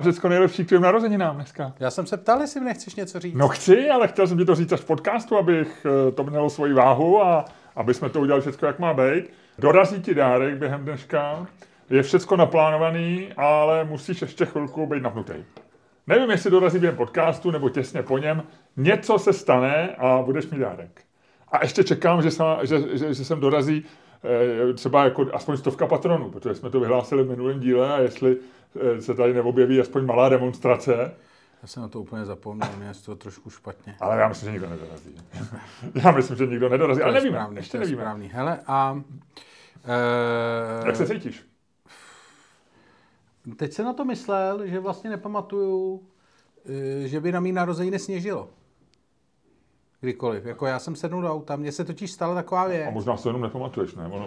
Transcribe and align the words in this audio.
Řecko 0.00 0.28
nejlepší 0.28 0.64
k 0.64 0.68
tvým 0.68 0.80
narozeninám 0.80 1.34
dneska. 1.34 1.72
Já 1.80 1.90
jsem 1.90 2.06
se 2.06 2.16
ptal, 2.16 2.40
jestli 2.40 2.60
mi 2.60 2.66
nechceš 2.66 2.94
něco 2.94 3.20
říct. 3.20 3.34
No 3.34 3.48
chci, 3.48 3.90
ale 3.90 4.08
chtěl 4.08 4.26
jsem 4.26 4.38
ti 4.38 4.44
to 4.44 4.54
říct 4.54 4.72
až 4.72 4.80
v 4.80 4.84
podcastu, 4.84 5.36
abych 5.36 5.86
eh, 5.86 6.12
to 6.12 6.24
mělo 6.24 6.50
svoji 6.50 6.72
váhu 6.72 7.22
a 7.22 7.44
aby 7.76 7.94
jsme 7.94 8.08
to 8.08 8.20
udělali 8.20 8.40
všechno, 8.40 8.68
jak 8.68 8.78
má 8.78 8.94
být. 8.94 9.24
Dorazí 9.58 10.02
ti 10.02 10.14
dárek 10.14 10.54
během 10.54 10.82
dneška. 10.82 11.46
Je 11.90 12.02
všechno 12.02 12.36
naplánovaný, 12.36 13.28
ale 13.36 13.84
musíš 13.84 14.22
ještě 14.22 14.46
chvilku 14.46 14.86
být 14.86 15.02
napnutý. 15.02 15.34
Nevím, 16.06 16.30
jestli 16.30 16.50
dorazí 16.50 16.78
během 16.78 16.96
podcastu 16.96 17.50
nebo 17.50 17.68
těsně 17.68 18.02
po 18.02 18.18
něm. 18.18 18.42
Něco 18.76 19.18
se 19.18 19.32
stane 19.32 19.94
a 19.98 20.22
budeš 20.22 20.46
mít 20.50 20.58
dárek. 20.58 21.00
A 21.52 21.62
ještě 21.62 21.84
čekám, 21.84 22.22
že, 22.22 22.30
sama, 22.30 22.64
že, 22.64 22.98
že, 22.98 23.14
že 23.14 23.24
sem 23.24 23.40
dorazí 23.40 23.84
třeba 24.74 25.04
jako 25.04 25.26
aspoň 25.32 25.56
stovka 25.56 25.86
patronů, 25.86 26.30
protože 26.30 26.54
jsme 26.54 26.70
to 26.70 26.80
vyhlásili 26.80 27.24
v 27.24 27.28
minulém 27.30 27.60
díle 27.60 27.94
a 27.94 27.98
jestli 27.98 28.36
eh, 28.96 29.02
se 29.02 29.14
tady 29.14 29.34
neobjeví 29.34 29.80
aspoň 29.80 30.06
malá 30.06 30.28
demonstrace, 30.28 31.12
Já 31.62 31.68
jsem 31.68 31.82
na 31.82 31.88
to 31.88 32.00
úplně 32.00 32.24
zapomněl, 32.24 32.68
mě 32.78 32.92
toho 33.04 33.16
trošku 33.16 33.50
špatně. 33.50 33.96
ale 34.00 34.20
já 34.20 34.28
myslím, 34.28 34.46
že 34.46 34.52
nikdo 34.52 34.68
nedorazí. 34.70 35.14
já 36.04 36.10
myslím, 36.10 36.36
že 36.36 36.46
nikdo 36.46 36.68
nedorazí, 36.68 37.02
ale 37.02 37.12
To 37.12 37.16
je 37.16 37.20
nevíme, 37.22 37.36
správný, 37.38 37.56
ještě 37.56 37.70
to 37.70 37.76
je 37.76 37.80
nevíme. 37.80 38.02
Správný. 38.02 38.28
Hele, 38.32 38.58
a... 38.66 38.92
Uh, 38.92 40.86
Jak 40.86 40.96
se 40.96 41.06
cítíš? 41.06 41.44
Teď 43.56 43.72
jsem 43.72 43.84
na 43.84 43.92
to 43.92 44.04
myslel, 44.04 44.66
že 44.66 44.80
vlastně 44.80 45.10
nepamatuju, 45.10 46.02
eh, 47.04 47.08
že 47.08 47.20
by 47.20 47.32
na 47.32 47.40
mý 47.40 47.52
narozeniny 47.52 47.98
sněžilo. 47.98 48.48
Kdykoliv. 50.00 50.44
Jako 50.44 50.66
já 50.66 50.78
jsem 50.78 50.96
sednul 50.96 51.22
do 51.22 51.32
auta, 51.32 51.56
mně 51.56 51.72
se 51.72 51.84
totiž 51.84 52.10
stala 52.12 52.34
taková 52.34 52.62
A 52.62 52.68
věc. 52.68 52.90
možná 52.92 53.16
se 53.16 53.28
jenom 53.28 53.42
nepamatuješ, 53.42 53.94
ne? 53.94 54.06
Ono, 54.06 54.26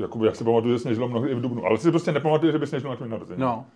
jakoby, 0.00 0.26
jak 0.26 0.36
si 0.36 0.44
pamatuju, 0.44 0.72
že 0.74 0.78
sněžilo 0.78 1.08
mnoho 1.08 1.28
i 1.28 1.34
v 1.34 1.40
Dubnu, 1.40 1.64
ale 1.66 1.78
si 1.78 1.90
prostě 1.90 2.12
nepamatuješ, 2.12 2.52
že 2.52 2.58
by 2.58 2.66
sněžilo 2.66 2.92
na 2.92 2.96
tvým 2.96 3.10
narození. 3.10 3.40
No. 3.40 3.66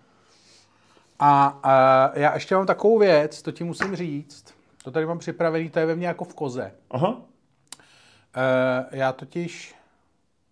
A, 1.19 1.59
a 1.63 2.11
já 2.19 2.33
ještě 2.33 2.55
mám 2.55 2.65
takovou 2.65 2.99
věc, 2.99 3.41
to 3.41 3.51
ti 3.51 3.63
musím 3.63 3.95
říct. 3.95 4.53
To 4.83 4.91
tady 4.91 5.05
mám 5.05 5.19
připravený, 5.19 5.69
to 5.69 5.79
je 5.79 5.85
ve 5.85 5.95
mně 5.95 6.07
jako 6.07 6.23
v 6.25 6.33
koze. 6.33 6.71
Aha, 6.91 7.21
E, 8.35 8.97
já 8.97 9.11
totiž, 9.13 9.75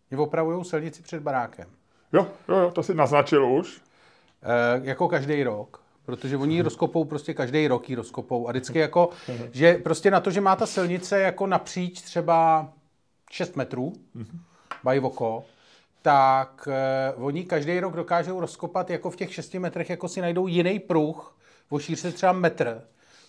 mě 0.10 0.20
opravujou 0.20 0.64
silnici 0.64 1.02
před 1.02 1.22
barákem. 1.24 1.68
jo, 2.14 2.28
jo, 2.50 2.56
jo, 2.58 2.72
to 2.72 2.84
si 2.84 2.94
naznačil 2.96 3.46
už. 3.46 3.82
E, 4.44 4.82
jako 4.84 5.08
každý 5.08 5.44
rok. 5.44 5.82
Protože 6.06 6.38
oni 6.38 6.56
ji 6.56 6.62
rozkopou 6.62 7.06
prostě 7.06 7.34
každý 7.34 7.68
rok 7.68 7.90
ji 7.90 7.96
rozkopou. 7.96 8.48
A 8.48 8.52
vždycky 8.52 8.80
jako, 8.80 9.10
že 9.52 9.74
prostě 9.74 10.12
na 10.12 10.20
to, 10.20 10.32
že 10.32 10.42
má 10.42 10.56
ta 10.56 10.66
silnice 10.66 11.20
jako 11.20 11.48
napříč 11.48 12.02
třeba 12.02 12.70
6 13.32 13.56
metrů, 13.56 13.94
mají 14.84 15.00
oko, 15.00 15.44
tak 16.02 16.68
eh, 16.72 17.14
oni 17.16 17.44
každý 17.44 17.80
rok 17.80 17.96
dokážou 17.96 18.40
rozkopat 18.40 18.90
jako 18.90 19.12
v 19.12 19.16
těch 19.16 19.34
6 19.34 19.54
metrech, 19.54 19.90
jako 19.90 20.08
si 20.08 20.22
najdou 20.22 20.48
jiný 20.48 20.80
pruh, 20.80 21.38
o 21.70 21.80
šířce 21.80 22.12
třeba 22.12 22.32
metr, 22.32 22.82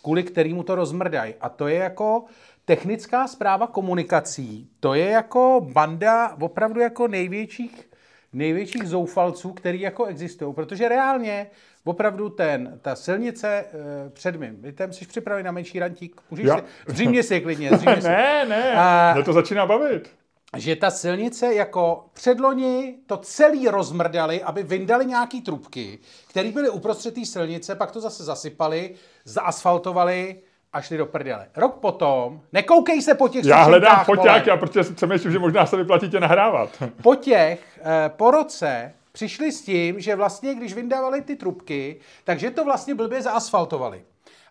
kvůli 0.02 0.22
kterému 0.22 0.62
to 0.62 0.74
rozmrdají. 0.74 1.34
A 1.40 1.48
to 1.48 1.68
je 1.68 1.76
jako 1.76 2.24
technická 2.64 3.28
zpráva 3.28 3.66
komunikací. 3.66 4.70
To 4.80 4.94
je 4.94 5.06
jako 5.06 5.66
banda 5.72 6.36
opravdu 6.40 6.80
jako 6.80 7.08
největších 7.08 7.90
největších 8.32 8.88
zoufalců, 8.88 9.52
který 9.52 9.80
jako 9.80 10.04
existují, 10.04 10.54
protože 10.54 10.88
reálně 10.88 11.46
opravdu 11.84 12.28
ten, 12.28 12.78
ta 12.82 12.96
silnice 12.96 13.48
e, 13.48 13.64
před 14.10 14.36
mým 14.36 14.56
bytem, 14.56 14.92
jsi 14.92 15.06
připravený 15.06 15.44
na 15.44 15.52
menší 15.52 15.78
rantík? 15.78 16.20
Můžeš 16.30 16.46
si, 16.46 16.62
zřejmě 16.86 17.22
si 17.22 17.40
klidně, 17.40 17.70
zřejmě 17.76 17.96
si. 18.02 18.08
Ne, 18.08 18.46
ne, 18.48 18.72
A- 18.76 19.12
mě 19.14 19.24
to 19.24 19.32
začíná 19.32 19.66
bavit. 19.66 20.10
Že 20.56 20.76
ta 20.76 20.90
silnice 20.90 21.54
jako 21.54 22.04
předloni 22.12 22.98
to 23.06 23.16
celý 23.16 23.68
rozmrdali, 23.68 24.42
aby 24.42 24.62
vyndali 24.62 25.06
nějaký 25.06 25.40
trubky, 25.42 25.98
které 26.30 26.50
byly 26.52 26.68
uprostřed 26.70 27.14
té 27.14 27.24
silnice, 27.24 27.74
pak 27.74 27.90
to 27.90 28.00
zase 28.00 28.24
zasypali, 28.24 28.94
zaasfaltovali 29.24 30.40
a 30.76 30.80
šli 30.82 30.96
do 30.96 31.06
prdele. 31.06 31.48
Rok 31.56 31.74
potom, 31.74 32.40
nekoukej 32.52 33.02
se 33.02 33.14
po 33.14 33.28
těch 33.28 33.44
Já 33.44 33.62
hledám 33.62 33.90
sušinkách, 33.90 34.06
foťák, 34.06 34.44
vole. 34.44 34.56
a 34.56 34.60
protože 34.60 34.84
si 34.84 34.94
přemýšlím, 34.94 35.32
že 35.32 35.38
možná 35.38 35.66
se 35.66 35.76
vyplatí 35.76 36.10
tě 36.10 36.20
nahrávat. 36.20 36.70
po 37.02 37.14
těch, 37.14 37.80
eh, 37.84 38.08
po 38.08 38.30
roce, 38.30 38.94
přišli 39.12 39.52
s 39.52 39.62
tím, 39.62 40.00
že 40.00 40.16
vlastně, 40.16 40.54
když 40.54 40.74
vyndávali 40.74 41.22
ty 41.22 41.36
trubky, 41.36 42.00
takže 42.24 42.50
to 42.50 42.64
vlastně 42.64 42.94
blbě 42.94 43.22
zaasfaltovali. 43.22 44.04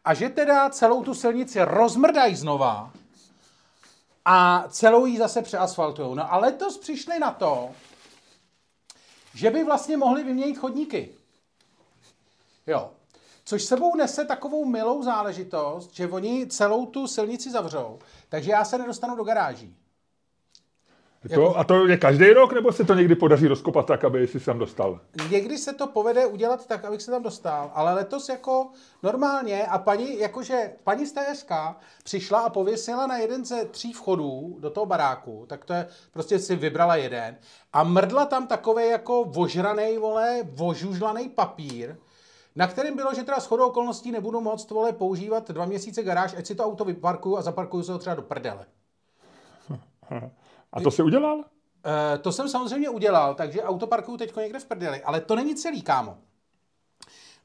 A 0.06 0.14
že 0.14 0.30
teda 0.30 0.70
celou 0.70 1.04
tu 1.04 1.14
silnici 1.14 1.60
rozmrdají 1.62 2.36
znova 2.36 2.92
a 4.26 4.66
celou 4.70 5.06
ji 5.06 5.18
zase 5.18 5.42
přeasfaltujou. 5.42 6.16
No 6.16 6.34
a 6.34 6.38
letos 6.38 6.78
přišli 6.78 7.20
na 7.20 7.32
to, 7.32 7.70
že 9.34 9.50
by 9.50 9.64
vlastně 9.64 9.98
mohli 9.98 10.24
vyměnit 10.24 10.58
chodníky. 10.58 11.10
Jo. 12.68 12.90
Což 13.46 13.64
sebou 13.64 13.96
nese 13.96 14.26
takovou 14.26 14.66
milou 14.66 15.04
záležitost, 15.04 15.96
že 15.96 16.08
oni 16.08 16.48
celou 16.48 16.86
tu 16.86 17.08
silnici 17.08 17.52
zavřou, 17.52 18.00
takže 18.30 18.52
já 18.52 18.66
se 18.66 18.78
nedostanu 18.78 19.16
do 19.16 19.24
garáží. 19.24 19.76
To, 21.34 21.58
a 21.58 21.64
to 21.64 21.88
je 21.88 21.98
každý 21.98 22.30
rok, 22.30 22.54
nebo 22.54 22.72
se 22.72 22.84
to 22.84 22.94
někdy 22.94 23.16
podaří 23.16 23.48
rozkopat 23.48 23.86
tak, 23.86 24.04
aby 24.04 24.28
si 24.28 24.40
sem 24.40 24.60
dostal? 24.60 25.00
Někdy 25.30 25.58
se 25.58 25.74
to 25.74 25.88
povede 25.88 26.26
udělat 26.26 26.68
tak, 26.68 26.86
abych 26.86 27.02
se 27.02 27.12
tam 27.12 27.24
dostal, 27.24 27.72
ale 27.74 27.94
letos 27.94 28.30
jako 28.30 28.70
normálně 29.04 29.66
a 29.66 29.78
paní, 29.78 30.20
jakože 30.20 30.72
paní 30.84 31.06
z 31.06 31.14
TSK 31.14 31.52
přišla 32.04 32.40
a 32.40 32.50
pověsila 32.50 33.08
na 33.08 33.18
jeden 33.18 33.46
ze 33.46 33.66
tří 33.66 33.94
vchodů 33.94 34.58
do 34.60 34.70
toho 34.70 34.86
baráku, 34.86 35.46
tak 35.48 35.66
to 35.66 35.74
je, 35.74 35.88
prostě 36.12 36.40
si 36.40 36.56
vybrala 36.56 36.96
jeden 36.96 37.38
a 37.74 37.84
mrdla 37.84 38.26
tam 38.26 38.48
takový 38.48 38.90
jako 38.90 39.24
vožranej, 39.24 39.98
vole, 39.98 40.40
vožužlaný 40.44 41.30
papír, 41.30 41.96
na 42.56 42.68
kterém 42.68 42.96
bylo, 42.96 43.14
že 43.14 43.24
teda 43.24 43.40
shodou 43.40 43.68
okolností 43.68 44.12
nebudu 44.12 44.42
moct, 44.42 44.72
vole, 44.72 44.94
používat 44.94 45.52
dva 45.52 45.66
měsíce 45.66 46.04
garáž, 46.04 46.34
ať 46.38 46.46
si 46.46 46.56
to 46.56 46.66
auto 46.66 46.86
vyparkuju 46.86 47.38
a 47.38 47.42
zaparkuju 47.42 47.84
se 47.84 47.92
ho 47.94 48.00
třeba 48.00 48.16
do 48.16 48.22
prdele. 48.22 48.66
A 50.74 50.82
to 50.82 50.92
si 50.92 51.04
udělal? 51.04 51.44
Eh, 51.86 52.18
to 52.18 52.32
jsem 52.32 52.50
samozřejmě 52.50 52.90
udělal, 52.90 53.36
takže 53.36 53.64
auto 53.64 53.88
parkuju 53.88 54.18
teď 54.18 54.36
někde 54.36 54.60
v 54.60 54.66
prdeli, 54.66 55.04
ale 55.04 55.22
to 55.22 55.36
není 55.36 55.56
celý, 55.56 55.82
kámo. 55.82 56.18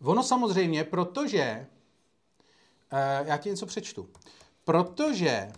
Ono 0.05 0.23
samozřejmě, 0.23 0.85
protože, 0.85 1.67
eh, 2.93 3.25
já 3.25 3.37
ti 3.37 3.49
něco 3.49 3.67
přečtu, 3.67 4.09
protože 4.65 5.53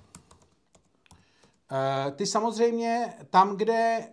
eh, 1.72 2.10
ty 2.10 2.26
samozřejmě 2.26 3.14
tam, 3.30 3.56
kde 3.56 4.08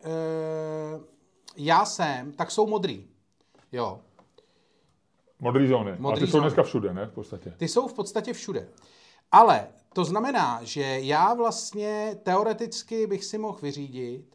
já 1.55 1.85
jsem, 1.85 2.31
tak 2.31 2.51
jsou 2.51 2.67
modrý. 2.67 3.07
Jo, 3.71 4.01
Modrý 5.39 5.67
zóny. 5.67 5.95
Modrý 5.99 6.21
a 6.21 6.25
ty 6.25 6.27
jsou 6.27 6.37
zóny. 6.37 6.41
dneska 6.43 6.63
všude, 6.63 6.93
ne? 6.93 7.05
V 7.05 7.11
podstatě. 7.13 7.53
Ty 7.57 7.67
jsou 7.67 7.87
v 7.87 7.93
podstatě 7.93 8.33
všude. 8.33 8.67
Ale 9.31 9.67
to 9.93 10.05
znamená, 10.05 10.59
že 10.63 10.81
já 10.99 11.33
vlastně 11.33 12.15
teoreticky 12.23 13.07
bych 13.07 13.23
si 13.25 13.37
mohl 13.37 13.57
vyřídit 13.61 14.25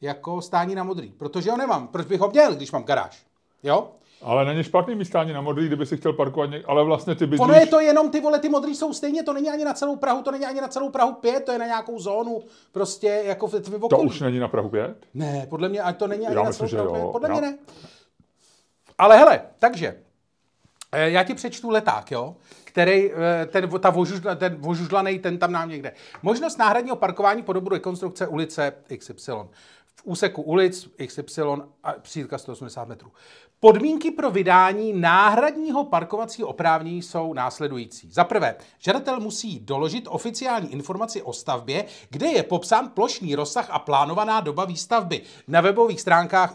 jako 0.00 0.42
stání 0.42 0.74
na 0.74 0.84
modrý, 0.84 1.08
protože 1.08 1.50
ho 1.50 1.56
nemám. 1.56 1.88
Proč 1.88 2.06
bych 2.06 2.20
ho 2.20 2.30
měl, 2.30 2.54
když 2.54 2.72
mám 2.72 2.84
garáž? 2.84 3.26
Jo? 3.62 3.88
Ale 4.22 4.44
není 4.44 4.64
špatný 4.64 4.94
místání 4.94 5.32
na 5.32 5.40
modrý, 5.40 5.66
kdyby 5.66 5.86
si 5.86 5.96
chtěl 5.96 6.12
parkovat 6.12 6.50
něk... 6.50 6.64
Ale 6.66 6.84
vlastně 6.84 7.14
ty 7.14 7.26
bydlíš... 7.26 7.40
Ono 7.40 7.54
je 7.54 7.66
to 7.66 7.80
jenom 7.80 8.10
ty 8.10 8.20
vole, 8.20 8.38
ty 8.38 8.48
modrý 8.48 8.74
jsou 8.74 8.92
stejně, 8.92 9.22
to 9.22 9.32
není 9.32 9.50
ani 9.50 9.64
na 9.64 9.74
celou 9.74 9.96
Prahu, 9.96 10.22
to 10.22 10.30
není 10.30 10.44
ani 10.44 10.60
na 10.60 10.68
celou 10.68 10.90
Prahu 10.90 11.12
5, 11.12 11.44
to 11.44 11.52
je 11.52 11.58
na 11.58 11.66
nějakou 11.66 11.98
zónu, 11.98 12.42
prostě 12.72 13.22
jako 13.24 13.46
v 13.46 13.50
To 13.50 13.76
okolí. 13.86 14.06
už 14.08 14.20
není 14.20 14.38
na 14.38 14.48
Prahu 14.48 14.68
5? 14.68 14.96
Ne, 15.14 15.46
podle 15.50 15.68
mě, 15.68 15.82
ať 15.82 15.96
to 15.96 16.06
není 16.06 16.26
ani 16.26 16.36
Já 16.36 16.42
na 16.42 16.48
myslím, 16.48 16.68
celou 16.68 16.82
že 16.82 16.88
Prahu 16.88 16.96
jo. 16.96 17.02
5, 17.08 17.12
podle 17.12 17.28
Já- 17.28 17.32
mě 17.34 17.40
ne. 17.40 17.58
Ale 18.98 19.16
hele, 19.18 19.42
takže, 19.58 19.96
já 20.94 21.22
ti 21.22 21.34
přečtu 21.34 21.70
leták, 21.70 22.10
jo, 22.10 22.36
který, 22.64 23.10
eh, 23.12 23.46
ten, 23.46 23.70
ta 23.80 23.90
vožužla, 23.90 24.34
ten 24.34 24.54
vožužlanej, 24.54 25.18
ten 25.18 25.38
tam 25.38 25.52
nám 25.52 25.68
někde. 25.68 25.92
Možnost 26.22 26.58
náhradního 26.58 26.96
parkování 26.96 27.42
po 27.42 27.52
dobu 27.52 27.68
rekonstrukce 27.68 28.26
ulice 28.26 28.72
XY. 28.98 29.32
V 29.96 30.02
úseku 30.04 30.42
ulic 30.42 30.88
XY 31.06 31.42
a 31.82 31.92
přídka 31.92 32.38
180 32.38 32.88
metrů. 32.88 33.12
Podmínky 33.60 34.10
pro 34.10 34.30
vydání 34.30 34.92
náhradního 34.92 35.84
parkovacího 35.84 36.48
oprávnění 36.48 37.02
jsou 37.02 37.34
následující. 37.34 38.10
Za 38.10 38.24
prvé, 38.24 38.56
žadatel 38.78 39.20
musí 39.20 39.60
doložit 39.60 40.04
oficiální 40.08 40.72
informaci 40.72 41.22
o 41.22 41.32
stavbě, 41.32 41.84
kde 42.10 42.26
je 42.26 42.42
popsán 42.42 42.88
plošný 42.88 43.34
rozsah 43.34 43.70
a 43.70 43.78
plánovaná 43.78 44.40
doba 44.40 44.64
výstavby. 44.64 45.22
Na 45.48 45.60
webových 45.60 46.00
stránkách 46.00 46.54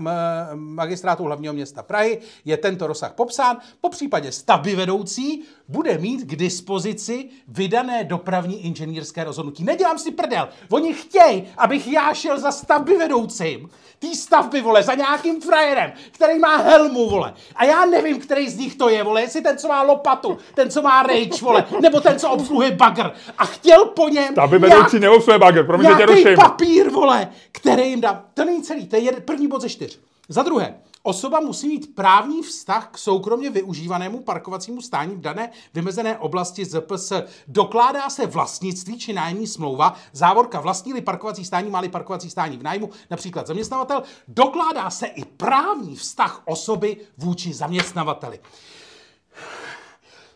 magistrátu 0.54 1.24
hlavního 1.24 1.54
města 1.54 1.84
Prahy 1.84 2.20
je 2.46 2.58
tento 2.58 2.88
rozsah 2.88 3.14
popsán. 3.14 3.58
Po 3.82 3.90
případě 3.90 4.32
stavby 4.32 4.76
vedoucí 4.76 5.44
bude 5.70 5.98
mít 5.98 6.22
k 6.22 6.36
dispozici 6.36 7.30
vydané 7.48 8.04
dopravní 8.04 8.66
inženýrské 8.66 9.24
rozhodnutí. 9.24 9.64
Nedělám 9.64 9.98
si 9.98 10.12
prdel. 10.12 10.50
Oni 10.70 10.94
chtějí, 10.94 11.48
abych 11.58 11.88
já 11.88 12.14
šel 12.14 12.40
za 12.40 12.52
stavby 12.52 12.98
vedoucím. 12.98 13.70
Tý 14.00 14.16
stavby, 14.16 14.62
vole, 14.62 14.84
za 14.84 14.94
nějakým 14.94 15.42
frajerem, 15.42 15.92
který 16.12 16.40
má 16.40 16.58
helmu, 16.58 17.10
vole. 17.10 17.34
A 17.56 17.66
já 17.66 17.86
nevím, 17.86 18.20
který 18.20 18.50
z 18.50 18.58
nich 18.58 18.76
to 18.76 18.90
je, 18.90 19.04
vole. 19.04 19.22
Jestli 19.22 19.42
ten, 19.42 19.58
co 19.58 19.68
má 19.68 19.82
lopatu, 19.82 20.38
ten, 20.56 20.70
co 20.70 20.82
má 20.82 21.04
rage, 21.04 21.42
vole, 21.42 21.66
nebo 21.82 22.00
ten, 22.02 22.20
co 22.20 22.30
obsluhuje 22.30 22.72
bagr. 22.72 23.12
A 23.38 23.46
chtěl 23.46 23.86
po 23.86 24.10
něm 24.10 24.34
Stavby 24.34 24.60
vedoucí 24.60 25.00
neobsluhuje 25.00 25.40
bagr, 25.40 25.66
promiň, 25.66 25.90
že 25.90 25.96
tě 25.96 26.06
ruším. 26.06 26.36
papír, 26.36 26.90
vole, 26.90 27.30
který 27.52 27.90
jim 27.90 28.02
dá. 28.02 28.26
To 28.34 28.46
není 28.46 28.62
celý, 28.64 28.88
to 28.88 28.96
je 28.96 29.12
první 29.12 29.48
bod 29.48 29.62
ze 29.62 29.70
čtyř. 29.70 30.00
Za 30.30 30.44
druhé, 30.44 30.76
Osoba 31.04 31.40
musí 31.40 31.68
mít 31.68 31.96
právní 31.96 32.44
vztah 32.44 32.90
k 32.92 32.98
soukromně 32.98 33.50
využívanému 33.50 34.22
parkovacímu 34.22 34.82
stání 34.82 35.16
v 35.16 35.22
dané 35.22 35.52
vymezené 35.74 36.18
oblasti 36.18 36.66
ZPS. 36.66 37.12
Dokládá 37.48 38.10
se 38.10 38.28
vlastnictví 38.28 39.00
či 39.00 39.14
nájemní 39.14 39.48
smlouva, 39.48 39.96
závorka 40.12 40.60
vlastní 40.60 41.02
parkovací 41.02 41.46
stání, 41.46 41.70
má 41.70 41.82
parkovací 41.90 42.30
stání 42.30 42.58
v 42.58 42.64
nájmu, 42.64 42.90
například 43.10 43.48
zaměstnavatel. 43.48 44.04
Dokládá 44.28 44.90
se 44.90 45.08
i 45.08 45.26
právní 45.26 45.96
vztah 45.96 46.42
osoby 46.46 46.98
vůči 47.18 47.54
zaměstnavateli. 47.54 48.40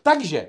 Takže 0.02 0.48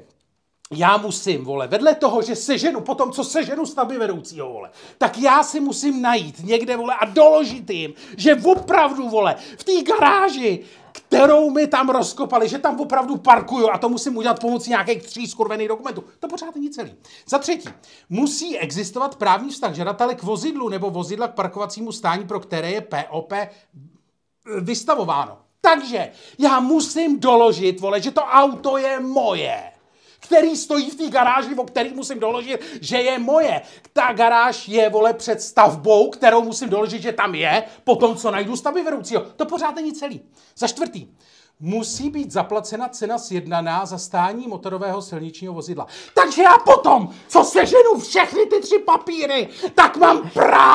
já 0.73 0.97
musím, 0.97 1.43
vole, 1.43 1.67
vedle 1.67 1.95
toho, 1.95 2.21
že 2.21 2.35
seženu, 2.35 2.81
potom 2.81 3.11
co 3.11 3.23
seženu 3.23 3.65
stavby 3.65 3.97
vedoucího, 3.97 4.53
vole, 4.53 4.69
tak 4.97 5.17
já 5.17 5.43
si 5.43 5.59
musím 5.59 6.01
najít 6.01 6.43
někde, 6.43 6.77
vole, 6.77 6.95
a 6.99 7.05
doložit 7.05 7.69
jim, 7.69 7.93
že 8.17 8.35
opravdu, 8.35 9.09
vole, 9.09 9.35
v 9.57 9.63
té 9.63 9.83
garáži, 9.83 10.59
kterou 10.91 11.49
mi 11.49 11.67
tam 11.67 11.89
rozkopali, 11.89 12.49
že 12.49 12.59
tam 12.59 12.79
opravdu 12.79 13.17
parkuju 13.17 13.69
a 13.69 13.77
to 13.77 13.89
musím 13.89 14.17
udělat 14.17 14.39
pomocí 14.39 14.69
nějakých 14.69 15.03
tří 15.03 15.27
skurvených 15.27 15.67
dokumentů. 15.67 16.03
To 16.19 16.27
pořád 16.27 16.55
není 16.55 16.69
celý. 16.69 16.95
Za 17.27 17.39
třetí, 17.39 17.69
musí 18.09 18.57
existovat 18.57 19.15
právní 19.15 19.49
vztah 19.49 19.73
žadatele 19.73 20.15
k 20.15 20.23
vozidlu 20.23 20.69
nebo 20.69 20.89
vozidla 20.89 21.27
k 21.27 21.33
parkovacímu 21.33 21.91
stání, 21.91 22.27
pro 22.27 22.39
které 22.39 22.71
je 22.71 22.81
POP 22.81 23.33
vystavováno. 24.61 25.37
Takže 25.61 26.11
já 26.39 26.59
musím 26.59 27.19
doložit, 27.19 27.79
vole, 27.79 28.01
že 28.01 28.11
to 28.11 28.21
auto 28.21 28.77
je 28.77 28.99
moje 28.99 29.74
který 30.25 30.55
stojí 30.55 30.89
v 30.89 30.95
té 30.95 31.09
garáži, 31.09 31.55
o 31.55 31.63
který 31.63 31.93
musím 31.93 32.19
doložit, 32.19 32.61
že 32.81 32.97
je 32.97 33.19
moje. 33.19 33.61
Ta 33.93 34.13
garáž 34.13 34.67
je, 34.67 34.89
vole, 34.89 35.13
před 35.13 35.41
stavbou, 35.41 36.09
kterou 36.09 36.41
musím 36.41 36.69
doložit, 36.69 37.01
že 37.01 37.11
tam 37.11 37.35
je, 37.35 37.63
potom, 37.83 38.15
co 38.15 38.31
najdu 38.31 38.55
stavby 38.55 38.83
vedoucího. 38.83 39.21
To 39.35 39.45
pořád 39.45 39.75
není 39.75 39.93
celý. 39.93 40.21
Za 40.57 40.67
čtvrtý, 40.67 41.07
musí 41.59 42.09
být 42.09 42.31
zaplacena 42.31 42.89
cena 42.89 43.17
sjednaná 43.17 43.85
za 43.85 43.97
stání 43.97 44.47
motorového 44.47 45.01
silničního 45.01 45.53
vozidla. 45.53 45.87
Takže 46.13 46.41
já 46.41 46.57
potom, 46.57 47.09
co 47.27 47.43
seženu 47.43 47.99
všechny 47.99 48.45
ty 48.45 48.59
tři 48.59 48.79
papíry, 48.79 49.47
tak 49.75 49.97
mám 49.97 50.29
právo 50.29 50.74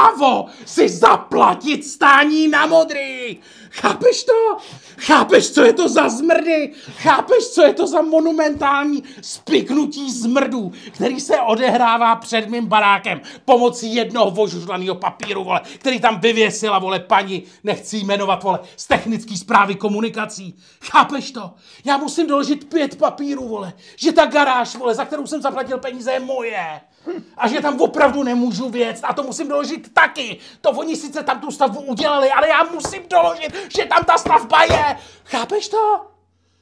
si 0.65 0.89
zaplatit 0.89 1.85
stání 1.85 2.49
na 2.49 2.67
modrý. 2.67 3.41
Chápeš 3.71 4.25
to? 4.25 4.57
Chápeš, 4.99 5.51
co 5.51 5.65
je 5.65 5.73
to 5.73 5.89
za 5.89 6.09
zmrdy? 6.09 6.73
Chápeš, 6.97 7.49
co 7.49 7.63
je 7.63 7.75
to 7.75 7.87
za 7.87 8.03
monumentální 8.03 9.03
spiknutí 9.21 10.13
zmrdů, 10.13 10.73
který 10.91 11.21
se 11.21 11.41
odehrává 11.41 12.17
před 12.17 12.49
mým 12.49 12.67
barákem 12.67 13.21
pomocí 13.45 13.95
jednoho 13.95 14.31
vožužlaného 14.31 14.95
papíru, 14.95 15.45
vole, 15.45 15.61
který 15.79 16.01
tam 16.01 16.21
vyvěsila, 16.21 16.79
vole, 16.79 17.01
paní, 17.01 17.43
nechci 17.65 17.97
jmenovat, 17.97 18.43
vole, 18.43 18.59
z 18.77 18.87
technické 18.87 19.37
zprávy 19.37 19.75
komunikací. 19.75 20.59
Chápeš 20.85 21.31
to? 21.31 21.51
Já 21.85 21.97
musím 21.97 22.27
doložit 22.27 22.69
pět 22.69 22.99
papírů, 22.99 23.49
vole, 23.49 23.73
že 23.97 24.13
ta 24.13 24.27
garáž, 24.27 24.77
vole, 24.77 24.95
za 24.95 25.05
kterou 25.05 25.27
jsem 25.27 25.43
zaplatil 25.43 25.79
peníze, 25.79 26.13
je 26.13 26.21
moje. 26.21 26.81
A 27.37 27.49
že 27.49 27.61
tam 27.61 27.81
opravdu 27.81 28.23
nemůžu 28.23 28.71
věc 28.71 29.01
a 29.03 29.15
to 29.15 29.23
musím 29.23 29.49
doložit 29.49 29.95
taky. 29.95 30.39
To 30.61 30.71
oni 30.71 30.97
sice 30.97 31.23
tam 31.23 31.41
tu 31.41 31.51
stavbu 31.51 31.81
udělali, 31.81 32.31
ale 32.31 32.49
já 32.49 32.63
musím 32.65 33.03
doložit, 33.11 33.55
že 33.77 33.85
tam 33.85 34.05
ta 34.05 34.19
stavba 34.19 34.63
je. 34.63 34.97
Chápeš 35.25 35.69
to? 35.69 36.01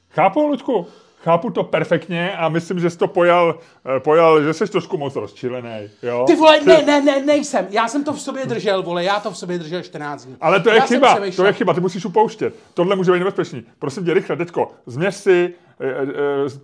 Chápu, 0.09 0.47
Luďku. 0.47 0.87
Chápu 1.23 1.49
to 1.49 1.63
perfektně 1.63 2.37
a 2.37 2.49
myslím, 2.49 2.79
že 2.79 2.89
jsi 2.89 2.97
to 2.97 3.07
pojal, 3.07 3.59
eh, 3.95 3.99
pojal 3.99 4.43
že 4.43 4.53
jsi 4.53 4.67
trošku 4.67 4.97
moc 4.97 5.15
rozčilený. 5.15 5.89
Jo? 6.03 6.23
Ty 6.27 6.35
vole, 6.35 6.61
ne, 6.65 6.81
ne, 6.85 7.01
ne, 7.01 7.21
nejsem. 7.25 7.67
Já 7.69 7.87
jsem 7.87 8.03
to 8.03 8.13
v 8.13 8.21
sobě 8.21 8.45
držel, 8.45 8.83
vole, 8.83 9.03
já 9.03 9.19
to 9.19 9.31
v 9.31 9.37
sobě 9.37 9.59
držel 9.59 9.81
14 9.81 10.25
dní. 10.25 10.37
Ale 10.41 10.59
to 10.59 10.69
je 10.69 10.75
já 10.75 10.81
chyba, 10.81 11.17
to 11.35 11.45
je 11.45 11.53
chyba, 11.53 11.73
ty 11.73 11.81
musíš 11.81 12.05
upouštět. 12.05 12.55
Tohle 12.73 12.95
může 12.95 13.11
být 13.11 13.19
nebezpečný. 13.19 13.65
Prosím 13.79 14.05
tě, 14.05 14.13
rychle, 14.13 14.35
teďko, 14.35 14.71
změř 14.85 15.15
si 15.15 15.53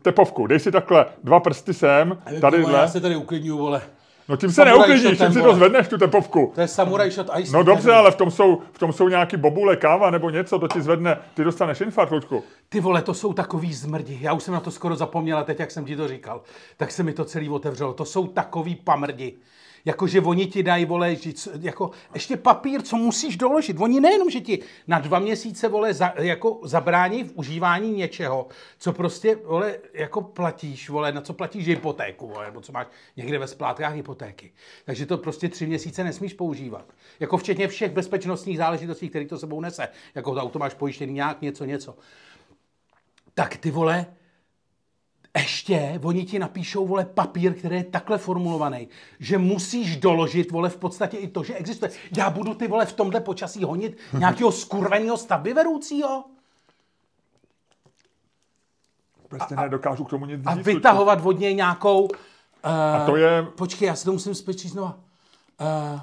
tepovku, 0.02 0.48
dej 0.48 0.60
si 0.60 0.72
takhle 0.72 1.06
dva 1.24 1.40
prsty 1.40 1.74
sem, 1.74 2.18
tady. 2.42 2.66
Já 2.72 2.88
se 2.88 3.02
tady 3.02 3.16
uklidňuju, 3.16 3.58
vole. 3.58 3.82
No 4.30 4.38
tím 4.38 4.52
se 4.52 4.66
neuklidníš, 4.66 5.18
tím 5.18 5.34
si 5.34 5.42
to 5.42 5.56
zvedneš, 5.56 5.88
tu 5.88 5.98
tepovku. 5.98 6.52
To 6.56 6.62
je 6.62 6.68
samuraj 6.68 7.12
shot 7.12 7.28
ice. 7.38 7.58
No 7.58 7.64
dobře, 7.64 7.94
ale 7.94 8.12
v 8.12 8.16
tom 8.16 8.32
jsou, 8.32 8.62
v 8.72 8.80
tom 8.80 8.94
jsou 8.94 9.10
nějaký 9.10 9.38
bobule, 9.38 9.76
káva 9.76 10.10
nebo 10.10 10.30
něco, 10.30 10.60
to 10.60 10.68
ti 10.68 10.82
zvedne, 10.82 11.18
ty 11.34 11.44
dostaneš 11.44 11.82
infarkt, 11.82 12.12
Luďku. 12.12 12.44
Ty 12.70 12.80
vole, 12.80 13.02
to 13.02 13.14
jsou 13.14 13.34
takový 13.34 13.74
zmrdi. 13.74 14.18
Já 14.22 14.34
už 14.34 14.44
jsem 14.44 14.54
na 14.54 14.60
to 14.60 14.72
skoro 14.72 14.96
zapomněl, 14.96 15.44
teď 15.44 15.60
jak 15.60 15.72
jsem 15.72 15.86
ti 15.86 15.96
to 15.96 16.08
říkal, 16.08 16.42
tak 16.78 16.92
se 16.92 17.04
mi 17.04 17.14
to 17.14 17.26
celý 17.26 17.50
otevřelo. 17.50 17.94
To 17.94 18.06
jsou 18.06 18.28
takový 18.28 18.76
pamrdi 18.76 19.34
jakože 19.86 20.22
oni 20.22 20.46
ti 20.48 20.64
dají, 20.64 20.86
vole, 20.86 21.16
že, 21.16 21.32
jako 21.62 21.92
ještě 22.14 22.38
papír, 22.38 22.82
co 22.82 22.98
musíš 22.98 23.38
doložit. 23.38 23.78
Oni 23.80 24.00
nejenom, 24.00 24.30
že 24.30 24.40
ti 24.40 24.60
na 24.88 25.00
dva 25.00 25.20
měsíce, 25.20 25.68
vole, 25.68 25.94
za, 25.94 26.14
jako 26.18 26.60
zabrání 26.64 27.24
v 27.24 27.32
užívání 27.36 27.92
něčeho, 27.92 28.48
co 28.78 28.94
prostě, 28.94 29.36
vole, 29.36 29.78
jako 29.94 30.22
platíš, 30.22 30.90
vole, 30.90 31.12
na 31.12 31.22
co 31.22 31.34
platíš 31.34 31.68
hypotéku, 31.68 32.28
vole, 32.28 32.46
nebo 32.46 32.62
co 32.62 32.72
máš 32.72 32.88
někde 33.18 33.40
ve 33.40 33.48
splátkách 33.48 33.96
hypotéky. 33.96 34.52
Takže 34.86 35.06
to 35.06 35.18
prostě 35.18 35.50
tři 35.50 35.68
měsíce 35.68 36.04
nesmíš 36.04 36.34
používat. 36.34 36.86
Jako 37.20 37.38
včetně 37.38 37.68
všech 37.68 37.92
bezpečnostních 37.92 38.58
záležitostí, 38.58 39.10
které 39.10 39.26
to 39.26 39.38
sebou 39.38 39.62
nese. 39.62 39.88
Jako 40.16 40.34
to 40.34 40.42
auto 40.42 40.60
máš 40.60 40.74
pojištěný 40.74 41.14
nějak, 41.14 41.42
něco, 41.42 41.66
něco. 41.66 41.96
Tak 43.34 43.58
ty 43.58 43.72
vole, 43.72 44.06
ještě 45.40 46.00
oni 46.04 46.26
ti 46.26 46.40
napíšou, 46.40 46.88
vole, 46.88 47.06
papír, 47.06 47.54
který 47.54 47.76
je 47.76 47.84
takhle 47.84 48.18
formulovaný, 48.18 48.88
že 49.20 49.38
musíš 49.38 49.98
doložit, 49.98 50.52
vole, 50.52 50.70
v 50.70 50.78
podstatě 50.78 51.18
i 51.18 51.28
to, 51.28 51.44
že 51.44 51.54
existuje. 51.54 51.92
Já 52.18 52.30
budu 52.30 52.54
ty, 52.54 52.68
vole, 52.68 52.86
v 52.86 52.94
tomhle 52.94 53.22
počasí 53.22 53.64
honit 53.64 53.98
nějakého 54.20 54.52
skurveného 54.52 55.18
stavby 55.18 55.54
vedoucího? 55.54 56.24
Prostě 59.28 59.56
nedokážu 59.56 60.04
k 60.04 60.10
tomu 60.10 60.26
nic 60.26 60.42
A 60.46 60.56
vytahovat 60.56 61.26
od 61.26 61.40
něj 61.40 61.56
nějakou... 61.56 62.04
Uh, 62.04 62.12
a 62.64 63.06
to 63.06 63.16
je... 63.16 63.44
Počkej, 63.44 63.88
já 63.88 63.96
si 63.96 64.06
to 64.06 64.12
musím 64.12 64.36
spečit 64.36 64.70
znova. 64.70 65.00
Uh, 65.62 66.00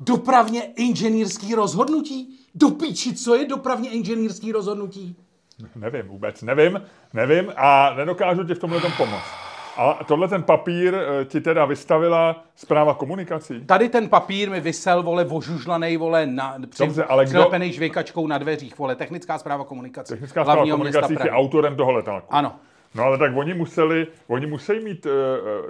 dopravně 0.00 0.62
inženýrský 0.62 1.54
rozhodnutí? 1.54 2.38
Do 2.54 2.70
píči, 2.70 3.14
co 3.14 3.34
je 3.34 3.46
dopravně 3.46 3.90
inženýrský 3.90 4.52
rozhodnutí? 4.52 5.16
Nevím 5.76 6.08
vůbec, 6.08 6.42
nevím, 6.42 6.82
nevím 7.12 7.52
a 7.56 7.94
nedokážu 7.96 8.44
ti 8.44 8.54
v 8.54 8.58
tomhle 8.58 8.80
tom 8.80 8.92
pomoct. 8.92 9.46
A 9.76 10.04
tohle 10.04 10.28
ten 10.28 10.42
papír 10.42 10.94
eh, 10.94 11.24
ti 11.24 11.40
teda 11.40 11.64
vystavila 11.64 12.44
zpráva 12.54 12.94
komunikací? 12.94 13.60
Tady 13.66 13.88
ten 13.88 14.08
papír 14.08 14.50
mi 14.50 14.60
vysel, 14.60 15.02
vole, 15.02 15.24
vožužlanej, 15.24 15.96
vole, 15.96 16.26
na, 16.26 16.56
při, 16.70 16.82
Dobře, 16.82 17.04
ale 17.04 17.26
kdo... 17.26 17.50
žvěkačkou 17.60 18.26
na 18.26 18.38
dveřích, 18.38 18.78
vole, 18.78 18.96
technická 18.96 19.38
zpráva 19.38 19.64
komunikací. 19.64 20.12
Technická 20.12 20.44
zpráva 20.44 20.66
komunikací 20.70 21.16
je 21.24 21.30
autorem 21.30 21.76
toho 21.76 21.92
letáku. 21.92 22.26
Ano. 22.30 22.54
No 22.96 23.02
ale 23.02 23.18
tak 23.18 23.36
oni 23.36 23.54
museli, 23.54 24.06
oni 24.28 24.46
museli 24.46 24.84
mít, 24.84 25.06
uh, 25.06 25.12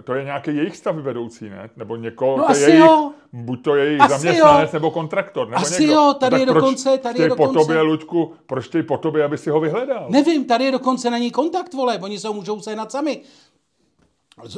to 0.04 0.14
je 0.14 0.25
nějaký 0.25 0.56
jejich 0.56 0.76
stavy 0.76 1.02
vedoucí, 1.02 1.49
ne? 1.49 1.71
Nebo 1.76 1.97
někoho, 1.97 2.37
no 2.37 2.42
to 2.42 2.50
asi 2.50 2.61
je 2.61 2.68
jejich, 2.68 2.85
jo. 2.85 3.12
buď 3.33 3.62
to 3.62 3.75
je 3.76 3.85
jejich 3.85 4.00
asi 4.00 4.12
zaměstnanec 4.12 4.73
jo. 4.73 4.76
nebo 4.76 4.90
kontraktor. 4.90 5.49
Nebo 5.49 5.62
asi 5.62 5.83
někdo. 5.83 5.95
jo, 5.95 6.14
tady 6.21 6.37
no, 6.37 6.40
je 6.40 6.47
dokonce, 6.47 6.99
tady 6.99 7.23
je 7.23 7.28
dokonce. 7.28 7.52
po 7.52 7.59
tobě, 7.59 7.80
Luďku, 7.80 8.33
proč 8.47 8.68
ty 8.68 8.83
po 8.83 8.99
tobě, 8.99 9.25
aby 9.25 9.38
si 9.38 9.50
ho 9.50 9.61
vyhledal? 9.61 10.06
Nevím, 10.09 10.45
tady 10.45 10.64
je 10.64 10.73
dokonce 10.73 11.11
na 11.11 11.18
ní 11.18 11.30
kontakt, 11.30 11.75
vole, 11.75 11.99
oni 11.99 12.18
se 12.18 12.28
ho 12.28 12.35
můžou 12.35 12.61
sehnat 12.61 12.92
sami. 12.92 13.21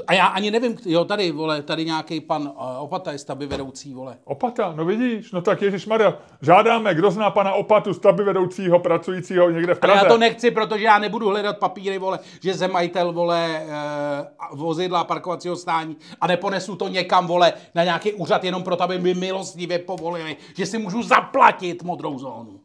A 0.07 0.13
já 0.13 0.27
ani 0.27 0.51
nevím, 0.51 0.77
jo, 0.85 1.05
tady, 1.05 1.33
vole, 1.33 1.63
tady 1.63 1.85
nějaký 1.85 2.21
pan 2.21 2.43
uh, 2.43 2.83
Opata 2.83 3.13
je 3.13 3.47
vedoucí, 3.47 3.95
vole. 3.95 4.17
Opata, 4.25 4.73
no 4.77 4.85
vidíš, 4.85 5.33
no 5.33 5.43
tak 5.43 5.63
Ježíš 5.63 5.87
Maria, 5.87 6.19
žádáme, 6.43 6.95
kdo 6.95 7.11
zná 7.11 7.31
pana 7.31 7.53
Opatu, 7.53 7.95
stavby 7.95 8.25
vedoucího, 8.25 8.79
pracujícího 8.79 9.51
někde 9.51 9.75
v 9.75 9.79
Praze. 9.79 9.99
Ale 9.99 10.09
já 10.09 10.13
to 10.13 10.19
nechci, 10.19 10.51
protože 10.51 10.85
já 10.85 10.99
nebudu 10.99 11.29
hledat 11.29 11.59
papíry, 11.59 11.99
vole, 11.99 12.19
že 12.43 12.55
jsem 12.55 12.73
majitel, 12.73 13.13
vole, 13.13 13.63
uh, 14.53 14.59
vozidla 14.59 15.05
parkovacího 15.05 15.57
stání 15.57 15.97
a 16.21 16.27
neponesu 16.27 16.77
to 16.77 16.89
někam, 16.89 17.27
vole, 17.27 17.53
na 17.75 17.85
nějaký 17.85 18.13
úřad 18.13 18.45
jenom 18.45 18.63
proto, 18.63 18.83
aby 18.83 18.99
mi 18.99 19.15
milostivě 19.15 19.79
povolili, 19.79 20.37
že 20.57 20.67
si 20.67 20.79
můžu 20.79 21.03
zaplatit 21.03 21.83
modrou 21.83 22.19
zónu. 22.19 22.61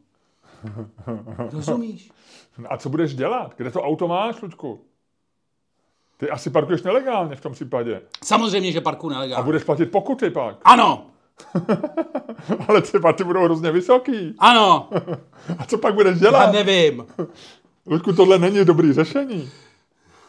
Rozumíš? 1.51 2.11
A 2.69 2.77
co 2.77 2.89
budeš 2.89 3.15
dělat? 3.15 3.53
Kde 3.57 3.71
to 3.71 3.81
auto 3.81 4.07
máš, 4.07 4.41
Ludku? 4.41 4.79
Ty 6.23 6.29
asi 6.29 6.49
parkuješ 6.49 6.83
nelegálně 6.83 7.35
v 7.35 7.41
tom 7.41 7.53
případě. 7.53 8.01
Samozřejmě, 8.23 8.71
že 8.71 8.81
parkuju 8.81 9.13
nelegálně. 9.13 9.41
A 9.41 9.45
budeš 9.45 9.63
platit 9.63 9.85
pokuty 9.85 10.29
pak. 10.29 10.55
Ano. 10.65 11.05
Ale 12.67 12.81
třeba 12.81 13.13
ty 13.13 13.23
budou 13.23 13.43
hrozně 13.43 13.71
vysoký. 13.71 14.35
Ano. 14.39 14.89
A 15.59 15.65
co 15.65 15.77
pak 15.77 15.93
budeš 15.93 16.19
dělat? 16.19 16.45
Já 16.45 16.51
nevím. 16.51 17.05
Ludku, 17.85 18.13
tohle 18.13 18.39
není 18.39 18.65
dobrý 18.65 18.93
řešení. 18.93 19.51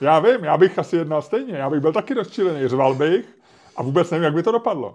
Já 0.01 0.19
vím, 0.19 0.45
já 0.45 0.57
bych 0.57 0.79
asi 0.79 0.97
jednal 0.97 1.23
stejně. 1.23 1.57
Já 1.57 1.71
bych 1.71 1.81
byl 1.81 1.93
taky 1.93 2.15
rozčilený, 2.15 2.69
řval 2.69 2.95
bych 2.95 3.25
a 3.77 3.83
vůbec 3.83 4.11
nevím, 4.11 4.25
jak 4.25 4.35
by 4.35 4.43
to 4.43 4.53
dopadlo. 4.53 4.95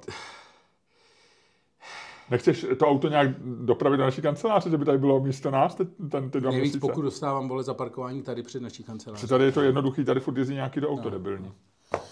Nechceš 2.32 2.66
to 2.78 2.88
auto 2.88 3.08
nějak 3.10 3.30
dopravit 3.42 3.98
do 3.98 4.04
naší 4.04 4.22
kanceláře, 4.22 4.70
že 4.70 4.78
by 4.78 4.86
tady 4.86 4.98
bylo 4.98 5.20
místo 5.20 5.52
nás 5.52 5.76
ten, 5.76 5.88
ten, 6.12 6.30
ty 6.30 6.40
dva 6.40 6.52
Nejvíc 6.52 6.64
měsíce? 6.64 6.80
pokud 6.80 7.02
dostávám 7.02 7.50
vole 7.50 7.64
za 7.64 7.74
parkování 7.74 8.24
tady 8.24 8.44
před 8.44 8.62
naší 8.62 8.84
kanceláří. 8.84 9.28
tady 9.28 9.44
je 9.44 9.52
to 9.52 9.62
jednoduchý, 9.62 10.06
tady 10.06 10.20
furt 10.20 10.38
jezdí 10.38 10.54
nějaký 10.54 10.82
do 10.82 10.90
auto 10.90 11.04
no. 11.04 11.10
debilní. 11.10 11.52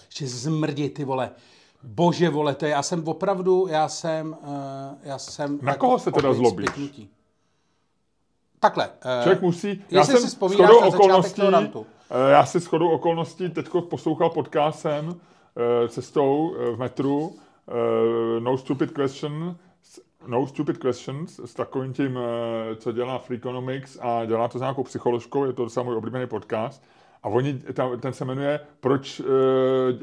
Ještě 0.06 0.28
zmrdí 0.28 0.90
ty 0.90 1.06
vole. 1.06 1.30
Bože 1.84 2.30
vole, 2.30 2.56
to 2.56 2.66
já 2.66 2.84
jsem 2.84 3.08
opravdu, 3.08 3.68
já 3.70 3.88
jsem, 3.88 4.38
uh, 4.42 4.48
já 5.04 5.18
jsem... 5.18 5.60
Na 5.62 5.76
koho 5.76 6.00
se 6.00 6.12
teda 6.12 6.34
zlobíš? 6.34 6.70
Takhle. 8.60 8.90
eh, 9.06 9.24
Člověk 9.24 9.42
musí... 9.42 9.84
jestli 9.90 10.18
si 10.18 10.28
vzpomínáš 10.28 10.70
na 11.38 11.50
rantu. 11.50 11.86
eh, 12.10 12.32
já 12.32 12.46
si 12.46 12.60
shodou 12.60 12.90
okolností 12.90 13.50
teď 13.50 13.70
poslouchal 13.90 14.30
podcast 14.30 14.80
jsem 14.80 15.10
eh, 15.14 15.88
cestou 15.90 16.56
eh, 16.56 16.72
v 16.72 16.78
metru 16.78 17.36
eh, 17.68 18.40
No 18.40 18.58
Stupid 18.58 18.92
Question 18.92 19.56
No 20.28 20.48
Stupid 20.48 20.78
Questions 20.78 21.40
s 21.40 21.54
takovým 21.54 21.94
tím, 21.94 22.18
eh, 22.18 22.76
co 22.76 22.92
dělá 22.92 23.20
Freakonomics 23.20 23.98
a 24.02 24.26
dělá 24.26 24.48
to 24.48 24.58
s 24.58 24.62
nějakou 24.62 24.84
psycholožkou, 24.84 25.46
je 25.46 25.54
to 25.54 25.64
docela 25.64 25.84
můj 25.84 25.96
oblíbený 25.96 26.28
podcast. 26.28 26.84
A 27.24 27.30
oni, 27.30 27.60
ten 28.00 28.14
se 28.14 28.26
jmenuje 28.26 28.60
Proč 28.80 29.20
uh, 29.20 29.26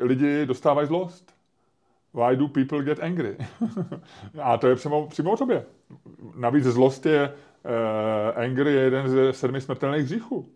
lidi 0.00 0.46
dostávají 0.46 0.88
zlost? 0.88 1.34
Why 2.14 2.36
do 2.36 2.48
people 2.48 2.82
get 2.82 3.00
angry? 3.02 3.36
a 4.42 4.56
to 4.56 4.68
je 4.68 4.74
přímo, 4.74 5.06
přímo 5.06 5.32
o 5.32 5.36
tobě. 5.36 5.64
Navíc 6.36 6.64
zlost 6.64 7.06
je, 7.06 7.34
uh, 8.34 8.42
angry 8.42 8.72
je 8.72 8.80
jeden 8.80 9.08
ze 9.08 9.32
sedmi 9.32 9.60
smrtelných 9.60 10.04
hříchů. 10.04 10.48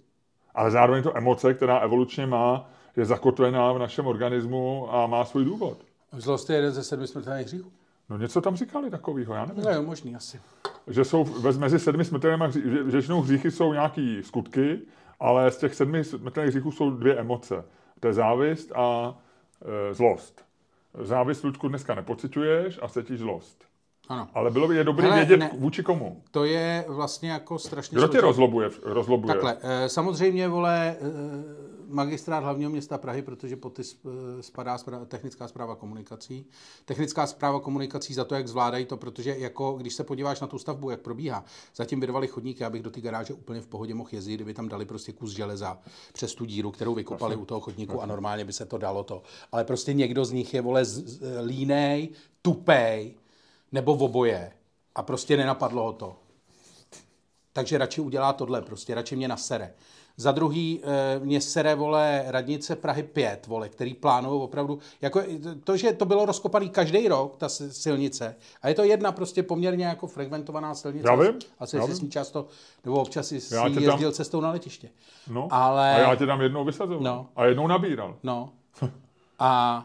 Ale 0.55 0.71
zároveň 0.71 1.03
to 1.03 1.17
emoce, 1.17 1.55
která 1.55 1.79
evolučně 1.79 2.27
má, 2.27 2.71
je 2.97 3.05
zakotvená 3.05 3.73
v 3.73 3.79
našem 3.79 4.07
organismu 4.07 4.95
a 4.95 5.07
má 5.07 5.25
svůj 5.25 5.45
důvod. 5.45 5.79
Zlost 6.13 6.51
je 6.51 6.57
jeden 6.57 6.73
ze 6.73 6.85
sedmi 6.85 7.07
smrtelných 7.07 7.47
hříchů. 7.47 7.73
No 8.11 8.19
něco 8.19 8.41
tam 8.41 8.57
říkali 8.57 8.91
takového, 8.91 9.35
já 9.35 9.45
nevím. 9.47 9.65
No 9.65 9.71
jo, 9.71 9.83
možný 9.83 10.17
asi. 10.17 10.41
Že 10.87 11.05
jsou 11.05 11.25
ve- 11.25 11.53
mezi 11.53 11.79
sedmi 11.79 12.05
smrtelnými 12.05 12.45
hříchy, 12.49 12.71
že 12.71 12.83
většinou 12.83 13.21
hříchy 13.23 13.50
jsou 13.50 13.73
nějaký 13.73 14.23
skutky, 14.23 14.79
ale 15.21 15.50
z 15.50 15.59
těch 15.59 15.75
sedmi 15.75 16.05
smrtelných 16.05 16.55
hříchů 16.55 16.73
jsou 16.73 16.91
dvě 16.91 17.17
emoce. 17.19 17.65
To 18.00 18.07
je 18.09 18.12
závist 18.15 18.73
a 18.77 19.19
e, 19.91 19.95
zlost. 19.95 20.45
Závist, 21.03 21.45
Luďku, 21.45 21.69
dneska 21.69 21.95
nepociťuješ 21.95 22.79
a 22.83 22.88
cítíš 22.88 23.19
zlost. 23.19 23.65
Ano. 24.09 24.29
Ale 24.35 24.50
bylo 24.50 24.69
by 24.69 24.77
je 24.77 24.85
dobré 24.85 25.05
Hele, 25.05 25.17
vědět 25.17 25.37
ne. 25.37 25.50
vůči 25.59 25.83
komu. 25.83 26.23
To 26.31 26.45
je 26.45 26.85
vlastně 26.88 27.31
jako 27.31 27.59
strašně 27.59 27.97
Kdo 27.99 28.09
tě 28.09 28.21
rozlobuje? 28.21 28.71
rozlobuje? 28.83 29.35
Takhle, 29.35 29.57
eh, 29.62 29.88
samozřejmě, 29.88 30.49
vole, 30.49 30.97
eh, 31.00 31.05
magistrát 31.88 32.45
hlavního 32.45 32.71
města 32.71 32.99
Prahy, 32.99 33.23
protože 33.23 33.57
pod 33.57 33.71
ty 33.73 33.83
eh, 33.83 34.42
spadá 34.42 34.78
technická 35.07 35.49
zpráva 35.49 35.76
komunikací. 35.76 36.47
Technická 36.85 37.26
zpráva 37.26 37.61
komunikací 37.61 38.14
za 38.14 38.25
to, 38.25 38.35
jak 38.35 38.49
zvládají 38.49 38.87
to, 38.87 38.97
protože 38.97 39.37
jako, 39.38 39.73
když 39.73 39.95
se 39.95 40.04
podíváš 40.04 40.40
na 40.40 40.47
tu 40.47 40.59
stavbu, 40.59 40.90
jak 40.90 41.00
probíhá, 41.00 41.45
zatím 41.76 42.00
vydavali 42.00 42.26
chodníky, 42.28 42.64
abych 42.64 42.83
do 42.83 42.90
té 42.90 43.00
garáže 43.00 43.35
úplně 43.35 43.61
v 43.61 43.66
pohodě 43.66 43.95
mohl 43.95 44.11
jezdit, 44.12 44.35
kdyby 44.35 44.54
tam 44.54 44.68
dali 44.68 44.85
prostě 44.85 45.12
kus 45.12 45.30
železa 45.30 45.78
přes 46.12 46.35
tu 46.35 46.45
díru, 46.45 46.71
kterou 46.71 46.95
vykopali 46.95 47.37
u 47.37 47.45
toho 47.45 47.61
chodníku 47.61 48.02
a 48.02 48.07
normálně 48.07 48.45
by 48.45 48.52
se 48.52 48.66
to 48.66 48.78
dalo 48.78 49.04
to. 49.04 49.23
Ale 49.52 49.64
prostě 49.64 49.95
někdo 49.95 50.25
z 50.25 50.33
nich 50.33 50.54
je, 50.54 50.61
vole, 50.61 50.85
z- 50.85 51.21
línej, 51.45 52.09
tupej, 52.42 53.14
nebo 53.73 53.97
v 53.97 54.02
oboje. 54.02 54.52
A 54.95 55.02
prostě 55.02 55.37
nenapadlo 55.37 55.83
ho 55.83 55.92
to. 55.92 56.16
Takže 57.52 57.78
radši 57.78 58.00
udělá 58.00 58.33
tohle, 58.33 58.62
prostě 58.62 58.95
radši 58.95 59.16
mě 59.16 59.28
nasere. 59.28 59.75
Za 60.21 60.33
druhý, 60.33 60.81
eh, 60.83 61.19
mě 61.25 61.41
sere, 61.41 61.75
vole, 61.75 62.25
radnice 62.27 62.77
Prahy 62.77 63.03
5, 63.03 63.47
vole, 63.47 63.69
který 63.69 63.95
plánují 63.95 64.43
opravdu, 64.43 64.79
jako 65.03 65.23
to, 65.65 65.77
že 65.77 65.93
to 65.93 66.05
bylo 66.05 66.27
rozkopaný 66.27 66.69
každý 66.71 67.09
rok, 67.09 67.37
ta 67.37 67.49
si- 67.49 67.73
silnice, 67.73 68.37
a 68.63 68.69
je 68.69 68.75
to 68.75 68.83
jedna 68.85 69.13
prostě 69.13 69.43
poměrně 69.43 69.85
jako 69.85 70.07
frekventovaná 70.07 70.75
silnice. 70.75 71.09
Já 71.09 71.15
vím, 71.15 71.39
Asi 71.59 71.77
já 71.77 71.85
vím. 71.87 71.95
s 71.95 72.01
ní 72.01 72.11
často, 72.11 72.47
nebo 72.85 73.01
občas 73.01 73.33
Já 73.33 73.63
tam- 73.63 73.79
jezdil 73.79 74.13
cestou 74.13 74.41
na 74.41 74.51
letiště. 74.51 74.89
No, 75.31 75.49
Ale- 75.51 75.95
A 75.95 75.99
já 75.99 76.15
tě 76.17 76.27
tam 76.27 76.41
jednou 76.41 76.65
vysazoval. 76.65 77.01
No. 77.03 77.27
A 77.37 77.45
jednou 77.45 77.67
nabíral. 77.67 78.17
No. 78.23 78.51
A 79.39 79.85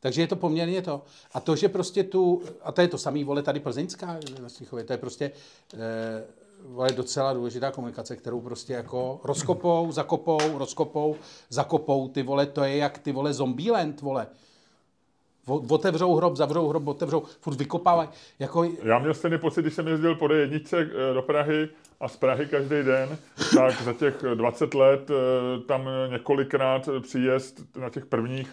takže 0.00 0.20
je 0.22 0.26
to 0.26 0.36
poměrně 0.36 0.82
to. 0.82 1.02
A 1.34 1.40
to, 1.40 1.56
že 1.56 1.68
prostě 1.68 2.04
tu, 2.04 2.42
a 2.62 2.72
to 2.72 2.80
je 2.80 2.88
to 2.88 2.98
samý, 2.98 3.24
vole, 3.24 3.42
tady 3.42 3.60
plzeňská 3.60 4.18
na 4.42 4.48
Smíchově, 4.48 4.84
to 4.84 4.92
je 4.92 4.96
prostě 4.98 5.30
eh, 5.74 5.78
vole, 6.64 6.92
docela 6.92 7.32
důležitá 7.32 7.70
komunikace, 7.70 8.16
kterou 8.16 8.40
prostě 8.40 8.72
jako 8.72 9.20
rozkopou, 9.24 9.92
zakopou, 9.92 10.58
rozkopou, 10.58 11.16
zakopou, 11.48 12.08
ty 12.08 12.22
vole, 12.22 12.46
to 12.46 12.64
je 12.64 12.76
jak 12.76 12.98
ty 12.98 13.12
vole 13.12 13.32
zombieland, 13.32 14.00
vole. 14.00 14.26
Otevřou 15.68 16.14
hrob, 16.14 16.36
zavřou 16.36 16.68
hrob, 16.68 16.88
otevřou, 16.88 17.22
furt 17.40 17.56
vykopávají. 17.56 18.08
Jako, 18.38 18.64
Já 18.82 18.98
měl 18.98 19.14
stejný 19.14 19.38
pocit, 19.38 19.62
když 19.62 19.74
jsem 19.74 19.88
jezdil 19.88 20.14
po 20.14 20.26
D1 20.26 20.88
eh, 21.10 21.14
do 21.14 21.22
Prahy 21.22 21.68
a 22.00 22.08
z 22.08 22.16
Prahy 22.16 22.46
každý 22.46 22.82
den, 22.82 23.18
tak 23.56 23.82
za 23.82 23.92
těch 23.92 24.14
20 24.34 24.74
let 24.74 25.10
eh, 25.10 25.14
tam 25.60 25.88
několikrát 26.10 26.88
příjezd 27.00 27.76
na 27.76 27.90
těch 27.90 28.06
prvních 28.06 28.50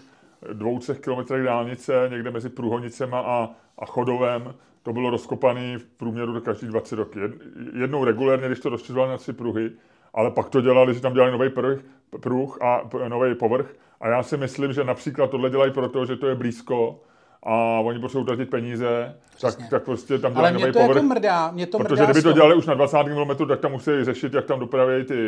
dvou, 0.54 0.80
třech 0.80 1.00
kilometrech 1.00 1.44
dálnice, 1.44 2.08
někde 2.12 2.32
mezi 2.32 2.50
Průhonicema 2.50 3.20
a, 3.20 3.50
a 3.80 3.86
Chodovem, 3.86 4.54
to 4.88 4.94
bylo 4.94 5.10
rozkopaný 5.10 5.76
v 5.78 5.86
průměru 5.86 6.42
každý 6.42 6.68
20 6.68 6.96
roky. 6.96 7.20
Jed- 7.20 7.40
Jednou 7.82 8.04
regulérně, 8.06 8.48
když 8.48 8.60
to 8.60 8.70
rozšiřovali 8.70 9.12
na 9.12 9.18
tři 9.18 9.34
pruhy, 9.34 9.72
ale 10.14 10.32
pak 10.32 10.50
to 10.50 10.62
dělali, 10.62 10.94
že 10.94 11.02
tam 11.02 11.14
dělali 11.14 11.32
nový 11.32 11.50
pruh, 11.50 11.80
pruh 12.22 12.58
a 12.62 12.82
nový 13.08 13.36
povrch. 13.36 13.76
A 14.02 14.08
já 14.08 14.24
si 14.24 14.38
myslím, 14.38 14.74
že 14.74 14.84
například 14.84 15.30
tohle 15.30 15.50
dělají 15.50 15.72
proto, 15.72 16.06
že 16.06 16.16
to 16.16 16.28
je 16.28 16.36
blízko 16.36 17.00
a 17.44 17.54
oni 17.80 18.00
potřebují 18.00 18.24
utratit 18.24 18.50
peníze, 18.50 19.16
tak, 19.42 19.56
tak 19.70 19.84
prostě 19.84 20.18
tam 20.20 20.32
ale 20.32 20.36
dělají 20.36 20.54
mě 20.56 20.62
nový 20.64 20.74
to 20.74 20.80
povrch. 20.80 20.96
jako 20.96 21.08
mrdá, 21.08 21.52
mě 21.52 21.68
to 21.68 21.78
Protože 21.78 21.94
mrdá 21.94 22.06
kdyby 22.06 22.22
z 22.22 22.24
to 22.24 22.32
dělali 22.32 22.56
už 22.56 22.66
na 22.66 22.74
20 22.74 22.98
km, 23.04 23.46
tak 23.48 23.60
tam 23.60 23.72
musí 23.72 23.92
řešit, 24.04 24.34
jak 24.34 24.46
tam 24.46 24.60
dopravějí 24.60 25.06
ty 25.06 25.20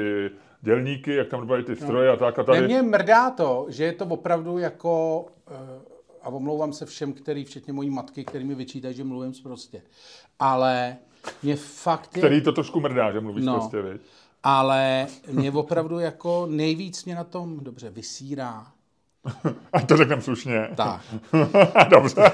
dělníky, 0.62 1.16
jak 1.16 1.28
tam 1.28 1.40
dopravějí 1.40 1.66
ty 1.66 1.76
stroje 1.76 2.10
a 2.10 2.16
tak 2.16 2.40
a 2.40 2.42
Ne, 2.42 2.46
tady. 2.46 2.62
mě 2.62 2.82
mrdá 2.82 3.30
to, 3.30 3.66
že 3.70 3.84
je 3.84 3.94
to 3.94 4.06
opravdu 4.06 4.58
jako, 4.58 5.26
eh, 5.52 5.99
a 6.30 6.36
omlouvám 6.36 6.74
se 6.74 6.86
všem, 6.86 7.14
který, 7.14 7.46
včetně 7.46 7.74
mojí 7.74 7.90
matky, 7.90 8.24
který 8.26 8.44
mi 8.46 8.56
vyčítají, 8.56 8.96
že 8.96 9.04
mluvím 9.04 9.34
prostě. 9.44 9.82
Ale 10.40 10.98
mě 11.44 11.56
fakt 11.56 12.16
je, 12.18 12.22
Který 12.22 12.42
to 12.42 12.52
trošku 12.52 12.80
mrdá, 12.80 13.12
že 13.12 13.20
mluvíš 13.20 13.46
No. 13.46 13.54
prostě, 13.54 13.82
viď? 13.82 14.02
ale 14.44 15.08
mě 15.32 15.52
opravdu 15.52 16.00
jako 16.00 16.46
nejvíc 16.50 17.06
mě 17.06 17.16
na 17.16 17.24
tom 17.24 17.60
dobře 17.64 17.90
vysírá. 17.90 18.68
Ať 19.74 19.88
to 19.88 19.98
řekneme 19.98 20.22
slušně. 20.22 20.70
Tak. 20.76 21.02
Dobře. 21.90 22.32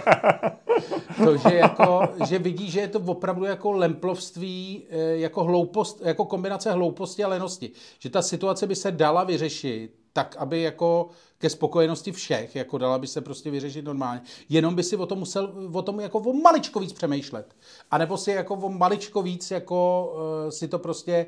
To, 1.24 1.38
že, 1.38 1.56
jako, 1.56 2.02
že 2.28 2.40
vidí, 2.40 2.72
že 2.72 2.80
je 2.80 2.88
to 2.88 3.00
opravdu 3.00 3.46
jako 3.46 3.72
lemplovství, 3.72 4.84
eh, 4.90 4.98
jako, 5.18 5.44
hloupost, 5.44 6.02
jako 6.06 6.26
kombinace 6.26 6.72
hlouposti 6.72 7.24
a 7.24 7.28
lenosti. 7.28 7.72
Že 8.00 8.10
ta 8.10 8.22
situace 8.22 8.68
by 8.68 8.76
se 8.76 8.92
dala 8.92 9.24
vyřešit 9.24 9.92
tak, 10.16 10.36
aby 10.36 10.62
jako 10.62 11.10
ke 11.38 11.50
spokojenosti 11.50 12.12
všech, 12.12 12.56
jako 12.56 12.78
dala 12.78 12.98
by 12.98 13.08
se 13.08 13.22
prostě 13.22 13.52
vyřešit 13.52 13.86
normálně. 13.86 14.22
Jenom 14.50 14.76
by 14.76 14.84
si 14.84 14.96
o 14.98 15.06
tom 15.06 15.20
musel, 15.20 15.54
o 15.74 15.82
tom 15.82 16.00
jako 16.00 16.20
o 16.20 16.34
maličko 16.34 16.80
víc 16.80 16.94
přemýšlet. 16.94 17.56
A 17.92 17.98
nebo 17.98 18.18
si 18.18 18.32
jako 18.32 18.54
o 18.56 18.70
maličko 18.70 19.22
víc 19.22 19.52
jako 19.52 20.12
uh, 20.46 20.50
si 20.50 20.68
to 20.68 20.80
prostě 20.80 21.26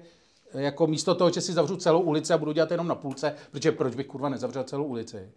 eh, 0.54 0.62
jako 0.62 0.88
místo 0.88 1.16
toho, 1.16 1.32
že 1.32 1.42
si 1.42 1.54
zavřu 1.54 1.76
celou 1.76 2.02
ulici 2.02 2.34
a 2.34 2.38
budu 2.38 2.52
dělat 2.52 2.72
jenom 2.72 2.88
na 2.88 2.96
půlce, 2.96 3.36
protože 3.52 3.72
proč 3.72 3.96
bych 3.96 4.08
kurva 4.08 4.30
nezavřel 4.30 4.64
celou 4.64 4.84
ulici? 4.84 5.32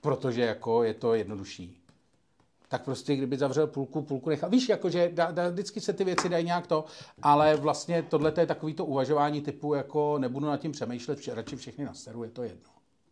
Protože 0.00 0.42
jako 0.42 0.82
je 0.82 0.94
to 0.94 1.14
jednodušší 1.14 1.81
tak 2.72 2.84
prostě 2.84 3.16
kdyby 3.16 3.36
zavřel 3.36 3.66
půlku, 3.66 4.02
půlku 4.02 4.30
nechal. 4.30 4.50
Víš, 4.50 4.68
jakože 4.68 5.10
da, 5.12 5.30
da, 5.30 5.48
vždycky 5.48 5.80
se 5.80 5.92
ty 5.92 6.04
věci 6.04 6.28
dají 6.28 6.44
nějak 6.44 6.66
to, 6.66 6.84
ale 7.22 7.56
vlastně 7.56 8.02
tohle 8.02 8.32
je 8.40 8.46
takový 8.46 8.74
to 8.74 8.84
uvažování 8.84 9.40
typu, 9.40 9.74
jako 9.74 10.18
nebudu 10.18 10.46
nad 10.46 10.56
tím 10.56 10.72
přemýšlet, 10.72 11.18
vše, 11.18 11.34
radši 11.34 11.56
všechny 11.56 11.84
naseru, 11.84 12.24
je 12.24 12.30
to 12.30 12.42
jedno. 12.42 12.70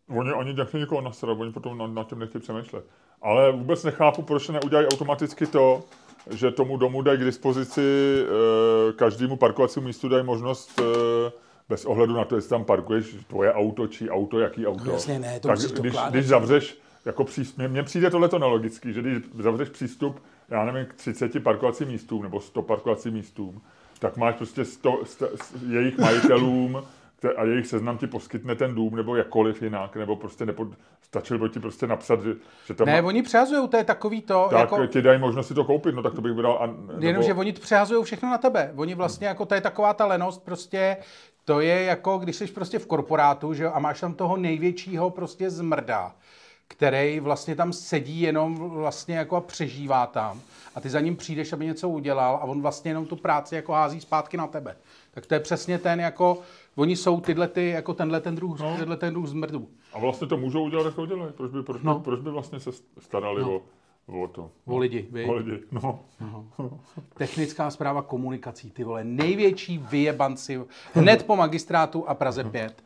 Oni, 0.09 0.33
oni 0.33 0.53
nechtějí 0.53 0.81
někoho 0.81 1.01
nasrat, 1.01 1.37
oni 1.39 1.51
potom 1.51 1.77
na, 1.77 1.87
na 1.87 2.03
tím 2.03 2.19
nechtějí 2.19 2.41
přemýšlet. 2.41 2.85
Ale 3.21 3.51
vůbec 3.51 3.83
nechápu, 3.83 4.21
proč 4.21 4.49
neudělají 4.49 4.87
automaticky 4.87 5.47
to, 5.47 5.83
že 6.29 6.51
tomu 6.51 6.77
domu 6.77 7.01
dají 7.01 7.19
k 7.19 7.25
dispozici 7.25 7.81
e, 7.81 8.93
každému 8.93 9.37
parkovacímu 9.37 9.85
místu 9.85 10.09
dají 10.09 10.23
možnost 10.23 10.79
e, 10.79 10.83
bez 11.69 11.85
ohledu 11.85 12.13
na 12.13 12.25
to, 12.25 12.35
jestli 12.35 12.49
tam 12.49 12.65
parkuješ 12.65 13.15
tvoje 13.27 13.53
auto, 13.53 13.87
či 13.87 14.09
auto, 14.09 14.39
jaký 14.39 14.67
auto. 14.67 14.83
No 14.85 14.91
jasně, 14.91 15.19
ne, 15.19 15.39
to 15.39 15.47
tak 15.47 15.59
když, 15.59 15.93
když 16.09 16.27
zavřeš, 16.27 16.81
jako 17.05 17.23
přístup, 17.23 17.67
mně, 17.67 17.83
přijde 17.83 18.09
tohleto 18.09 18.39
nelogický, 18.39 18.93
že 18.93 19.01
když 19.01 19.17
zavřeš 19.39 19.69
přístup, 19.69 20.23
já 20.49 20.65
nevím, 20.65 20.85
k 20.85 20.93
30 20.93 21.43
parkovacím 21.43 21.87
místům 21.87 22.23
nebo 22.23 22.39
100 22.39 22.61
parkovacím 22.61 23.13
místům, 23.13 23.61
tak 23.99 24.17
máš 24.17 24.35
prostě 24.35 24.65
100, 24.65 24.99
100, 25.03 25.27
jejich 25.69 25.97
majitelům 25.97 26.83
a 27.37 27.43
jejich 27.43 27.67
seznam 27.67 27.97
ti 27.97 28.07
poskytne 28.07 28.55
ten 28.55 28.75
dům, 28.75 28.95
nebo 28.95 29.15
jakkoliv 29.15 29.61
jinak, 29.61 29.95
nebo 29.95 30.15
prostě 30.15 30.45
nepo, 30.45 30.67
stačilo 31.01 31.39
by 31.39 31.49
ti 31.49 31.59
prostě 31.59 31.87
napsat, 31.87 32.21
že, 32.21 32.33
že 32.65 32.73
tam 32.73 32.87
Ne, 32.87 33.01
má, 33.01 33.07
oni 33.07 33.23
přehazují, 33.23 33.67
to 33.67 33.77
je 33.77 33.83
takový 33.83 34.21
to, 34.21 34.47
tak 34.51 34.59
jako, 34.59 34.85
ti 34.87 35.01
dají 35.01 35.19
možnost 35.19 35.47
si 35.47 35.53
to 35.53 35.63
koupit, 35.63 35.95
no 35.95 36.03
tak 36.03 36.13
to 36.13 36.21
bych 36.21 36.33
vydal. 36.33 36.57
A, 36.61 36.67
nebo, 36.67 36.93
jenomže 36.99 37.33
oni 37.33 37.53
přehazují 37.53 38.03
všechno 38.03 38.29
na 38.29 38.37
tebe. 38.37 38.73
Oni 38.75 38.95
vlastně, 38.95 39.27
jako 39.27 39.45
to 39.45 39.55
je 39.55 39.61
taková 39.61 39.93
ta 39.93 40.05
lenost, 40.05 40.45
prostě, 40.45 40.97
to 41.45 41.59
je 41.59 41.83
jako, 41.83 42.17
když 42.17 42.35
jsi 42.35 42.47
prostě 42.47 42.79
v 42.79 42.87
korporátu, 42.87 43.53
že 43.53 43.63
jo, 43.63 43.71
a 43.73 43.79
máš 43.79 43.99
tam 43.99 44.13
toho 44.13 44.37
největšího 44.37 45.09
prostě 45.09 45.49
zmrda, 45.49 46.15
který 46.71 47.19
vlastně 47.19 47.55
tam 47.55 47.73
sedí 47.73 48.21
jenom 48.21 48.55
vlastně 48.55 49.17
jako 49.17 49.35
a 49.35 49.41
přežívá 49.41 50.07
tam. 50.07 50.41
A 50.75 50.81
ty 50.81 50.89
za 50.89 50.99
ním 50.99 51.15
přijdeš, 51.15 51.53
aby 51.53 51.65
něco 51.65 51.89
udělal 51.89 52.35
a 52.35 52.43
on 52.43 52.61
vlastně 52.61 52.91
jenom 52.91 53.05
tu 53.05 53.15
práci 53.15 53.55
jako 53.55 53.71
hází 53.73 54.01
zpátky 54.01 54.37
na 54.37 54.47
tebe. 54.47 54.77
Tak 55.11 55.25
to 55.25 55.33
je 55.33 55.39
přesně 55.39 55.77
ten 55.77 55.99
jako, 55.99 56.37
oni 56.75 56.95
jsou 56.95 57.21
tyhle 57.21 57.47
ty, 57.47 57.69
jako 57.69 57.93
tenhle 57.93 58.21
ten 58.21 58.35
druh, 58.35 58.59
no. 58.59 58.77
tenhle 58.77 58.97
ten 58.97 59.13
druh 59.13 59.27
zmrdů. 59.27 59.67
A 59.93 59.99
vlastně 59.99 60.27
to 60.27 60.37
můžou 60.37 60.63
udělat, 60.63 60.85
jak 60.85 60.95
to 60.95 61.01
udělají. 61.01 61.31
Proč 61.37 61.51
by, 61.51 61.63
proč, 61.63 61.81
No. 61.81 61.93
no. 61.93 61.99
proč 61.99 62.19
by 62.19 62.29
vlastně 62.29 62.59
se 62.59 62.69
starali 62.99 63.41
no. 63.41 63.61
o, 64.07 64.23
o 64.23 64.27
to. 64.27 64.49
O 64.65 64.77
lidi, 64.77 65.07
viď? 65.11 65.29
O 65.29 65.33
lidi, 65.33 65.59
no. 65.71 65.99
Technická 67.13 67.69
zpráva 67.71 68.01
komunikací, 68.01 68.71
ty 68.71 68.83
vole, 68.83 69.03
největší 69.03 69.77
vyjebanci 69.77 70.61
hned 70.93 71.25
po 71.25 71.35
magistrátu 71.35 72.09
a 72.09 72.13
Praze 72.13 72.43
5. 72.43 72.83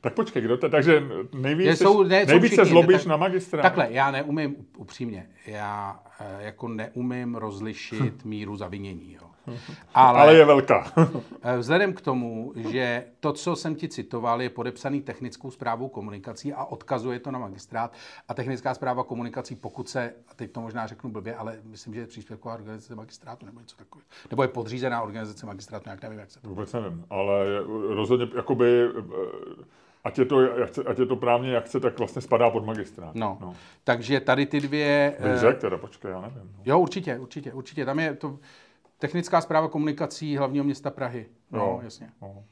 Tak 0.00 0.14
počkej, 0.14 0.42
kdo 0.42 0.56
to, 0.56 0.68
takže 0.68 1.02
nejvíc, 1.34 1.66
Je, 1.66 1.76
jsou, 1.76 2.02
ne, 2.02 2.22
jsou 2.22 2.30
nejvíc 2.30 2.54
se 2.54 2.62
všichni, 2.64 2.70
zlobíš 2.70 2.96
tak- 2.96 3.06
na 3.06 3.16
magistrát. 3.16 3.62
Takhle, 3.62 3.88
já 3.90 4.10
neumím, 4.10 4.56
upřímně, 4.76 5.28
já 5.46 6.00
eh, 6.20 6.36
jako 6.44 6.68
neumím 6.68 7.34
rozlišit 7.34 8.24
míru 8.24 8.56
zavinění, 8.56 9.12
jo. 9.12 9.26
Ale, 9.94 10.20
Ale 10.20 10.34
je 10.34 10.44
velká. 10.44 10.92
eh, 11.42 11.58
vzhledem 11.58 11.92
k 11.92 12.00
tomu, 12.00 12.52
že 12.56 13.04
to, 13.20 13.32
co 13.32 13.56
jsem 13.56 13.74
ti 13.74 13.88
citoval, 13.88 14.42
je 14.42 14.50
podepsaný 14.50 15.00
technickou 15.00 15.50
zprávou 15.50 15.88
komunikací 15.88 16.52
a 16.52 16.64
odkazuje 16.64 17.18
to 17.18 17.30
na 17.30 17.38
magistrát 17.38 17.92
a 18.28 18.34
technická 18.34 18.74
zpráva 18.74 19.04
komunikací, 19.04 19.56
pokud 19.56 19.88
se, 19.88 20.14
a 20.28 20.34
teď 20.34 20.52
to 20.52 20.60
možná 20.60 20.86
řeknu 20.86 21.10
blbě, 21.10 21.34
ale 21.34 21.58
myslím, 21.64 21.94
že 21.94 22.00
je 22.00 22.06
příspěvková 22.06 22.54
organizace 22.54 22.94
magistrátu 22.94 23.46
nebo 23.46 23.60
něco 23.60 23.76
takového, 23.76 24.06
nebo 24.30 24.42
je 24.42 24.48
podřízená 24.48 25.02
organizace 25.02 25.46
magistrátu, 25.46 25.84
nějak 25.86 26.02
nevím, 26.02 26.18
jak 26.18 26.30
se 26.30 26.40
to 26.40 26.48
Vůbec 26.48 26.72
nevím, 26.72 27.04
ale 27.10 27.44
rozhodně, 27.88 28.28
jakoby, 28.36 28.84
eh, 28.98 29.64
ať 30.06 30.18
je 30.18 30.24
to, 30.24 30.38
ať 30.86 30.98
je 30.98 31.06
to 31.06 31.16
právně 31.16 31.50
jak 31.50 31.64
chce, 31.64 31.80
tak 31.80 31.98
vlastně 31.98 32.22
spadá 32.22 32.50
pod 32.50 32.64
magistrát. 32.64 33.14
No. 33.14 33.38
no. 33.40 33.54
Takže 33.84 34.20
tady 34.20 34.46
ty 34.46 34.60
dvě... 34.60 35.16
Bych 35.22 35.32
eh, 35.32 35.38
řekl 35.38 35.60
teda, 35.60 35.78
počkej, 35.78 36.10
já 36.10 36.20
nevím. 36.20 36.52
No. 36.56 36.62
Jo, 36.64 36.78
určitě, 36.78 37.18
určitě, 37.18 37.52
určitě. 37.52 37.84
Tam 37.84 37.98
je 37.98 38.14
to 38.14 38.38
technická 38.98 39.40
zpráva 39.40 39.68
komunikací 39.68 40.36
hlavního 40.36 40.64
města 40.64 40.90
Prahy. 40.90 41.26
No, 41.50 41.58
Jo. 41.58 41.80
jasně. 41.82 42.10
No. 42.22 42.44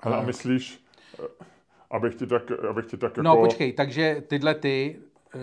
Ale 0.00 0.16
a 0.16 0.22
myslíš, 0.22 0.84
eh, 1.18 1.44
abych 1.90 2.14
ti 2.14 2.26
tak, 2.26 2.50
abych 2.50 2.86
ti 2.86 2.96
tak 2.96 3.10
jako... 3.10 3.22
No, 3.22 3.36
počkej, 3.36 3.72
takže 3.72 4.22
tyhle 4.26 4.54
ty 4.54 4.96
uh, 5.34 5.40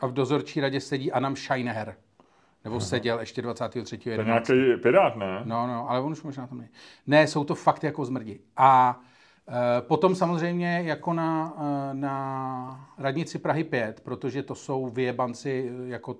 a 0.00 0.06
v 0.06 0.12
dozorčí 0.12 0.60
radě 0.60 0.80
sedí 0.80 1.12
Anam 1.12 1.36
Scheinher. 1.36 1.96
Nebo 2.64 2.80
seděl 2.80 3.20
ještě 3.20 3.42
23. 3.42 3.98
To 3.98 4.10
je 4.10 4.24
nějaký 4.24 4.52
pirát, 4.82 5.16
ne? 5.16 5.42
No, 5.44 5.66
no, 5.66 5.90
ale 5.90 6.00
on 6.00 6.12
už 6.12 6.22
možná 6.22 6.46
tam 6.46 6.58
není. 6.58 6.70
Ne, 7.06 7.26
jsou 7.26 7.44
to 7.44 7.54
fakt 7.54 7.84
jako 7.84 8.04
zmrdi. 8.04 8.40
A 8.56 9.00
potom 9.80 10.14
samozřejmě 10.14 10.82
jako 10.84 11.12
na, 11.12 11.54
e, 11.90 11.94
na 11.94 12.88
radnici 12.98 13.38
Prahy 13.38 13.64
5, 13.64 14.00
protože 14.00 14.42
to 14.42 14.54
jsou 14.54 14.86
vyjebanci, 14.88 15.72
e, 15.86 15.88
jako 15.88 16.16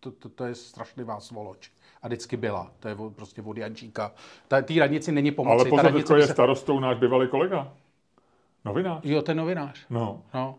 to, 0.00 0.10
to, 0.10 0.28
to 0.28 0.44
je 0.44 0.54
strašlivá 0.54 1.20
svoloč. 1.20 1.70
A 2.02 2.06
vždycky 2.08 2.36
byla. 2.36 2.70
To 2.80 2.88
je 2.88 2.96
prostě 3.16 3.42
od 3.42 3.56
Jančíka. 3.56 4.12
Ta- 4.48 4.62
Té 4.62 4.74
radnici 4.80 5.12
není 5.12 5.30
pomoci. 5.30 5.70
Ale 5.70 5.82
Ta 5.82 5.90
pozor, 5.90 6.18
je 6.18 6.26
se- 6.26 6.32
starostou 6.32 6.80
náš 6.80 6.96
bývalý 6.98 7.28
kolega. 7.28 7.72
Novinář. 8.64 9.00
Jo, 9.04 9.22
ten 9.22 9.36
novinář. 9.36 9.86
No. 9.90 10.22
No. 10.34 10.54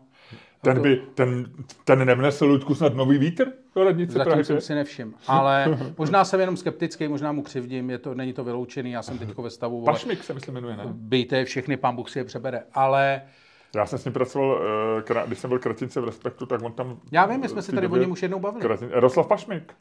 Ten, 0.64 0.82
by, 0.82 1.02
ten, 1.14 1.46
ten 1.84 2.06
nevnesl 2.06 2.46
Ludku 2.46 2.74
snad 2.74 2.94
nový 2.94 3.18
vítr 3.18 3.52
do 3.74 3.84
radnice 3.84 4.12
Zatím 4.12 4.30
Prahy. 4.30 4.44
jsem 4.44 4.60
si 4.60 4.74
nevšiml. 4.74 5.12
Ale 5.26 5.78
možná 5.98 6.24
jsem 6.24 6.40
jenom 6.40 6.56
skeptický, 6.56 7.08
možná 7.08 7.32
mu 7.32 7.42
křivdím, 7.42 7.90
je 7.90 7.98
to, 7.98 8.14
není 8.14 8.32
to 8.32 8.44
vyloučený, 8.44 8.90
já 8.90 9.02
jsem 9.02 9.18
teď 9.18 9.38
ve 9.38 9.50
stavu, 9.50 9.80
vole, 9.80 9.92
Pašmik 9.92 10.24
se 10.24 10.34
myslím 10.34 10.54
jmenuje, 10.54 10.76
ne? 10.76 10.84
byjte 10.86 11.44
všechny, 11.44 11.76
pán 11.76 11.96
Bůh 11.96 12.10
si 12.10 12.18
je 12.18 12.24
přebere. 12.24 12.62
Ale 12.74 13.22
Já 13.74 13.86
jsem 13.86 13.98
s 13.98 14.04
ním 14.04 14.14
pracoval, 14.14 14.62
eh, 15.08 15.26
když 15.26 15.38
jsem 15.38 15.48
byl 15.50 15.58
kratince 15.58 16.00
v 16.00 16.04
Respektu, 16.04 16.46
tak 16.46 16.62
on 16.62 16.72
tam... 16.72 16.98
já 17.12 17.26
vím, 17.26 17.40
my 17.40 17.48
jsme 17.48 17.62
v 17.62 17.64
se 17.64 17.72
tady 17.72 17.86
o 17.86 17.96
něm 17.96 18.10
už 18.10 18.22
jednou 18.22 18.40
bavili. 18.40 18.62
Kratin, 18.62 18.90
Jaroslav 18.94 19.26
Pašmik. 19.26 19.74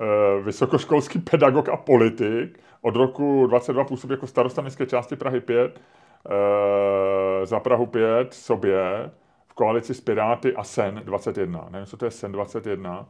Eh, 0.00 0.42
Vysokoškolský 0.42 1.18
pedagog 1.18 1.68
a 1.68 1.76
politik. 1.76 2.60
Od 2.80 2.96
roku 2.96 3.46
22 3.46 3.84
působí 3.84 4.12
jako 4.12 4.26
starosta 4.26 4.62
městské 4.62 4.86
části 4.86 5.16
Prahy 5.16 5.40
5. 5.40 5.80
eh, 6.28 7.46
Za 7.46 7.60
Prahu 7.60 7.86
5 7.86 8.34
sobě 8.34 9.10
v 9.46 9.54
koalici 9.54 9.94
s 9.94 10.00
Piráty 10.00 10.54
a 10.56 10.64
SEN 10.64 11.00
21. 11.04 11.66
Nevím, 11.70 11.86
co 11.86 11.96
to 11.96 12.04
je 12.04 12.10
SEN 12.10 12.32
21. 12.32 13.08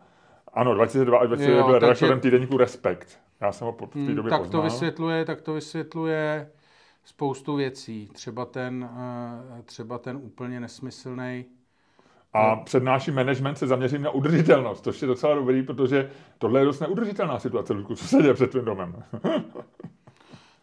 Ano, 0.55 0.75
22 0.75 1.19
a 1.19 1.27
21 1.27 1.57
Jo, 1.59 1.65
byl 1.65 1.75
takže- 1.75 1.87
redaktorem 1.87 2.21
týdeníku 2.21 2.57
Respekt. 2.57 3.19
Já 3.41 3.53
jsem 3.53 3.67
ho 3.67 3.73
po- 3.73 3.87
v 3.87 4.07
té 4.07 4.15
době 4.15 4.31
tak 4.31 4.39
to 4.41 4.45
poznal. 4.45 4.63
vysvětluje, 4.63 5.25
tak 5.25 5.41
to 5.41 5.53
vysvětluje 5.55 6.51
spoustu 7.05 7.55
věcí. 7.57 8.09
Třeba 8.13 8.45
ten, 8.45 8.89
eh, 9.59 9.63
třeba 9.63 9.99
ten 9.99 10.17
úplně 10.17 10.61
nesmyslný. 10.61 11.45
A 12.33 12.57
přednáší 12.57 13.11
management 13.11 13.57
se 13.57 13.67
zaměřím 13.67 14.03
na 14.03 14.11
udržitelnost, 14.11 14.85
což 14.85 15.03
je 15.03 15.09
docela 15.09 15.35
dobrý, 15.35 15.63
protože 15.63 16.11
tohle 16.39 16.61
je 16.61 16.65
dost 16.65 16.81
neudržitelná 16.81 17.39
situace, 17.39 17.73
Ludku, 17.73 17.95
co 17.95 18.05
se 18.09 18.23
děje 18.23 18.35
před 18.35 18.51
tvým 18.51 18.65
domem. 18.65 19.03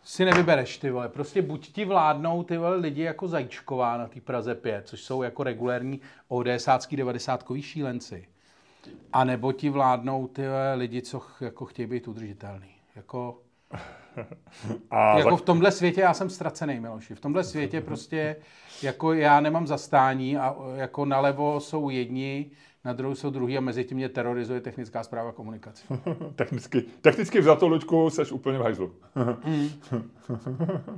Si 0.07 0.25
nevybereš, 0.25 0.77
ty 0.77 0.89
vole. 0.89 1.09
Prostě 1.09 1.41
buď 1.41 1.71
ti 1.71 1.85
vládnou 1.85 2.43
ty 2.43 2.57
vole 2.57 2.75
lidi 2.75 3.01
jako 3.01 3.27
Zajíčková 3.27 3.97
na 3.97 4.07
té 4.07 4.21
Praze 4.21 4.55
5, 4.55 4.87
což 4.87 5.01
jsou 5.01 5.23
jako 5.23 5.43
regulérní 5.43 6.01
ODSácký 6.27 6.95
90 6.95 7.45
šílenci. 7.61 8.27
A 9.13 9.23
nebo 9.23 9.51
ti 9.51 9.69
vládnou 9.69 10.27
ty 10.27 10.41
vole 10.47 10.73
lidi, 10.75 11.01
co 11.01 11.19
ch- 11.19 11.41
jako 11.41 11.65
chtějí 11.65 11.87
být 11.87 12.07
udržitelný. 12.07 12.67
Jako, 12.95 13.41
A 14.91 15.17
jako 15.17 15.37
v 15.37 15.41
tomhle 15.41 15.71
světě 15.71 16.01
já 16.01 16.13
jsem 16.13 16.29
ztracený, 16.29 16.79
Miloši. 16.79 17.15
V 17.15 17.19
tomhle 17.19 17.43
světě 17.43 17.81
prostě 17.81 18.35
jako 18.83 19.13
já 19.13 19.39
nemám 19.39 19.67
zastání 19.67 20.37
a 20.37 20.55
jako 20.75 21.05
nalevo 21.05 21.59
jsou 21.59 21.89
jedni, 21.89 22.51
na 22.85 22.93
druhou 22.93 23.15
jsou 23.15 23.29
druhý 23.29 23.57
a 23.57 23.61
mezi 23.61 23.83
tím 23.83 23.97
mě 23.97 24.09
terorizuje 24.09 24.61
technická 24.61 25.03
zpráva 25.03 25.31
komunikace. 25.31 25.85
technicky, 26.35 26.81
technicky 27.01 27.39
vzato, 27.39 27.67
Luďku, 27.67 28.09
seš 28.09 28.31
úplně 28.31 28.57
v 28.57 28.61
hajzlu. 28.61 28.91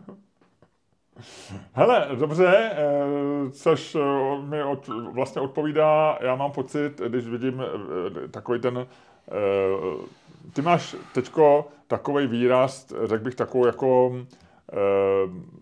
Hele, 1.73 2.07
dobře, 2.19 2.71
eh, 2.71 3.49
což 3.51 3.95
eh, 3.95 4.01
mi 4.41 4.63
od, 4.63 4.87
vlastně 4.87 5.41
odpovídá, 5.41 6.17
já 6.21 6.35
mám 6.35 6.51
pocit, 6.51 7.01
když 7.07 7.27
vidím 7.27 7.61
eh, 7.61 8.27
takový 8.27 8.59
ten, 8.59 8.87
ty 10.53 10.61
máš 10.61 10.95
teďko 11.13 11.67
takový 11.87 12.27
výraz, 12.27 12.93
řekl 13.03 13.23
bych 13.23 13.35
takovou 13.35 13.65
jako 13.65 14.15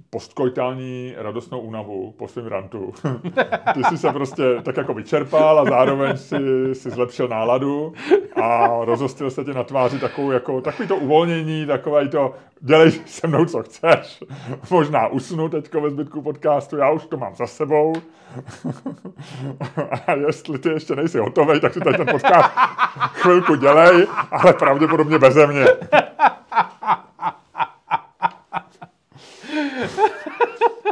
postkoitální 0.09 1.13
radostnou 1.17 1.59
únavu 1.59 2.13
po 2.17 2.27
svém 2.27 2.47
rantu. 2.47 2.93
Ty 3.73 3.83
jsi 3.83 3.97
se 3.97 4.13
prostě 4.13 4.43
tak 4.63 4.77
jako 4.77 4.93
vyčerpal 4.93 5.59
a 5.59 5.65
zároveň 5.65 6.17
si, 6.17 6.35
si 6.73 6.89
zlepšil 6.89 7.27
náladu 7.27 7.93
a 8.41 8.69
rozostil 8.81 9.31
se 9.31 9.43
ti 9.43 9.53
na 9.53 9.63
tváři 9.63 9.99
takovou 9.99 10.31
jako, 10.31 10.61
takový 10.61 10.87
to 10.87 10.95
uvolnění, 10.95 11.65
takové 11.65 12.07
to, 12.07 12.33
dělej 12.61 12.91
se 12.91 13.27
mnou, 13.27 13.45
co 13.45 13.63
chceš. 13.63 14.23
Možná 14.71 15.07
usnu 15.07 15.49
teďko 15.49 15.81
ve 15.81 15.89
zbytku 15.89 16.21
podcastu, 16.21 16.77
já 16.77 16.91
už 16.91 17.05
to 17.05 17.17
mám 17.17 17.35
za 17.35 17.47
sebou. 17.47 17.93
A 20.07 20.11
jestli 20.11 20.59
ty 20.59 20.69
ještě 20.69 20.95
nejsi 20.95 21.17
hotový, 21.17 21.59
tak 21.59 21.73
si 21.73 21.79
tady 21.79 21.97
ten 21.97 22.07
podcast 22.07 22.51
chvilku 23.13 23.55
dělej, 23.55 24.07
ale 24.31 24.53
pravděpodobně 24.53 25.19
beze 25.19 25.47
mě. 25.47 25.65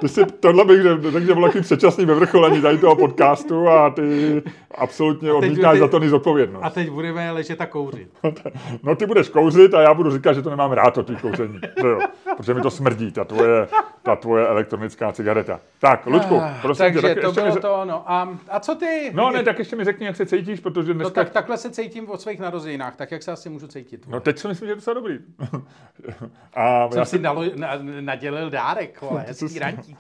Ty 0.04 0.10
si, 0.10 0.26
tohle 0.40 0.66
bych 0.66 0.82
řekl, 0.82 1.20
že 1.20 1.34
bylo 1.34 1.48
takový 1.48 1.64
předčasný 1.64 2.06
vyvrcholení 2.06 2.62
tady 2.62 2.78
toho 2.78 2.96
podcastu 2.96 3.68
a 3.70 3.90
ty 3.90 4.42
absolutně 4.78 5.32
odmítáš 5.34 5.74
ty- 5.74 5.80
za 5.80 5.88
to 5.88 6.00
nic 6.00 6.14
odpovědnost. 6.14 6.64
A 6.64 6.70
teď 6.70 6.90
budeme 6.90 7.32
ležet 7.32 7.62
a 7.62 7.66
kouřit. 7.66 8.08
No 8.84 8.96
ty 8.96 9.06
budeš 9.06 9.30
kouřit 9.30 9.74
a 9.74 9.82
já 9.82 9.94
budu 9.94 10.12
říkat, 10.12 10.34
že 10.34 10.42
to 10.42 10.50
nemám 10.50 10.72
rád, 10.72 10.94
to 10.94 11.04
tvý 11.04 11.16
kouření. 11.16 11.60
Jo? 11.84 12.00
Protože 12.38 12.54
mi 12.54 12.62
to 12.62 12.72
smrdí, 12.72 13.12
ta 13.12 13.24
tvoje, 13.24 13.68
ta 14.04 14.16
tvoje 14.16 14.48
elektronická 14.48 15.12
cigareta. 15.12 15.60
Tak, 15.80 16.06
Luďku, 16.06 16.42
prosím 16.62 16.84
Takže 16.86 17.02
tě, 17.02 17.08
tak 17.08 17.22
to 17.22 17.28
ještě 17.28 17.42
mi, 17.42 17.44
bylo 17.48 17.56
řek- 17.56 17.62
to, 17.62 17.86
no. 17.86 18.12
A, 18.12 18.38
a 18.50 18.60
co 18.60 18.76
ty? 18.76 19.12
No 19.14 19.32
ne, 19.32 19.44
tak 19.44 19.60
ještě 19.60 19.76
mi 19.76 19.84
řekni, 19.84 20.06
jak 20.06 20.16
se 20.16 20.26
cítíš, 20.26 20.60
protože 20.60 20.88
No 20.94 21.00
dneska... 21.00 21.14
tak 21.24 21.30
takhle 21.34 21.58
se 21.58 21.70
cítím 21.70 22.10
od 22.10 22.22
svých 22.22 22.40
narozeninách, 22.40 22.96
tak 22.96 23.12
jak 23.12 23.24
se 23.24 23.32
asi 23.32 23.50
můžu 23.50 23.68
cítit? 23.68 24.08
No 24.08 24.20
teď 24.20 24.38
si 24.40 24.48
myslím, 24.48 24.68
že 24.68 24.72
je 24.72 24.76
docela 24.76 24.94
dobrý. 24.94 25.20
A 26.54 26.90
Jsem 26.90 27.00
já 27.00 27.06
si 27.06 27.20
nalo, 27.20 27.44
na, 27.56 27.70
nadělil 28.02 28.50
dárek, 28.50 29.02
vole, 29.02 29.22
hezký 29.28 29.60
rantík. 29.60 29.98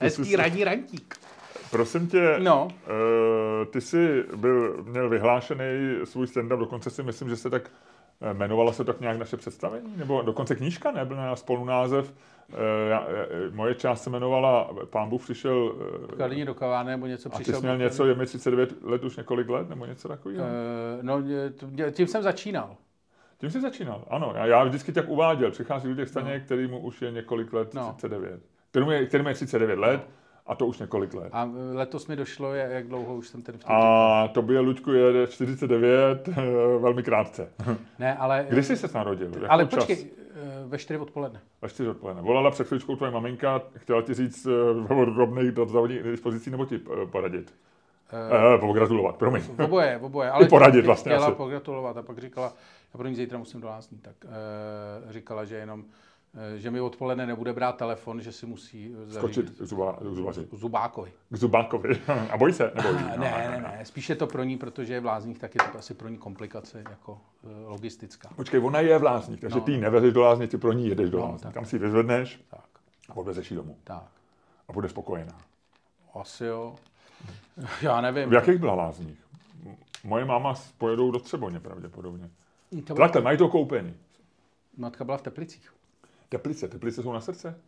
Hezký 0.00 0.36
ranní 0.36 0.64
rantík. 0.64 1.14
prosím 1.70 2.06
tě, 2.06 2.34
No. 2.38 2.68
eh, 2.86 3.66
ty 3.66 3.80
jsi 3.80 4.24
byl, 4.36 4.84
měl 4.88 5.08
vyhlášený 5.08 5.64
svůj 6.04 6.26
stand-up, 6.26 6.58
dokonce 6.58 6.90
si 6.90 7.02
myslím, 7.02 7.28
že 7.28 7.36
se 7.36 7.50
tak 7.50 7.70
eh, 8.20 8.30
jmenovala 8.30 8.72
se 8.72 8.84
tak 8.84 9.00
nějak 9.00 9.18
naše 9.18 9.36
představení, 9.36 9.92
nebo 9.96 10.22
dokonce 10.22 10.54
knížka, 10.56 10.90
ne? 10.90 11.04
Byl 11.04 11.16
na 11.16 11.36
spolunázev. 11.36 12.14
Eh, 12.52 12.88
já- 12.88 13.06
eh, 13.08 13.50
Moje 13.50 13.74
část 13.74 14.02
se 14.02 14.10
jmenovala 14.10 14.70
Pán 14.90 15.08
Bůh 15.08 15.22
přišel 15.22 15.74
Kalini 16.16 16.44
do 16.44 16.54
kavárny 16.54 16.90
nebo 16.90 17.06
něco 17.06 17.28
a 17.28 17.36
ty 17.38 17.42
přišel. 17.42 17.60
jsi 17.60 17.66
měl 17.66 17.78
něco, 17.78 18.06
je 18.06 18.14
mi 18.14 18.26
39 18.26 18.74
let 18.82 19.04
už 19.04 19.16
několik 19.16 19.48
let, 19.48 19.68
nebo 19.68 19.86
něco 19.86 20.08
takového? 20.08 20.44
No, 21.02 21.22
to- 21.56 21.90
tím 21.90 22.06
jsem 22.06 22.22
začínal. 22.22 22.76
Tím 23.38 23.50
jsi 23.50 23.60
začínal, 23.60 24.04
ano. 24.10 24.32
Já, 24.36 24.46
já 24.46 24.64
vždycky 24.64 24.92
tak 24.92 25.08
uváděl. 25.08 25.50
Přichází 25.50 25.88
do 25.88 25.94
těch 25.94 26.08
staněk, 26.08 26.44
který 26.44 26.66
mu 26.66 26.78
už 26.78 27.02
je 27.02 27.10
několik 27.10 27.52
let, 27.52 27.74
No. 27.74 27.94
39. 27.96 28.40
Kterým 28.70 28.88
je, 28.90 29.06
kterým 29.06 29.26
je 29.26 29.34
39 29.34 29.78
let 29.78 30.00
a 30.46 30.54
to 30.54 30.66
už 30.66 30.78
několik 30.78 31.14
let. 31.14 31.28
A 31.32 31.50
letos 31.72 32.06
mi 32.06 32.16
došlo, 32.16 32.54
jak 32.54 32.86
dlouho 32.86 33.14
už 33.14 33.28
jsem 33.28 33.42
ten 33.42 33.54
vtip. 33.54 33.70
A 33.70 34.28
tobě, 34.28 34.60
Luďku, 34.60 34.92
je 34.92 35.26
49 35.26 36.28
eh, 36.28 36.34
velmi 36.78 37.02
krátce. 37.02 37.52
Ne, 37.98 38.16
ale... 38.16 38.46
Kdy 38.48 38.62
jsi 38.62 38.76
se 38.76 38.98
narodil? 38.98 39.30
Jakou 39.34 39.46
ale 39.48 39.66
čas? 39.66 39.74
počkej, 39.74 40.06
eh, 40.34 40.66
ve 40.66 40.78
4 40.78 40.98
odpoledne. 41.00 41.40
Ve 41.62 41.68
4 41.68 41.88
odpoledne. 41.88 42.22
Volala 42.22 42.50
před 42.50 42.66
chvíličkou 42.66 42.96
tvoje 42.96 43.12
maminka, 43.12 43.62
chtěla 43.76 44.02
ti 44.02 44.14
říct 44.14 44.46
o 44.88 45.04
drobných 45.04 45.52
zdravotních 45.52 46.02
dispozicí 46.02 46.50
nebo 46.50 46.64
ti 46.64 46.80
poradit? 47.10 47.52
Eh, 48.12 48.58
pogratulovat, 48.58 49.16
promiň. 49.16 49.42
Oboje, 49.64 49.98
oboje. 50.02 50.30
Ale 50.30 50.46
poradit 50.48 50.78
chtěla 50.78 50.86
vlastně 50.86 51.14
asi. 51.14 51.32
pogratulovat 51.32 51.96
a 51.96 52.02
pak 52.02 52.18
říkala, 52.18 52.52
já 52.94 52.98
pro 52.98 53.08
ní 53.08 53.14
zítra 53.14 53.38
musím 53.38 53.60
do 53.60 53.68
tak 54.02 54.14
eh, 54.24 55.12
říkala, 55.12 55.44
že 55.44 55.54
jenom, 55.54 55.84
že 56.56 56.70
mi 56.70 56.80
odpoledne 56.80 57.26
nebude 57.26 57.52
brát 57.52 57.76
telefon, 57.76 58.20
že 58.22 58.32
si 58.32 58.46
musí 58.46 58.94
Skočit 59.08 59.50
k 59.50 59.62
zuba, 59.62 59.92
k 59.92 60.14
zubaři. 60.14 60.48
Zubákovi. 60.52 61.12
K 61.30 61.36
zubákovi. 61.36 62.00
A 62.30 62.36
bojí 62.36 62.52
se? 62.54 62.72
Nebojí. 62.74 62.94
Ne, 63.04 63.16
ne, 63.18 63.48
ne, 63.50 63.60
ne, 63.78 63.84
spíš 63.84 64.08
je 64.08 64.16
to 64.16 64.26
pro 64.26 64.44
ní, 64.44 64.56
protože 64.58 64.94
je 64.94 65.00
v 65.00 65.04
lázních, 65.04 65.38
tak 65.38 65.54
je 65.54 65.60
to 65.72 65.78
asi 65.78 65.94
pro 65.94 66.08
ní 66.08 66.18
komplikace 66.18 66.84
jako 66.90 67.18
eh, 67.44 67.48
logistická. 67.66 68.28
Počkej, 68.36 68.60
ona 68.64 68.80
je 68.80 68.98
v 68.98 69.02
lázních, 69.02 69.40
takže 69.40 69.58
No. 69.58 69.64
ty 69.64 69.76
nevezeš 69.78 70.12
do 70.12 70.20
lázní, 70.22 70.46
ty 70.48 70.58
pro 70.58 70.72
ní 70.72 70.88
jedeš 70.88 71.10
do 71.10 71.18
No, 71.18 71.24
lázní. 71.24 71.38
tak. 71.42 71.54
Tam 71.54 71.64
si 71.64 71.78
vyzvedneš 71.78 72.44
Tak, 72.50 72.64
a 73.08 73.16
odvezeš 73.16 73.50
ji 73.50 73.56
domů. 73.56 73.76
tak. 73.84 74.04
A 74.68 74.72
bude 74.72 74.88
spokojená. 74.88 75.38
Asi 76.14 76.44
jo. 76.44 76.74
Já 77.82 78.00
nevím. 78.00 78.30
V 78.30 78.32
jakých 78.32 78.58
byla 78.58 78.74
lázních? 78.74 79.18
Moje 80.04 80.24
máma 80.24 80.54
pojedou 80.78 81.10
do 81.10 81.18
Třeboně 81.18 81.60
pravděpodobně. 81.60 82.30
To 82.86 82.94
Takhle, 82.94 83.22
mají 83.22 83.38
to 83.38 83.48
koupený. 83.48 83.94
matka 84.76 85.04
byla 85.04 85.16
v 85.16 85.22
Teplicích. 85.22 85.72
Teplice, 86.28 86.68
Teplice 86.68 87.02
jsou 87.02 87.12
na 87.12 87.20
srdce? 87.20 87.60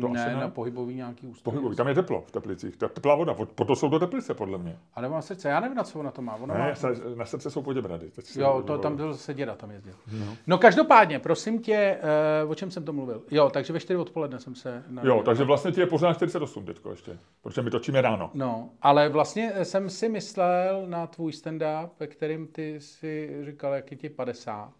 To 0.00 0.08
ne, 0.08 0.26
ne. 0.26 0.36
na 0.40 0.48
pohybový 0.48 0.94
nějaký 0.94 1.26
ústrojí. 1.26 1.42
Pohybový. 1.42 1.76
Tam 1.76 1.88
je 1.88 1.94
teplo 1.94 2.24
v 2.26 2.30
Teplicích. 2.30 2.76
Ta 2.76 2.88
teplá 2.88 3.14
voda. 3.14 3.34
Proto 3.54 3.76
jsou 3.76 3.90
to 3.90 3.98
Teplice, 3.98 4.34
podle 4.34 4.58
mě. 4.58 4.78
A 4.94 5.00
nebo 5.00 5.14
na 5.14 5.22
srdce, 5.22 5.48
já 5.48 5.60
nevím, 5.60 5.76
na 5.76 5.84
co 5.84 5.98
ona 6.00 6.10
to 6.10 6.22
má. 6.22 6.34
Ona 6.34 6.54
má... 6.54 6.66
Ne, 6.66 6.76
se- 6.76 6.94
na 7.16 7.24
srdce 7.24 7.50
jsou 7.50 7.62
Poděbrady. 7.62 8.10
Jo, 8.36 8.62
to 8.66 8.78
tam 8.78 8.96
byl 8.96 9.12
zase 9.12 9.34
děda, 9.34 9.54
tam 9.54 9.70
jezdil. 9.70 9.94
No, 10.12 10.36
no 10.46 10.58
každopádně, 10.58 11.18
prosím 11.18 11.58
tě, 11.62 11.98
uh, 12.44 12.50
o 12.50 12.54
čem 12.54 12.70
jsem 12.70 12.84
to 12.84 12.92
mluvil? 12.92 13.22
Jo, 13.30 13.50
takže 13.50 13.72
ve 13.72 13.80
4 13.80 13.96
odpoledne 13.96 14.40
jsem 14.40 14.54
se... 14.54 14.82
Na... 14.88 15.02
Jo, 15.04 15.22
takže 15.24 15.44
vlastně 15.44 15.72
ti 15.72 15.80
je 15.80 15.86
pořád 15.86 16.14
48 16.14 16.64
teďko 16.64 16.90
ještě. 16.90 17.18
Protože 17.42 17.62
my 17.62 17.70
točíme 17.70 18.00
ráno. 18.00 18.30
No, 18.34 18.70
ale 18.82 19.08
vlastně 19.08 19.64
jsem 19.64 19.90
si 19.90 20.08
myslel 20.08 20.86
na 20.86 21.06
tvůj 21.06 21.32
stand-up, 21.32 21.90
ve 22.00 22.06
kterým 22.06 22.46
ty 22.46 22.80
si 22.80 23.40
říkal, 23.44 23.74
jak 23.74 23.90
je 23.90 23.96
ti 23.96 24.08
50. 24.08 24.72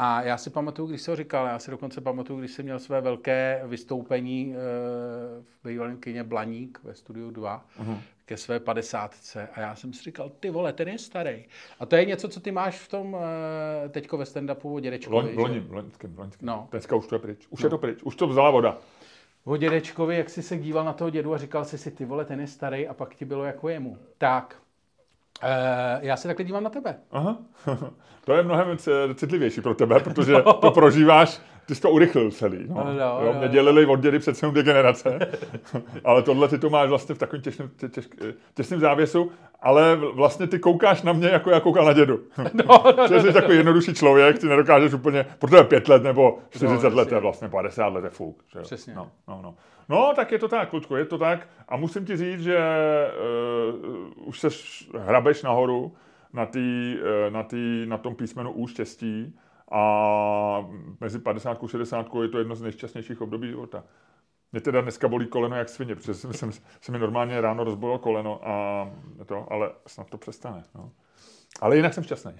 A 0.00 0.22
já 0.22 0.36
si 0.38 0.50
pamatuju, 0.50 0.88
když 0.88 1.00
jsi 1.02 1.10
ho 1.10 1.16
říkal, 1.16 1.46
já 1.46 1.58
si 1.58 1.70
dokonce 1.70 2.00
pamatuju, 2.00 2.38
když 2.38 2.50
jsi 2.52 2.62
měl 2.62 2.78
své 2.78 3.00
velké 3.00 3.62
vystoupení 3.66 4.54
eh, 4.54 4.58
v 5.42 5.68
bývalém 5.68 5.96
kině 5.96 6.24
Blaník 6.24 6.80
ve 6.84 6.94
studiu 6.94 7.30
2 7.30 7.64
Mhm. 7.78 7.94
uh-huh. 7.94 7.98
ke 8.24 8.36
své 8.36 8.60
padesátce. 8.60 9.48
A 9.54 9.60
já 9.60 9.74
jsem 9.76 9.92
si 9.92 10.02
říkal, 10.02 10.30
ty 10.40 10.50
vole, 10.50 10.72
ten 10.72 10.88
je 10.88 10.98
starý. 10.98 11.44
A 11.80 11.86
to 11.86 11.96
je 11.96 12.04
něco, 12.04 12.28
co 12.28 12.40
ty 12.40 12.50
máš 12.52 12.78
v 12.78 12.88
tom 12.88 13.16
eh, 13.84 13.88
teďko 13.88 14.16
ve 14.18 14.24
stand-upu 14.24 14.74
o 14.74 14.80
dědečkovi. 14.80 15.34
Loň, 15.36 15.64
loňském, 15.70 16.14
loňském. 16.18 16.46
No. 16.46 16.68
Dneska 16.70 16.96
už 16.96 17.06
to 17.06 17.14
je 17.14 17.18
pryč. 17.18 17.46
Už 17.50 17.60
je 17.60 17.70
to 17.70 17.78
pryč. 17.78 18.02
Už 18.02 18.16
to 18.16 18.26
vzala 18.26 18.50
voda. 18.50 18.78
O 19.44 19.56
dědečkovi, 19.56 20.16
jak 20.16 20.30
jsi 20.30 20.42
se 20.42 20.56
díval 20.56 20.84
na 20.84 20.92
toho 20.92 21.10
dědu 21.10 21.34
a 21.34 21.38
říkal 21.38 21.64
jsi 21.64 21.78
si, 21.78 21.90
ty 21.90 22.04
vole, 22.04 22.24
ten 22.24 22.40
je 22.40 22.46
starý 22.46 22.88
a 22.88 22.94
pak 22.94 23.14
ti 23.14 23.24
bylo 23.24 23.44
jako 23.44 23.68
jemu. 23.68 23.98
Tak, 24.18 24.56
já 26.00 26.16
se 26.16 26.28
takhle 26.28 26.44
dívám 26.44 26.62
na 26.62 26.70
tebe. 26.70 26.96
Aha. 27.12 27.38
to 28.24 28.32
je 28.32 28.42
mnohem 28.42 28.76
citlivější 29.14 29.60
pro 29.60 29.74
tebe, 29.74 30.00
protože 30.00 30.34
to 30.60 30.70
prožíváš, 30.70 31.40
ty 31.68 31.74
jsi 31.74 31.80
to 31.80 31.90
urychlil 31.90 32.30
celý. 32.30 32.66
No. 32.68 32.84
No, 32.84 32.92
jo, 32.92 33.20
no, 33.24 33.32
mě 33.32 33.46
no. 33.46 33.52
dělili 33.52 33.86
od 33.86 34.00
dědy 34.00 34.18
přece 34.18 34.44
jenom 34.44 34.52
dvě 34.52 34.62
generace, 34.62 35.18
ale 36.04 36.22
tohle 36.22 36.48
ty 36.48 36.58
to 36.58 36.70
máš 36.70 36.88
vlastně 36.88 37.14
v 37.14 37.18
takovém 37.18 37.42
těžném, 37.42 37.70
tě- 37.76 37.88
těž, 37.88 38.08
těsném 38.54 38.80
závěsu, 38.80 39.32
ale 39.62 39.96
vlastně 39.96 40.46
ty 40.46 40.58
koukáš 40.58 41.02
na 41.02 41.12
mě, 41.12 41.28
jako 41.28 41.50
já 41.50 41.60
koukal 41.60 41.84
na 41.84 41.92
dědu. 41.92 42.20
No, 42.52 42.84
no, 42.96 43.20
jsi 43.20 43.32
takový 43.32 43.56
jednodušší 43.56 43.94
člověk, 43.94 44.38
ty 44.38 44.46
nedokážeš 44.46 44.92
úplně, 44.92 45.26
protože 45.38 45.62
pět 45.62 45.88
let 45.88 46.02
nebo 46.02 46.38
40 46.50 46.94
let 46.94 46.98
jasně. 46.98 47.16
je 47.16 47.20
vlastně 47.20 47.48
50 47.48 47.86
let 47.86 48.04
je 48.04 48.10
fuk. 48.10 48.44
Že? 48.52 48.58
jo? 48.58 48.62
Přesně. 48.62 48.94
No, 48.94 49.10
no, 49.28 49.40
no. 49.42 49.54
no, 49.88 50.12
tak 50.16 50.32
je 50.32 50.38
to 50.38 50.48
tak, 50.48 50.68
Klučko, 50.68 50.96
je 50.96 51.04
to 51.04 51.18
tak. 51.18 51.48
A 51.68 51.76
musím 51.76 52.04
ti 52.04 52.16
říct, 52.16 52.42
že 52.42 52.58
uh, 54.18 54.28
už 54.28 54.40
se 54.40 54.48
hrabeš 54.98 55.42
nahoru 55.42 55.94
na, 56.32 56.46
tý, 56.46 56.96
uh, 57.00 57.32
na, 57.32 57.42
tý, 57.42 57.86
na 57.86 57.98
tom 57.98 58.14
písmenu 58.14 58.52
U 58.52 58.66
štěstí 58.66 59.34
a 59.70 60.68
mezi 61.00 61.18
50 61.18 61.64
a 61.64 61.68
60 61.68 62.06
je 62.22 62.28
to 62.28 62.38
jedno 62.38 62.54
z 62.54 62.62
nejšťastnějších 62.62 63.20
období 63.20 63.48
života. 63.48 63.84
Mě 64.52 64.60
teda 64.60 64.80
dneska 64.80 65.08
bolí 65.08 65.26
koleno 65.26 65.56
jak 65.56 65.68
svině, 65.68 65.94
protože 65.94 66.14
jsem, 66.14 66.32
jsem, 66.32 66.52
se 66.80 66.92
mi 66.92 66.98
normálně 66.98 67.40
ráno 67.40 67.64
rozbolilo 67.64 67.98
koleno, 67.98 68.48
a 68.48 68.90
to, 69.26 69.52
ale 69.52 69.70
snad 69.86 70.10
to 70.10 70.18
přestane. 70.18 70.64
No. 70.74 70.92
Ale 71.60 71.76
jinak 71.76 71.94
jsem 71.94 72.04
šťastný. 72.04 72.32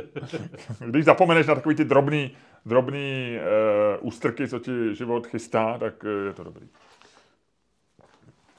Když 0.86 1.04
zapomeneš 1.04 1.46
na 1.46 1.54
takový 1.54 1.74
ty 1.74 1.84
drobný, 1.84 2.30
drobný 2.66 3.38
uh, 4.00 4.06
ústrky, 4.06 4.48
co 4.48 4.58
ti 4.58 4.94
život 4.94 5.26
chystá, 5.26 5.78
tak 5.78 6.04
uh, 6.04 6.26
je 6.26 6.32
to 6.32 6.44
dobrý. 6.44 6.68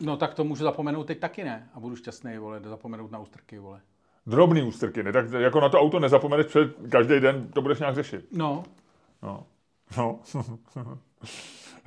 No 0.01 0.17
tak 0.17 0.33
to 0.33 0.43
můžu 0.43 0.63
zapomenout 0.63 1.03
teď 1.03 1.19
taky 1.19 1.43
ne. 1.43 1.69
A 1.73 1.79
budu 1.79 1.95
šťastný, 1.95 2.37
vole, 2.37 2.59
zapomenout 2.59 3.11
na 3.11 3.19
ústrky, 3.19 3.59
vole. 3.59 3.81
Drobný 4.27 4.61
ústrky, 4.61 5.03
ne? 5.03 5.11
tak 5.11 5.31
jako 5.31 5.59
na 5.59 5.69
to 5.69 5.79
auto 5.79 5.99
nezapomeneš, 5.99 6.45
před 6.45 6.75
každý 6.89 7.19
den 7.19 7.47
to 7.53 7.61
budeš 7.61 7.79
nějak 7.79 7.95
řešit. 7.95 8.25
No. 8.31 8.63
No. 9.23 9.43
no. 9.97 10.19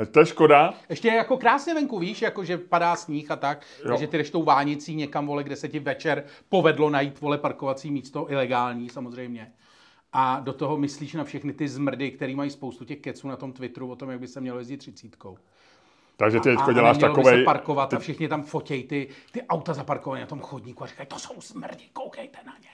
to 0.11 0.21
je 0.21 0.27
škoda. 0.27 0.75
Ještě 0.89 1.09
je 1.09 1.15
jako 1.15 1.37
krásně 1.37 1.75
venku, 1.75 1.99
víš, 1.99 2.23
jako 2.23 2.45
že 2.45 2.59
padá 2.59 2.97
sníh 2.97 3.31
a 3.31 3.37
tak, 3.37 3.67
Jo. 3.85 3.89
takže 3.89 4.07
ty 4.07 4.19
jdeš 4.19 4.31
tou 4.31 4.43
vánicí 4.43 4.95
někam, 4.95 5.27
vole, 5.27 5.45
kde 5.45 5.57
se 5.57 5.69
ti 5.69 5.79
večer 5.79 6.25
povedlo 6.49 6.91
najít, 6.91 7.21
vole, 7.21 7.39
parkovací 7.39 7.91
místo, 7.91 8.31
ilegální 8.31 8.89
samozřejmě. 8.89 9.53
A 10.13 10.41
do 10.41 10.53
toho 10.53 10.77
myslíš 10.77 11.15
na 11.15 11.25
všechny 11.25 11.53
ty 11.53 11.69
zmrdy, 11.69 12.11
který 12.11 12.35
mají 12.35 12.51
spoustu 12.51 12.85
těch 12.85 12.99
keců 13.01 13.29
na 13.29 13.37
tom 13.37 13.53
Twitteru 13.53 13.91
o 13.91 13.97
tom, 13.97 14.11
jak 14.11 14.21
by 14.21 14.29
se 14.29 14.41
mělo 14.41 14.59
jezdit 14.59 14.77
třicítkou. 14.77 15.39
Takže 16.21 16.41
ty 16.41 16.49
teďko 16.49 16.73
děláš 16.73 16.99
takovej... 16.99 17.39
se 17.39 17.45
parkovat 17.45 17.95
a 17.95 17.99
všichni 17.99 18.29
tam 18.29 18.43
fotějí 18.43 18.85
ty, 18.85 19.09
ty 19.33 19.43
auta 19.43 19.75
zaparkované 19.75 20.21
na 20.21 20.27
tom 20.27 20.41
chodníku 20.41 20.85
a 20.85 20.87
říkají, 20.87 21.07
to 21.07 21.19
jsou 21.19 21.41
smrdi, 21.41 21.89
koukejte 21.93 22.39
na 22.47 22.53
ně. 22.53 22.69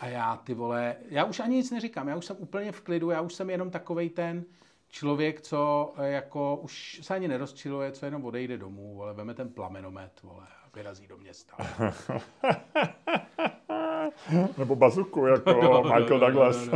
A 0.00 0.06
já, 0.06 0.36
ty 0.36 0.54
vole, 0.54 0.96
já 1.08 1.24
už 1.24 1.40
ani 1.40 1.56
nic 1.56 1.70
neříkám, 1.70 2.08
já 2.08 2.16
už 2.16 2.24
jsem 2.24 2.36
úplně 2.38 2.72
v 2.72 2.80
klidu, 2.80 3.10
já 3.10 3.20
už 3.20 3.34
jsem 3.34 3.50
jenom 3.50 3.70
takovej 3.70 4.10
ten 4.10 4.44
člověk, 4.88 5.40
co 5.40 5.92
eh, 5.96 6.10
jako 6.10 6.56
už 6.56 7.00
se 7.02 7.14
ani 7.14 7.28
nerozčiluje, 7.28 7.92
co 7.92 8.04
jenom 8.04 8.24
odejde 8.24 8.58
domů, 8.58 8.94
vole, 8.94 9.14
veme 9.14 9.34
ten 9.34 9.48
plamenomet, 9.48 10.22
vole, 10.22 10.46
a 10.64 10.68
vyrazí 10.74 11.06
do 11.06 11.16
města. 11.16 11.56
Nebo 14.58 14.76
bazuku, 14.76 15.26
jako 15.26 15.82
Michael 15.94 16.20
Douglas. 16.20 16.68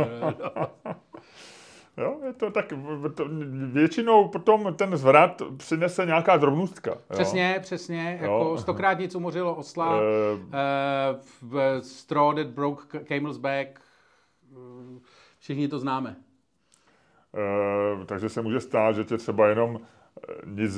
Jo, 1.97 2.19
je 2.25 2.33
to 2.33 2.51
tak, 2.51 2.73
to, 3.15 3.25
většinou 3.71 4.27
potom 4.27 4.73
ten 4.73 4.97
zvrat 4.97 5.41
přinese 5.57 6.05
nějaká 6.05 6.37
drobnostka. 6.37 6.91
Jo. 6.91 6.97
Přesně, 7.11 7.59
přesně, 7.61 8.19
Jo. 8.21 8.27
jako 8.31 8.57
stokrát 8.57 8.99
nic 8.99 9.15
umořilo 9.15 9.55
osla, 9.55 9.99
Eh, 9.99 10.35
uh, 11.13 11.19
v 11.41 11.81
straw 11.81 12.35
that 12.35 12.47
broke 12.47 12.99
camel's 12.99 13.37
back, 13.37 13.67
eh, 14.51 14.99
všichni 15.39 15.67
to 15.67 15.79
známe. 15.79 16.15
Eh, 17.35 18.05
takže 18.05 18.29
se 18.29 18.41
může 18.41 18.59
stát, 18.59 18.95
že 18.95 19.03
tě 19.03 19.17
třeba 19.17 19.47
jenom 19.47 19.79
eh, 20.29 20.33
nic 20.45 20.71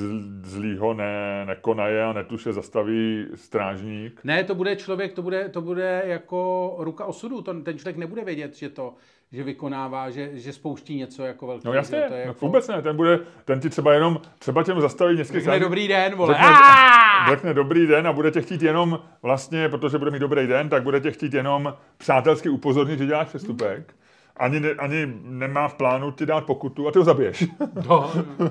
zlýho 0.43 0.93
ne, 0.93 1.45
nekonaje 1.45 2.03
a 2.03 2.13
netuše 2.13 2.53
zastaví 2.53 3.27
strážník. 3.36 4.21
Ne, 4.23 4.43
to 4.43 4.56
bude 4.56 4.75
člověk, 4.75 5.13
to 5.13 5.21
bude, 5.21 5.49
to 5.49 5.62
bude 5.62 6.03
jako 6.06 6.75
ruka 6.80 7.06
osudu. 7.06 7.41
To, 7.41 7.53
ten 7.62 7.77
člověk 7.77 7.97
nebude 7.97 8.23
vědět, 8.23 8.56
že 8.56 8.69
to, 8.69 8.93
že 9.32 9.44
vykonává, 9.44 10.10
že, 10.10 10.30
že 10.34 10.54
spouští 10.54 10.96
něco 10.96 11.24
jako 11.24 11.48
velký. 11.48 11.62
No 11.66 11.74
jasně, 11.74 12.02
to 12.08 12.13
je 12.13 12.26
no, 12.26 12.32
jako, 12.32 12.46
vůbec 12.46 12.68
ne, 12.68 12.82
ten 12.82 12.96
bude, 12.96 13.20
ten 13.46 13.60
ti 13.60 13.70
třeba 13.70 13.94
jenom, 13.94 14.22
třeba 14.40 14.63
těm 14.63 14.82
zastaví 14.82 15.16
městský 15.16 15.40
Řekne 15.40 15.60
dobrý 15.60 15.88
den, 15.88 16.16
vole. 16.16 16.34
Řekne- 16.34 16.48
Aaaa! 16.48 17.30
řekne 17.30 17.54
dobrý 17.54 17.88
den 17.88 18.08
a 18.08 18.13
bude 18.13 18.32
tě 18.32 18.42
chtít 18.42 18.62
jenom, 18.62 19.00
vlastně, 19.22 19.70
protože 19.70 19.98
bude 19.98 20.12
mít 20.12 20.20
dobrý 20.20 20.48
den, 20.48 20.70
tak 20.70 20.84
bude 20.84 21.00
tě 21.00 21.12
chtít 21.12 21.34
jenom 21.34 21.74
přátelsky 21.98 22.50
upozornit, 22.50 23.00
že 23.00 23.06
děláš 23.06 23.28
přestupek. 23.28 23.96
Ani, 24.38 24.60
ne, 24.60 24.70
ani 24.70 25.13
nemá 25.24 25.68
v 25.68 25.74
plánu 25.76 26.12
ti 26.12 26.26
dát 26.26 26.46
pokutu 26.46 26.88
a 26.88 26.92
ty 26.92 27.00
ho 27.00 27.06
zabiješ. 27.06 27.46
No, 27.90 28.12
no. 28.40 28.50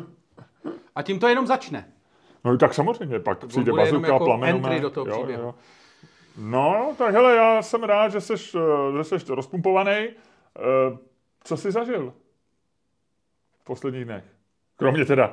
A 0.95 1.03
tím 1.03 1.19
to 1.19 1.29
jenom 1.29 1.47
začne. 1.47 1.89
No 2.45 2.57
tak 2.59 2.75
samozřejmě, 2.75 3.21
pak 3.21 3.47
přijde 3.47 3.71
bude 3.71 3.83
jenom 3.87 4.03
bazuka, 4.03 4.13
jako 4.15 4.25
plamenomet. 4.25 4.65
entry 4.65 4.81
do 4.81 4.91
toho 4.91 5.07
příběhu. 5.07 5.55
No, 6.39 6.95
tak 6.99 7.15
hele, 7.15 7.37
já 7.37 7.63
jsem 7.63 7.83
rád, 7.83 8.13
že 8.13 8.21
jsi, 8.21 8.35
že 8.97 9.05
jsi 9.05 9.17
rozpumpovaný. 9.29 10.09
Eh, 10.57 10.99
Co 11.45 11.57
jsi 11.57 11.73
zažil 11.73 12.15
v 13.61 13.65
posledních 13.65 14.05
dnech? 14.05 14.25
Kromě 14.77 15.05
teda 15.05 15.33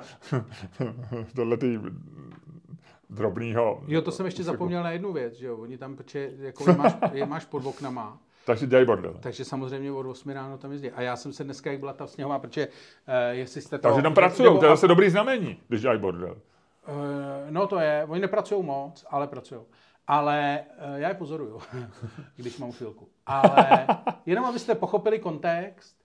tohle 1.35 1.57
ty 1.57 1.79
drobnýho. 3.09 3.83
Jo, 3.87 4.01
to 4.01 4.11
jsem 4.11 4.25
ještě 4.25 4.43
zapomněl 4.43 4.83
na 4.83 4.91
jednu 4.91 5.13
věc, 5.13 5.33
že 5.33 5.47
jo. 5.47 5.57
Oni 5.57 5.77
tam, 5.77 5.95
protože 5.95 6.31
jako 6.37 6.69
je 6.69 6.77
máš, 6.77 6.93
je 7.11 7.25
máš 7.25 7.45
pod 7.45 7.65
oknama, 7.65 8.19
Takže 8.45 8.67
dělají 8.67 8.85
bordel. 8.87 9.17
takže 9.19 9.45
samozřejmě 9.45 9.91
od 9.91 10.05
8 10.05 10.31
ráno 10.31 10.57
tam 10.57 10.71
jezdí. 10.71 10.91
A 10.91 11.01
já 11.01 11.15
jsem 11.15 11.33
se 11.33 11.43
dneska, 11.43 11.71
jak 11.71 11.79
byla 11.79 11.93
ta 11.93 12.07
sněhová, 12.07 12.39
protože 12.39 12.67
uh, 12.67 12.73
jestli 13.31 13.61
jste 13.61 13.77
to... 13.77 13.81
Takže 13.81 14.01
tam 14.01 14.13
pracují, 14.13 14.59
to 14.59 14.65
je 14.65 14.69
zase 14.71 14.87
dobrý 14.87 15.09
znamení, 15.09 15.59
když 15.67 15.81
dělají 15.81 15.99
bordel. 15.99 16.37
Eh, 16.87 17.51
No 17.51 17.67
to 17.67 17.79
je, 17.79 18.05
oni 18.09 18.21
nepracují 18.21 18.63
moc, 18.65 19.05
ale 19.09 19.27
pracují. 19.27 19.61
Ale 20.07 20.59
eh, 20.79 20.99
já 20.99 21.07
je 21.09 21.13
pozoruju, 21.15 21.61
když 22.35 22.57
mám 22.57 22.71
chvilku. 22.71 23.07
Ale 23.25 23.87
jenom 24.25 24.45
abyste 24.45 24.75
pochopili 24.75 25.19
kontext, 25.19 25.97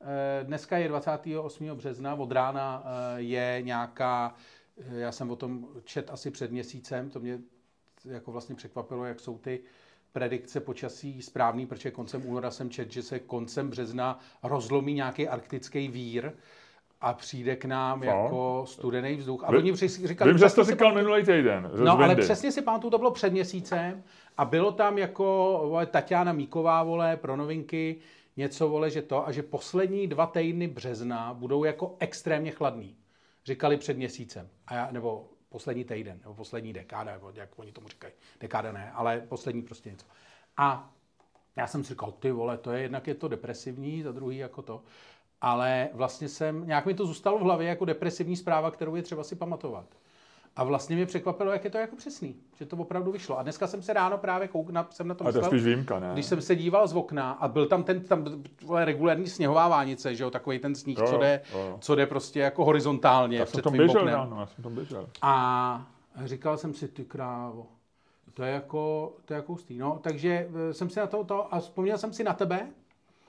eh, 0.00 0.44
dneska 0.44 0.78
je 0.78 0.88
28. 0.88 1.74
března, 1.74 2.14
od 2.14 2.32
rána 2.32 2.84
eh, 2.84 3.20
je 3.20 3.58
nějaká, 3.62 4.34
eh, 4.78 4.98
já 4.98 5.12
jsem 5.12 5.30
o 5.30 5.36
tom 5.36 5.68
čet 5.84 6.10
asi 6.10 6.30
před 6.30 6.50
měsícem, 6.50 7.10
to 7.10 7.20
mě 7.20 7.38
jako 8.04 8.32
vlastně 8.32 8.54
překvapilo, 8.54 9.04
jak 9.04 9.20
jsou 9.20 9.38
ty 9.38 9.60
predikce 10.12 10.60
počasí 10.60 11.22
správný, 11.22 11.66
protože 11.66 11.90
koncem 11.90 12.26
února 12.26 12.50
jsem 12.50 12.70
čet, 12.70 12.92
že 12.92 13.02
se 13.02 13.18
koncem 13.18 13.70
března 13.70 14.18
rozlomí 14.42 14.94
nějaký 14.94 15.28
arktický 15.28 15.88
vír 15.88 16.32
a 17.04 17.12
přijde 17.12 17.56
k 17.56 17.64
nám 17.64 18.00
Co? 18.00 18.06
jako 18.06 18.64
studený 18.68 19.16
vzduch. 19.16 19.44
A 19.44 19.50
Vy- 19.50 19.58
oni 19.58 19.72
při- 19.72 19.88
říkali, 19.88 20.30
Vím, 20.30 20.38
že 20.38 20.48
si 20.48 20.64
říkal 20.64 20.88
pamatuju- 20.92 20.94
minulý 20.94 21.20
týden. 21.24 21.70
No, 21.84 21.92
ale 21.92 22.04
Zvendy. 22.04 22.22
přesně 22.22 22.52
si 22.52 22.62
pamatuju, 22.62 22.90
to 22.90 22.98
bylo 22.98 23.10
před 23.10 23.30
měsícem 23.32 24.02
a 24.36 24.44
bylo 24.44 24.72
tam 24.72 24.98
jako 24.98 25.24
vole, 25.64 25.86
Tatiana 25.86 26.32
Míková, 26.32 26.82
vole, 26.82 27.16
pro 27.16 27.36
novinky, 27.36 27.96
něco, 28.36 28.68
vole, 28.68 28.90
že 28.90 29.02
to, 29.02 29.28
a 29.28 29.32
že 29.32 29.42
poslední 29.42 30.06
dva 30.06 30.26
týdny 30.26 30.68
března 30.68 31.34
budou 31.34 31.64
jako 31.64 31.96
extrémně 31.98 32.50
chladný. 32.50 32.96
Říkali 33.44 33.76
před 33.76 33.96
měsícem. 33.96 34.48
A 34.66 34.74
já, 34.74 34.88
nebo 34.90 35.28
poslední 35.48 35.84
týden, 35.84 36.18
nebo 36.22 36.34
poslední 36.34 36.72
dekáda, 36.72 37.12
nebo 37.12 37.32
jak 37.34 37.48
oni 37.56 37.72
tomu 37.72 37.88
říkají. 37.88 38.12
Dekáda 38.40 38.72
ne, 38.72 38.90
ale 38.94 39.22
poslední 39.28 39.62
prostě 39.62 39.90
něco. 39.90 40.06
A 40.56 40.90
já 41.56 41.66
jsem 41.66 41.84
si 41.84 41.88
říkal, 41.92 42.12
ty 42.12 42.30
vole, 42.32 42.58
to 42.58 42.72
je 42.72 42.82
jednak 42.82 43.06
je 43.06 43.14
to 43.14 43.28
depresivní, 43.28 44.02
za 44.02 44.12
druhý 44.12 44.36
jako 44.36 44.62
to. 44.62 44.82
Ale 45.44 45.88
vlastně 45.92 46.28
jsem, 46.28 46.66
nějak 46.66 46.86
mi 46.86 46.94
to 46.94 47.06
zůstalo 47.06 47.38
v 47.38 47.42
hlavě 47.42 47.68
jako 47.68 47.84
depresivní 47.84 48.36
zpráva, 48.36 48.70
kterou 48.70 48.94
je 48.94 49.02
třeba 49.02 49.24
si 49.24 49.36
pamatovat. 49.36 49.86
A 50.56 50.64
vlastně 50.64 50.96
mě 50.96 51.06
překvapilo, 51.06 51.52
jak 51.52 51.64
je 51.64 51.70
to 51.70 51.78
jako 51.78 51.96
přesný, 51.96 52.36
že 52.56 52.66
to 52.66 52.76
opravdu 52.76 53.12
vyšlo. 53.12 53.38
A 53.38 53.42
dneska 53.42 53.66
jsem 53.66 53.82
se 53.82 53.92
ráno 53.92 54.18
právě 54.18 54.48
kouk, 54.48 54.70
na, 54.70 54.86
jsem 54.90 55.08
na 55.08 55.14
to 55.14 55.24
to 55.24 55.28
myslel, 55.28 55.44
spíš 55.44 55.64
výjimka, 55.64 55.98
ne? 56.00 56.10
když 56.12 56.26
jsem 56.26 56.42
se 56.42 56.56
díval 56.56 56.88
z 56.88 56.96
okna 56.96 57.32
a 57.32 57.48
byl 57.48 57.66
tam 57.66 57.82
ten 57.82 58.00
tam 58.00 58.24
vole, 58.64 58.84
regulární 58.84 59.26
sněhová 59.26 59.68
vánice, 59.68 60.14
že 60.14 60.24
jo, 60.24 60.30
takový 60.30 60.58
ten 60.58 60.74
sníh, 60.74 60.98
Jo, 60.98 61.06
co 61.06 61.18
jde, 61.18 61.40
jo, 61.52 61.76
co 61.80 61.94
jde 61.94 62.06
prostě 62.06 62.40
jako 62.40 62.64
horizontálně 62.64 63.38
jsem 63.38 63.46
před 63.46 63.62
tam 63.62 63.72
tvým 63.72 63.78
běžel 63.78 64.00
oknem. 64.00 64.14
ráno, 64.14 64.40
já 64.40 64.46
jsem 64.46 64.64
tam 64.64 64.74
běžel. 64.74 65.08
A 65.22 65.86
říkal 66.24 66.56
jsem 66.56 66.74
si, 66.74 66.88
ty 66.88 67.04
krávo, 67.04 67.66
to 68.34 68.42
je 68.42 68.52
jako, 68.52 69.12
to 69.24 69.34
je 69.34 69.36
jako 69.36 69.52
hustý. 69.52 69.78
No, 69.78 69.98
takže 70.02 70.48
eh, 70.70 70.74
jsem 70.74 70.90
si 70.90 71.00
na 71.00 71.06
to, 71.06 71.24
to 71.24 71.54
a 71.54 71.60
vzpomněl 71.60 71.98
jsem 71.98 72.12
si 72.12 72.24
na 72.24 72.32
tebe, 72.32 72.68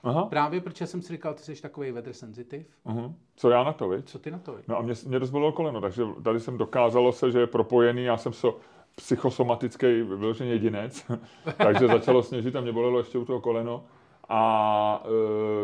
Aha. 0.02 0.24
právě 0.24 0.60
protože 0.60 0.86
jsem 0.86 1.02
si 1.02 1.12
říkal, 1.12 1.34
ty 1.34 1.42
jsi 1.42 1.62
takový 1.62 1.92
weather 1.92 2.12
sensitive. 2.12 2.64
Uh-huh. 2.86 3.14
Co 3.36 3.50
já 3.50 3.64
na 3.64 3.72
to, 3.72 3.88
viď? 3.88 4.08
Co 4.08 4.18
ty 4.18 4.30
na 4.30 4.38
to? 4.38 4.52
viď? 4.52 4.68
No 4.68 4.78
a 4.78 4.82
mě, 4.82 4.94
mě 5.06 5.18
rozbolilo 5.18 5.52
koleno, 5.52 5.80
takže 5.80 6.02
tady 6.24 6.40
jsem 6.40 6.58
dokázalo 6.58 7.12
se, 7.12 7.30
že 7.30 7.38
je 7.40 7.46
propojený, 7.46 8.04
já 8.04 8.16
jsem 8.16 8.32
so, 8.32 8.60
psychosomatický 8.96 9.86
vyložený 10.02 10.50
jedinec, 10.50 11.06
takže 11.56 11.86
začalo 11.86 12.22
sněžit 12.22 12.56
a 12.56 12.60
mě 12.60 12.72
bolelo 12.72 12.98
ještě 12.98 13.18
u 13.18 13.24
toho 13.24 13.40
koleno. 13.40 13.84
A 14.28 15.02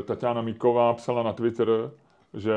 e, 0.01 0.03
Tatiana 0.03 0.43
Míková 0.43 0.95
psala 0.95 1.23
na 1.23 1.33
Twitter, 1.33 1.69
že 2.35 2.55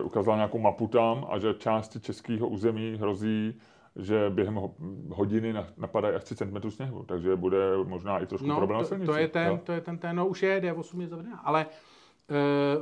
e, 0.00 0.02
ukázala 0.02 0.36
nějakou 0.36 0.58
mapu 0.58 0.86
tam 0.86 1.26
a 1.30 1.38
že 1.38 1.54
části 1.54 2.00
českého 2.00 2.48
území 2.48 2.96
hrozí, 3.00 3.54
že 3.96 4.30
během 4.30 4.54
ho, 4.54 4.74
hodiny 5.10 5.52
na- 5.52 5.66
napadají 5.76 6.14
až 6.14 6.24
3 6.24 6.36
cm 6.36 6.70
sněhu, 6.70 7.02
takže 7.02 7.36
bude 7.36 7.58
možná 7.84 8.18
i 8.18 8.26
trošku 8.26 8.46
No, 8.48 8.56
problém 8.56 8.80
to, 8.80 8.86
silnici. 8.86 9.06
to, 9.12 9.18
je 9.18 9.28
ten, 9.28 9.58
to 9.58 9.72
je 9.72 9.80
ten, 9.80 9.98
ten, 9.98 10.16
no 10.16 10.26
už 10.26 10.42
je, 10.42 10.60
D8 10.60 11.00
je 11.00 11.08
zavřená, 11.08 11.38
ale 11.38 11.66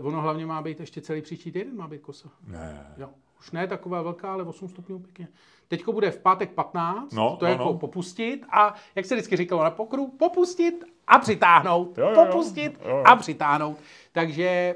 uh, 0.01 0.07
ono 0.07 0.21
hlavně 0.21 0.47
má 0.47 0.63
být 0.63 0.81
ještě 0.81 1.01
celý 1.01 1.23
příští 1.23 1.53
týden, 1.53 1.77
má 1.77 1.89
být 1.89 2.01
kosa. 2.03 2.29
Ne. 2.47 2.95
Jo. 2.97 3.09
Už 3.41 3.51
ne 3.51 3.67
taková 3.67 4.03
velká, 4.03 4.33
ale 4.33 4.45
8 4.45 4.69
stupňů 4.69 4.99
pěkně. 4.99 5.29
Teďko 5.69 5.93
bude 5.93 6.11
v 6.11 6.19
pátek 6.19 6.51
15, 6.51 7.13
No, 7.13 7.37
to 7.37 7.47
je 7.47 7.51
no, 7.51 7.59
jako 7.59 7.73
no. 7.73 7.79
popustit 7.79 8.45
a, 8.53 8.75
jak 8.95 9.07
se 9.07 9.15
vždycky 9.15 9.37
říkalo 9.37 9.65
na 9.65 9.71
pokru, 9.71 10.09
popustit 10.09 10.85
a 11.07 11.19
přitáhnout. 11.19 11.99
Jo, 11.99 12.09
jo, 12.09 12.15
popustit 12.27 12.79
Jo, 12.85 12.91
jo. 12.97 13.03
a 13.07 13.17
přitáhnout. 13.17 13.77
Takže 14.13 14.75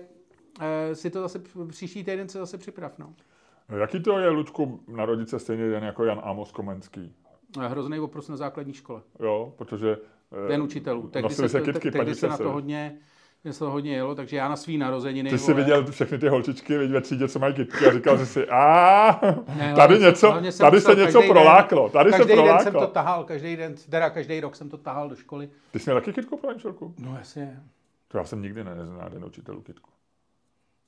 uh, 0.59 0.64
si 0.94 1.11
to 1.11 1.20
zase 1.20 1.42
příští 1.68 2.05
týden 2.05 2.29
se 2.29 2.38
zase 2.38 2.59
připrav. 2.59 2.99
No. 2.99 3.12
No, 3.68 3.79
jaký 3.79 4.03
to 4.03 4.18
je, 4.18 4.29
Ludku, 4.29 4.81
narodit 4.88 5.29
se 5.29 5.38
stejně 5.38 5.70
den 5.70 5.85
jako 5.85 6.05
Jan 6.05 6.20
Amos 6.24 6.53
Komenský? 6.53 7.14
No, 7.57 7.68
hrozný 7.68 7.98
oprost 7.98 8.29
na 8.29 8.37
základní 8.37 8.72
škole. 8.72 9.00
Jo, 9.20 9.53
protože... 9.57 9.96
Ten 10.48 10.61
eh, 10.61 10.64
učitelů. 10.64 11.09
Tehdy 11.09 11.35
se, 11.35 11.48
se, 11.48 11.61
kytky, 11.61 11.90
tehdy 11.90 12.14
se 12.14 12.29
na 12.29 12.37
to 12.37 12.53
hodně, 12.53 12.98
mě 13.44 13.53
se 13.53 13.59
to 13.59 13.70
hodně 13.70 13.94
jelo, 13.94 14.14
takže 14.14 14.37
já 14.37 14.48
na 14.48 14.57
svý 14.57 14.79
narozeniny. 14.79 15.31
Ty 15.31 15.38
jsi 15.38 15.53
vole, 15.53 15.64
viděl 15.64 15.87
všechny 15.92 16.18
ty 16.18 16.29
holčičky, 16.29 16.79
viděl 16.79 16.94
ve 16.94 17.00
třídě, 17.00 17.29
co 17.29 17.38
mají 17.38 17.55
kytky 17.55 17.87
a 17.87 17.92
říkal 17.92 18.18
jsi 18.18 18.27
si, 18.27 18.48
a 18.48 19.20
tady 19.77 19.98
něco, 19.98 20.35
tady 20.59 20.81
se 20.81 20.94
něco 20.94 21.22
proláklo, 21.22 21.88
tady 21.88 22.12
se 22.12 22.24
proláklo. 22.24 22.37
Každý 22.37 22.48
den 22.48 22.59
jsem 22.59 22.72
to 22.72 22.87
tahal, 22.87 23.24
každý 23.24 23.57
den, 23.57 23.74
teda 23.90 24.11
každý 24.11 24.40
rok 24.40 24.57
jsem 24.57 24.70
to 24.70 24.79
tahal 24.79 25.09
do 25.09 25.16
školy. 25.16 25.50
Ty 25.70 25.79
jsi 25.79 25.90
měl 25.90 26.00
taky 26.00 26.12
kytku 26.12 26.37
pro 26.37 26.50
No 26.98 27.16
jasně. 27.18 27.61
To 28.09 28.18
já 28.18 28.24
jsem 28.24 28.42
nikdy 28.42 28.64
neznal 28.64 29.11
den 29.11 29.24
učitelů 29.24 29.61
kytku. 29.61 29.94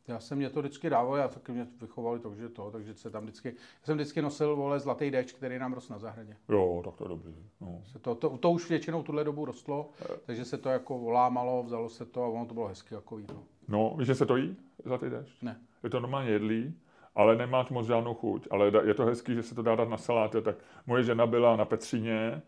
Já 0.08 0.20
jsem 0.20 0.38
mě 0.38 0.50
to 0.50 0.60
vždycky 0.60 0.90
dával, 0.90 1.16
já 1.16 1.28
taky 1.28 1.52
mě 1.52 1.66
vychovali 1.80 2.20
to, 2.20 2.34
že 2.34 2.48
to, 2.48 2.70
takže 2.70 2.94
se 2.94 3.10
tam 3.10 3.22
vždycky, 3.22 3.48
já 3.48 3.84
jsem 3.84 3.94
vždycky 3.94 4.22
nosil, 4.22 4.56
vole, 4.56 4.80
zlatý 4.80 5.10
deč, 5.10 5.32
který 5.32 5.58
nám 5.58 5.72
rostl 5.72 5.92
na 5.92 5.98
zahradě. 5.98 6.36
Jo, 6.48 6.82
tak 6.84 6.96
to 6.96 7.04
je 7.04 7.08
dobrý. 7.08 7.34
No. 7.60 7.82
Se 7.84 7.98
to, 7.98 8.14
to, 8.14 8.38
to, 8.38 8.50
už 8.50 8.70
většinou 8.70 9.02
tuhle 9.02 9.24
dobu 9.24 9.44
rostlo, 9.44 9.90
takže 10.26 10.44
se 10.44 10.58
to 10.58 10.68
jako 10.68 10.98
volámalo, 10.98 11.62
vzalo 11.62 11.88
se 11.88 12.04
to 12.04 12.24
a 12.24 12.28
ono 12.28 12.46
to 12.46 12.54
bylo 12.54 12.66
hezky 12.66 12.94
jako 12.94 13.18
jí 13.18 13.26
to. 13.26 13.42
no, 13.68 13.94
víš, 13.98 14.06
že 14.06 14.14
se 14.14 14.26
to 14.26 14.36
jí 14.36 14.56
za 14.84 14.98
ty 14.98 15.10
déšť? 15.10 15.42
Ne. 15.42 15.60
Je 15.82 15.90
to 15.90 16.00
normálně 16.00 16.30
jedlý, 16.30 16.74
ale 17.14 17.36
nemá 17.36 17.64
to 17.64 17.74
moc 17.74 17.86
žádnou 17.86 18.14
chuť. 18.14 18.48
Ale 18.50 18.72
je 18.84 18.94
to 18.94 19.04
hezký, 19.04 19.34
že 19.34 19.42
se 19.42 19.54
to 19.54 19.62
dá 19.62 19.76
dát 19.76 19.88
na 19.88 19.96
saláty. 19.96 20.42
Tak 20.42 20.56
moje 20.86 21.02
žena 21.02 21.26
byla 21.26 21.56
na 21.56 21.64
Petříně, 21.64 22.42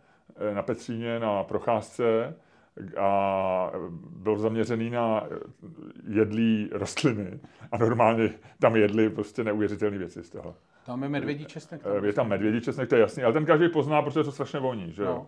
eh, 0.51 0.55
na 0.55 0.62
Petříně 0.62 1.18
na 1.18 1.44
procházce 1.44 2.35
a 2.98 3.70
byl 4.10 4.38
zaměřený 4.38 4.90
na 4.90 5.24
jedlý 6.08 6.68
rostliny. 6.72 7.40
A 7.72 7.78
normálně 7.78 8.30
tam 8.58 8.76
jedli 8.76 9.10
prostě 9.10 9.44
neuvěřitelné 9.44 9.98
věci 9.98 10.22
z 10.22 10.30
toho. 10.30 10.54
Tam 10.86 11.02
je 11.02 11.08
medvědí 11.08 11.44
česnek. 11.44 11.80
Eh, 12.02 12.06
Je 12.06 12.12
tam 12.12 12.28
medvědí 12.28 12.60
česnek, 12.60 12.88
to 12.88 12.94
je 12.94 13.00
jasný, 13.00 13.22
ale 13.22 13.32
ten 13.32 13.44
každý 13.46 13.68
pozná, 13.68 14.02
protože 14.02 14.24
to 14.24 14.32
strašně 14.32 14.60
voní, 14.60 14.92
že 14.92 15.02
jo? 15.02 15.08
No. 15.08 15.26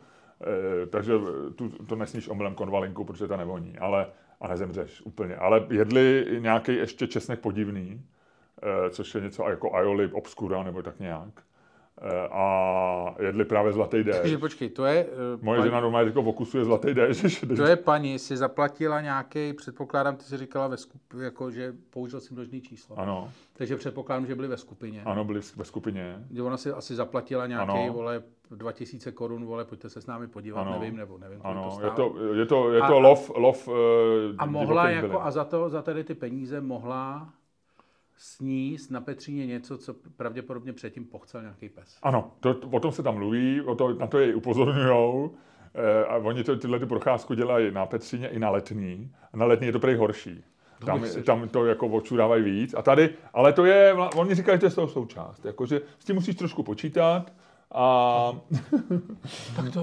Eh, 0.83 0.87
takže 0.87 1.13
tu, 1.55 1.69
to 1.69 1.97
nesníš 1.97 2.29
omylem 2.29 2.55
konvalinku, 2.55 3.05
protože 3.05 3.29
ta 3.29 3.37
nevoní, 3.37 3.79
ale 3.79 4.07
a 4.41 4.49
nezemřeš 4.49 5.03
úplně. 5.03 5.37
Ale 5.37 5.67
jedli 5.71 6.27
nějaký 6.39 6.75
ještě 6.75 7.07
česnek 7.07 7.41
podivný, 7.41 8.03
eh, 8.63 8.91
což 8.91 9.15
je 9.15 9.21
něco 9.21 9.49
jako 9.49 9.75
aioli 9.75 10.09
obscura 10.13 10.63
nebo 10.63 10.83
tak 10.83 10.99
nějak. 11.01 11.43
Eh, 12.03 12.29
a 12.31 13.15
jedli 13.19 13.45
právě 13.45 13.73
zlatý 13.73 14.05
Takže 14.05 14.23
déšť. 14.23 14.41
počkej, 14.41 14.69
to 14.71 14.85
je, 14.85 15.05
uh, 15.37 15.43
Moje 15.45 15.63
žena 15.63 15.81
normálně 15.81 16.09
jako 16.09 16.21
okusuje 16.23 16.65
zlatý 16.65 16.95
déšť. 16.95 17.45
to 17.57 17.63
je 17.65 17.77
paní, 17.77 18.19
si 18.19 18.37
zaplatila 18.37 19.01
nějaký, 19.01 19.53
předpokládám, 19.53 20.17
ty 20.17 20.25
si 20.25 20.37
říkala 20.37 20.67
ve 20.69 20.77
skup, 20.77 21.01
jako, 21.23 21.51
že 21.51 21.73
použil 21.91 22.21
si 22.21 22.35
množný 22.35 22.61
číslo. 22.61 22.99
Ano, 22.99 23.31
Takže 23.53 23.77
předpokládám, 23.77 24.27
že 24.27 24.35
byli 24.35 24.49
ve 24.49 24.57
skupině. 24.57 25.03
ano, 25.05 25.25
byli 25.25 25.41
ve 25.57 25.65
skupině. 25.65 26.25
Že 26.31 26.43
ona 26.43 26.57
si 26.57 26.71
asi 26.73 26.95
zaplatila 26.95 27.47
nějaký, 27.47 27.73
Ano. 27.73 27.93
vole, 27.93 28.23
2000 28.51 29.13
korun, 29.13 29.45
vole, 29.45 29.65
pojďte 29.65 29.89
se 29.91 30.01
s 30.01 30.07
námi 30.07 30.29
podívat, 30.29 30.61
Ano. 30.61 30.79
nevím, 30.81 30.97
nebo 30.97 31.19
nevím, 31.19 31.41
Ano, 31.43 31.63
to 31.63 31.69
je 31.69 31.91
stálo. 31.91 32.11
to, 32.11 32.35
je 32.35 32.47
to, 32.47 32.73
je 32.73 32.81
A- 32.81 32.87
to 32.89 33.01
lov, 33.01 33.31
lov 33.37 33.69
uh, 33.69 33.75
A 34.39 34.47
mohla 34.47 34.91
jako, 34.91 35.23
a 35.23 35.31
za 35.31 35.45
to, 35.45 35.69
za 35.69 35.83
tady 35.83 36.05
ty 36.05 36.15
peníze 36.15 36.61
mohla 36.61 37.29
sníst 38.23 38.91
na 38.91 39.01
Petříně 39.01 39.47
něco, 39.47 39.79
co 39.79 39.95
pravděpodobně 40.17 40.73
předtím 40.73 41.05
pochcel 41.05 41.41
nějaký 41.41 41.69
pes. 41.69 41.99
Ano, 42.03 42.33
to, 42.41 42.57
o 42.71 42.81
tom 42.81 42.93
se 42.93 43.03
tam 43.03 43.15
mluví, 43.15 43.61
o 43.61 43.75
to, 43.75 43.95
na 43.95 44.07
to 44.07 44.19
je 44.19 44.35
upozorňují. 44.35 45.31
E, 45.75 46.05
a 46.05 46.17
oni 46.17 46.45
to, 46.45 46.57
tyhle 46.57 46.79
ty 46.79 46.87
procházku 46.87 47.35
dělají 47.35 47.71
na 47.71 47.87
Petříně 47.87 48.29
i 48.29 48.39
na 48.39 48.51
letní. 48.51 49.13
A 49.33 49.37
na 49.37 49.47
letní 49.47 49.67
je 49.67 49.73
to 49.73 49.81
prej 49.81 49.95
horší. 49.95 50.45
Tam, 50.87 51.01
bych 51.01 51.11
si 51.11 51.23
tam 51.23 51.49
to 51.49 51.67
jako 51.67 51.87
očudávají 51.87 52.43
víc. 52.43 52.75
A 52.75 52.83
tady, 52.83 53.11
ale 53.35 53.53
to 53.53 53.65
je, 53.65 53.95
oni 53.95 54.35
říkají, 54.35 54.57
že 54.57 54.61
to 54.61 54.67
je 54.67 54.71
z 54.71 54.75
toho 54.75 54.89
součást. 54.89 55.45
Jakože 55.45 55.81
s 55.99 56.05
tím 56.05 56.17
musíš 56.17 56.37
trošku 56.37 56.63
počítat. 56.63 57.33
A, 57.75 58.33
Tak 59.57 59.73
to 59.73 59.81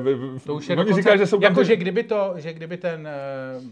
vy- 0.00 0.40
To 0.46 0.54
už 0.54 0.68
je 0.68 0.76
dokonce, 0.76 1.00
říkají, 1.00 1.18
že 1.18 1.26
jsou 1.26 1.42
jako, 1.42 1.64
že 1.64 1.76
kdyby, 1.76 2.02
to, 2.02 2.32
že 2.36 2.52
kdyby 2.52 2.76
ten 2.76 3.08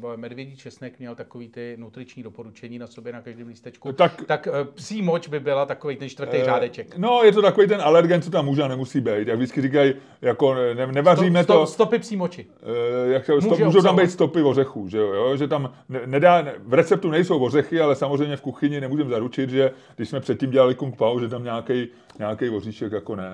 uh, 0.02 0.16
medvědí 0.16 0.56
česnek 0.56 0.98
měl 0.98 1.14
takový 1.14 1.48
ty 1.48 1.76
nutriční 1.78 2.22
doporučení 2.22 2.78
na 2.78 2.86
sobě 2.86 3.12
na 3.12 3.20
každém 3.20 3.48
lístečku, 3.48 3.92
Tak- 3.92 4.22
tak 4.26 4.48
uh, 4.50 4.54
psí 4.74 5.02
moč 5.02 5.28
by 5.28 5.40
byla 5.40 5.66
takový 5.66 5.96
ten 5.96 6.08
čtvrtý 6.08 6.36
Eh, 6.36 6.44
řádeček. 6.44 6.96
No, 6.98 7.20
je 7.24 7.32
to 7.32 7.42
takový 7.42 7.66
ten 7.68 7.80
alergen, 7.80 8.22
co 8.22 8.30
tam 8.30 8.44
může 8.44 8.62
a 8.62 8.68
nemusí 8.68 9.00
být. 9.00 9.28
Jak 9.28 9.36
vždycky 9.36 9.62
říkají, 9.62 9.94
jako 10.22 10.54
ne, 10.54 10.86
nevaříme 10.86 11.42
Sto- 11.44 11.52
to... 11.52 11.66
Stopy 11.66 11.98
psí 11.98 12.16
moči. 12.16 12.46
Eh, 12.62 13.12
jak 13.12 13.26
to, 13.26 13.32
Může 13.40 13.64
můžou 13.64 13.82
tam 13.82 13.96
být 13.96 14.10
stopy 14.10 14.42
ořechů, 14.42 14.88
že 14.88 14.98
jo, 14.98 15.12
jo? 15.12 15.36
že 15.36 15.48
tam 15.48 15.72
ne, 15.88 16.00
nedá, 16.06 16.42
ne, 16.42 16.54
v 16.64 16.74
receptu 16.74 17.10
nejsou 17.10 17.38
ořechy, 17.38 17.80
ale 17.80 17.96
samozřejmě 17.96 18.36
v 18.36 18.40
kuchyni 18.40 18.80
nemůžeme 18.80 19.10
zaručit, 19.10 19.50
že 19.50 19.70
když 19.96 20.08
jsme 20.08 20.20
předtím 20.20 20.50
dělali 20.50 20.74
kung 20.74 20.96
pao, 20.96 21.20
že 21.20 21.28
tam 21.28 21.44
nějaký 21.44 21.88
nějaký 22.18 22.48
oříšek 22.86 22.92
jako 22.92 23.16
ne, 23.16 23.30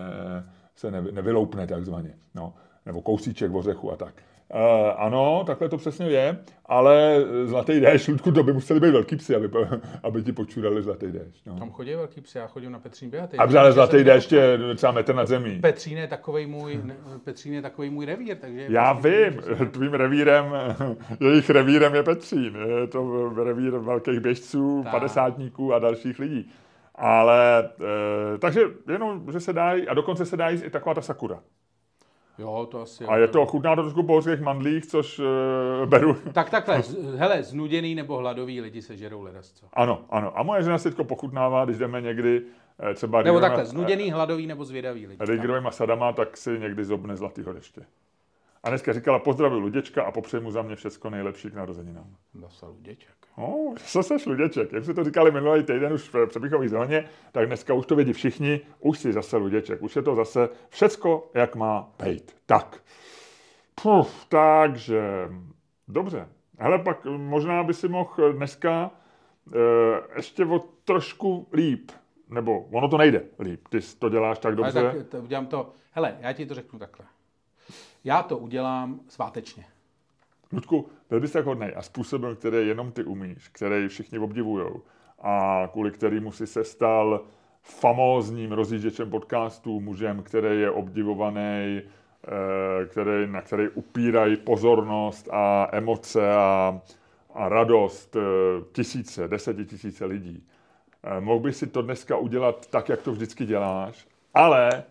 se 0.75 0.91
ne, 0.91 1.03
nevyloupne 1.12 1.67
takzvaně, 1.67 2.15
no, 2.35 2.55
nebo 2.87 3.03
kousíček 3.03 3.55
ořechu 3.55 3.93
a 3.93 3.97
tak. 3.97 4.15
Uh, 4.55 4.61
ano, 4.97 5.45
takhle 5.47 5.69
to 5.69 5.77
přesně 5.77 6.07
je, 6.07 6.38
ale 6.67 7.25
zlatý 7.45 7.81
déšť, 7.81 8.09
Ludku, 8.09 8.33
to 8.33 8.43
by 8.43 8.53
museli 8.53 8.81
být 8.81 8.91
velký 8.91 9.17
psy, 9.17 9.35
aby, 9.37 9.49
aby 10.03 10.23
ti 10.23 10.33
počurali 10.33 10.83
zlatý 10.83 11.07
déšť. 11.07 11.47
No. 11.47 11.59
Tam 11.59 11.71
chodí 11.71 11.95
velký 11.95 12.21
psy, 12.21 12.38
já 12.38 12.47
chodím 12.47 12.73
na 12.73 12.79
Petřín 12.79 13.11
běhat. 13.11 13.35
A 13.38 13.59
ale 13.59 13.73
zlatý 13.73 14.05
déšť 14.05 14.33
je 14.33 14.59
třeba 14.77 14.93
metr 14.93 15.15
nad 15.15 15.29
zemí. 15.29 15.61
Petřín 15.61 15.99
je 15.99 16.07
takový 16.07 16.47
můj, 16.47 16.83
Petřín 17.25 17.55
je 17.55 17.62
takový 17.62 17.91
můj 17.91 18.07
revír, 18.07 18.37
takže... 18.37 18.67
Já 18.69 18.95
Petřín- 18.95 19.31
vím, 19.59 19.69
tvým 19.73 19.95
revírem, 19.95 20.45
jejich 21.21 21.51
revírem 21.51 21.95
je 21.95 22.03
Petřín. 22.03 22.57
Je 22.81 22.87
to 22.87 23.33
revír 23.45 23.73
velkých 23.73 24.21
běžců, 24.21 24.85
padesátníků 24.91 25.75
a 25.75 25.79
dalších 25.79 26.19
lidí. 26.19 26.51
Ale, 26.94 27.70
e, 28.35 28.38
takže 28.38 28.61
jenom, 28.88 29.33
že 29.33 29.40
se 29.40 29.52
dají, 29.52 29.88
a 29.88 29.94
dokonce 29.94 30.26
se 30.26 30.37
dá 30.37 30.48
jíst 30.48 30.62
i 30.62 30.70
taková 30.70 30.94
ta 30.94 31.00
sakura. 31.00 31.40
Jo, 32.38 32.68
to 32.70 32.81
asi... 32.81 33.05
A 33.05 33.16
je 33.16 33.28
to 33.28 33.46
chutná 33.46 33.76
to 33.76 33.83
trošku 33.83 34.02
po 34.02 34.12
hořkých 34.12 34.40
mandlích, 34.40 34.87
což 34.87 35.18
e, 35.18 35.87
beru. 35.87 36.14
Tak 36.33 36.50
takhle, 36.50 36.83
z- 36.83 37.14
hele, 37.16 37.42
znuděný 37.42 37.94
nebo 37.94 38.16
hladový 38.16 38.61
lidi 38.61 38.83
se 38.83 38.96
žerou 38.96 39.22
ledas, 39.22 39.52
co? 39.52 39.66
Ano, 39.72 40.05
ano. 40.11 40.38
A 40.38 40.42
moje 40.42 40.62
žena 40.62 40.78
si 40.78 40.88
teďko 40.88 41.05
pochutnává, 41.05 41.64
když 41.64 41.78
jdeme 41.78 42.00
někdy 42.00 42.42
e, 42.90 42.94
třeba 42.94 43.22
Nebo 43.22 43.40
takhle, 43.40 43.64
znuděný, 43.64 44.11
hladový 44.11 44.46
nebo 44.46 44.64
zvědavý 44.64 45.07
lidi. 45.07 45.24
Rigrovýma 45.24 45.70
sadama, 45.70 46.12
tak 46.12 46.37
si 46.37 46.59
někdy 46.59 46.85
zobne 46.85 47.16
zlatýho 47.16 47.52
deště. 47.52 47.81
A 48.62 48.68
dneska 48.68 48.92
říkala, 48.92 49.18
pozdravuji 49.18 49.61
Luděčka 49.61 50.02
a 50.02 50.11
popřeji 50.11 50.42
mu 50.42 50.50
za 50.50 50.62
mě 50.62 50.76
všecko 50.76 51.11
nejlepší 51.11 51.50
k 51.50 51.55
narozeninám. 51.55 52.16
Zase 52.35 52.66
luděček. 52.66 53.14
No, 53.38 53.75
co 53.77 54.03
seš 54.03 54.27
Luděček? 54.27 54.73
Jak 54.73 54.85
jsme 54.85 54.95
to 54.95 55.05
říkali 55.05 55.31
minulý 55.31 55.62
týden 55.62 55.92
už 55.92 56.14
v 56.14 56.27
přebychové 56.27 56.68
zóně, 56.68 57.09
tak 57.33 57.47
dneska 57.47 57.75
už 57.75 57.87
to 57.87 57.97
vědí 57.97 58.12
všichni, 58.12 58.61
už 58.81 58.99
si 58.99 59.12
zase 59.12 59.37
Luděček, 59.37 59.83
už 59.83 59.97
je 59.97 60.03
to 60.03 60.14
zase 60.14 60.49
všecko, 60.68 61.31
jak 61.35 61.57
má 61.57 61.90
být. 62.05 62.37
Tak. 62.47 62.83
Puf, 63.83 64.27
takže, 64.29 65.29
dobře. 65.88 66.29
Hele, 66.59 66.79
pak 66.79 67.05
možná 67.05 67.62
by 67.64 67.75
si 67.75 67.88
mohl 67.88 68.33
dneska 68.33 68.90
e, 69.55 69.59
ještě 70.16 70.45
o 70.45 70.59
trošku 70.85 71.49
líp, 71.53 71.90
nebo 72.29 72.61
ono 72.61 72.88
to 72.88 72.99
nejde 72.99 73.25
líp, 73.38 73.68
ty 73.68 73.79
to 73.99 74.09
děláš 74.09 74.38
tak 74.38 74.49
Ale 74.49 74.57
dobře. 74.57 74.83
tak 74.83 75.09
to, 75.09 75.18
udělám 75.18 75.47
to, 75.47 75.73
hele, 75.92 76.16
já 76.21 76.33
ti 76.33 76.47
to 76.47 76.55
řeknu 76.55 76.79
takhle. 76.79 77.07
Já 78.05 78.23
to 78.23 78.38
udělám 78.38 79.01
svátečně. 79.09 79.64
Ludku, 80.53 80.88
byl 81.11 81.21
bys 81.21 81.33
tak 81.33 81.45
hodnej 81.45 81.73
a 81.77 81.83
způsobem, 81.83 82.37
který 82.37 82.69
jenom 82.69 82.93
ty 82.93 83.05
umíš, 83.05 83.49
který 83.49 83.88
všichni 83.88 84.19
obdivujou 84.19 84.83
a 85.19 85.69
kvůli 85.73 85.91
kterému 85.91 86.33
si 86.33 86.47
se 86.47 86.65
stal 86.65 87.25
famózním 87.62 88.53
rozjížděčem 88.53 89.11
podcastů, 89.11 89.81
mužem, 89.81 90.23
který 90.23 90.61
je 90.61 90.71
obdivovaný, 90.71 91.83
eh, 91.83 92.87
který, 92.87 93.27
na 93.27 93.43
který 93.43 93.69
upírají 93.69 94.37
pozornost 94.37 95.29
a 95.33 95.69
emoce 95.73 96.35
a, 96.35 96.81
a 97.35 97.49
radost 97.49 98.17
eh, 98.17 98.21
tisíce, 98.73 99.29
desetitisíce 99.29 100.05
lidí. 100.05 100.47
Eh, 101.05 101.21
Mohl 101.21 101.41
bys 101.41 101.59
si 101.59 101.67
to 101.67 101.83
dneska 101.83 102.17
udělat 102.17 102.67
tak, 102.67 102.88
jak 102.88 103.03
to 103.03 103.12
vždycky 103.12 103.47
děláš, 103.47 104.07
ale 104.35 104.85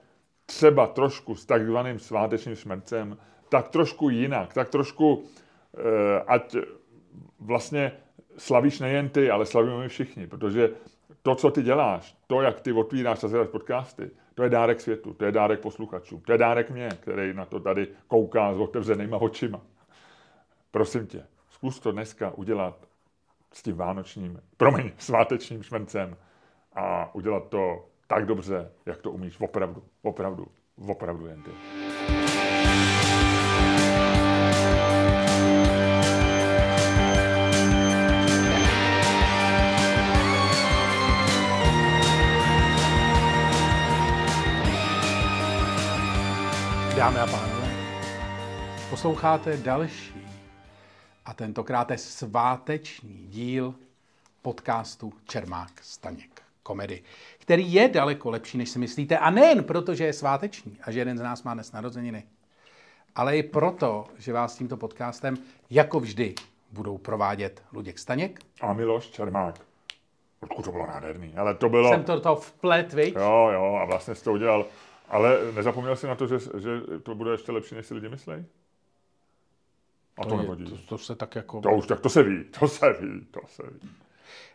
třeba 0.46 0.88
trošku 0.88 1.36
s 1.36 1.46
takzvaným 1.46 2.00
svátečním 2.00 2.56
šmercem, 2.56 3.18
tak 3.50 3.68
trošku 3.68 4.10
jinak, 4.10 4.54
tak 4.54 4.70
trošku, 4.70 5.24
ať 6.28 6.56
vlastně 7.40 7.92
slavíš 8.38 8.80
nejen 8.80 9.10
ty, 9.10 9.32
ale 9.32 9.46
slavíme 9.46 9.78
my 9.78 9.88
všichni, 9.88 10.28
protože 10.28 10.70
to, 11.22 11.36
co 11.36 11.52
ty 11.52 11.62
děláš, 11.62 12.18
to, 12.28 12.42
jak 12.42 12.62
ty 12.62 12.72
otvíráš 12.72 13.24
a 13.24 13.28
zvedáš 13.28 13.48
podcasty, 13.48 14.12
to 14.36 14.44
je 14.44 14.50
dárek 14.50 14.82
světu, 14.82 15.14
to 15.14 15.26
je 15.26 15.32
dárek 15.32 15.60
posluchačům, 15.60 16.22
to 16.22 16.32
je 16.32 16.38
dárek 16.38 16.72
mě, 16.72 16.90
který 17.00 17.34
na 17.34 17.46
to 17.46 17.60
tady 17.60 17.88
kouká 18.08 18.54
s 18.54 18.58
otevřenýma 18.58 19.18
očima. 19.18 19.62
Prosím 20.72 21.08
tě, 21.08 21.24
zkus 21.50 21.80
to 21.80 21.92
dneska 21.92 22.32
udělat 22.32 22.88
s 23.54 23.64
tím 23.64 23.76
vánočním, 23.76 24.40
promiň, 24.58 24.92
svátečním 24.98 25.64
šmencem 25.64 26.18
a 26.74 27.16
udělat 27.16 27.50
to 27.50 27.86
tak 28.08 28.26
dobře, 28.26 28.72
jak 28.86 29.02
to 29.02 29.12
umíš 29.12 29.40
opravdu, 29.40 29.84
opravdu, 30.02 30.48
opravdu 30.88 31.28
jen 31.28 31.44
ty. 31.44 31.52
Dámy 47.02 47.20
a 47.20 47.28
pánové, 47.28 47.68
posloucháte 48.90 49.58
další 49.58 50.28
a 51.26 51.34
tentokrát 51.34 51.92
je 51.92 51.98
sváteční 51.98 53.28
díl 53.30 53.76
podcastu 54.42 55.14
Čermák 55.26 55.72
Staněk 55.82 56.42
komedy, 56.64 57.04
který 57.40 57.74
je 57.74 57.90
daleko 57.90 58.30
lepší, 58.30 58.58
než 58.58 58.70
si 58.70 58.80
myslíte. 58.80 59.18
A 59.18 59.30
nejen 59.30 59.64
proto, 59.64 59.96
že 59.96 60.06
je 60.06 60.14
sváteční 60.14 60.78
a 60.84 60.92
že 60.92 61.00
jeden 61.00 61.18
z 61.18 61.22
nás 61.22 61.44
má 61.44 61.54
dnes 61.54 61.72
narozeniny, 61.72 62.24
ale 63.16 63.38
i 63.38 63.44
proto, 63.44 64.06
že 64.18 64.34
vás 64.34 64.56
tímto 64.56 64.78
podcastem, 64.78 65.38
jako 65.70 66.00
vždy, 66.00 66.36
budou 66.72 66.98
provádět 66.98 67.64
Luděk 67.74 68.00
Staněk. 68.00 68.40
A 68.62 68.74
Miloš 68.74 69.08
Čermák. 69.08 69.56
Ludku, 70.42 70.62
to 70.62 70.72
bylo 70.72 70.88
nádherný, 70.88 71.34
ale 71.38 71.56
to 71.56 71.70
bylo... 71.70 71.90
Jsem 71.90 72.04
to 72.04 72.16
do 72.16 72.22
toho 72.22 72.36
vplet, 72.36 72.94
viď? 72.94 73.16
Jo, 73.16 73.50
jo, 73.54 73.80
a 73.82 73.86
vlastně 73.86 74.16
jsi 74.16 74.24
to 74.24 74.34
udělal. 74.34 74.66
Ale 75.12 75.52
nezapomněl 75.56 75.96
jsi 75.96 76.08
na 76.08 76.16
to, 76.16 76.28
že, 76.28 76.40
že 76.60 76.82
to 77.04 77.16
bude 77.16 77.32
ještě 77.32 77.52
lepší, 77.52 77.76
než 77.76 77.86
si 77.86 77.94
lidi 77.94 78.10
myslí? 78.10 78.34
A 80.18 80.24
to, 80.24 80.30
to 80.30 80.38
nevadí. 80.38 80.66
To, 80.66 80.78
to 80.78 80.98
se 80.98 81.16
tak 81.16 81.36
jako... 81.36 81.62
To 81.62 81.70
už, 81.70 81.88
tak 81.88 82.00
to 82.00 82.10
se 82.10 82.24
ví, 82.24 82.44
to 82.60 82.68
se 82.68 82.94
ví, 82.94 83.26
to 83.32 83.40
se 83.48 83.64
ví. 83.64 83.90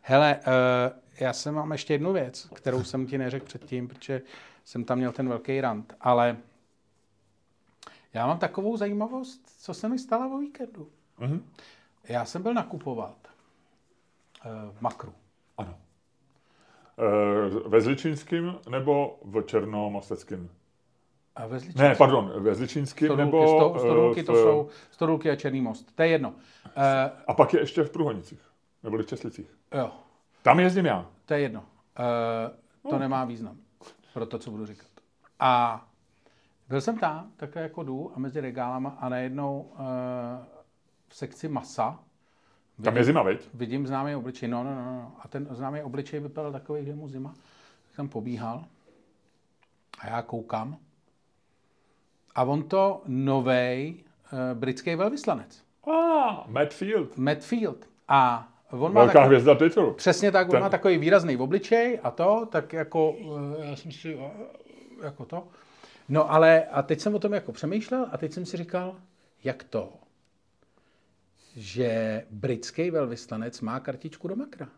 Hele, 0.03 0.37
uh, 0.37 0.99
já 1.21 1.33
jsem 1.33 1.55
mám 1.55 1.73
ještě 1.73 1.95
jednu 1.95 2.13
věc, 2.13 2.49
kterou 2.55 2.85
jsem 2.85 3.07
ti 3.07 3.19
neřekl 3.19 3.47
předtím, 3.47 3.89
protože 3.89 4.23
jsem 4.65 4.85
tam 4.85 4.99
měl 4.99 5.13
ten 5.13 5.29
velký 5.29 5.61
rant, 5.61 5.95
ale 6.01 6.37
já 8.13 8.27
mám 8.27 8.39
takovou 8.39 8.77
zajímavost, 8.77 9.41
co 9.59 9.75
se 9.75 9.89
mi 9.89 9.99
stalo 9.99 10.37
o 10.37 10.39
víkendu. 10.39 10.89
Mhm. 11.19 11.51
Já 12.05 12.25
jsem 12.25 12.43
byl 12.43 12.55
nakupovat 12.55 13.17
uh, 14.45 14.77
v 14.77 14.81
Makru. 14.81 15.15
Ano. 16.99 17.67
E, 17.67 17.69
ve 17.69 17.81
Zličínském 17.81 18.59
nebo 18.69 19.19
v 19.25 19.43
Černomosteckém? 19.43 20.49
A 21.37 21.47
ve. 21.47 21.59
Ne, 21.77 21.95
pardon, 21.95 22.33
ve 22.37 22.55
Zličínském 22.55 23.07
Stodulky, 23.09 23.25
nebo... 23.25 23.47
sto, 23.59 23.73
eh, 23.77 23.79
stodulky 23.79 24.23
to 24.23 24.33
v- 24.33 24.37
jsou 24.37 24.69
Stodulky 24.91 25.31
a 25.31 25.37
Černý 25.37 25.61
most. 25.61 25.93
To 25.97 26.03
je 26.03 26.09
jedno. 26.09 26.29
Uh, 26.31 26.35
A 27.27 27.35
pak 27.35 27.55
je 27.55 27.61
ještě 27.61 27.83
v 27.83 27.91
Průhonicích, 27.91 28.41
nebo 28.83 28.97
v 28.99 29.07
Česlicích. 29.07 29.57
jo, 29.75 29.91
Tam 30.43 30.61
jezdím 30.61 30.87
já. 30.87 31.07
to 31.27 31.35
je 31.35 31.41
jedno. 31.41 31.65
To 32.91 32.99
nemá 32.99 33.25
význam 33.25 33.57
pro 34.15 34.27
to, 34.27 34.39
co 34.39 34.51
budu 34.51 34.67
říkat. 34.67 34.87
A 35.41 35.85
byl 36.69 36.81
jsem 36.81 36.99
tam, 36.99 37.31
takhle 37.37 37.63
jako 37.63 37.83
jdu 37.83 38.13
a 38.15 38.19
mezi 38.19 38.41
regálama 38.41 38.97
a 39.01 39.09
najednou 39.09 39.73
v 41.09 41.17
sekci 41.17 41.49
masa 41.49 41.99
Tam 42.85 42.97
je 42.97 43.05
zima, 43.05 43.23
viď? 43.23 43.49
vidím 43.55 43.87
známý 43.87 44.15
obličej. 44.15 44.49
No, 44.49 44.65
no, 44.65 44.75
no, 44.75 44.85
no. 44.85 45.13
A 45.25 45.29
ten 45.29 45.49
známý 45.51 45.83
obličej 45.83 46.21
vypadal 46.21 46.53
takový, 46.53 46.85
že 46.85 46.95
mu 46.95 47.09
zima. 47.09 47.29
Tak 47.87 47.95
jsem 47.95 48.09
pobíhal 48.09 48.65
a 49.99 50.07
já 50.07 50.23
koukám. 50.23 50.77
A 52.35 52.45
on 52.45 52.63
to 52.63 53.03
novej 53.07 53.95
uh, 54.33 54.39
britský 54.59 54.95
velvyslanec. 54.95 55.65
Ah, 55.87 56.45
Matt 56.47 56.73
Field. 56.75 57.17
Matt 57.17 57.43
Field. 57.45 57.89
A 58.09 58.49
on 58.71 58.93
má 58.93 59.01
Velká 59.01 59.13
takový, 59.13 59.27
hvězda 59.27 59.55
Twitteru. 59.55 59.93
Přesně 59.93 60.33
tak, 60.33 60.47
on 60.47 60.51
Ten- 60.51 60.61
má 60.61 60.69
takový 60.69 60.99
výrazný 60.99 61.37
obličej 61.37 62.01
a 62.03 62.11
to, 62.11 62.49
tak 62.51 62.73
jako, 62.73 63.15
eh, 63.63 63.67
já 63.67 63.77
jsem 63.77 63.93
si, 63.93 64.19
eh, 64.21 64.31
jako 65.05 65.25
to. 65.25 65.49
No 66.09 66.33
ale, 66.33 66.65
a 66.65 66.83
teď 66.83 67.01
jsem 67.01 67.15
o 67.15 67.19
tom 67.19 67.33
jako 67.33 67.53
přemýšlel 67.53 68.07
a 68.13 68.19
teď 68.19 68.33
jsem 68.33 68.47
si 68.47 68.57
říkal, 68.57 68.97
jak 69.45 69.65
to, 69.65 69.93
že 71.57 72.23
britský 72.31 72.91
velvyslanec 72.91 73.61
má 73.61 73.81
kartičku 73.81 74.29
do 74.29 74.37
makra. 74.37 74.69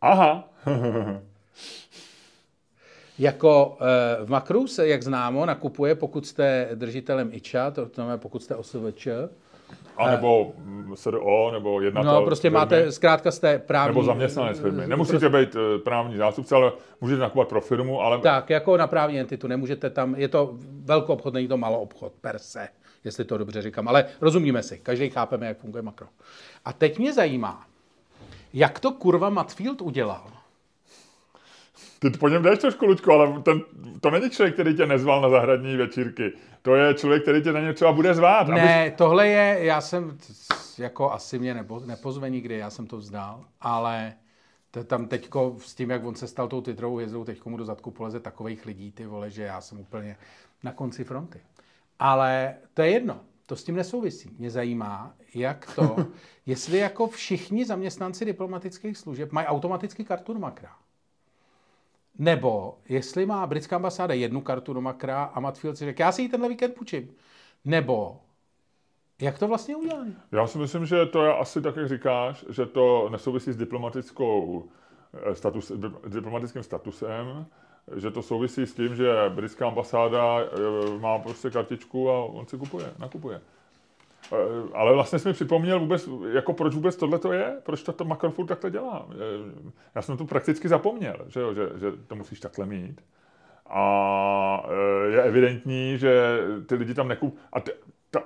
Aha. 0.00 0.48
Jako 3.18 3.78
eh, 3.80 4.24
v 4.24 4.30
makru 4.30 4.66
se, 4.66 4.88
jak 4.88 5.02
známo, 5.02 5.46
nakupuje, 5.46 5.94
pokud 5.94 6.26
jste 6.26 6.68
držitelem 6.74 7.30
IČA, 7.32 7.70
to 7.70 7.88
znamená, 7.94 8.18
pokud 8.18 8.42
jste 8.42 8.54
OSVČ, 8.56 9.08
A 9.96 10.10
nebo 10.10 10.52
mm, 10.58 10.96
SRO, 10.96 11.50
nebo 11.52 11.80
jednatel 11.80 12.12
no 12.12 12.24
prostě 12.24 12.42
firmy, 12.42 12.54
máte, 12.54 12.92
zkrátka 12.92 13.30
jste 13.30 13.58
právní... 13.58 13.94
Nebo 13.94 14.04
zaměstnanec 14.04 14.60
firmy. 14.60 14.86
Nemusíte 14.86 15.28
být 15.28 15.56
eh, 15.56 15.78
právní 15.78 16.16
zástupce, 16.16 16.54
ale 16.54 16.72
můžete 17.00 17.20
nakupovat 17.20 17.48
pro 17.48 17.60
firmu, 17.60 18.00
ale 18.00 18.18
Tak, 18.18 18.50
jako 18.50 18.76
na 18.76 18.86
právní 18.86 19.20
entitu, 19.20 19.48
nemůžete 19.48 19.90
tam, 19.90 20.14
je 20.14 20.28
to 20.28 20.54
velkou 20.84 21.12
obchod, 21.12 21.34
není 21.34 21.48
to 21.48 21.56
malou 21.56 21.78
obchod 21.78 22.12
per 22.20 22.38
se, 22.38 22.68
jestli 23.06 23.24
to 23.24 23.38
dobře 23.38 23.62
říkám, 23.62 23.88
ale 23.88 24.06
rozumíme 24.20 24.62
si, 24.62 24.78
každý 24.78 25.10
chápeme, 25.10 25.46
jak 25.46 25.58
funguje 25.58 25.82
makro. 25.82 26.06
A 26.64 26.72
teď 26.72 26.98
mě 26.98 27.12
zajímá, 27.12 27.66
jak 28.52 28.80
to 28.80 28.92
kurva 28.92 29.30
Matfield 29.30 29.80
udělal. 29.82 30.24
ty 31.98 32.10
po 32.10 32.28
něm 32.28 32.42
jdeš 32.42 32.58
trošku, 32.58 32.86
Luďko, 32.86 33.12
ale 33.12 33.42
ten, 33.42 33.60
to 34.00 34.10
není 34.10 34.30
člověk, 34.30 34.54
který 34.54 34.76
tě 34.76 34.86
nezval 34.86 35.20
na 35.20 35.28
zahradní 35.28 35.76
večírky. 35.76 36.32
To 36.62 36.74
je 36.74 36.94
člověk, 36.94 37.22
který 37.22 37.42
tě 37.42 37.52
na 37.52 37.60
ně 37.60 37.72
třeba 37.72 37.92
bude 37.92 38.14
zvát. 38.14 38.48
abys- 38.48 38.54
Ne, 38.64 38.90
tohle 38.90 39.28
je, 39.28 39.64
já 39.64 39.80
jsem, 39.80 40.18
jako 40.78 41.12
asi 41.12 41.38
mě 41.38 41.54
nepo, 41.54 41.80
nepozve 41.86 42.30
nikdy, 42.30 42.58
já 42.58 42.70
jsem 42.70 42.86
to 42.86 42.96
vzdál, 42.96 43.44
ale 43.60 44.12
to 44.70 44.84
tam 44.84 45.06
teďko 45.08 45.56
s 45.58 45.74
tím, 45.74 45.90
jak 45.90 46.04
on 46.04 46.14
se 46.14 46.26
stal 46.26 46.48
tou 46.48 46.60
titrovou 46.60 46.96
hvězdou, 46.96 47.24
teďko 47.24 47.50
mu 47.50 47.56
do 47.56 47.64
zadku 47.64 47.90
poleze 47.90 48.20
takových 48.20 48.66
lidí, 48.66 48.92
ty 48.92 49.06
vole, 49.06 49.30
že 49.30 49.42
já 49.42 49.60
jsem 49.60 49.80
úplně 49.80 50.16
na 50.62 50.72
konci 50.72 51.04
fronty. 51.04 51.40
Ale 51.98 52.54
to 52.74 52.82
je 52.82 52.90
jedno, 52.90 53.20
to 53.46 53.56
s 53.56 53.64
tím 53.64 53.76
nesouvisí. 53.76 54.30
Mě 54.38 54.50
zajímá, 54.50 55.14
jak 55.34 55.74
to, 55.74 55.96
jestli 56.46 56.78
jako 56.78 57.06
všichni 57.06 57.64
zaměstnanci 57.64 58.24
diplomatických 58.24 58.98
služeb 58.98 59.32
mají 59.32 59.46
automaticky 59.46 60.04
kartu 60.04 60.32
do 60.32 60.38
makra. 60.38 60.76
Nebo 62.18 62.78
jestli 62.88 63.26
má 63.26 63.46
britská 63.46 63.76
ambasáda 63.76 64.14
jednu 64.14 64.40
kartu 64.40 64.72
do 64.72 64.80
Makra 64.80 65.24
a 65.24 65.40
Matfield 65.40 65.76
si 65.76 65.84
řekl, 65.84 66.02
já 66.02 66.12
si 66.12 66.22
ji 66.22 66.28
tenhle 66.28 66.48
víkend 66.48 66.74
půjčím. 66.74 67.14
Nebo 67.64 68.20
jak 69.20 69.38
to 69.38 69.48
vlastně 69.48 69.76
udělali? 69.76 70.12
Já 70.32 70.46
si 70.46 70.58
myslím, 70.58 70.86
že 70.86 71.06
to 71.06 71.24
je 71.24 71.34
asi 71.34 71.60
tak, 71.60 71.76
jak 71.76 71.88
říkáš, 71.88 72.44
že 72.48 72.66
to 72.66 73.08
nesouvisí 73.08 73.52
s 73.52 73.56
diplomatickou 73.56 74.64
eh, 75.30 75.34
status, 75.34 75.72
diplomatickým 76.08 76.62
statusem, 76.62 77.46
že 77.94 78.10
to 78.10 78.22
souvisí 78.22 78.66
s 78.66 78.74
tím, 78.74 78.96
že 78.96 79.12
britská 79.28 79.66
ambasáda 79.66 80.40
eh, 80.40 80.98
má 81.00 81.18
prostě 81.18 81.50
kartičku 81.50 82.10
a 82.10 82.24
on 82.24 82.46
si 82.46 82.58
kupuje, 82.58 82.86
nakupuje. 82.98 83.40
Eh, 84.32 84.36
ale 84.74 84.94
vlastně 84.94 85.18
jsi 85.18 85.28
mi 85.28 85.34
připomněl 85.34 85.80
vůbec, 85.80 86.08
jako 86.32 86.52
proč 86.52 86.74
vůbec 86.74 86.96
tohle 86.96 87.18
to 87.18 87.32
je, 87.32 87.56
proč 87.62 87.82
to, 87.82 87.92
to 87.92 88.04
Macron 88.04 88.32
furt 88.32 88.46
takhle 88.46 88.70
dělá. 88.70 89.08
Já 89.94 90.02
jsem 90.02 90.16
to 90.16 90.24
prakticky 90.24 90.68
zapomněl, 90.68 91.16
že, 91.28 91.40
jo, 91.40 91.54
že, 91.54 91.68
že 91.76 91.92
to 92.06 92.14
musíš 92.14 92.40
takhle 92.40 92.66
mít. 92.66 93.00
A 93.68 94.66
je 95.10 95.22
evidentní, 95.22 95.98
že 95.98 96.38
ty 96.66 96.74
lidi 96.74 96.94
tam 96.94 97.08
nekup... 97.08 97.38
A 97.52 97.60
ty, 97.60 97.72
ta, 98.10 98.22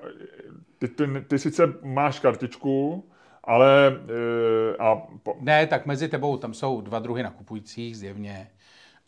ty, 0.78 0.88
ty, 0.88 1.06
ty 1.28 1.38
sice 1.38 1.74
máš 1.82 2.20
kartičku, 2.20 3.08
ale... 3.44 4.00
A 4.78 4.96
po... 5.22 5.36
Ne, 5.40 5.66
tak 5.66 5.86
mezi 5.86 6.08
tebou 6.08 6.36
tam 6.36 6.54
jsou 6.54 6.80
dva 6.80 6.98
druhy 6.98 7.22
nakupujících 7.22 7.96
zjevně. 7.96 8.50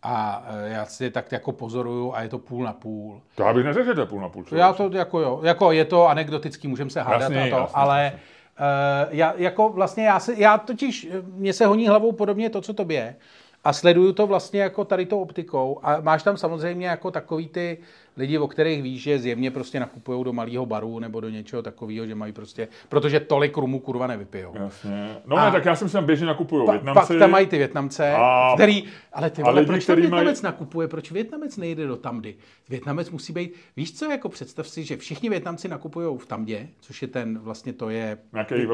A 0.02 0.44
uh, 0.50 0.72
já 0.72 0.84
si 0.84 1.10
tak 1.10 1.32
jako 1.32 1.52
pozoruju 1.52 2.14
a 2.14 2.22
je 2.22 2.28
to 2.28 2.38
půl 2.38 2.64
na 2.64 2.72
půl. 2.72 3.22
To 3.34 3.42
já 3.42 3.54
bych 3.54 3.64
neřekl, 3.64 3.86
že 3.86 3.94
to 3.94 4.00
je 4.00 4.06
půl 4.06 4.20
na 4.20 4.28
půl. 4.28 4.44
Člověk. 4.44 4.60
Já 4.60 4.72
to 4.72 4.90
jako 4.92 5.20
jo, 5.20 5.40
jako 5.42 5.72
je 5.72 5.84
to 5.84 6.08
anekdotický, 6.08 6.68
můžeme 6.68 6.90
se 6.90 7.02
hádat 7.02 7.20
jasný, 7.20 7.36
a 7.36 7.56
to, 7.56 7.60
jasný, 7.60 7.74
ale 7.74 8.04
jasný. 8.04 8.20
Uh, 8.60 9.16
já, 9.16 9.34
jako 9.36 9.68
vlastně 9.68 10.06
já, 10.06 10.20
se, 10.20 10.34
já 10.36 10.58
totiž, 10.58 11.08
mě 11.24 11.52
se 11.52 11.66
honí 11.66 11.88
hlavou 11.88 12.12
podobně 12.12 12.50
to, 12.50 12.60
co 12.60 12.74
tobě 12.74 13.16
a 13.64 13.72
sleduju 13.72 14.12
to 14.12 14.26
vlastně 14.26 14.60
jako 14.60 14.84
tady 14.84 15.06
tou 15.06 15.20
optikou 15.20 15.80
a 15.82 16.00
máš 16.00 16.22
tam 16.22 16.36
samozřejmě 16.36 16.86
jako 16.86 17.10
takový 17.10 17.48
ty 17.48 17.78
lidi, 18.16 18.38
o 18.38 18.48
kterých 18.48 18.82
víš, 18.82 19.02
že 19.02 19.18
zjevně 19.18 19.50
prostě 19.50 19.80
nakupují 19.80 20.24
do 20.24 20.32
malého 20.32 20.66
baru 20.66 20.98
nebo 20.98 21.20
do 21.20 21.28
něčeho 21.28 21.62
takového, 21.62 22.06
že 22.06 22.14
mají 22.14 22.32
prostě, 22.32 22.68
protože 22.88 23.20
tolik 23.20 23.56
rumu 23.56 23.80
kurva 23.80 24.06
nevypijou. 24.06 24.54
Jasně. 24.54 25.16
No 25.26 25.36
a, 25.36 25.44
ne, 25.44 25.52
tak 25.52 25.64
já 25.64 25.76
jsem 25.76 25.88
si 25.88 25.92
tam 25.92 26.04
běžně 26.04 26.26
nakupuju 26.26 26.66
pa, 26.66 26.72
Větnamci. 26.72 27.12
Pak 27.12 27.18
tam 27.18 27.30
mají 27.30 27.46
ty 27.46 27.58
Větnamce, 27.58 28.12
a, 28.16 28.52
který, 28.54 28.84
ale 29.12 29.30
ty 29.30 29.42
vole, 29.42 29.54
lidi, 29.54 29.66
proč 29.66 29.86
ten 29.86 30.00
Větnamec 30.00 30.42
mají... 30.42 30.52
nakupuje, 30.52 30.88
proč 30.88 31.10
Větnamec 31.10 31.56
nejde 31.56 31.86
do 31.86 31.96
Tamdy? 31.96 32.34
Větnamec 32.68 33.10
musí 33.10 33.32
být, 33.32 33.54
víš 33.76 33.98
co, 33.98 34.10
jako 34.10 34.28
představ 34.28 34.68
si, 34.68 34.84
že 34.84 34.96
všichni 34.96 35.30
Větnamci 35.30 35.68
nakupují 35.68 36.18
v 36.18 36.26
Tamdě, 36.26 36.68
což 36.80 37.02
je 37.02 37.08
ten, 37.08 37.38
vlastně 37.38 37.72
to 37.72 37.90
je 37.90 38.18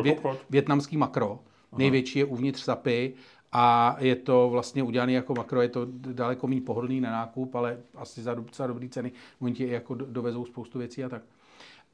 vě, 0.03 0.17
větnamský 0.51 0.97
makro, 0.97 1.39
Aha. 1.73 1.79
největší 1.79 2.19
je 2.19 2.25
uvnitř 2.25 2.63
Sapy 2.63 3.13
a 3.53 3.97
je 3.99 4.17
to 4.17 4.51
vlastně 4.51 4.83
udělané 4.83 5.13
jako 5.13 5.35
makro, 5.35 5.63
je 5.63 5.69
to 5.69 5.87
daleko 5.93 6.47
méně 6.47 6.61
pohodlný 6.61 7.01
na 7.01 7.11
nákup, 7.11 7.55
ale 7.55 7.79
asi 7.95 8.23
za 8.23 8.35
docela 8.35 8.67
dobrý 8.67 8.89
ceny. 8.89 9.13
Oni 9.41 9.55
ti 9.55 9.69
jako 9.69 9.95
dovezou 9.95 10.45
spoustu 10.45 10.79
věcí 10.79 11.05
a 11.05 11.09
tak. 11.09 11.23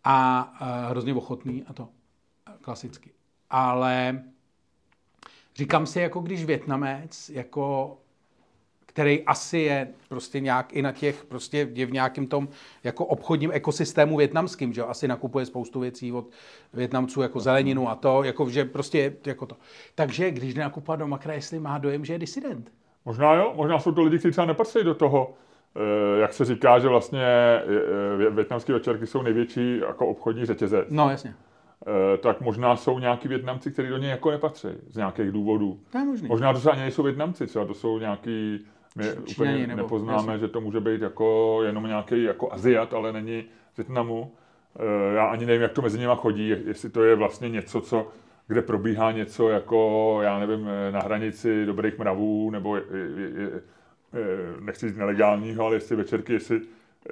A, 0.05 0.41
a 0.41 0.89
hrozně 0.89 1.15
ochotný 1.15 1.65
a 1.67 1.73
to 1.73 1.89
klasicky. 2.61 3.11
Ale 3.51 4.23
říkám 5.55 5.87
si, 5.87 6.01
jako 6.01 6.21
když 6.21 6.45
Větnamec 6.45 7.29
jako 7.29 7.97
který 8.95 9.23
asi 9.23 9.59
je 9.59 9.89
prostě 10.09 10.41
nějak 10.41 10.73
i 10.73 10.83
na 10.83 10.93
těch, 10.93 11.25
prostě 11.25 11.69
je 11.73 11.87
v 11.87 11.93
nějakém 11.93 12.27
tom 12.27 12.49
jako 12.85 13.05
obchodním 13.05 13.51
ekosystému 13.53 14.17
větnamským, 14.17 14.73
že 14.73 14.81
jo? 14.81 14.87
asi 14.89 15.09
nakupuje 15.09 15.47
spoustu 15.47 15.81
věcí 15.81 16.13
od 16.13 16.29
Větnamců 16.73 17.23
jako 17.23 17.41
zeleninu 17.41 17.89
a 17.89 17.95
to, 17.95 18.23
jako 18.23 18.51
že 18.51 18.65
prostě 18.65 19.17
jako 19.27 19.47
to. 19.47 19.57
Takže 19.95 20.31
když 20.31 20.55
nakupuje 20.55 20.99
do 20.99 21.07
makra, 21.07 21.35
jestli 21.35 21.59
má 21.59 21.79
dojem, 21.79 22.05
že 22.05 22.13
je 22.13 22.19
disident. 22.19 22.73
Možná 23.05 23.35
jo, 23.35 23.53
možná 23.57 23.79
jsou 23.79 23.93
to 23.93 24.03
lidi, 24.03 24.19
kteří 24.19 24.33
třeba 24.33 24.47
nepatří 24.47 24.85
do 24.85 24.95
toho, 24.95 25.35
eh, 25.77 26.21
jak 26.21 26.33
se 26.33 26.45
říká, 26.45 26.79
že 26.79 26.89
vlastně 26.89 27.25
eh, 27.25 28.31
větnamské 28.31 28.73
večerky 28.73 29.07
jsou 29.07 29.23
největší 29.23 29.79
jako 29.79 30.07
obchodní 30.07 30.47
řetězec. 30.47 30.87
No, 30.91 31.11
jasně. 31.11 31.35
Eh, 31.87 32.19
tak 32.19 32.41
možná 32.41 32.77
jsou 32.77 32.99
nějaký 32.99 33.29
Větnamci, 33.29 33.71
kteří 33.71 33.89
do 33.89 33.99
něj 33.99 34.11
jako 34.11 34.31
nepatří 34.31 34.69
z 34.89 34.97
nějakých 34.97 35.33
důvodů. 35.33 35.81
To 35.93 35.99
je 35.99 36.05
možný. 36.05 36.29
Možná 36.29 36.53
to 36.53 36.73
ani 36.73 36.81
nejsou 36.81 37.03
Větnamci, 37.03 37.47
třeba 37.47 37.65
to 37.65 37.75
jsou 37.75 37.99
nějaký 37.99 38.67
my 38.95 39.13
úplně 39.13 39.67
nebo, 39.67 39.83
nepoznáme, 39.83 40.33
jasný. 40.33 40.47
že 40.47 40.49
to 40.49 40.61
může 40.61 40.81
být 40.81 41.03
jako 41.03 41.59
jenom 41.63 41.87
nějaký 41.87 42.23
jako 42.23 42.53
Aziat, 42.53 42.95
ale 42.95 43.13
není 43.13 43.45
z 43.73 43.77
Větnamu. 43.77 44.33
Eh, 44.79 45.15
já 45.15 45.27
ani 45.27 45.47
nevím, 45.47 45.63
jak 45.63 45.73
to 45.73 45.83
mezi 45.83 45.99
nimi 45.99 46.13
chodí, 46.17 46.49
jestli 46.49 46.91
to 46.91 47.05
je 47.05 47.15
vlastně 47.15 47.49
něco, 47.49 47.81
co, 47.81 48.09
kde 48.47 48.63
probíhá 48.63 49.13
něco 49.13 49.49
jako, 49.49 50.19
já 50.23 50.39
nevím, 50.39 50.69
eh, 50.69 50.93
na 50.93 51.01
hranici 51.01 51.67
dobrých 51.67 51.99
mravů, 51.99 52.51
nebo 52.51 52.77
je, 52.77 52.83
je, 53.17 53.43
je, 53.43 53.51
nechci 54.61 54.89
říct 54.89 54.97
nelegálního, 54.97 55.65
ale 55.65 55.77
jestli 55.77 55.97
večerky, 55.97 56.33
jestli 56.33 56.61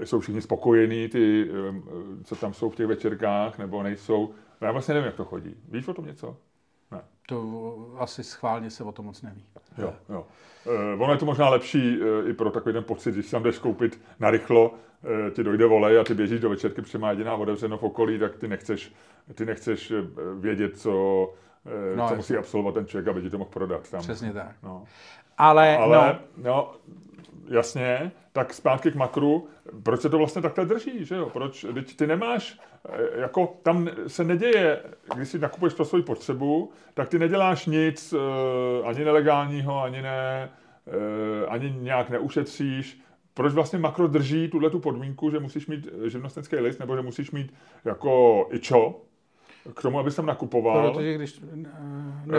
jsou 0.05 0.21
všichni 0.21 0.43
spokojení, 0.43 1.09
ty, 1.09 1.51
eh, 1.51 2.25
co 2.25 2.37
tam 2.37 2.55
jsou 2.55 2.71
v 2.71 2.77
těch 2.77 2.87
večerkách, 2.87 3.59
nebo 3.59 3.83
nejsou. 3.83 4.35
Já 4.61 4.73
vlastně 4.73 4.95
nevím, 4.95 5.07
jak 5.07 5.15
to 5.15 5.25
chodí. 5.25 5.57
Víš 5.69 5.89
o 5.89 5.95
tom 5.95 6.07
něco? 6.07 6.37
To 7.27 7.95
asi 7.99 8.25
schválně 8.25 8.71
se 8.71 8.85
o 8.85 8.93
tom 8.93 9.05
moc 9.05 9.23
neví. 9.23 9.45
Jo, 9.79 9.95
jo. 10.09 10.27
Uh, 10.95 11.03
ono 11.03 11.13
je 11.13 11.19
to 11.19 11.27
možná 11.27 11.49
lepší 11.49 12.01
uh, 12.01 12.29
i 12.29 12.33
pro 12.33 12.51
takový 12.51 12.73
ten 12.73 12.85
pocit, 12.85 13.13
když 13.13 13.27
si 13.27 13.33
tam 13.33 13.43
jdeš 13.43 13.59
koupit 13.59 14.01
na 14.21 14.31
rychlo, 14.31 14.71
uh, 14.71 15.31
ti 15.31 15.45
dojde 15.45 15.67
volej 15.67 15.99
a 15.99 16.05
ty 16.05 16.15
běžíš 16.15 16.41
do 16.41 16.51
večerky, 16.51 16.83
protože 16.83 16.99
má 16.99 17.11
jediná 17.11 17.35
otevřeno 17.35 17.79
v 17.79 17.83
okolí, 17.83 18.19
tak 18.19 18.37
ty 18.37 18.49
nechceš, 18.49 18.93
ty 19.35 19.47
nechceš 19.47 19.93
vědět, 20.39 20.79
co, 20.79 20.93
uh, 21.65 21.97
no, 21.97 22.09
co 22.09 22.17
musí 22.17 22.37
absolvovat 22.37 22.75
ten 22.75 22.87
člověk, 22.87 23.09
aby 23.09 23.23
ti 23.23 23.31
to 23.31 23.39
mohl 23.39 23.51
prodat. 23.51 23.91
Tam. 23.91 24.01
Přesně 24.01 24.33
tak. 24.33 24.57
No. 24.63 24.85
Ale, 25.39 25.77
Ale 25.77 26.19
no. 26.37 26.45
no, 26.45 26.75
jasně, 27.49 28.13
tak 28.33 28.55
zpátky 28.55 28.91
k 28.91 28.95
makru, 28.95 29.49
proč 29.83 30.01
se 30.01 30.09
to 30.09 30.19
vlastně 30.19 30.43
takhle 30.43 30.67
drží, 30.67 31.05
že 31.05 31.15
jo? 31.17 31.31
Proč, 31.33 31.67
teď 31.75 31.97
ty 31.97 32.07
nemáš, 32.07 32.61
jako 33.15 33.57
tam 33.63 33.89
se 34.07 34.25
neděje, 34.25 34.81
když 35.15 35.29
si 35.29 35.39
nakupuješ 35.39 35.75
pro 35.75 35.85
svoji 35.85 36.05
potřebu, 36.05 36.71
tak 36.95 37.09
ty 37.09 37.19
neděláš 37.19 37.67
nic 37.67 38.13
eh, 38.13 38.87
ani 38.87 39.05
nelegálního, 39.05 39.83
ani 39.83 40.03
ne, 40.03 40.51
eh, 40.87 41.47
ani 41.47 41.71
nějak 41.71 42.11
neušetříš, 42.11 43.01
proč 43.35 43.53
vlastně 43.53 43.79
makro 43.79 44.07
drží 44.07 44.49
tuhle 44.49 44.71
tu 44.71 44.81
podmínku, 44.81 45.31
že 45.31 45.41
musíš 45.41 45.67
mít 45.67 45.89
živnostenský 46.07 46.57
list, 46.57 46.79
nebo 46.79 46.97
že 46.97 47.03
musíš 47.03 47.31
mít 47.31 47.55
jako 47.85 48.47
ičo, 48.51 49.01
k 49.75 49.83
tomu, 49.83 49.99
abys 49.99 50.15
tam 50.15 50.27
nakupoval. 50.27 50.93
Protože 50.93 51.15
když... 51.15 51.41
Ne, 51.55 52.39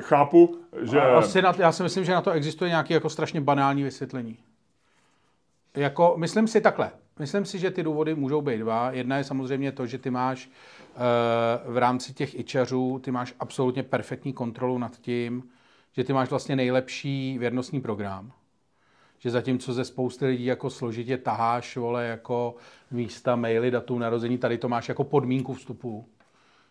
chápu, 0.00 0.60
že... 0.80 1.00
Asi 1.00 1.42
na, 1.42 1.52
já 1.58 1.72
si 1.72 1.82
myslím, 1.82 2.04
že 2.04 2.12
na 2.12 2.20
to 2.20 2.30
existuje 2.30 2.70
nějaké 2.70 2.94
jako 2.94 3.10
strašně 3.10 3.40
banální 3.40 3.82
vysvětlení. 3.82 4.38
Jako, 5.74 6.14
myslím 6.16 6.48
si 6.48 6.60
takhle. 6.60 6.90
Myslím 7.18 7.44
si, 7.44 7.58
že 7.58 7.70
ty 7.70 7.82
důvody 7.82 8.14
můžou 8.14 8.42
být 8.42 8.58
dva. 8.58 8.90
Jedna 8.90 9.16
je 9.16 9.24
samozřejmě 9.24 9.72
to, 9.72 9.86
že 9.86 9.98
ty 9.98 10.10
máš 10.10 10.46
uh, 10.46 11.72
v 11.72 11.78
rámci 11.78 12.14
těch 12.14 12.38
ičařů, 12.38 13.00
ty 13.04 13.10
máš 13.10 13.34
absolutně 13.40 13.82
perfektní 13.82 14.32
kontrolu 14.32 14.78
nad 14.78 15.00
tím, 15.00 15.42
že 15.92 16.04
ty 16.04 16.12
máš 16.12 16.30
vlastně 16.30 16.56
nejlepší 16.56 17.38
věrnostní 17.38 17.80
program. 17.80 18.32
Že 19.18 19.30
zatímco 19.30 19.72
ze 19.72 19.84
spousty 19.84 20.26
lidí 20.26 20.44
jako 20.44 20.70
složitě 20.70 21.18
taháš, 21.18 21.76
vole, 21.76 22.06
jako 22.06 22.54
místa, 22.90 23.36
maily, 23.36 23.70
datum 23.70 23.98
narození, 23.98 24.38
tady 24.38 24.58
to 24.58 24.68
máš 24.68 24.88
jako 24.88 25.04
podmínku 25.04 25.54
vstupu 25.54 26.08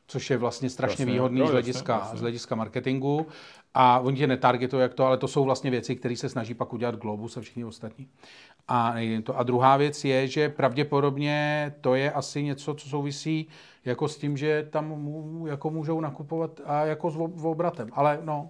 což 0.07 0.29
je 0.29 0.37
vlastně 0.37 0.69
strašně 0.69 1.03
jasně, 1.03 1.13
výhodný 1.13 1.39
no, 1.39 1.47
z, 1.47 1.51
hlediska, 1.51 1.93
jasně, 1.93 2.03
jasně. 2.03 2.17
z 2.17 2.21
hlediska 2.21 2.55
marketingu. 2.55 3.27
A 3.73 3.99
oni 3.99 4.17
tě 4.17 4.27
netargetují 4.27 4.81
jak 4.81 4.93
to, 4.93 5.05
ale 5.05 5.17
to 5.17 5.27
jsou 5.27 5.43
vlastně 5.43 5.71
věci, 5.71 5.95
které 5.95 6.15
se 6.15 6.29
snaží 6.29 6.53
pak 6.53 6.73
udělat 6.73 6.95
Globus 6.95 7.37
a 7.37 7.41
všichni 7.41 7.65
ostatní. 7.65 8.07
A, 8.67 8.95
to. 9.23 9.39
a 9.39 9.43
druhá 9.43 9.77
věc 9.77 10.05
je, 10.05 10.27
že 10.27 10.49
pravděpodobně 10.49 11.75
to 11.81 11.95
je 11.95 12.11
asi 12.11 12.43
něco, 12.43 12.73
co 12.73 12.89
souvisí 12.89 13.47
jako 13.85 14.07
s 14.07 14.17
tím, 14.17 14.37
že 14.37 14.67
tam 14.69 14.87
mu, 14.87 15.47
jako 15.47 15.69
můžou 15.69 16.01
nakupovat 16.01 16.61
a 16.65 16.85
jako 16.85 17.11
s 17.35 17.45
obratem. 17.45 17.89
Ale 17.91 18.19
no, 18.23 18.49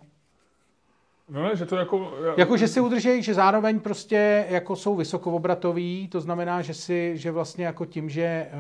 No 1.29 1.43
ne, 1.43 1.55
že 1.55 1.65
to 1.65 1.75
jako... 1.75 2.13
Jako, 2.37 2.57
že 2.57 2.67
si 2.67 2.79
udržejí, 2.79 3.23
že 3.23 3.33
zároveň 3.33 3.79
prostě 3.79 4.45
jako 4.49 4.75
jsou 4.75 4.95
vysokovobratový, 4.95 6.07
to 6.07 6.21
znamená, 6.21 6.61
že 6.61 6.73
si, 6.73 7.17
že 7.17 7.31
vlastně 7.31 7.65
jako 7.65 7.85
tím, 7.85 8.09
že 8.09 8.51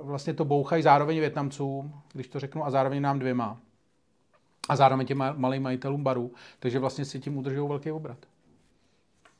uh, 0.00 0.08
vlastně 0.08 0.34
to 0.34 0.44
bouchají 0.44 0.82
zároveň 0.82 1.18
Větnamcům, 1.18 1.94
když 2.12 2.28
to 2.28 2.40
řeknu, 2.40 2.66
a 2.66 2.70
zároveň 2.70 3.02
nám 3.02 3.18
dvěma. 3.18 3.58
A 4.68 4.76
zároveň 4.76 5.06
těm 5.06 5.24
malým 5.36 5.62
majitelům 5.62 6.02
barů, 6.02 6.32
takže 6.58 6.78
vlastně 6.78 7.04
si 7.04 7.20
tím 7.20 7.36
udržují 7.38 7.68
velký 7.68 7.92
obrat. 7.92 8.18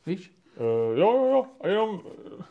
Víš? 0.07 0.33
Uh, 0.57 0.99
jo, 0.99 1.13
jo, 1.13 1.29
jo. 1.31 1.45
A 1.61 1.69
jenom 1.69 2.01
eh, 2.41 2.45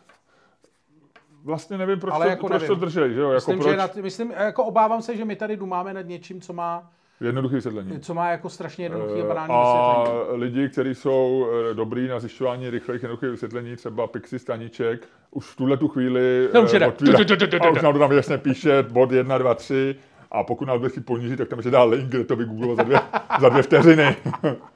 vlastně 1.44 1.78
nevím, 1.78 2.00
proč, 2.00 2.14
Ale 2.14 2.26
to, 2.26 2.30
jako 2.30 2.48
proč 2.48 2.62
nevím. 2.62 2.76
to 2.80 2.86
držej, 2.86 3.14
že 3.14 3.20
jo? 3.20 3.30
Jako 3.30 3.36
myslím, 3.36 3.60
proč... 3.60 3.72
že 3.72 3.78
nad, 3.78 3.96
myslím, 3.96 4.32
jako 4.32 4.64
obávám 4.64 5.02
se, 5.02 5.18
že 5.18 5.26
my 5.26 5.36
tady 5.36 5.58
dumáme 5.58 5.94
nad 5.94 6.02
něčím, 6.02 6.42
co 6.42 6.54
má 6.54 6.92
Jednoduché 7.22 7.56
vysvětlení. 7.56 8.00
Co 8.00 8.14
má 8.14 8.32
jako 8.32 8.50
strašně 8.50 8.86
jednoduché 8.86 9.22
a 9.22 9.26
banální 9.26 9.54
a 9.54 10.00
vysvětlení. 10.00 10.42
lidi, 10.42 10.70
kteří 10.70 10.96
jsou 10.96 11.48
eh, 11.72 11.74
dobrý 11.74 12.08
na 12.08 12.20
zjišťování 12.20 12.70
rychlých 12.70 13.04
jednoduchých 13.04 13.30
vysvětlení, 13.30 13.76
třeba 13.76 14.08
Pixi 14.08 14.40
Staniček, 14.40 15.08
už 15.32 15.46
v 15.46 15.56
tuhle 15.56 15.78
tu 15.78 15.88
chvíli 15.88 16.50
no, 16.54 16.62
už 16.62 16.74
otvírá, 16.74 17.18
a 17.62 17.70
už 17.70 17.82
nám 17.82 17.94
to 17.94 18.00
tam 18.00 18.12
jasně 18.12 18.38
píše, 18.38 18.84
bod 18.84 19.12
1, 19.12 19.38
2, 19.38 19.56
3, 19.56 19.96
a 20.32 20.44
pokud 20.44 20.68
nás 20.68 20.78
bude 20.78 20.90
chtít 20.90 21.06
ponížit, 21.06 21.38
tak 21.38 21.48
tam 21.48 21.60
ještě 21.60 21.72
dá 21.72 21.84
link, 21.84 22.10
kde 22.10 22.24
to 22.24 22.36
vygooglilo 22.36 22.76
za 22.76 22.84
dvě, 22.84 23.00
za 23.40 23.50
dvě 23.50 23.64
vteřiny. 23.64 24.16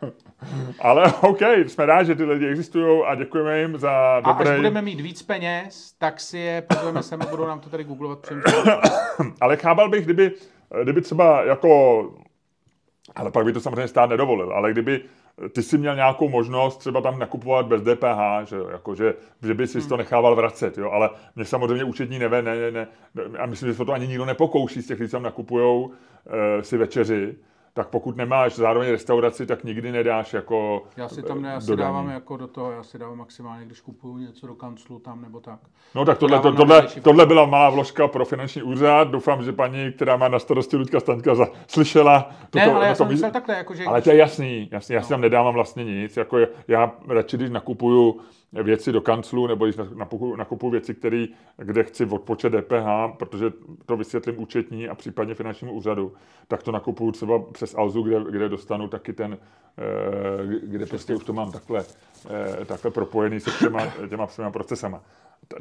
Ale 0.79 1.13
OK, 1.21 1.41
jsme 1.67 1.85
rádi, 1.85 2.07
že 2.07 2.15
ty 2.15 2.23
lidi 2.23 2.47
existují 2.47 3.03
a 3.05 3.15
děkujeme 3.15 3.59
jim 3.59 3.77
za 3.77 3.91
A 3.91 4.19
dobré... 4.19 4.51
až 4.51 4.57
budeme 4.57 4.81
mít 4.81 5.01
víc 5.01 5.21
peněz, 5.21 5.93
tak 5.99 6.19
si 6.19 6.37
je 6.37 6.61
pozveme 6.61 7.03
sem 7.03 7.21
a 7.21 7.25
budou 7.25 7.47
nám 7.47 7.59
to 7.59 7.69
tady 7.69 7.83
googlovat 7.83 8.19
přem. 8.19 8.41
Ale 9.41 9.57
chápal 9.57 9.89
bych, 9.89 10.05
kdyby, 10.05 10.31
kdyby 10.83 11.01
třeba 11.01 11.43
jako... 11.43 12.24
Ale 13.15 13.31
pak 13.31 13.45
by 13.45 13.53
to 13.53 13.61
samozřejmě 13.61 13.87
stát 13.87 14.09
nedovolil, 14.09 14.53
ale 14.53 14.71
kdyby 14.71 15.01
ty 15.51 15.63
si 15.63 15.77
měl 15.77 15.95
nějakou 15.95 16.29
možnost 16.29 16.77
třeba 16.77 17.01
tam 17.01 17.19
nakupovat 17.19 17.65
bez 17.65 17.81
DPH, 17.81 18.49
že, 18.49 18.55
jo, 18.55 18.69
jako, 18.71 18.95
že, 18.95 19.13
že 19.43 19.53
by 19.53 19.67
si 19.67 19.87
to 19.87 19.97
nechával 19.97 20.35
vracet, 20.35 20.77
jo, 20.77 20.91
ale 20.91 21.09
mě 21.35 21.45
samozřejmě 21.45 21.83
účetní 21.83 22.19
neve, 22.19 22.41
ne, 22.41 22.55
ne, 22.55 22.71
ne, 22.71 22.87
a 23.39 23.45
myslím, 23.45 23.69
že 23.69 23.75
se 23.75 23.85
to 23.85 23.93
ani 23.93 24.07
nikdo 24.07 24.25
nepokouší 24.25 24.81
z 24.81 24.87
těch, 24.87 24.97
kteří 24.97 25.11
tam 25.11 25.23
nakupujou 25.23 25.91
e, 26.59 26.63
si 26.63 26.77
večeři, 26.77 27.35
tak 27.75 27.87
pokud 27.87 28.17
nemáš 28.17 28.55
zároveň 28.55 28.89
restauraci, 28.89 29.45
tak 29.45 29.63
nikdy 29.63 29.91
nedáš 29.91 30.33
jako 30.33 30.83
Já 30.97 31.09
si 31.09 31.23
tam 31.23 31.41
ne, 31.41 31.49
já 31.49 31.61
si 31.61 31.75
dávám 31.75 32.09
jako 32.09 32.37
do 32.37 32.47
toho, 32.47 32.71
já 32.71 32.83
si 32.83 32.97
dávám 32.97 33.17
maximálně, 33.17 33.65
když 33.65 33.81
kupuju 33.81 34.17
něco 34.17 34.47
do 34.47 34.55
kanclu 34.55 34.99
tam 34.99 35.21
nebo 35.21 35.39
tak. 35.39 35.59
No 35.95 36.05
tak 36.05 36.17
tohle, 36.17 36.39
to, 36.39 36.51
tohle, 36.51 36.87
tohle 37.01 37.25
byla 37.25 37.45
malá 37.45 37.69
vložka 37.69 38.07
pro 38.07 38.25
finanční 38.25 38.63
úřad. 38.63 39.07
Doufám, 39.07 39.43
že 39.43 39.51
paní, 39.51 39.91
která 39.91 40.17
má 40.17 40.27
na 40.27 40.39
starosti 40.39 40.77
Luďka 40.77 40.99
Staňka, 40.99 41.35
za, 41.35 41.47
slyšela. 41.67 42.29
Ne, 42.55 42.65
ale 42.73 42.87
já 42.87 42.95
jsem 42.95 43.07
myslel 43.07 43.31
takhle, 43.31 43.55
jako, 43.55 43.75
že 43.75 43.85
Ale 43.85 44.01
to 44.01 44.09
je 44.09 44.15
jasný, 44.17 44.69
jasný 44.71 44.95
já 44.95 45.01
si 45.01 45.09
tam 45.09 45.21
nedávám 45.21 45.53
vlastně 45.53 45.83
nic. 45.83 46.17
Jako 46.17 46.37
je- 46.37 46.47
já 46.67 46.91
radši, 47.07 47.37
když 47.37 47.49
nakupuju 47.49 48.19
věci 48.63 48.91
do 48.91 49.01
kanclu, 49.01 49.47
nebo 49.47 49.65
když 49.65 49.77
nakupuju, 50.35 50.71
věci, 50.71 50.93
který, 50.93 51.29
kde 51.57 51.83
chci 51.83 52.05
odpočet 52.05 52.53
DPH, 52.53 53.17
protože 53.17 53.45
to 53.85 53.97
vysvětlím 53.97 54.39
účetní 54.39 54.89
a 54.89 54.95
případně 54.95 55.35
finančnímu 55.35 55.73
úřadu, 55.73 56.13
tak 56.47 56.63
to 56.63 56.71
nakupuju 56.71 57.11
třeba 57.11 57.39
přes 57.51 57.75
Alzu, 57.75 58.01
kde, 58.01 58.23
kde 58.31 58.49
dostanu 58.49 58.87
taky 58.87 59.13
ten, 59.13 59.37
eh, 59.77 60.59
kde 60.63 60.85
prostě 60.85 61.15
už 61.15 61.23
to 61.23 61.33
mám 61.33 61.51
takhle, 61.51 61.85
eh, 62.29 62.65
takhle 62.65 62.91
propojený 62.91 63.39
se 63.39 63.51
těma, 63.59 63.87
těma 64.09 64.27
svýma 64.27 64.51
procesama. 64.51 65.01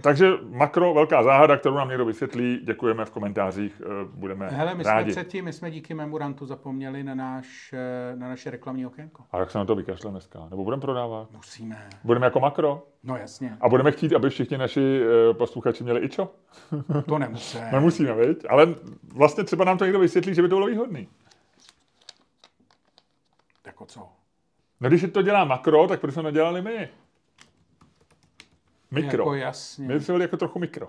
Takže 0.03 0.33
makro, 0.51 0.95
velká 0.95 1.23
záhada, 1.23 1.57
kterou 1.57 1.75
nám 1.75 1.89
někdo 1.89 2.05
vysvětlí, 2.05 2.61
děkujeme 2.65 3.05
v 3.05 3.11
komentářích, 3.11 3.83
eh, 3.85 3.89
budeme 4.15 4.49
Hele, 4.49 4.75
my 4.75 4.85
jsme 4.85 4.93
rádi. 4.93 5.11
předtím, 5.11 5.45
my 5.45 5.53
jsme 5.53 5.71
díky 5.71 5.95
memorantu 5.95 6.47
zapomněli 6.47 7.05
na, 7.05 7.15
náš, 7.15 7.73
eh, 7.73 8.17
na 8.17 8.29
naše 8.29 8.51
reklamní 8.51 8.87
okénko. 8.87 9.23
A 9.33 9.39
jak 9.39 9.51
se 9.51 9.59
na 9.59 9.65
to 9.65 9.75
vykašleme 9.75 10.13
dneska? 10.13 10.47
Nebo 10.51 10.65
budeme 10.65 10.81
prodávat? 10.81 11.31
Musíme. 11.33 11.89
Budeme 12.05 12.27
jako 12.27 12.41
makro? 12.41 12.83
No 13.03 13.17
jasně, 13.17 13.57
A 13.61 13.69
budeme 13.69 13.93
chtít, 13.93 14.13
aby 14.13 14.31
všichni 14.31 14.59
naši 14.59 15.03
eh, 15.31 15.35
posluchači 15.35 15.85
měli 15.85 16.01
ičo? 16.01 16.33
to 17.09 17.19
nemusíme. 17.19 17.71
Nemusíme, 17.73 18.15
viď? 18.15 18.45
Ale 18.49 18.75
vlastně 19.15 19.45
třeba 19.45 19.65
nám 19.65 19.79
to 19.79 19.85
někdo 19.85 19.99
vysvětlí, 19.99 20.35
že 20.35 20.43
by 20.43 20.49
to 20.49 20.57
bylo 20.57 20.67
výhodný. 20.67 21.09
Jako 23.67 23.87
co? 23.87 24.09
No 24.81 24.89
když 24.89 25.07
to 25.13 25.23
dělá 25.23 25.45
makro, 25.45 25.89
tak 25.89 26.01
proč 26.01 26.15
jsme 26.15 26.23
to 26.23 26.31
dělali 26.31 26.63
my? 26.63 26.89
Mikro. 28.95 29.23
Jako 29.23 29.35
jasně. 29.35 29.89
My 29.89 30.01
jsme 30.01 30.13
byli 30.13 30.25
jako 30.25 30.37
trochu 30.37 30.59
mikro. 30.59 30.89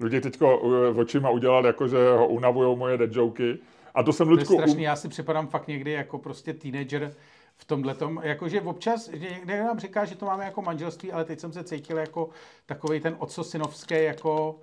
Lidi 0.00 0.20
teďko 0.20 0.58
uh, 0.58 0.98
očima 0.98 1.30
udělali, 1.30 1.66
jako 1.66 1.88
že 1.88 2.10
ho 2.10 2.28
unavujou 2.28 2.76
moje 2.76 2.98
dead 2.98 3.10
joky. 3.12 3.58
A 3.94 4.02
to 4.02 4.12
jsem 4.12 4.26
To 4.26 4.32
je 4.32 4.38
Ludku... 4.38 4.54
strašný, 4.54 4.82
já 4.82 4.96
si 4.96 5.08
připadám 5.08 5.46
fakt 5.46 5.68
někdy 5.68 5.92
jako 5.92 6.18
prostě 6.18 6.54
teenager 6.54 7.12
v 7.56 7.64
tomhle 7.64 7.94
tom, 7.94 8.20
jakože 8.22 8.60
občas, 8.60 9.08
že 9.08 9.28
někdo 9.46 9.64
nám 9.64 9.78
říká, 9.78 10.04
že 10.04 10.16
to 10.16 10.26
máme 10.26 10.44
jako 10.44 10.62
manželství, 10.62 11.12
ale 11.12 11.24
teď 11.24 11.40
jsem 11.40 11.52
se 11.52 11.64
cítil 11.64 11.98
jako 11.98 12.28
takový 12.66 13.00
ten 13.00 13.16
otcosinovský, 13.18 13.94
jako 14.04 14.60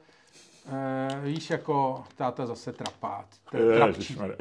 Uh, 0.68 1.24
víš, 1.24 1.50
jako 1.50 2.04
táta 2.16 2.46
zase 2.46 2.74
trapát. 2.74 3.26
Ježišmarja, 3.54 4.36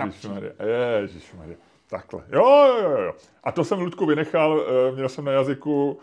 ježišmarja, 0.00 0.52
ježišmarja. 1.00 1.56
Takhle. 1.88 2.22
Jo, 2.32 2.66
jo, 2.66 2.90
jo, 2.90 3.02
jo. 3.02 3.12
A 3.44 3.52
to 3.52 3.64
jsem 3.64 3.80
Ludku 3.80 4.06
vynechal, 4.06 4.66
eh, 4.66 4.92
měl 4.92 5.08
jsem 5.08 5.24
na 5.24 5.32
jazyku, 5.32 5.98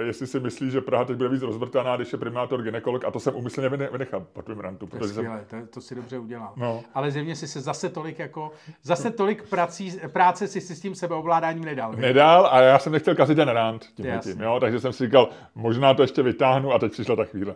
jestli 0.00 0.26
si 0.26 0.40
myslí, 0.40 0.70
že 0.70 0.80
Praha 0.80 1.04
teď 1.04 1.16
bude 1.16 1.28
víc 1.28 1.42
rozvrtaná, 1.42 1.96
když 1.96 2.12
je 2.12 2.18
primátor 2.18 2.62
ginekolog, 2.62 3.04
a 3.04 3.10
to 3.10 3.20
jsem 3.20 3.34
umyslně 3.36 3.68
vyne- 3.68 3.92
vynechal 3.92 4.26
po 4.32 4.42
tvým 4.42 4.60
rantu, 4.60 4.86
To 4.86 4.96
je 4.96 5.08
jsem, 5.08 5.40
to, 5.46 5.56
to 5.66 5.80
si 5.80 5.94
dobře 5.94 6.18
udělal. 6.18 6.52
No. 6.56 6.82
Ale 6.94 7.10
zjevně 7.10 7.36
si 7.36 7.48
se 7.48 7.60
zase 7.60 7.88
tolik 7.88 8.18
jako, 8.18 8.52
zase 8.82 9.10
tolik 9.10 9.48
prací, 9.48 10.00
práce 10.12 10.48
si, 10.48 10.60
si 10.60 10.76
s 10.76 10.80
tím 10.80 10.94
sebeovládáním 10.94 11.64
nedal. 11.64 11.90
viď? 11.90 12.00
nedal 12.00 12.48
a 12.52 12.60
já 12.60 12.78
jsem 12.78 12.92
nechtěl 12.92 13.14
kazit 13.14 13.36
ten 13.36 13.48
rant 13.48 13.84
tím, 13.94 14.06
Jasně. 14.06 14.32
tím 14.32 14.42
jo, 14.42 14.58
takže 14.60 14.80
jsem 14.80 14.92
si 14.92 15.04
říkal, 15.04 15.28
možná 15.54 15.94
to 15.94 16.02
ještě 16.02 16.22
vytáhnu 16.22 16.72
a 16.72 16.78
teď 16.78 16.92
přišla 16.92 17.16
ta 17.16 17.24
chvíle. 17.24 17.54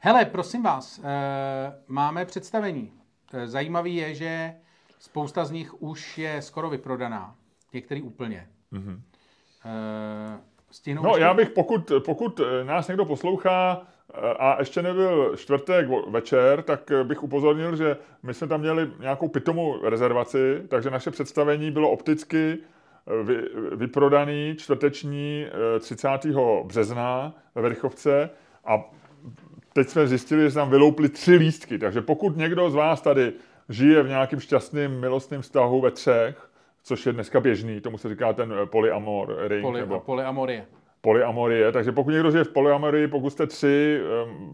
Hele, 0.00 0.24
prosím 0.24 0.62
vás, 0.62 1.00
eh, 1.04 1.72
máme 1.88 2.24
představení. 2.24 2.92
Eh, 3.34 3.46
Zajímavý 3.48 3.96
je, 3.96 4.14
že 4.14 4.54
spousta 4.98 5.44
z 5.44 5.50
nich 5.50 5.82
už 5.82 6.18
je 6.18 6.42
skoro 6.42 6.70
vyprodaná. 6.70 7.34
Některý 7.72 8.02
úplně. 8.02 8.46
Mm-hmm. 8.72 8.98
Stihnou 10.74 11.02
No 11.02 11.10
ještě? 11.10 11.22
já 11.22 11.34
bych, 11.34 11.50
pokud, 11.50 11.92
pokud 12.04 12.40
eh, 12.40 12.64
nás 12.64 12.88
někdo 12.88 13.04
poslouchá 13.04 13.82
eh, 14.14 14.20
a 14.38 14.56
ještě 14.58 14.82
nebyl 14.82 15.36
čtvrtek 15.36 15.86
večer, 16.08 16.62
tak 16.62 16.90
eh, 16.90 17.04
bych 17.04 17.22
upozornil, 17.22 17.76
že 17.76 17.96
my 18.22 18.34
jsme 18.34 18.46
tam 18.46 18.60
měli 18.60 18.90
nějakou 19.00 19.28
pitomou 19.28 19.88
rezervaci, 19.88 20.62
takže 20.68 20.90
naše 20.90 21.10
představení 21.10 21.70
bylo 21.70 21.90
opticky 21.90 22.58
vy, 23.22 23.36
vyprodaný 23.76 24.54
čtvrteční 24.58 25.46
eh, 25.76 25.80
30. 25.80 26.08
března 26.64 27.34
ve 27.54 27.62
Verchovce 27.62 28.30
a 28.64 28.84
teď 29.72 29.88
jsme 29.88 30.06
zjistili, 30.06 30.42
že 30.42 30.50
se 30.50 30.58
nám 30.58 30.70
vylouply 30.70 31.08
tři 31.08 31.34
lístky, 31.34 31.78
takže 31.78 32.00
pokud 32.02 32.36
někdo 32.36 32.70
z 32.70 32.74
vás 32.74 33.00
tady 33.00 33.32
žije 33.68 34.02
v 34.02 34.08
nějakým 34.08 34.40
šťastným 34.40 34.90
milostným 35.00 35.40
vztahu 35.40 35.80
ve 35.80 35.90
třech, 35.90 36.50
což 36.84 37.06
je 37.06 37.12
dneska 37.12 37.40
běžný, 37.40 37.80
tomu 37.80 37.98
se 37.98 38.08
říká 38.08 38.32
ten 38.32 38.52
eh, 38.62 38.66
polyamor 38.66 39.36
ring, 39.48 39.62
Poly, 39.62 39.80
nebo 39.80 40.00
polyamorie. 40.00 40.66
Polyamorie. 41.04 41.72
Takže 41.72 41.92
pokud 41.92 42.10
někdo 42.10 42.30
žije 42.30 42.44
v 42.44 42.52
polyamorii, 42.52 43.08
pokud 43.08 43.30
jste 43.30 43.46
tři, 43.46 44.00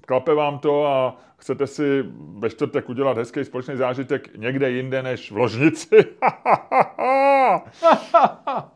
klape 0.06 0.34
vám 0.34 0.58
to 0.58 0.86
a 0.86 1.16
chcete 1.36 1.66
si 1.66 2.04
ve 2.38 2.50
čtvrtek 2.50 2.88
udělat 2.88 3.16
hezký 3.18 3.44
společný 3.44 3.76
zážitek 3.76 4.36
někde 4.36 4.70
jinde 4.70 5.02
než 5.02 5.32
v 5.32 5.36
ložnici, 5.36 5.96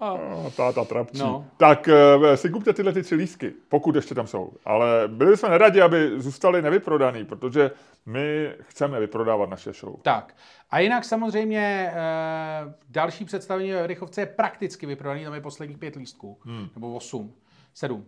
No, 0.01 0.51
táta 0.57 0.85
trapčí, 0.85 1.19
No. 1.19 1.47
tak 1.57 1.89
eh, 1.89 2.37
si 2.37 2.51
kupte 2.51 2.73
tyhle 2.73 2.93
ty 2.93 3.03
tři 3.03 3.15
lístky, 3.15 3.53
pokud 3.69 3.95
ještě 3.95 4.15
tam 4.15 4.27
jsou. 4.27 4.53
Ale 4.65 5.03
byli 5.09 5.37
jsme 5.37 5.49
neradi, 5.49 5.81
aby 5.83 6.11
zůstali 6.21 6.63
nevyprodaný, 6.63 7.25
protože 7.25 7.71
my 8.07 8.51
chceme 8.61 9.01
vyprodávat 9.01 9.51
naše 9.51 9.73
show. 9.73 9.95
Tak. 10.03 10.35
A 10.71 10.79
jinak 10.79 11.05
samozřejmě 11.05 11.91
eh, 11.95 12.75
další 12.89 13.25
představení 13.25 13.73
ve 13.73 13.87
Rychovce 13.87 14.21
je 14.21 14.27
prakticky 14.27 14.87
vyprodaný, 14.87 15.25
tam 15.25 15.35
je 15.35 15.41
posledních 15.41 15.79
pět 15.79 15.97
lístků. 15.97 16.39
Hmm. 16.45 16.69
Nebo 16.75 16.95
osm, 16.95 17.33
sedm. 17.75 18.05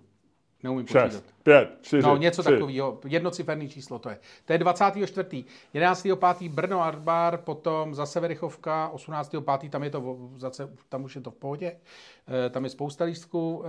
Neumím 0.63 0.85
počítat. 0.85 1.13
Šest, 1.13 1.25
pět, 1.43 1.79
čtyři, 1.83 2.03
No, 2.03 2.17
něco 2.17 2.43
tři. 2.43 2.53
takového, 2.53 2.99
jednociferný 3.07 3.69
číslo 3.69 3.99
to 3.99 4.09
je. 4.11 4.19
To 4.45 4.53
je 4.53 4.59
24. 4.59 5.45
11. 5.75 6.03
5. 6.39 6.49
Brno 6.53 6.83
Art 6.83 6.99
Bar, 6.99 7.37
potom 7.39 7.95
zase 7.95 8.21
Verichovka, 8.21 8.89
18. 8.89 9.35
5. 9.61 9.71
tam 9.71 9.83
je 9.85 9.91
to, 9.91 10.17
zase, 10.37 10.69
tam 10.89 11.05
už 11.05 11.15
je 11.15 11.21
to 11.21 11.31
v 11.31 11.35
pohodě, 11.35 11.77
e, 12.47 12.51
tam 12.51 12.65
je 12.65 12.71
spousta 12.71 13.05
lístků. 13.05 13.65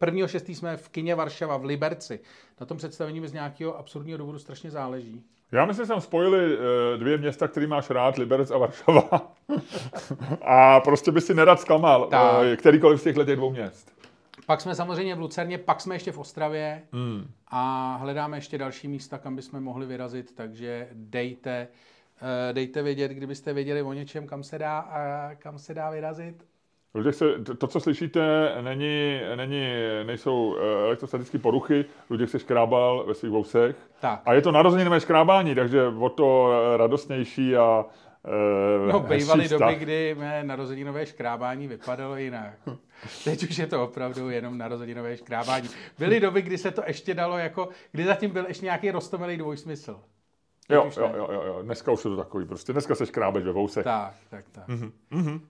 E, 0.00 0.06
1. 0.06 0.28
6. 0.28 0.48
jsme 0.48 0.76
v 0.76 0.88
kině 0.88 1.14
Varšava 1.14 1.56
v 1.56 1.64
Liberci. 1.64 2.20
Na 2.60 2.66
tom 2.66 2.76
představení 2.76 3.20
mi 3.20 3.28
z 3.28 3.32
nějakého 3.32 3.78
absurdního 3.78 4.18
důvodu 4.18 4.38
strašně 4.38 4.70
záleží. 4.70 5.22
Já 5.52 5.64
myslím, 5.66 5.86
že 5.86 5.88
tam 5.92 6.00
spojili 6.00 6.58
eh, 6.94 6.98
dvě 6.98 7.18
města, 7.18 7.48
který 7.48 7.66
máš 7.66 7.90
rád, 7.90 8.16
Liberec 8.16 8.50
a 8.50 8.58
Varšava. 8.58 9.32
a 10.42 10.80
prostě 10.80 11.12
by 11.12 11.20
si 11.20 11.34
nerad 11.34 11.60
zklamal 11.60 12.06
Tak. 12.06 12.44
eh, 12.44 12.56
kterýkoliv 12.56 13.00
z 13.00 13.04
těchto 13.04 13.24
těch 13.24 13.36
dvou 13.36 13.50
měst. 13.50 13.92
Pak 14.46 14.60
jsme 14.60 14.74
samozřejmě 14.74 15.14
v 15.14 15.18
Lucerně, 15.18 15.58
pak 15.58 15.80
jsme 15.80 15.94
ještě 15.94 16.12
v 16.12 16.18
Ostravě 16.18 16.82
hmm. 16.92 17.30
a 17.48 17.96
hledáme 17.96 18.36
ještě 18.36 18.58
další 18.58 18.88
místa, 18.88 19.18
kam 19.18 19.36
bychom 19.36 19.60
mohli 19.60 19.86
vyrazit, 19.86 20.34
takže 20.34 20.88
dejte, 20.92 21.68
eh, 22.22 22.52
dejte 22.52 22.82
vědět, 22.82 23.10
kdybyste 23.10 23.52
věděli 23.52 23.82
o 23.82 23.92
něčem, 23.92 24.26
kam 24.26 24.42
se 24.42 24.58
dá, 24.58 24.78
a 24.78 25.34
kam 25.34 25.58
se 25.58 25.74
dá 25.74 25.90
vyrazit. 25.90 26.44
Protože 26.92 27.12
se, 27.12 27.24
to- 27.58 27.66
co 27.66 27.80
slyšíte, 27.80 28.52
není, 28.60 29.20
není, 29.36 29.66
nejsou 30.04 30.56
eh, 30.56 30.84
elektrostatické 30.84 31.38
poruchy, 31.38 31.84
Luděk 32.10 32.28
se 32.28 32.38
škrábal 32.38 33.04
ve 33.06 33.14
svých 33.14 33.32
vousech. 33.32 33.76
Tak. 34.00 34.22
A 34.24 34.34
je 34.34 34.42
to 34.42 34.52
narozeninové 34.52 35.00
škrábání, 35.00 35.54
takže 35.54 35.86
o 35.86 36.08
to 36.08 36.52
radostnější 36.76 37.56
a 37.56 37.84
eh, 38.26 38.92
No, 38.92 39.00
bývaly 39.00 39.48
doby, 39.48 39.74
kdy 39.74 40.14
mé 40.18 40.44
narozeninové 40.44 41.06
škrábání 41.06 41.68
vypadalo 41.68 42.16
jinak. 42.16 42.52
Teď 43.24 43.42
už 43.50 43.58
je 43.58 43.66
to 43.66 43.84
opravdu 43.84 44.30
jenom 44.30 44.58
narozeninové 44.58 45.16
škrábání. 45.16 45.68
Byly 45.98 46.20
doby, 46.20 46.42
kdy 46.42 46.58
se 46.58 46.70
to 46.70 46.82
ještě 46.86 47.14
dalo 47.14 47.38
jako, 47.38 47.68
kdy 47.92 48.04
zatím 48.04 48.30
byl 48.30 48.44
ještě 48.48 48.64
nějaký 48.64 48.90
roztomilý 48.90 49.36
dvojsmysl. 49.36 50.00
Jo, 50.70 50.90
jo, 50.96 51.12
jo, 51.16 51.28
jo, 51.32 51.42
jo, 51.46 51.62
dneska 51.62 51.92
už 51.92 52.04
je 52.04 52.10
to 52.10 52.16
takový, 52.16 52.46
prostě 52.46 52.72
dneska 52.72 52.94
se 52.94 53.06
škrábeš 53.06 53.44
ve 53.44 53.52
vousech. 53.52 53.84
Tak, 53.84 54.14
tak, 54.30 54.44
tak. 54.52 54.68
Mhm, 54.68 54.92
mhm, 55.10 55.40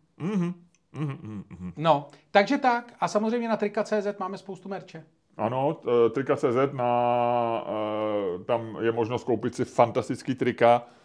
mhm. 0.92 1.72
No, 1.76 2.08
takže 2.30 2.58
tak. 2.58 2.92
A 3.00 3.08
samozřejmě 3.08 3.48
na 3.48 3.56
trika.cz 3.56 4.18
máme 4.20 4.38
spoustu 4.38 4.68
merče. 4.68 5.04
Ano, 5.36 5.74
t- 5.74 6.10
trika.cz, 6.14 6.72
na, 6.72 7.64
eh, 7.66 8.44
tam 8.44 8.78
je 8.80 8.92
možnost 8.92 9.24
koupit 9.24 9.54
si 9.54 9.64
fantastický 9.64 10.34
trika 10.34 10.82
eh, 10.86 10.95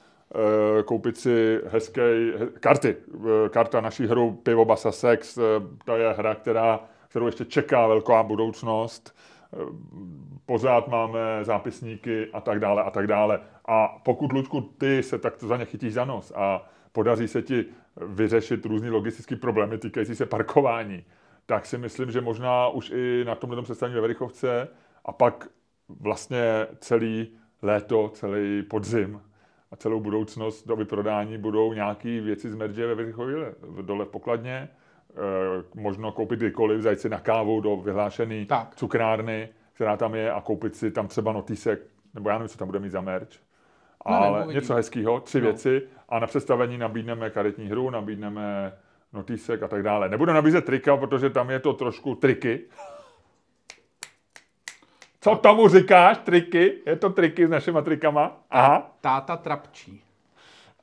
koupit 0.86 1.18
si 1.18 1.60
hezké 1.68 2.02
karty. 2.60 2.96
Eh, 2.96 3.50
karta 3.50 3.82
naší 3.82 4.08
hru 4.08 4.32
Pivo 4.32 4.66
Basa 4.66 4.92
Sex, 4.92 5.38
eh, 5.38 5.42
to 5.86 5.96
je 5.96 6.14
hra, 6.14 6.36
která, 6.36 6.80
kterou 7.08 7.26
ještě 7.26 7.46
čeká 7.46 7.88
velká 7.88 8.24
budoucnost. 8.24 9.16
Pořád 10.46 10.88
máme 10.88 11.20
zápisníky 11.42 12.28
a 12.34 12.42
tak 12.42 12.60
dále 12.60 12.84
a 12.84 12.92
tak 12.92 13.08
dále. 13.08 13.40
A 13.66 13.88
pokud, 14.04 14.32
Lučku, 14.32 14.62
ty 14.62 15.04
se 15.04 15.18
takto 15.18 15.48
za 15.48 15.58
ně 15.58 15.66
chytíš 15.66 15.94
za 15.94 16.06
nos 16.06 16.32
a 16.36 16.70
podaří 16.92 17.28
se 17.28 17.42
ti 17.42 17.66
vyřešit 18.08 18.66
různý 18.66 18.90
logistický 18.90 19.36
problémy 19.36 19.78
týkající 19.78 20.16
se 20.16 20.26
parkování, 20.26 21.04
tak 21.46 21.66
si 21.66 21.78
myslím, 21.78 22.12
že 22.12 22.22
možná 22.22 22.68
už 22.68 22.92
i 22.96 23.24
na 23.28 23.36
tomhle 23.36 23.62
představení 23.62 23.96
ve 23.96 24.02
Verichovce 24.02 24.68
a 25.06 25.12
pak 25.12 25.48
vlastně 26.00 26.68
celý 26.80 27.28
léto, 27.62 28.10
celý 28.10 28.64
podzim 28.64 29.22
a 29.72 29.76
celou 29.76 30.00
budoucnost 30.00 30.68
do 30.68 30.76
vyprodání 30.76 31.38
budou 31.38 31.74
nějaké 31.74 32.22
věci 32.22 32.52
z 32.52 32.56
merže 32.56 32.88
ve 32.88 32.96
Verichově 32.96 33.56
dole 33.82 34.06
v 34.06 34.10
pokladně, 34.10 34.54
e, 34.56 34.70
možno 35.82 36.12
koupit 36.12 36.40
kdykoliv, 36.40 36.82
zajít 36.82 37.00
si 37.00 37.10
na 37.10 37.20
kávu 37.20 37.62
do 37.62 37.78
vyhlášené 37.78 38.46
cukrárny, 38.76 39.50
která 39.74 39.98
tam 39.98 40.16
je 40.16 40.32
a 40.32 40.42
koupit 40.42 40.76
si 40.76 40.92
tam 40.92 41.08
třeba 41.08 41.32
notísek, 41.32 41.82
nebo 42.14 42.30
já 42.30 42.36
nevím, 42.38 42.50
co 42.50 42.58
tam 42.58 42.68
bude 42.68 42.80
mít 42.80 42.92
za 42.92 43.02
merch, 43.02 43.32
no, 44.08 44.14
ale 44.14 44.54
něco 44.54 44.74
hezkého, 44.74 45.20
tři 45.20 45.42
no. 45.42 45.44
věci 45.44 45.82
a 46.10 46.20
na 46.20 46.28
představení 46.28 46.78
nabídneme 46.78 47.30
karetní 47.30 47.68
hru, 47.68 47.90
nabídneme 47.90 48.74
notísek 49.14 49.64
a 49.64 49.68
tak 49.68 49.84
dále. 49.84 50.10
Nebudu 50.10 50.34
nabízet 50.34 50.66
trika, 50.66 50.98
protože 50.98 51.30
tam 51.30 51.50
je 51.50 51.60
to 51.60 51.74
trošku 51.74 52.16
triky. 52.16 52.60
Co 55.22 55.36
tomu 55.36 55.68
říkáš, 55.68 56.18
triky? 56.18 56.74
Je 56.86 56.96
to 56.96 57.10
triky 57.10 57.48
s 57.48 57.50
našimi 57.50 57.82
trikama? 57.82 58.38
Aha. 58.52 58.92
Táta 59.02 59.38
trapčí. 59.38 60.02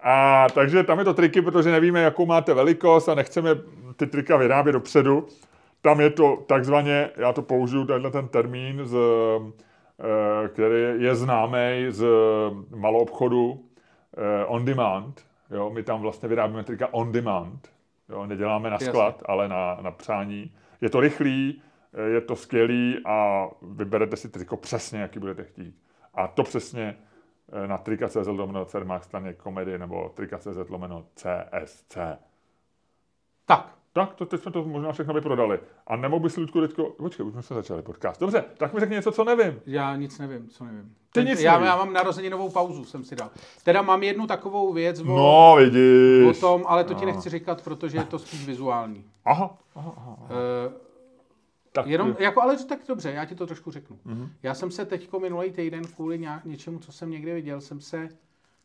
A 0.03 0.47
takže 0.55 0.83
tam 0.83 0.99
je 0.99 1.05
to 1.05 1.15
triky, 1.15 1.43
protože 1.43 1.71
nevíme, 1.71 2.01
jakou 2.01 2.27
máte 2.27 2.55
velikost 2.55 3.09
a 3.09 3.15
nechceme 3.15 3.51
ty 3.97 4.07
trika 4.07 4.37
vyrábět 4.37 4.73
dopředu. 4.73 5.27
Tam 5.83 6.01
je 6.01 6.11
to 6.11 6.37
takzvaně, 6.37 7.11
já 7.17 7.33
to 7.33 7.43
použiju, 7.43 7.85
tenhle 7.85 8.11
ten 8.11 8.29
termín, 8.29 8.81
z, 8.85 8.97
eh, 8.97 10.49
který 10.49 11.05
je 11.05 11.15
známý 11.15 11.87
z 11.89 12.07
malou 12.77 12.99
obchodu 12.99 13.65
eh, 14.17 14.45
on 14.45 14.65
demand. 14.65 15.21
Jo, 15.51 15.71
my 15.71 15.83
tam 15.83 16.01
vlastně 16.01 16.29
vyrábíme 16.29 16.65
trika 16.65 16.89
on 16.91 17.13
demand. 17.13 17.69
Jo, 18.09 18.27
neděláme 18.27 18.71
na 18.71 18.79
sklad, 18.79 19.15
Jasně. 19.15 19.27
ale 19.29 19.49
na, 19.49 19.79
na 19.83 19.91
přání. 19.91 20.53
Je 20.81 20.91
to 20.91 21.01
rychlý, 21.01 21.63
je 22.07 22.21
to 22.21 22.37
skvělý 22.37 22.99
a 23.07 23.49
vyberete 23.63 24.17
si 24.17 24.29
triko 24.29 24.57
přesně, 24.57 25.01
jaký 25.01 25.19
budete 25.19 25.45
chtít. 25.45 25.75
A 26.15 26.29
to 26.29 26.43
přesně 26.43 26.97
eh, 27.53 27.67
na 27.67 27.79
trika.cz 27.79 28.27
lomeno 28.27 28.65
Cermák 28.65 29.05
staně 29.05 29.33
komedy 29.33 29.79
nebo 29.79 30.09
trika.cz 30.15 30.69
lomeno 30.69 31.07
CSC. 31.15 31.99
Tak. 33.47 33.79
Tak, 33.93 34.15
to 34.15 34.27
teď 34.27 34.41
jsme 34.41 34.53
to 34.53 34.65
možná 34.65 34.93
všechno 34.93 35.15
vyprodali. 35.15 35.61
A 35.87 35.97
nemohl 35.97 36.23
bys, 36.23 36.37
Ludku, 36.37 36.61
teďko... 36.61 36.85
Počkej, 36.85 37.27
už 37.27 37.33
jsme 37.33 37.43
se 37.43 37.55
začali 37.55 37.83
podcast. 37.83 38.21
Dobře, 38.21 38.45
tak 38.57 38.75
mi 38.75 38.81
řekni 38.81 38.97
něco, 38.97 39.13
co 39.13 39.25
nevím. 39.25 39.61
Já 39.67 39.97
nic 39.97 40.19
nevím, 40.19 40.49
co 40.49 40.65
nevím. 40.65 40.95
Ty 41.13 41.25
nic 41.25 41.41
já, 41.41 41.65
já 41.65 41.77
mám 41.77 41.93
narozeninovou 41.93 42.51
pauzu, 42.51 42.85
jsem 42.85 43.05
si 43.05 43.17
dal. 43.17 43.31
Teda 43.65 43.83
mám 43.83 44.03
jednu 44.03 44.27
takovou 44.27 44.73
věc 44.73 45.01
o, 45.01 45.05
no, 45.05 45.57
vidíš. 45.59 46.37
o 46.37 46.41
tom, 46.41 46.65
ale 46.67 46.85
to 46.85 46.95
ti 46.95 47.07
no. 47.07 47.13
nechci 47.13 47.31
říkat, 47.31 47.65
protože 47.65 47.99
je 47.99 48.05
to 48.05 48.19
spíš 48.19 48.47
vizuální. 48.47 49.05
Aha, 49.25 49.59
aha, 49.75 49.95
aha. 49.97 50.17
Uh, 50.21 50.88
tak, 51.73 51.87
Jenom, 51.87 52.17
jako, 52.19 52.43
ale 52.43 52.65
tak 52.65 52.79
dobře, 52.89 53.13
já 53.13 53.25
ti 53.25 53.35
to 53.35 53.47
trošku 53.47 53.71
řeknu. 53.71 53.99
Mm-hmm. 54.07 54.29
Já 54.43 54.55
jsem 54.55 54.71
se 54.71 54.85
teď 54.85 55.13
minulý 55.21 55.51
týden 55.51 55.85
kvůli 55.85 56.19
nějak, 56.19 56.45
něčemu, 56.45 56.79
co 56.79 56.93
jsem 56.93 57.11
někde 57.11 57.35
viděl, 57.35 57.61
jsem 57.61 57.81
se 57.81 58.09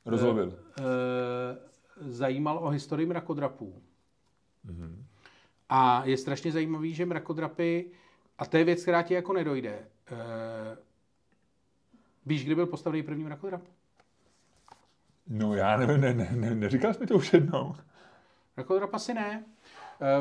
Rozlovil. 0.06 0.48
Uh, 0.48 0.54
uh, 2.06 2.12
zajímal 2.12 2.58
o 2.58 2.70
historii 2.70 3.08
mrakodrapů. 3.08 3.82
Mm-hmm. 4.66 4.96
A 5.70 6.06
je 6.06 6.18
strašně 6.18 6.52
zajímavý, 6.52 6.94
že 6.94 7.06
mrakodrapy, 7.06 7.92
a 8.38 8.46
to 8.46 8.58
je 8.58 8.64
věc, 8.64 8.82
která 8.82 9.02
ti 9.02 9.14
jako 9.14 9.34
nedojde. 9.34 9.88
Uh, 10.12 10.18
víš, 12.26 12.46
kdy 12.46 12.56
byl 12.56 12.66
postavený 12.66 13.04
první 13.04 13.24
mrakodrap? 13.24 13.62
No 15.28 15.56
já 15.56 15.78
nevím, 15.78 16.02
ne, 16.02 16.14
ne, 16.14 16.30
ne, 16.32 16.56
neříkal 16.56 16.94
jsi 16.94 17.00
mi 17.00 17.08
to 17.08 17.16
už 17.16 17.34
jednou. 17.34 17.76
Mrakodrap 18.58 18.94
asi 18.94 19.14
ne. 19.14 19.46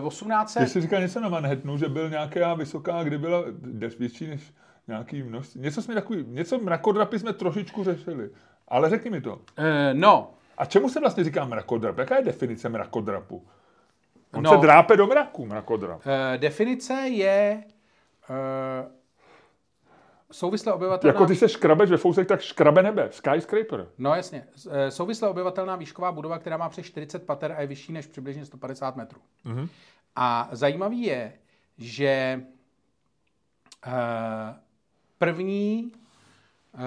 18. 0.02 0.54
Ty 0.54 0.66
jsi 0.66 0.80
říkal 0.80 1.00
něco 1.00 1.20
na 1.20 1.28
Manhattanu, 1.28 1.78
že 1.78 1.88
byl 1.88 2.10
nějaká 2.10 2.54
vysoká, 2.54 3.02
kdy 3.02 3.18
byla 3.18 3.44
větší 3.98 4.26
než 4.26 4.54
nějaký 4.88 5.22
množství. 5.22 5.60
Něco 5.60 5.82
jsme 5.82 5.94
takový, 5.94 6.24
něco 6.28 6.58
mrakodrapy 6.58 7.18
jsme 7.18 7.32
trošičku 7.32 7.84
řešili. 7.84 8.30
Ale 8.68 8.90
řekni 8.90 9.10
mi 9.10 9.20
to. 9.20 9.32
Uh, 9.34 9.40
no. 9.92 10.30
A 10.58 10.64
čemu 10.64 10.88
se 10.88 11.00
vlastně 11.00 11.24
říká 11.24 11.44
mrakodrap? 11.44 11.98
Jaká 11.98 12.16
je 12.16 12.24
definice 12.24 12.68
mrakodrapu? 12.68 13.46
On 14.34 14.42
no, 14.42 14.50
se 14.50 14.56
drápe 14.56 14.96
do 14.96 15.06
mraku, 15.06 15.46
mrakodrap. 15.46 16.06
Uh, 16.06 16.12
definice 16.36 16.94
je 16.94 17.64
uh, 18.30 18.36
souvislé 20.32 20.72
obyvatelná... 20.72 21.12
Jako 21.12 21.26
ty 21.26 21.36
se 21.36 21.48
škrabeš 21.48 21.90
ve 21.90 21.96
fousech, 21.96 22.26
tak 22.26 22.40
škrabe 22.40 22.82
nebe. 22.82 23.08
Skyscraper. 23.10 23.86
No 23.98 24.14
jasně. 24.14 24.46
Eh, 24.70 24.90
souvislé 24.90 25.28
obyvatelná 25.28 25.76
výšková 25.76 26.12
budova, 26.12 26.38
která 26.38 26.56
má 26.56 26.68
přes 26.68 26.86
40 26.86 27.26
pater 27.26 27.52
a 27.52 27.60
je 27.60 27.66
vyšší 27.66 27.92
než 27.92 28.06
přibližně 28.06 28.44
150 28.44 28.96
metrů. 28.96 29.20
Mm-hmm. 29.46 29.68
A 30.16 30.48
zajímavý 30.52 31.02
je, 31.02 31.32
že 31.78 32.42
uh, 33.86 33.92
první 35.18 35.92
uh, 36.74 36.80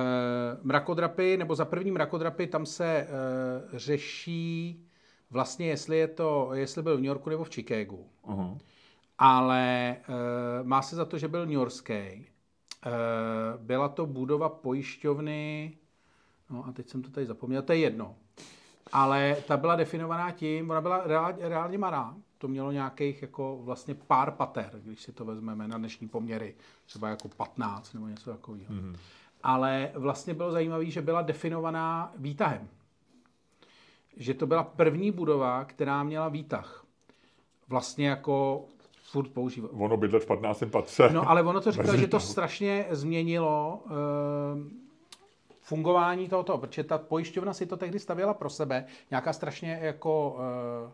mrakodrapy, 0.63 1.37
nebo 1.37 1.55
za 1.55 1.65
první 1.65 1.91
mrakodrapy, 1.91 2.47
tam 2.47 2.65
se 2.65 3.07
uh, 3.07 3.77
řeší 3.77 4.85
vlastně, 5.29 5.67
jestli 5.67 5.97
je 5.97 6.07
to, 6.07 6.49
jestli 6.53 6.83
byl 6.83 6.97
v 6.97 6.99
New 6.99 7.07
Yorku 7.07 7.29
nebo 7.29 7.43
v 7.43 7.49
Chicagu. 7.49 8.09
Uh-huh. 8.27 8.57
Ale 9.17 9.95
uh, 10.09 10.67
má 10.67 10.81
se 10.81 10.95
za 10.95 11.05
to, 11.05 11.17
že 11.17 11.27
byl 11.27 11.45
New 11.45 11.53
Yorkský. 11.53 12.25
Eh, 12.86 13.57
byla 13.57 13.89
to 13.89 14.05
budova 14.05 14.49
pojišťovny, 14.49 15.77
no 16.49 16.65
a 16.65 16.71
teď 16.71 16.89
jsem 16.89 17.01
to 17.01 17.09
tady 17.09 17.25
zapomněl, 17.25 17.61
to 17.61 17.73
je 17.73 17.79
jedno. 17.79 18.15
Ale 18.91 19.38
ta 19.47 19.57
byla 19.57 19.75
definovaná 19.75 20.31
tím, 20.31 20.69
ona 20.69 20.81
byla 20.81 21.01
reálně, 21.05 21.49
reálně 21.49 21.77
malá, 21.77 22.15
to 22.38 22.47
mělo 22.47 22.71
nějakých 22.71 23.21
jako 23.21 23.59
vlastně 23.61 23.95
pár 23.95 24.31
pater, 24.31 24.71
když 24.83 25.01
si 25.01 25.11
to 25.11 25.25
vezmeme 25.25 25.67
na 25.67 25.77
dnešní 25.77 26.07
poměry, 26.07 26.55
třeba 26.86 27.09
jako 27.09 27.27
15 27.27 27.93
nebo 27.93 28.07
něco 28.07 28.31
takového. 28.31 28.73
Mm-hmm. 28.73 28.95
Ale 29.43 29.91
vlastně 29.95 30.33
bylo 30.33 30.51
zajímavé, 30.51 30.86
že 30.86 31.01
byla 31.01 31.21
definovaná 31.21 32.13
výtahem. 32.17 32.69
Že 34.17 34.33
to 34.33 34.47
byla 34.47 34.63
první 34.63 35.11
budova, 35.11 35.65
která 35.65 36.03
měla 36.03 36.29
výtah. 36.29 36.86
Vlastně 37.67 38.09
jako 38.09 38.65
furt 39.16 39.30
používat. 39.30 39.72
Ono 39.74 39.97
bydlet 39.97 40.24
v 40.24 40.28
15. 40.28 40.63
patře. 40.72 41.09
No, 41.13 41.30
ale 41.30 41.43
ono 41.43 41.61
to 41.61 41.72
říkalo, 41.72 41.97
že 41.97 42.07
to 42.07 42.20
strašně 42.20 42.86
změnilo 42.91 43.84
uh, 43.86 43.91
fungování 45.61 46.28
tohoto, 46.30 46.57
protože 46.57 46.84
ta 46.84 46.97
pojišťovna 46.97 47.53
si 47.53 47.66
to 47.66 47.78
tehdy 47.78 47.99
stavěla 47.99 48.34
pro 48.34 48.49
sebe, 48.49 48.86
nějaká 49.11 49.34
strašně 49.34 49.80
jako 49.82 50.36
uh, 50.36 50.91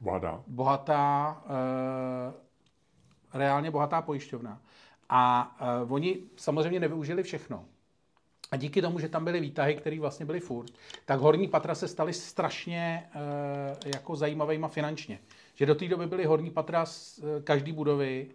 bohatá, 0.00 0.42
bohatá 0.46 1.42
uh, 1.44 3.40
reálně 3.40 3.70
bohatá 3.70 4.02
pojišťovna. 4.02 4.60
A 5.08 5.56
uh, 5.82 5.92
oni 5.92 6.18
samozřejmě 6.36 6.80
nevyužili 6.80 7.22
všechno. 7.22 7.64
A 8.50 8.56
díky 8.56 8.82
tomu, 8.82 8.98
že 8.98 9.08
tam 9.08 9.24
byly 9.24 9.40
výtahy, 9.40 9.74
které 9.74 10.00
vlastně 10.00 10.26
byly 10.26 10.40
furt, 10.40 10.70
tak 11.04 11.20
horní 11.20 11.48
patra 11.48 11.74
se 11.74 11.88
staly 11.88 12.12
strašně 12.12 13.10
uh, 13.14 13.90
jako 13.94 14.16
zajímavýma 14.16 14.68
finančně 14.68 15.18
že 15.58 15.66
do 15.66 15.74
té 15.74 15.88
doby 15.88 16.06
byly 16.06 16.24
horní 16.24 16.50
patra 16.50 16.86
z 16.86 17.18
eh, 17.18 17.42
každé 17.42 17.72
budovy 17.72 18.26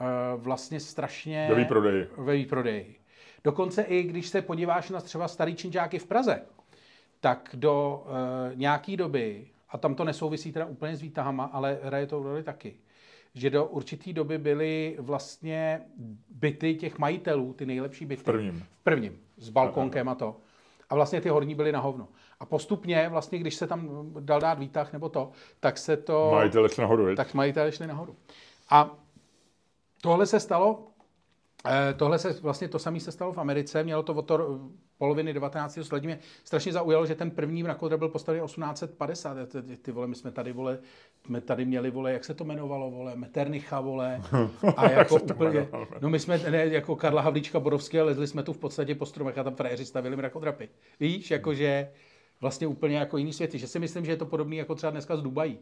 uh, 0.00 0.42
vlastně 0.42 0.80
strašně... 0.80 1.46
Ve 1.50 1.54
výprodeji. 1.54 2.08
Ve 2.16 2.34
výprodeji. 2.34 2.96
Dokonce 3.44 3.82
i 3.82 4.02
když 4.02 4.28
se 4.28 4.42
podíváš 4.42 4.90
na 4.90 5.00
třeba 5.00 5.28
starý 5.28 5.54
činžáky 5.54 5.98
v 5.98 6.06
Praze, 6.06 6.42
tak 7.20 7.50
do 7.54 8.04
uh, 8.04 8.58
nějaké 8.58 8.96
doby, 8.96 9.46
a 9.68 9.78
tam 9.78 9.94
to 9.94 10.04
nesouvisí 10.04 10.52
teda 10.52 10.66
úplně 10.66 10.96
s 10.96 11.02
výtahama, 11.02 11.44
ale 11.44 11.78
hraje 11.82 12.06
to 12.06 12.22
roli 12.22 12.42
taky, 12.42 12.76
že 13.34 13.50
do 13.50 13.66
určité 13.66 14.12
doby 14.12 14.38
byly 14.38 14.96
vlastně 15.00 15.80
byty 16.28 16.74
těch 16.74 16.98
majitelů, 16.98 17.52
ty 17.52 17.66
nejlepší 17.66 18.06
byty. 18.06 18.22
V 18.22 18.24
prvním. 18.24 18.66
V 18.80 18.84
prvním, 18.84 19.20
s 19.36 19.48
balkonkem 19.48 20.08
a 20.08 20.14
to. 20.14 20.36
A 20.90 20.94
vlastně 20.94 21.20
ty 21.20 21.28
horní 21.28 21.54
byly 21.54 21.72
na 21.72 21.80
hovno. 21.80 22.08
A 22.42 22.46
postupně, 22.46 23.08
vlastně, 23.08 23.38
když 23.38 23.54
se 23.54 23.66
tam 23.66 24.10
dal 24.20 24.40
dát 24.40 24.58
výtah 24.58 24.92
nebo 24.92 25.08
to, 25.08 25.30
tak 25.60 25.78
se 25.78 25.96
to... 25.96 26.30
Majitele 26.32 26.68
šli 26.68 26.80
nahoru, 26.80 27.16
Tak 27.16 27.34
majitele 27.34 27.72
šli 27.72 27.86
nahoru. 27.86 28.16
A 28.70 28.90
tohle 30.00 30.26
se 30.26 30.40
stalo, 30.40 30.86
eh, 31.66 31.94
tohle 31.94 32.18
se 32.18 32.32
vlastně 32.32 32.68
to 32.68 32.78
samé 32.78 33.00
se 33.00 33.12
stalo 33.12 33.32
v 33.32 33.38
Americe, 33.38 33.84
mělo 33.84 34.02
to 34.02 34.14
od 34.14 34.22
to 34.22 34.60
poloviny 34.98 35.32
19. 35.32 35.84
století. 35.84 36.06
Mě 36.06 36.18
strašně 36.44 36.72
zaujalo, 36.72 37.06
že 37.06 37.14
ten 37.14 37.30
první 37.30 37.62
mrakodrap 37.62 37.98
byl 37.98 38.08
postaven 38.08 38.44
1850. 38.44 39.36
Ty, 39.46 39.76
ty 39.76 39.92
vole, 39.92 40.06
my 40.06 40.14
jsme 40.14 40.30
tady, 40.30 40.52
vole, 40.52 40.78
jsme 41.24 41.40
tady 41.40 41.64
měli, 41.64 41.90
vole, 41.90 42.12
jak 42.12 42.24
se 42.24 42.34
to 42.34 42.44
jmenovalo, 42.44 42.90
vole, 42.90 43.16
Meternicha, 43.16 43.80
vole. 43.80 44.22
A 44.76 44.90
jako 44.90 45.14
úplně, 45.14 45.68
no 46.00 46.08
my 46.08 46.18
jsme, 46.18 46.38
ne, 46.38 46.66
jako 46.66 46.96
Karla 46.96 47.22
Havlíčka 47.22 47.60
Borovský, 47.60 48.00
lezli 48.00 48.26
jsme 48.26 48.42
tu 48.42 48.52
v 48.52 48.58
podstatě 48.58 48.94
po 48.94 49.06
stromech 49.06 49.38
a 49.38 49.44
tam 49.44 49.54
frajeři 49.54 49.84
stavili 49.84 50.16
mrakodrapy. 50.16 50.68
Víš, 51.00 51.30
jakože 51.30 51.88
vlastně 52.42 52.66
úplně 52.66 52.96
jako 52.96 53.16
jiný 53.16 53.32
světy. 53.32 53.58
Že 53.58 53.66
si 53.66 53.78
myslím, 53.78 54.04
že 54.04 54.12
je 54.12 54.16
to 54.16 54.26
podobný 54.26 54.56
jako 54.56 54.74
třeba 54.74 54.90
dneska 54.90 55.16
z 55.16 55.22
Dubají. 55.22 55.58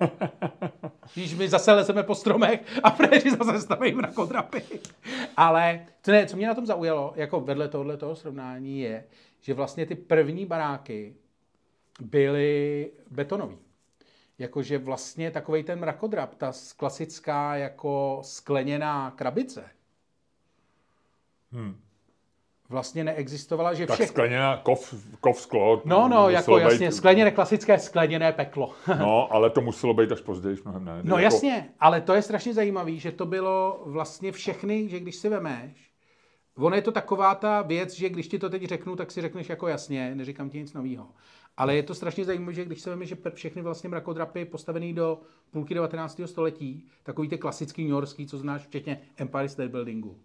Když 1.14 1.34
my 1.34 1.48
zase 1.48 1.72
lezeme 1.72 2.02
po 2.02 2.14
stromech 2.14 2.80
a 2.82 2.90
Fréři 2.90 3.30
zase 3.30 3.60
stavím 3.60 4.00
na 4.00 4.12
kodrapy. 4.12 4.62
Ale 5.36 5.86
co, 6.02 6.10
ne, 6.12 6.26
co 6.26 6.36
mě 6.36 6.46
na 6.46 6.54
tom 6.54 6.66
zaujalo, 6.66 7.12
jako 7.16 7.40
vedle 7.40 7.68
tohle 7.68 7.96
toho 7.96 8.16
srovnání, 8.16 8.80
je, 8.80 9.04
že 9.40 9.54
vlastně 9.54 9.86
ty 9.86 9.94
první 9.94 10.46
baráky 10.46 11.14
byly 12.00 12.90
betonový. 13.10 13.58
Jakože 14.38 14.78
vlastně 14.78 15.30
takový 15.30 15.62
ten 15.62 15.78
mrakodrap, 15.78 16.34
ta 16.34 16.52
klasická 16.76 17.56
jako 17.56 18.20
skleněná 18.24 19.10
krabice, 19.10 19.64
Hmm. 21.54 21.83
Vlastně 22.68 23.04
neexistovala, 23.04 23.74
že 23.74 23.86
Tak 23.86 23.94
všech... 23.94 24.08
skleněná 24.08 24.56
kov, 24.56 24.94
kov 25.20 25.40
sklo. 25.40 25.82
No, 25.84 26.08
no, 26.08 26.28
jako 26.30 26.58
jasně, 26.58 26.88
být- 26.88 26.92
skleněné, 26.94 27.30
klasické 27.30 27.78
skleněné 27.78 28.32
peklo. 28.32 28.72
No, 28.98 29.32
ale 29.32 29.50
to 29.50 29.60
muselo 29.60 29.94
být 29.94 30.12
až 30.12 30.20
později, 30.20 30.56
mnohem 30.64 30.84
ne. 30.84 31.00
No 31.02 31.18
Jako- 31.18 31.22
jasně, 31.34 31.68
ale 31.80 32.00
to 32.00 32.14
je 32.14 32.22
strašně 32.22 32.54
zajímavé, 32.54 32.92
že 32.96 33.12
to 33.12 33.26
bylo 33.26 33.82
vlastně 33.86 34.32
všechny, 34.32 34.88
že 34.88 35.00
když 35.00 35.16
si 35.16 35.28
vemeš, 35.28 35.90
ono 36.56 36.76
je 36.76 36.82
to 36.82 36.92
taková 36.92 37.34
ta 37.34 37.62
věc, 37.62 37.94
že 37.94 38.08
když 38.08 38.28
ti 38.28 38.38
to 38.38 38.50
teď 38.50 38.64
řeknu, 38.64 38.96
tak 38.96 39.10
si 39.10 39.20
řekneš 39.20 39.48
jako 39.48 39.68
jasně, 39.68 40.14
neříkám 40.14 40.50
ti 40.50 40.58
nic 40.58 40.72
nového. 40.72 41.06
Ale 41.56 41.76
je 41.76 41.82
to 41.82 41.94
strašně 41.94 42.24
zajímavé, 42.24 42.52
že 42.52 42.64
když 42.64 42.80
se 42.80 42.90
vemeš, 42.90 43.08
že 43.08 43.16
všechny 43.34 43.62
vlastně 43.62 43.88
mrakodrapy 43.88 44.44
postavený 44.44 44.94
do 44.94 45.20
půlky 45.50 45.74
19. 45.74 46.20
století, 46.26 46.86
takový 47.02 47.28
ty 47.28 47.38
klasický 47.38 47.84
newyorský, 47.84 48.26
co 48.26 48.38
znáš, 48.38 48.62
včetně 48.66 49.00
Empire 49.16 49.48
State 49.48 49.70
Buildingu, 49.70 50.16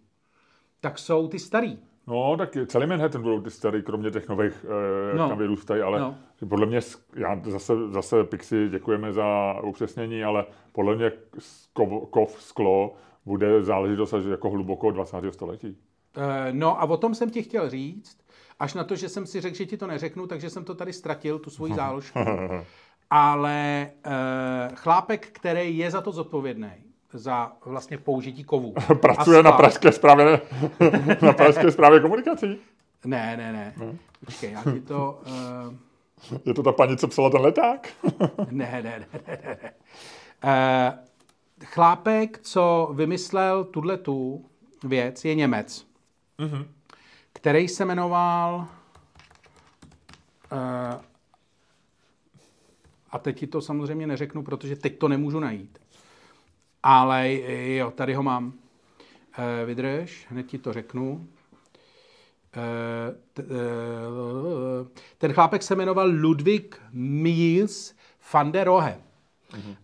tak 0.80 0.98
jsou 0.98 1.28
ty 1.28 1.38
starý. 1.38 1.78
No, 2.10 2.36
tak 2.36 2.56
celý 2.66 2.86
Manhattan 2.86 3.22
budou 3.22 3.40
ty 3.40 3.50
starý, 3.50 3.82
kromě 3.82 4.10
těch 4.10 4.28
nových, 4.28 4.66
eh, 4.68 5.08
jak 5.08 5.16
No. 5.16 5.28
tam 5.28 5.38
vyrůstají, 5.38 5.82
ale 5.82 6.00
No. 6.00 6.14
podle 6.48 6.66
mě, 6.66 6.80
já 7.16 7.40
zase, 7.44 7.72
zase 7.90 8.24
Pixi 8.24 8.68
děkujeme 8.68 9.12
za 9.12 9.54
upřesnění, 9.64 10.24
ale 10.24 10.44
podle 10.72 10.96
mě 10.96 11.12
kov, 11.72 12.10
kov 12.10 12.42
sklo 12.42 12.94
bude 13.26 13.62
záležitost 13.64 14.14
až 14.14 14.24
jako 14.24 14.50
hluboko 14.50 14.90
20. 14.90 15.32
století. 15.32 15.76
Eh, 16.16 16.52
No 16.52 16.80
a 16.82 16.84
o 16.84 16.96
tom 16.96 17.14
jsem 17.14 17.30
ti 17.30 17.42
chtěl 17.42 17.70
říct, 17.70 18.18
až 18.58 18.74
na 18.74 18.84
to, 18.84 18.96
že 18.96 19.08
jsem 19.08 19.26
si 19.26 19.40
řekl, 19.40 19.56
že 19.56 19.66
ti 19.66 19.76
to 19.76 19.86
neřeknu, 19.86 20.26
takže 20.26 20.50
jsem 20.50 20.64
to 20.64 20.74
tady 20.74 20.92
ztratil, 20.92 21.38
tu 21.38 21.50
svoji 21.50 21.74
záložku. 21.74 22.18
Ale 23.10 23.90
eh, 24.04 24.10
chlápek, 24.74 25.26
který 25.26 25.78
je 25.78 25.90
za 25.90 26.00
to 26.00 26.12
zodpovědný, 26.12 26.70
za 27.12 27.52
vlastně 27.64 27.98
použití 27.98 28.44
kovů. 28.44 28.74
Pracuje 29.00 29.42
na 29.42 29.52
pražské 29.52 29.92
správě, 29.92 30.40
na 31.22 31.32
pražské 31.32 31.70
správě 31.70 32.00
komunikací. 32.00 32.58
Ne, 33.04 33.36
ne, 33.36 33.52
ne. 33.52 33.74
Počkej, 34.24 34.52
já 34.52 34.62
ti 34.72 34.80
to... 34.80 35.20
Uh, 35.26 35.74
Je 36.46 36.54
to 36.54 36.62
ta 36.62 36.72
paní, 36.72 36.96
co 36.96 37.08
psala 37.08 37.30
ten 37.30 37.40
leták? 37.40 37.88
ne, 38.50 38.70
ne, 38.72 38.82
ne, 38.82 39.06
ne, 39.26 39.38
ne. 39.44 39.58
ne. 39.62 39.72
Uh, 40.44 41.64
chlápek, 41.64 42.38
co 42.42 42.90
vymyslel 42.94 43.64
tuhle 43.64 43.96
tu 43.96 44.44
věc, 44.84 45.24
je 45.24 45.34
Němec, 45.34 45.86
Mhm. 46.38 46.64
který 47.32 47.68
se 47.68 47.84
jmenoval... 47.84 48.66
Uh, 50.52 51.00
a 53.10 53.18
teď 53.18 53.38
ti 53.38 53.46
to 53.46 53.60
samozřejmě 53.60 54.06
neřeknu, 54.06 54.42
protože 54.42 54.76
teď 54.76 54.98
to 54.98 55.08
nemůžu 55.08 55.40
najít. 55.40 55.79
Ale 56.82 57.32
jo, 57.76 57.90
tady 57.90 58.14
ho 58.14 58.22
mám. 58.22 58.46
Uh, 59.38 59.66
vydrž, 59.66 60.26
hned 60.30 60.46
ti 60.46 60.58
to 60.58 60.72
řeknu. 60.72 61.28
Eh, 62.56 63.14
t- 63.32 63.42
eh, 63.42 64.86
ten 65.18 65.32
chlápek 65.32 65.62
se 65.62 65.74
jmenoval 65.74 66.10
Ludwig 66.12 66.82
Mies 66.92 67.94
van 68.32 68.52
der 68.52 68.66
Rohe. 68.66 69.00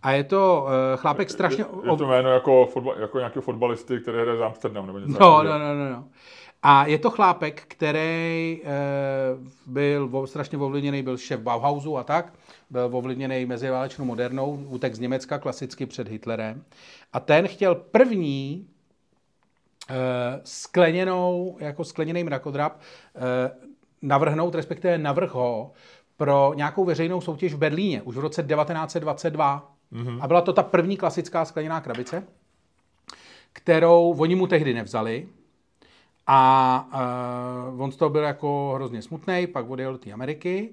A 0.02 0.12
je 0.12 0.24
to 0.24 0.66
eh, 0.68 0.96
chlápek 0.96 1.30
strašně... 1.30 1.64
Je, 1.84 1.90
je 1.90 1.96
to 1.96 2.06
jméno 2.06 2.30
jako, 2.30 2.66
fotbal, 2.66 2.94
jako 2.98 3.18
nějakého 3.18 3.42
fotbalisty, 3.42 4.00
který 4.00 4.18
hraje 4.18 4.38
za 4.38 4.46
Amsterdam 4.46 4.86
nebo 4.86 4.98
něco 4.98 5.18
No, 5.20 5.42
no, 5.42 5.58
no, 5.58 5.74
no, 5.74 5.90
no. 5.90 6.04
A 6.62 6.86
je 6.86 6.98
to 6.98 7.10
chlápek, 7.10 7.62
který 7.68 8.62
e, 8.64 8.70
byl 9.66 10.26
strašně 10.26 10.58
ovlivněný, 10.58 11.02
byl 11.02 11.16
šéf 11.16 11.40
Bauhausu 11.40 11.98
a 11.98 12.04
tak, 12.04 12.32
byl 12.70 12.90
ovlivněný 12.92 13.46
meziválečnou 13.46 14.04
modernou, 14.04 14.64
útek 14.68 14.94
z 14.94 14.98
Německa 14.98 15.38
klasicky 15.38 15.86
před 15.86 16.08
Hitlerem. 16.08 16.64
A 17.12 17.20
ten 17.20 17.48
chtěl 17.48 17.74
první 17.74 18.66
e, 19.90 19.94
skleněnou, 20.44 21.56
jako 21.60 21.84
skleněný 21.84 22.24
mrakodrap, 22.24 22.80
e, 22.80 23.50
navrhnout, 24.02 24.54
respektive 24.54 24.98
navrh 24.98 25.30
ho 25.30 25.72
pro 26.16 26.52
nějakou 26.54 26.84
veřejnou 26.84 27.20
soutěž 27.20 27.54
v 27.54 27.58
Berlíně, 27.58 28.02
už 28.02 28.16
v 28.16 28.20
roce 28.20 28.42
1922. 28.42 29.72
Mm-hmm. 29.92 30.18
A 30.22 30.26
byla 30.26 30.40
to 30.40 30.52
ta 30.52 30.62
první 30.62 30.96
klasická 30.96 31.44
skleněná 31.44 31.80
krabice, 31.80 32.22
kterou 33.52 34.14
oni 34.18 34.34
mu 34.34 34.46
tehdy 34.46 34.74
nevzali. 34.74 35.28
A 36.26 36.88
uh, 37.74 37.82
on 37.82 37.92
z 37.92 37.96
toho 37.96 38.10
byl 38.10 38.22
jako 38.22 38.72
hrozně 38.74 39.02
smutný, 39.02 39.46
pak 39.46 39.70
odjel 39.70 39.92
do 39.92 39.98
té 39.98 40.12
Ameriky 40.12 40.70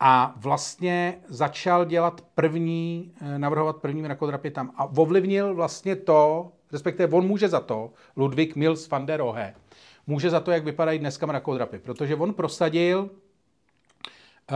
a 0.00 0.34
vlastně 0.36 1.18
začal 1.28 1.84
dělat 1.84 2.20
první, 2.34 3.12
eh, 3.20 3.38
navrhovat 3.38 3.76
první 3.76 4.02
mrakodrapy 4.02 4.50
tam. 4.50 4.72
A 4.76 4.84
ovlivnil 4.84 5.54
vlastně 5.54 5.96
to, 5.96 6.52
respektive 6.72 7.16
on 7.16 7.26
může 7.26 7.48
za 7.48 7.60
to, 7.60 7.90
Ludwig 8.16 8.56
Mills 8.56 8.88
van 8.88 9.06
der 9.06 9.20
Rohe, 9.20 9.54
může 10.06 10.30
za 10.30 10.40
to, 10.40 10.50
jak 10.50 10.64
vypadají 10.64 10.98
dneska 10.98 11.26
mrakodrapy, 11.26 11.78
protože 11.78 12.16
on 12.16 12.34
prosadil 12.34 13.10
eh, 13.10 14.54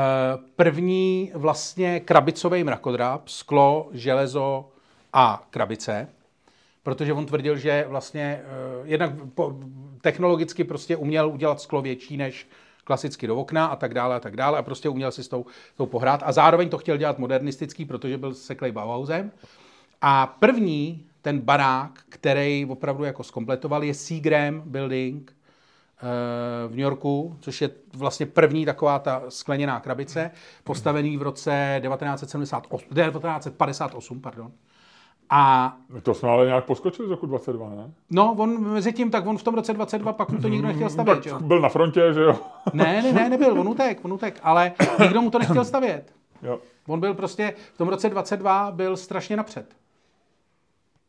první 0.57 1.33
vlastně 1.35 2.01
krabicový 2.01 2.65
mrakodrap, 2.65 3.29
sklo, 3.29 3.89
železo 3.93 4.69
a 5.13 5.47
krabice, 5.51 6.09
protože 6.83 7.13
on 7.13 7.27
tvrdil, 7.27 7.57
že 7.57 7.85
vlastně 7.89 8.43
uh, 8.81 8.87
jednak 8.89 9.11
technologicky 10.01 10.65
prostě 10.65 10.97
uměl 10.97 11.29
udělat 11.29 11.61
sklo 11.61 11.83
větší 11.83 12.17
než 12.17 12.49
klasicky 12.85 13.27
do 13.27 13.37
okna 13.37 13.67
a 13.67 13.77
tak 13.77 13.95
dále 13.95 14.17
a 14.17 14.21
tak 14.21 14.37
dále 14.37 14.59
a 14.59 14.63
prostě 14.63 14.89
uměl 14.89 15.13
si 15.13 15.25
s 15.25 15.29
tou, 15.29 15.47
tou 15.77 15.87
pohrát 15.87 16.23
a 16.25 16.33
zároveň 16.33 16.69
to 16.69 16.79
chtěl 16.79 16.97
dělat 16.97 17.19
modernistický, 17.19 17.85
protože 17.85 18.19
byl 18.19 18.35
seklej 18.35 18.73
Bauhausem. 18.73 19.31
A 20.01 20.27
první 20.27 21.07
ten 21.23 21.41
barák, 21.41 22.01
který 22.09 22.67
opravdu 22.67 23.05
jako 23.05 23.25
skompletoval, 23.25 23.85
je 23.85 23.95
Seagram 23.95 24.61
Building 24.61 25.33
eh, 25.33 26.69
v 26.69 26.71
New 26.71 26.79
Yorku, 26.79 27.37
což 27.41 27.61
je 27.61 27.71
vlastně 27.95 28.27
první 28.27 28.65
taková 28.65 28.99
ta 28.99 29.23
skleněná 29.29 29.81
krabice, 29.81 30.31
postavený 30.65 31.17
v 31.17 31.23
roce 31.23 31.81
1978, 31.83 32.89
1958, 32.89 34.21
pardon. 34.21 34.53
A 35.35 35.77
To 36.03 36.15
jsme 36.15 36.29
ale 36.29 36.47
nějak 36.47 36.65
poskočili 36.65 37.09
z 37.09 37.11
roku 37.11 37.27
22, 37.27 37.69
ne? 37.69 37.93
no, 38.11 38.35
on 38.39 38.73
mezi 38.73 38.93
tím, 38.93 39.11
tak 39.11 39.27
on 39.27 39.39
v 39.39 39.43
tom 39.43 39.55
roce 39.55 39.73
22 39.73 40.13
pak 40.13 40.31
mu 40.31 40.39
to 40.39 40.49
nikdo 40.49 40.69
nechtěl 40.69 40.91
stavět, 40.91 41.23
že 41.25 41.31
jo? 41.31 41.37
Tak 41.37 41.47
byl 41.47 41.61
na 41.61 41.69
frontě, 41.69 42.13
že 42.13 42.21
jo? 42.21 42.39
Ne, 42.73 43.03
ne, 43.03 43.13
ne, 43.13 43.29
nebyl, 43.29 43.61
on 43.61 43.69
utek, 43.69 44.05
on 44.05 44.13
utek, 44.13 44.41
ale 44.43 44.73
nikdo 45.03 45.23
mu 45.23 45.31
to 45.31 45.39
nechtěl 45.39 45.65
stavět. 45.65 46.13
jo. 46.43 46.59
On 46.87 47.01
byl 47.01 47.15
prostě, 47.15 47.55
v 47.75 47.79
tom 47.79 47.89
roce 47.89 48.09
22 48.09 48.71
byl 48.71 48.97
strašně 48.97 49.37
napřed. 49.37 49.77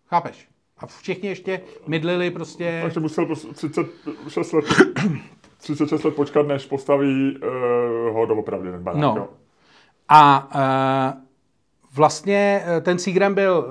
Chápeš? 0.07 0.47
A 0.77 0.85
všichni 0.87 1.29
ještě 1.29 1.61
mydlili 1.87 2.31
prostě... 2.31 2.79
Takže 2.83 2.99
musel 2.99 3.25
pos- 3.25 3.53
36 3.53 4.53
let, 4.53 4.65
36 5.57 6.03
let 6.03 6.15
počkat, 6.15 6.47
než 6.47 6.65
postaví 6.65 7.37
uh, 7.37 8.13
ho 8.15 8.25
doopravdy 8.25 8.71
ten 8.71 8.83
barák. 8.83 9.01
No. 9.01 9.13
Jo. 9.17 9.27
A 10.09 10.49
uh, 11.15 11.23
vlastně 11.95 12.63
eh, 12.65 12.81
ten 12.81 12.99
Seagram 12.99 13.33
byl 13.33 13.65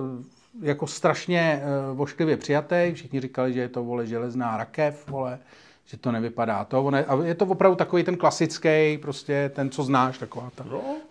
jako 0.62 0.86
strašně 0.86 1.62
uh, 1.90 1.96
vošklivě 1.96 2.36
přijatý. 2.36 2.92
Všichni 2.94 3.20
říkali, 3.20 3.52
že 3.52 3.60
je 3.60 3.68
to, 3.68 3.84
vole, 3.84 4.06
železná 4.06 4.56
rakev, 4.56 5.08
vole, 5.08 5.38
že 5.84 5.96
to 5.96 6.12
nevypadá 6.12 6.64
to. 6.64 6.90
Je, 6.96 7.04
a 7.04 7.24
je 7.24 7.34
to 7.34 7.46
opravdu 7.46 7.76
takový 7.76 8.04
ten 8.04 8.16
klasický, 8.16 8.98
prostě 9.02 9.50
ten, 9.54 9.70
co 9.70 9.82
znáš, 9.82 10.18
taková 10.18 10.50
ta 10.54 10.64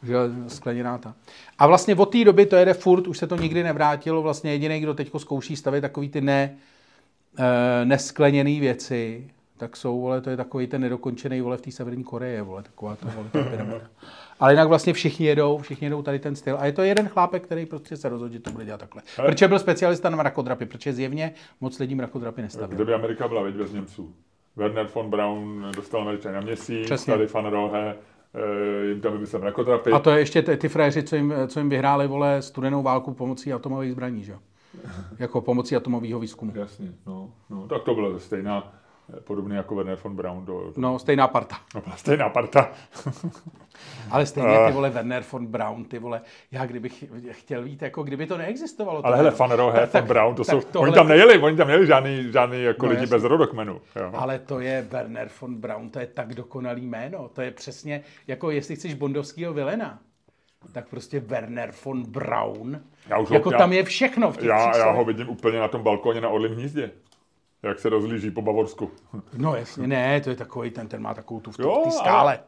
že, 0.04 0.16
skleněná 0.48 0.98
ta. 0.98 1.14
A 1.58 1.68
vlastně 1.68 1.96
od 1.96 2.06
té 2.06 2.24
doby 2.26 2.46
to 2.46 2.56
jede 2.56 2.74
furt, 2.74 3.08
už 3.08 3.18
se 3.18 3.28
to 3.28 3.36
nikdy 3.36 3.64
nevrátilo. 3.64 4.22
Vlastně 4.22 4.52
jediný, 4.52 4.80
kdo 4.80 4.94
teď 4.94 5.12
zkouší 5.18 5.56
stavět 5.56 5.82
takový 5.82 6.10
ty 6.10 6.22
ne, 6.22 6.58
e, 7.38 7.86
neskleněné 7.86 8.60
věci, 8.60 9.28
tak 9.58 9.78
jsou, 9.78 10.02
vole, 10.02 10.22
to 10.22 10.30
je 10.30 10.38
takový 10.38 10.68
ten 10.68 10.82
nedokončený, 10.82 11.42
vole, 11.42 11.58
v 11.58 11.62
té 11.62 11.72
Severní 11.72 12.04
Koreji, 12.04 12.42
vole, 12.42 12.64
taková 12.64 12.96
ta, 12.96 13.12
vole, 13.16 13.28
ta 13.32 13.44
pyramida. 13.44 13.82
Ale 14.42 14.54
jinak 14.54 14.68
vlastně 14.68 14.94
všichni 14.94 15.26
jedou, 15.26 15.58
všichni 15.58 15.86
jedou 15.86 16.02
tady 16.02 16.20
ten 16.20 16.36
styl. 16.36 16.58
A 16.60 16.66
je 16.66 16.72
to 16.72 16.82
jeden 16.82 17.08
chlápek, 17.08 17.44
který 17.44 17.66
prostě 17.66 17.98
se 17.98 18.10
rozhodl, 18.10 18.34
že 18.34 18.40
to 18.40 18.52
bude 18.52 18.66
dělat 18.66 18.80
takhle. 18.80 19.02
Ale- 19.18 19.30
Protože 19.32 19.48
byl 19.48 19.60
specialista 19.60 20.10
na 20.10 20.18
mrakodrapy, 20.18 20.66
protože 20.66 20.94
zjevně 20.94 21.34
moc 21.62 21.80
lidí 21.80 21.96
mrakodrapy 21.96 22.42
nestavil. 22.42 22.76
Kdyby 22.76 22.94
Amerika 22.94 23.28
byla 23.28 23.42
veď 23.42 23.56
bez 23.56 23.72
Němců. 23.74 24.14
Werner 24.56 24.88
von 24.96 25.10
Braun 25.10 25.66
dostal 25.76 26.02
Američany 26.02 26.36
na 26.36 26.42
měsíc, 26.42 26.86
Přesně. 26.86 27.14
tady 27.14 27.26
Van 27.28 27.46
Rohe, 27.46 27.96
eh, 28.34 28.86
jim 28.86 29.02
tam 29.02 29.14
vymyslel 29.14 29.42
mrakodrapy. 29.42 29.92
A 29.92 30.00
to 30.00 30.10
je 30.12 30.20
ještě 30.20 30.42
ty, 30.42 30.58
ty 30.58 30.70
frajeři, 30.70 31.04
co 31.04 31.16
jim, 31.16 31.34
co 31.48 31.60
jim 31.60 31.70
vyhráli, 31.70 32.08
vole, 32.08 32.42
studenou 32.42 32.84
válku 32.84 33.14
pomocí 33.14 33.54
atomových 33.54 33.92
zbraní, 33.92 34.24
že? 34.24 34.32
jo? 34.32 34.40
Jako 35.20 35.42
pomocí 35.42 35.76
atomového 35.76 36.20
výzkumu. 36.20 36.52
Jasně, 36.56 36.92
no, 37.08 37.32
no, 37.50 37.68
tak 37.68 37.84
to 37.84 37.96
byla 37.96 38.20
stejná, 38.20 38.74
podobný 39.24 39.56
jako 39.56 39.76
Werner 39.76 39.98
von 40.04 40.16
Braun. 40.16 40.46
Do, 40.46 40.74
No, 40.78 41.00
stejná 41.00 41.28
parta. 41.28 41.56
no, 41.76 41.82
stejná 41.96 42.30
parta. 42.30 42.70
Ale 44.12 44.26
stejně 44.26 44.58
ty 44.68 44.72
vole 44.74 44.90
Werner 44.90 45.24
von 45.32 45.46
Braun, 45.48 45.86
ty 45.86 46.00
vole, 46.00 46.22
já 46.52 46.66
kdybych 46.66 47.04
chtěl 47.32 47.64
vít, 47.64 47.82
jako 47.82 48.04
kdyby 48.04 48.28
to 48.28 48.38
neexistovalo. 48.38 49.06
Ale 49.06 49.18
hele, 49.18 49.32
Van 49.32 49.52
Rohe, 49.52 49.88
tak- 49.88 50.02
von 50.02 50.08
Braun, 50.08 50.36
to 50.36 50.44
jsou, 50.44 50.62
tohle- 50.62 50.88
oni 50.88 50.96
tam 50.96 51.08
nejeli, 51.08 51.40
oni 51.40 51.58
tam 51.58 51.68
nejeli 51.68 51.88
žádný, 51.88 52.32
žádný 52.32 52.64
jako 52.64 52.86
No, 52.86 52.90
lidi 52.92 53.02
jasně. 53.04 53.16
bez 53.16 53.24
rodokmenu. 53.24 53.82
Jo. 53.96 54.12
Ale 54.14 54.40
to 54.40 54.60
je 54.60 54.82
Werner 54.90 55.30
von 55.42 55.56
Braun, 55.56 55.90
to 55.90 56.00
je 56.00 56.06
tak 56.08 56.34
dokonalý 56.34 56.86
jméno. 56.88 57.30
To 57.34 57.42
je 57.42 57.52
přesně, 57.52 58.02
jako 58.28 58.52
jestli 58.52 58.76
chceš 58.76 58.94
bondovského 58.94 59.54
vilena, 59.54 60.00
tak 60.72 60.90
prostě 60.90 61.20
Werner 61.20 61.72
von 61.86 62.04
Braun. 62.12 62.82
Já 63.08 63.18
už 63.18 63.30
ho- 63.30 63.36
jako 63.36 63.52
já- 63.52 63.58
tam 63.58 63.74
je 63.74 63.84
všechno 63.84 64.32
v 64.32 64.38
těch 64.38 64.50
Já, 64.50 64.78
já 64.78 64.92
ho 64.92 65.06
vidím 65.06 65.30
úplně 65.30 65.60
na 65.60 65.68
tom 65.68 65.84
balkóně 65.84 66.22
na 66.22 66.30
Orlím 66.30 66.54
hnízdě. 66.54 66.92
Jak 67.64 67.80
se 67.80 67.90
rozlíží 67.90 68.32
po 68.32 68.42
Bavorsku. 68.42 68.92
No 69.38 69.56
jasně, 69.56 69.88
ne, 69.88 70.22
to 70.22 70.30
je 70.30 70.36
takový, 70.36 70.72
ten, 70.72 70.88
ten 70.88 71.02
má 71.02 71.14
takovou 71.14 71.40
tu 71.40 71.52
v 71.52 71.60
Jo, 71.60 71.76
té 71.76 71.82
ale- 71.84 71.92
skále. 71.92 72.40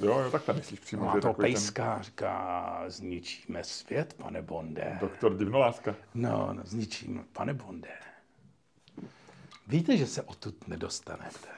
Jo, 0.00 0.18
jo, 0.18 0.30
tak 0.30 0.42
tam 0.42 0.56
myslíš 0.56 0.80
přímo, 0.80 1.04
Má 1.04 1.14
že 1.14 1.20
to 1.20 1.28
takový 1.28 1.54
ten 1.54 1.62
říká, 2.00 2.82
zničíme 2.86 3.64
svět, 3.64 4.14
pane 4.14 4.42
Bonde. 4.42 4.96
doktor 5.00 5.36
Divnoláska. 5.36 5.94
No, 6.14 6.48
no, 6.52 6.62
zničím, 6.64 7.24
pane 7.32 7.54
Bonde. 7.54 7.88
Víte, 9.66 9.96
že 9.96 10.06
se 10.06 10.22
odtud 10.22 10.68
nedostanete. 10.68 11.48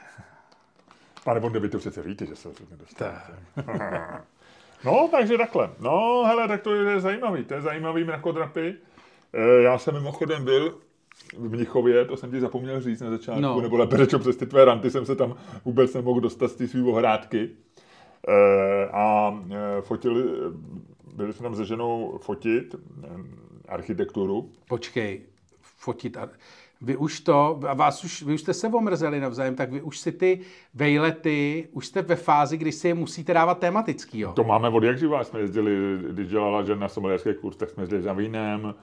Pane 1.25 1.41
Bonde, 1.41 1.61
vy 1.61 1.69
to 1.69 1.79
přece 1.79 2.03
víte, 2.03 2.27
že 2.27 2.37
se 2.37 2.49
to 2.49 2.65
nedostane. 2.71 3.23
Tak. 3.57 4.25
No, 4.85 5.09
takže 5.11 5.39
takhle. 5.39 5.71
No, 5.79 6.25
hele, 6.27 6.49
tak 6.49 6.63
to 6.63 6.75
je 6.75 7.01
zajímavý. 7.01 7.45
To 7.45 7.55
je 7.55 7.61
zajímavý 7.61 8.05
mrakodrapy. 8.05 8.77
E, 9.33 9.63
já 9.63 9.79
jsem 9.79 9.95
mimochodem 9.95 10.45
byl 10.45 10.79
v 11.39 11.49
Mnichově, 11.51 12.05
to 12.05 12.17
jsem 12.17 12.31
ti 12.31 12.41
zapomněl 12.41 12.81
říct 12.81 13.01
na 13.01 13.11
začátku, 13.11 13.41
No. 13.41 13.61
nebo 13.61 13.77
lépe 13.77 13.97
řečeno 13.97 14.21
přes 14.21 14.37
ty 14.37 14.47
tvé 14.47 14.65
ranty 14.65 14.91
jsem 14.91 15.07
se 15.07 15.17
tam 15.17 15.35
vůbec 15.65 15.95
nemohl 15.95 16.21
dostat 16.21 16.49
z 16.49 16.55
té 16.55 16.69
svý 16.69 16.83
ohrádky. 16.83 17.51
E, 18.29 18.89
a 18.89 19.35
e, 19.51 19.83
fotili, 19.83 20.25
byli 21.15 21.33
jsme 21.33 21.43
tam 21.43 21.55
se 21.57 21.65
ženou 21.65 22.19
fotit 22.23 22.75
e, 22.75 22.79
architekturu. 23.69 24.51
Počkej, 24.69 25.21
fotit. 25.63 26.17
A 26.17 26.29
vy 26.81 26.97
už 26.97 27.21
to, 27.21 27.61
a 27.69 27.75
vás 27.75 28.05
už, 28.05 28.23
vy 28.23 28.35
už 28.35 28.41
jste 28.41 28.55
se 28.55 28.69
omrzeli 28.69 29.21
navzájem, 29.21 29.55
tak 29.55 29.73
vy 29.73 29.83
už 29.83 29.99
si 29.99 30.13
ty 30.13 30.41
vejlety, 30.75 31.69
už 31.73 31.87
jste 31.87 32.03
ve 32.03 32.17
fázi, 32.17 32.57
kdy 32.57 32.73
si 32.73 32.89
je 32.89 32.95
musíte 32.95 33.35
dávat 33.35 33.59
tematický, 33.59 34.19
jo? 34.19 34.33
To 34.33 34.45
máme 34.45 34.69
od 34.69 34.83
jak 34.85 34.99
živá, 34.99 35.25
jsme 35.25 35.41
jezdili, 35.41 35.99
když 36.11 36.29
dělala 36.29 36.63
žena 36.63 36.89
sommelierský 36.89 37.35
kurz, 37.41 37.57
tak 37.57 37.71
jsme 37.71 37.83
jezdili 37.83 38.03
za 38.03 38.13
vínem, 38.13 38.75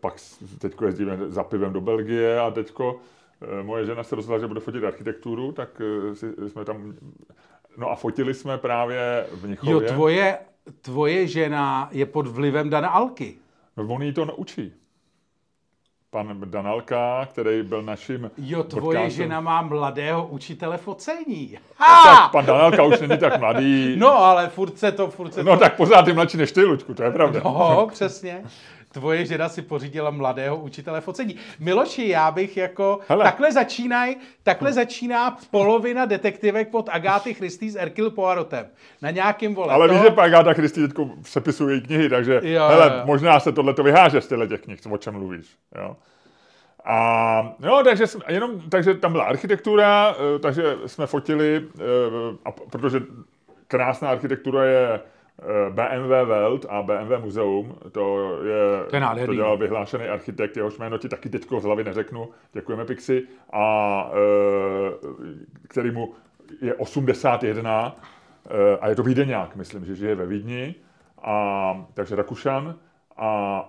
pak 0.00 0.14
teď 0.58 0.74
jezdíme 0.86 1.18
za 1.26 1.44
pivem 1.44 1.72
do 1.72 1.80
Belgie 1.80 2.40
a 2.40 2.50
teďko 2.50 3.00
e, 3.60 3.62
moje 3.62 3.86
žena 3.86 4.02
se 4.02 4.16
rozhodla, 4.16 4.38
že 4.38 4.46
bude 4.46 4.60
fotit 4.60 4.84
architekturu, 4.84 5.52
tak 5.52 5.68
e, 5.80 6.14
si, 6.14 6.26
jsme 6.48 6.64
tam, 6.64 6.94
no 7.76 7.90
a 7.90 7.94
fotili 7.96 8.34
jsme 8.34 8.58
právě 8.58 9.26
v 9.32 9.42
Jo, 9.42 9.46
Mnichově. 9.46 9.88
tvoje, 9.88 10.38
tvoje 10.80 11.26
žena 11.26 11.88
je 11.92 12.06
pod 12.06 12.26
vlivem 12.26 12.70
Dana 12.70 12.88
Alky. 12.88 13.34
No, 13.76 13.84
on 13.94 14.02
jí 14.02 14.12
to 14.12 14.24
naučí. 14.24 14.72
Pan 16.10 16.40
Danalka, 16.44 17.26
který 17.32 17.62
byl 17.62 17.82
naším 17.82 18.30
Jo, 18.38 18.62
tvoje 18.62 18.98
podcastem- 18.98 19.10
žena 19.16 19.40
má 19.40 19.62
mladého 19.62 20.26
učitele 20.26 20.76
focení. 20.78 21.48
Tak 21.48 21.62
Ha! 21.88 22.28
pan 22.28 22.46
Danalka 22.46 22.82
už 22.82 23.00
není 23.00 23.18
tak 23.18 23.40
mladý. 23.40 23.96
No, 23.96 24.18
ale 24.18 24.48
furt 24.48 24.78
se 24.78 24.92
to, 24.92 25.10
furt 25.10 25.34
se 25.34 25.44
no 25.44 25.52
to... 25.52 25.60
tak 25.60 25.76
pořád 25.76 26.06
je 26.08 26.14
mladší 26.14 26.36
než 26.36 26.52
ty, 26.52 26.64
Luďku, 26.64 26.94
to 26.94 27.02
je 27.02 27.10
pravda. 27.10 27.40
No, 27.44 27.88
přesně. 27.92 28.44
Tvoje 28.94 29.26
žena 29.26 29.48
si 29.48 29.62
pořídila 29.62 30.10
mladého 30.10 30.56
učitele 30.56 31.00
focení. 31.00 31.36
Miloši, 31.60 32.08
já 32.08 32.30
bych 32.30 32.56
jako... 32.56 32.98
Hele. 33.08 33.24
Takhle 33.24 33.52
začínaj, 33.52 34.14
takhle 34.42 34.72
začíná 34.72 35.38
polovina 35.50 36.04
detektivek 36.04 36.74
od 36.74 36.88
Agáty 36.92 37.34
Christy 37.34 37.70
s 37.70 37.76
Erkil 37.76 38.10
Poirotem. 38.10 38.66
Na 39.02 39.10
nějakým 39.10 39.54
vole. 39.54 39.72
Ale 39.74 39.88
to- 39.88 39.94
víš, 39.94 40.02
že 40.02 40.08
Agáta 40.08 40.52
Christy 40.52 40.88
teď 40.88 40.96
přepisuje 41.22 41.80
knihy, 41.80 42.08
takže 42.08 42.40
Jo, 42.42 42.66
hele, 42.68 42.86
jo, 42.86 43.02
možná 43.06 43.40
se 43.40 43.52
tohle 43.52 43.74
to 43.74 43.82
vyháže 43.82 44.20
z 44.20 44.28
těchto 44.28 44.46
těch 44.46 44.60
knih, 44.60 44.78
o 44.90 44.98
čem 44.98 45.14
mluvíš. 45.14 45.46
Jo. 45.78 45.96
A 46.84 47.56
jo, 47.62 47.80
takže, 47.84 48.06
jsme, 48.06 48.24
jenom, 48.28 48.60
takže 48.70 48.94
tam 48.94 49.12
byla 49.12 49.24
architektura, 49.24 50.14
eh, 50.36 50.38
takže 50.38 50.76
jsme 50.86 51.06
fotili, 51.06 51.62
eh, 51.78 51.80
a 52.44 52.50
protože 52.50 53.00
krásná 53.68 54.08
architektura 54.08 54.64
je 54.64 55.00
BMW 55.70 56.28
Welt 56.28 56.66
a 56.68 56.82
BMW 56.82 57.20
Muzeum, 57.20 57.74
to 57.92 58.36
je, 58.44 58.86
To 59.14 59.20
je 59.20 59.26
to 59.26 59.34
dělal 59.34 59.58
vyhlášený 59.58 60.04
architekt, 60.04 60.56
jehož 60.56 60.78
jméno 60.78 60.98
ti 60.98 61.08
taky 61.08 61.28
teďko 61.28 61.60
z 61.60 61.64
hlavy 61.64 61.84
neřeknu, 61.84 62.28
děkujeme 62.52 62.84
Pixi, 62.84 63.22
a 63.52 64.10
eh, 64.12 65.08
který 65.68 65.90
mu 65.90 66.14
je 66.60 66.74
81 66.74 67.96
eh, 68.46 68.78
a 68.80 68.88
je 68.88 68.96
to 68.96 69.02
Vídeňák, 69.02 69.56
myslím, 69.56 69.84
že 69.84 69.94
žije 69.94 70.14
ve 70.14 70.26
Vídni, 70.26 70.74
a, 71.22 71.86
takže 71.94 72.16
Rakušan. 72.16 72.74
A 73.16 73.60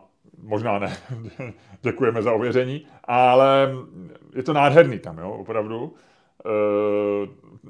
možná 0.43 0.80
ne, 0.80 0.97
děkujeme 1.82 2.22
za 2.22 2.34
ověření, 2.34 2.88
ale 3.03 3.70
je 4.36 4.43
to 4.43 4.53
nádherný 4.53 4.99
tam, 4.99 5.18
jo, 5.18 5.32
opravdu. 5.32 5.93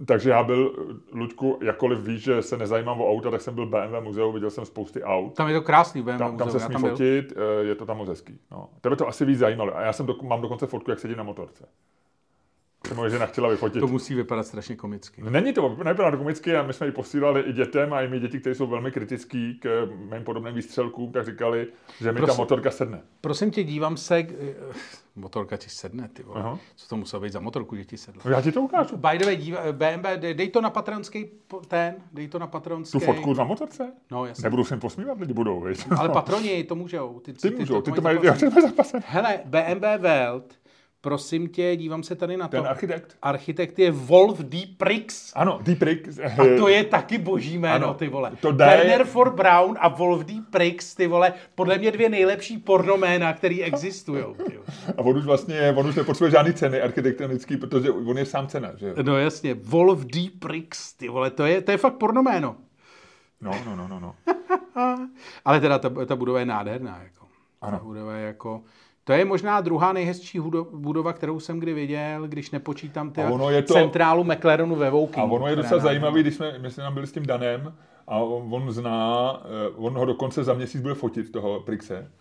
Takže 0.06 0.30
já 0.30 0.44
byl, 0.44 0.76
Luďku, 1.12 1.60
jakkoliv 1.62 2.00
víš, 2.00 2.24
že 2.24 2.42
se 2.42 2.58
nezajímám 2.58 3.02
o 3.02 3.12
auta, 3.12 3.32
tak 3.32 3.42
jsem 3.42 3.56
byl 3.56 3.66
BMW 3.66 4.02
muzeu, 4.02 4.32
viděl 4.32 4.50
jsem 4.50 4.66
spousty 4.66 5.04
aut. 5.04 5.36
Tam 5.36 5.48
je 5.48 5.54
to 5.54 5.62
krásný 5.62 6.02
BMW 6.02 6.18
Tam, 6.18 6.38
tam 6.38 6.48
muzeu, 6.48 6.60
se 6.60 6.64
já 6.64 6.66
smí 6.66 6.74
tam 6.74 6.82
byl. 6.82 6.92
fotit, 6.92 7.34
e, 7.38 7.64
je 7.64 7.76
to 7.76 7.86
tam 7.86 7.98
moc 7.98 8.10
hezký. 8.10 8.40
No. 8.52 8.70
Tebe 8.82 8.96
to 8.96 9.08
asi 9.08 9.26
víc 9.26 9.40
zajímalo. 9.40 9.78
A 9.78 9.82
já 9.82 9.94
jsem 9.94 10.06
do, 10.06 10.16
mám 10.22 10.42
dokonce 10.42 10.68
fotku, 10.68 10.90
jak 10.90 11.00
sedím 11.00 11.18
na 11.18 11.24
motorce. 11.24 11.68
Moje 12.94 13.10
žena 13.10 13.26
chtěla 13.26 13.50
vyfotit. 13.50 13.80
To 13.80 13.88
musí 13.88 14.16
vypadat 14.16 14.48
strašně 14.48 14.76
komicky. 14.76 15.22
Není 15.30 15.54
to, 15.54 15.78
nebylo 15.84 16.12
to 16.12 16.18
komicky 16.18 16.56
a 16.56 16.64
my 16.64 16.74
jsme 16.74 16.86
ji 16.86 16.92
posílali 16.92 17.42
i 17.42 17.54
dětem 17.54 17.94
a 17.94 18.02
i 18.02 18.08
my 18.08 18.20
děti, 18.20 18.40
které 18.40 18.56
jsou 18.56 18.68
velmi 18.68 18.92
kritický 18.92 19.60
k 19.62 19.88
mým 20.14 20.24
podobným 20.24 20.56
výstřelkům, 20.56 21.12
tak 21.12 21.26
říkali, 21.26 21.68
že 22.02 22.12
mi 22.12 22.20
ta 22.20 22.26
Prosím. 22.26 22.42
motorka 22.42 22.72
sedne. 22.72 23.02
Prosím 23.22 23.52
tě, 23.52 23.64
dívám 23.64 23.98
se... 23.98 24.24
k- 24.24 24.34
Motorka 25.18 25.58
ti 25.58 25.70
sedne, 25.70 26.10
ty 26.14 26.24
vole. 26.24 26.40
Aha. 26.40 26.60
Co 26.76 26.88
to 26.90 26.98
muselo 26.98 27.22
být 27.22 27.34
za 27.34 27.40
motorku, 27.40 27.76
že 27.76 27.86
ti 27.86 27.98
sedla? 27.98 28.22
Já 28.30 28.42
ti 28.42 28.52
to 28.52 28.62
ukážu. 28.62 28.98
By 28.98 29.18
the 29.18 29.26
way, 29.26 29.36
díva, 29.36 29.60
BMW, 29.72 30.18
dej, 30.34 30.50
to 30.50 30.62
na 30.62 30.70
patronský 30.70 31.26
ten, 31.68 31.96
dej 32.14 32.28
to 32.28 32.40
na 32.40 32.48
patronský. 32.48 33.00
Tu 33.00 33.06
fotku 33.06 33.34
na 33.34 33.44
motorce? 33.44 33.92
No, 34.12 34.26
jasně. 34.26 34.44
Nebudou 34.44 34.64
se 34.64 34.74
jim 34.74 34.80
posmívat, 34.80 35.20
lidi 35.20 35.34
budou, 35.34 35.62
viď? 35.62 35.86
Ale 35.98 36.10
patroni 36.14 36.64
to 36.64 36.76
můžou. 36.76 37.20
Ty, 37.20 37.34
Ty 37.34 37.50
můžou, 37.50 37.82
ty 37.82 37.92
to 37.92 38.02
mají, 38.02 38.16
zaplacený. 38.18 38.46
já 38.46 38.50
to 38.50 38.56
mají 38.56 38.68
zaplacené. 38.68 39.04
Hele, 39.08 39.40
BMW 39.46 39.86
Welt, 40.02 40.54
prosím 41.10 41.48
tě, 41.48 41.76
dívám 41.76 42.04
se 42.04 42.16
tady 42.16 42.38
na 42.38 42.48
to. 42.48 42.58
Ten 42.58 42.68
architekt? 42.68 43.18
Architekt 43.22 43.80
je 43.80 43.92
Wolf 43.92 44.40
D. 44.40 44.66
Prix. 44.78 45.32
Ano, 45.36 45.60
Deep 45.64 45.82
Rig. 45.82 46.08
A 46.40 46.58
to 46.58 46.68
je 46.68 46.84
taky 46.84 47.18
boží 47.18 47.58
jméno, 47.58 47.86
Ano, 47.86 47.94
ty 47.94 48.08
vole. 48.08 48.32
to 48.42 48.52
jde- 48.52 48.66
Werner 48.66 49.06
for 49.06 49.34
Brown 49.36 49.78
a 49.80 49.88
Wolf 49.88 50.26
D. 50.26 50.42
Prix, 50.50 50.96
ty 50.96 51.08
vole, 51.08 51.34
podle 51.56 51.78
mě 51.78 51.92
dvě 51.92 52.10
nejlepší 52.10 52.58
pornoména, 52.58 53.34
který 53.34 53.64
existují. 53.64 54.24
A 54.98 55.02
on 55.02 55.18
už 55.18 55.26
vlastně, 55.26 55.74
on 55.78 55.88
už 55.88 55.96
nepotřebuje 55.96 56.32
žádný 56.32 56.54
ceny 56.54 56.82
architektonický, 56.82 57.58
protože 57.58 57.92
on 57.92 58.18
je 58.18 58.26
sám 58.26 58.48
cena, 58.48 58.72
že 58.76 58.88
jo? 58.88 58.96
No 59.04 59.18
jasně, 59.18 59.54
Wolf 59.54 60.00
D. 60.06 60.30
Prix, 60.40 60.94
ty 60.98 61.10
vole, 61.10 61.30
to 61.32 61.46
je, 61.46 61.62
to 61.62 61.72
je 61.72 61.78
fakt 61.78 61.96
pornoméno. 61.98 62.56
No, 63.42 63.52
no, 63.66 63.76
no, 63.76 63.88
no, 63.88 64.00
no. 64.00 64.16
Ale 65.46 65.60
teda 65.60 65.80
ta, 65.80 65.90
ta 66.06 66.16
budova 66.16 66.40
je 66.40 66.46
nádherná. 66.46 67.00
Jako. 67.04 67.26
Ano. 67.62 67.78
Ta 67.78 67.84
budova 67.84 68.14
je 68.16 68.26
jako... 68.28 68.62
To 69.08 69.14
je 69.14 69.26
možná 69.26 69.62
druhá 69.62 69.94
nejhezčí 69.94 70.40
budova, 70.72 71.14
kterou 71.14 71.40
jsem 71.40 71.60
kdy 71.60 71.74
viděl, 71.74 72.28
když 72.28 72.52
nepočítám 72.52 73.12
ty 73.12 73.22
to- 73.68 73.74
centrálu 73.74 74.24
McLarenu 74.24 74.76
ve 74.76 74.90
Wokingu. 74.90 75.28
A 75.28 75.32
ono 75.32 75.48
je 75.48 75.56
docela 75.56 75.80
zajímavý, 75.82 76.22
když 76.22 76.36
jsme, 76.36 76.60
my 76.60 76.72
jsme 76.72 76.84
tam 76.84 76.94
byli 76.94 77.08
s 77.08 77.12
tím 77.12 77.26
Danem 77.26 77.74
a 78.08 78.18
on, 78.18 78.54
on 78.54 78.72
zná, 78.72 79.34
eh, 79.46 79.70
on 79.76 79.94
ho 79.94 80.06
dokonce 80.06 80.44
za 80.44 80.54
měsíc 80.54 80.82
bude 80.82 80.94
fotit, 80.94 81.32
toho 81.32 81.60
Prixe 81.60 82.12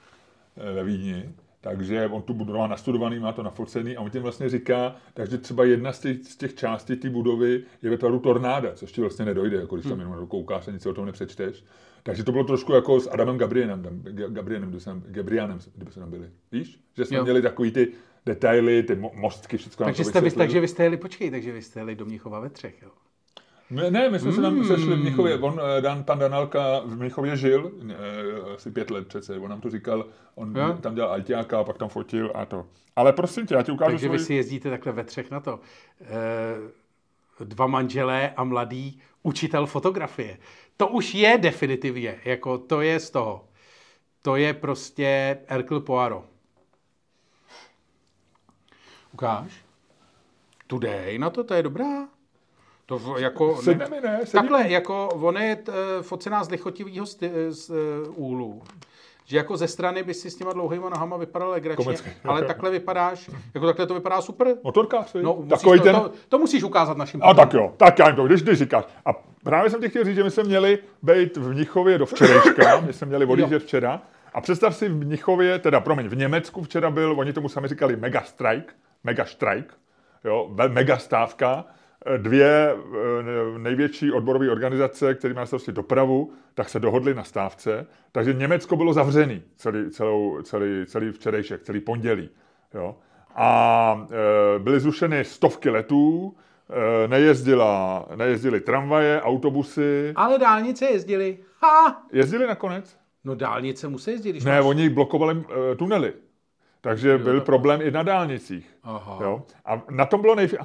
eh, 0.56 0.72
ve 0.72 0.84
Vídni, 0.84 1.30
takže 1.64 2.06
on 2.06 2.22
tu 2.22 2.34
budovu 2.34 2.58
má 2.58 2.66
nastudovaný, 2.66 3.18
má 3.18 3.32
to 3.32 3.42
nafocený 3.42 3.96
a 3.96 4.00
on 4.00 4.10
tím 4.10 4.22
vlastně 4.22 4.48
říká, 4.48 4.96
takže 5.14 5.38
třeba 5.38 5.64
jedna 5.64 5.92
z 5.92 6.00
těch, 6.00 6.24
z 6.24 6.36
těch 6.36 6.54
částí 6.54 6.96
té 6.96 7.10
budovy 7.10 7.62
je 7.82 7.90
ve 7.90 7.98
tvaru 7.98 8.18
tornáda, 8.18 8.72
což 8.74 8.92
ti 8.92 9.00
vlastně 9.00 9.24
nedojde, 9.24 9.56
jako 9.56 9.76
když 9.76 9.86
tam 9.88 10.00
jenom 10.00 10.26
koukáš 10.26 10.68
a 10.68 10.70
nic 10.70 10.86
o 10.86 10.94
tom 10.94 11.06
nepřečteš. 11.06 11.64
Takže 12.02 12.24
to 12.24 12.32
bylo 12.32 12.44
trošku 12.44 12.72
jako 12.72 13.00
s 13.00 13.10
Adamem 13.10 13.38
Gabrienem, 13.38 13.82
tam, 13.82 13.92
Ga- 13.92 14.32
Gabrienem, 14.32 14.68
kdyby 14.68 14.80
jsme, 14.80 14.92
Gabrianem, 15.06 15.58
kdyby 15.76 15.92
jsme 15.92 16.00
tam 16.00 16.10
byli. 16.10 16.30
Víš? 16.52 16.80
Že 16.96 17.04
jsme 17.04 17.16
Jo. 17.16 17.22
měli 17.24 17.42
takový 17.42 17.70
ty 17.70 17.88
detaily, 18.26 18.82
ty 18.82 18.94
mo- 18.94 19.14
mostky, 19.14 19.56
všechno. 19.56 19.84
Takže, 19.86 20.02
nám 20.04 20.10
jste, 20.10 20.30
takže 20.30 20.60
vy 20.60 20.68
jste 20.68 20.82
jeli, 20.82 20.96
počkej, 20.96 21.30
takže 21.30 21.52
vy 21.52 21.62
jste 21.62 21.80
jeli 21.80 21.94
do 21.94 22.04
Mnichova 22.04 22.40
ve 22.40 22.50
třech, 22.50 22.82
jo? 22.82 22.88
Ne, 23.70 23.90
ne, 23.90 24.10
my 24.10 24.18
jsme 24.18 24.32
se 24.32 24.42
tam 24.42 24.64
sešli 24.64 24.94
v 24.94 24.98
Mnichově. 24.98 25.38
On, 25.38 25.60
eh, 25.78 25.80
Dan, 25.80 26.04
pan 26.04 26.18
Danalka 26.18 26.80
v 26.80 26.96
Mnichově 26.96 27.36
žil 27.36 27.72
eh, 27.90 28.54
asi 28.54 28.70
pět 28.70 28.90
let 28.90 29.08
přece. 29.08 29.38
On 29.38 29.50
nám 29.50 29.60
to 29.60 29.70
říkal, 29.70 30.06
on 30.34 30.56
Jo. 30.56 30.78
tam 30.80 30.94
dělal 30.94 31.12
altiáka 31.12 31.60
a 31.60 31.64
pak 31.64 31.78
tam 31.78 31.88
fotil 31.88 32.32
a 32.34 32.46
to. 32.46 32.66
Ale 32.96 33.12
prosím 33.12 33.46
tě, 33.46 33.54
já 33.54 33.62
ti 33.62 33.72
ukážu 33.72 33.90
Takže 33.90 34.06
svůj... 34.06 34.18
vy 34.18 34.24
si 34.24 34.34
jezdíte 34.34 34.70
takhle 34.70 34.92
ve 34.92 35.04
třech 35.04 35.30
na 35.30 35.40
to. 35.40 35.60
E, 37.40 37.44
dva 37.44 37.66
manželé 37.66 38.30
a 38.36 38.44
mladý 38.44 39.00
učitel 39.22 39.66
fotografie. 39.66 40.38
To 40.76 40.88
už 40.88 41.14
je 41.14 41.38
definitivně, 41.38 42.20
jako 42.24 42.58
to 42.58 42.80
je 42.80 43.00
z 43.00 43.10
toho. 43.10 43.44
To 44.22 44.36
je 44.36 44.54
prostě 44.54 45.38
Hercule 45.48 45.80
Poirot. 45.80 46.24
Ukáž? 49.12 49.64
Today, 50.66 51.18
no 51.18 51.30
to, 51.30 51.44
to 51.44 51.54
je 51.54 51.62
dobrá. 51.62 52.08
To 52.86 52.98
v- 52.98 53.18
jako... 53.18 53.56
Sedne 53.62 53.86
mi, 53.88 54.00
ne? 54.00 54.18
Sedí 54.18 54.32
Takhle, 54.32 54.68
jako 54.70 55.08
on 55.08 55.36
je 55.36 55.56
t- 55.56 55.72
focená 56.02 56.44
z 56.44 56.50
lichotivého 56.50 57.06
z 57.06 57.20
uh, 57.70 57.76
úhlu. 58.14 58.62
Že 59.26 59.36
jako 59.36 59.56
ze 59.56 59.68
strany 59.68 60.02
by 60.02 60.14
si 60.14 60.30
s 60.30 60.36
těma 60.36 60.52
dlouhýma 60.52 60.88
nohama 60.88 61.16
vypadal 61.16 61.50
legračně, 61.50 61.94
ale 62.24 62.42
takhle 62.46 62.70
vypadáš, 62.70 63.30
jako 63.54 63.66
takhle 63.66 63.86
to 63.86 63.94
vypadá 63.94 64.20
super. 64.20 64.56
Motorkář, 64.64 65.14
No, 65.22 65.34
musíš 65.34 65.48
takový 65.50 65.78
to, 65.78 65.84
ten... 65.84 65.94
to, 65.94 66.10
to, 66.28 66.38
musíš 66.38 66.62
ukázat 66.62 66.96
našim 66.96 67.20
A 67.22 67.34
tak 67.34 67.52
jo, 67.54 67.72
tak 67.76 67.98
já 67.98 68.06
jim 68.06 68.16
to, 68.16 68.26
když 68.26 68.42
ty 68.42 68.54
říkáš. 68.54 68.84
A 69.06 69.10
právě 69.44 69.70
jsem 69.70 69.80
ti 69.80 69.88
chtěl 69.88 70.04
říct, 70.04 70.14
že 70.16 70.24
my 70.24 70.30
jsme 70.30 70.42
měli 70.42 70.78
být 71.02 71.36
v 71.36 71.48
Mnichově 71.52 71.98
do 71.98 72.06
včerejška, 72.06 72.80
my 72.86 72.92
jsme 72.92 73.06
měli 73.06 73.26
odjíždět 73.26 73.62
včera. 73.62 74.02
A 74.34 74.40
představ 74.40 74.76
si 74.76 74.88
v 74.88 74.96
Mnichově, 74.96 75.58
teda 75.58 75.80
promiň, 75.80 76.08
v 76.08 76.16
Německu 76.16 76.62
včera 76.62 76.90
byl, 76.90 77.14
oni 77.18 77.32
tomu 77.32 77.48
sami 77.48 77.68
říkali 77.68 77.96
mega 77.96 78.20
strike, 78.22 78.74
mega 79.04 79.24
strike, 79.24 79.74
jo, 80.24 80.50
mega 80.68 80.98
stávka. 80.98 81.64
Dvě 82.16 82.74
eh, 82.74 83.58
největší 83.58 84.12
odborové 84.12 84.50
organizace, 84.50 85.14
které 85.14 85.34
mají 85.34 85.46
starosti 85.46 85.72
dopravu, 85.72 86.32
tak 86.54 86.68
se 86.68 86.80
dohodly 86.80 87.14
na 87.14 87.24
stávce. 87.24 87.86
Takže 88.12 88.32
Německo 88.32 88.76
bylo 88.76 88.92
zavřený 88.92 89.42
celý, 89.56 89.90
celou, 89.90 90.42
celý, 90.42 90.86
celý 90.86 91.12
včerejšek, 91.12 91.62
celý 91.62 91.80
pondělí. 91.80 92.28
Jo. 92.74 92.96
A 93.34 94.06
e, 94.56 94.58
byly 94.58 94.80
zrušeny 94.80 95.24
stovky 95.24 95.70
letů, 95.70 96.36
e, 97.04 97.08
nejezdila, 97.08 98.06
nejezdily 98.14 98.60
tramvaje, 98.60 99.22
autobusy. 99.22 100.12
Ale 100.16 100.38
dálnice 100.38 100.86
jezdili. 100.86 101.38
Ha! 101.60 102.02
Jezdili 102.12 102.46
nakonec? 102.46 102.96
No 103.24 103.34
dálnice 103.34 103.88
musí 103.88 104.10
jezdit, 104.10 104.30
když 104.30 104.44
Ne, 104.44 104.56
máš... 104.56 104.64
oni 104.64 104.88
blokovali 104.88 105.44
e, 105.72 105.76
tunely. 105.76 106.12
Takže 106.80 107.18
byl 107.18 107.40
problém 107.40 107.82
i 107.82 107.90
na 107.90 108.02
dálnicích. 108.02 108.76
Aha. 108.82 109.18
Jo? 109.22 109.42
A 109.64 109.82
na 109.90 110.06
tom 110.06 110.20
bylo 110.20 110.34
nejfi... 110.34 110.56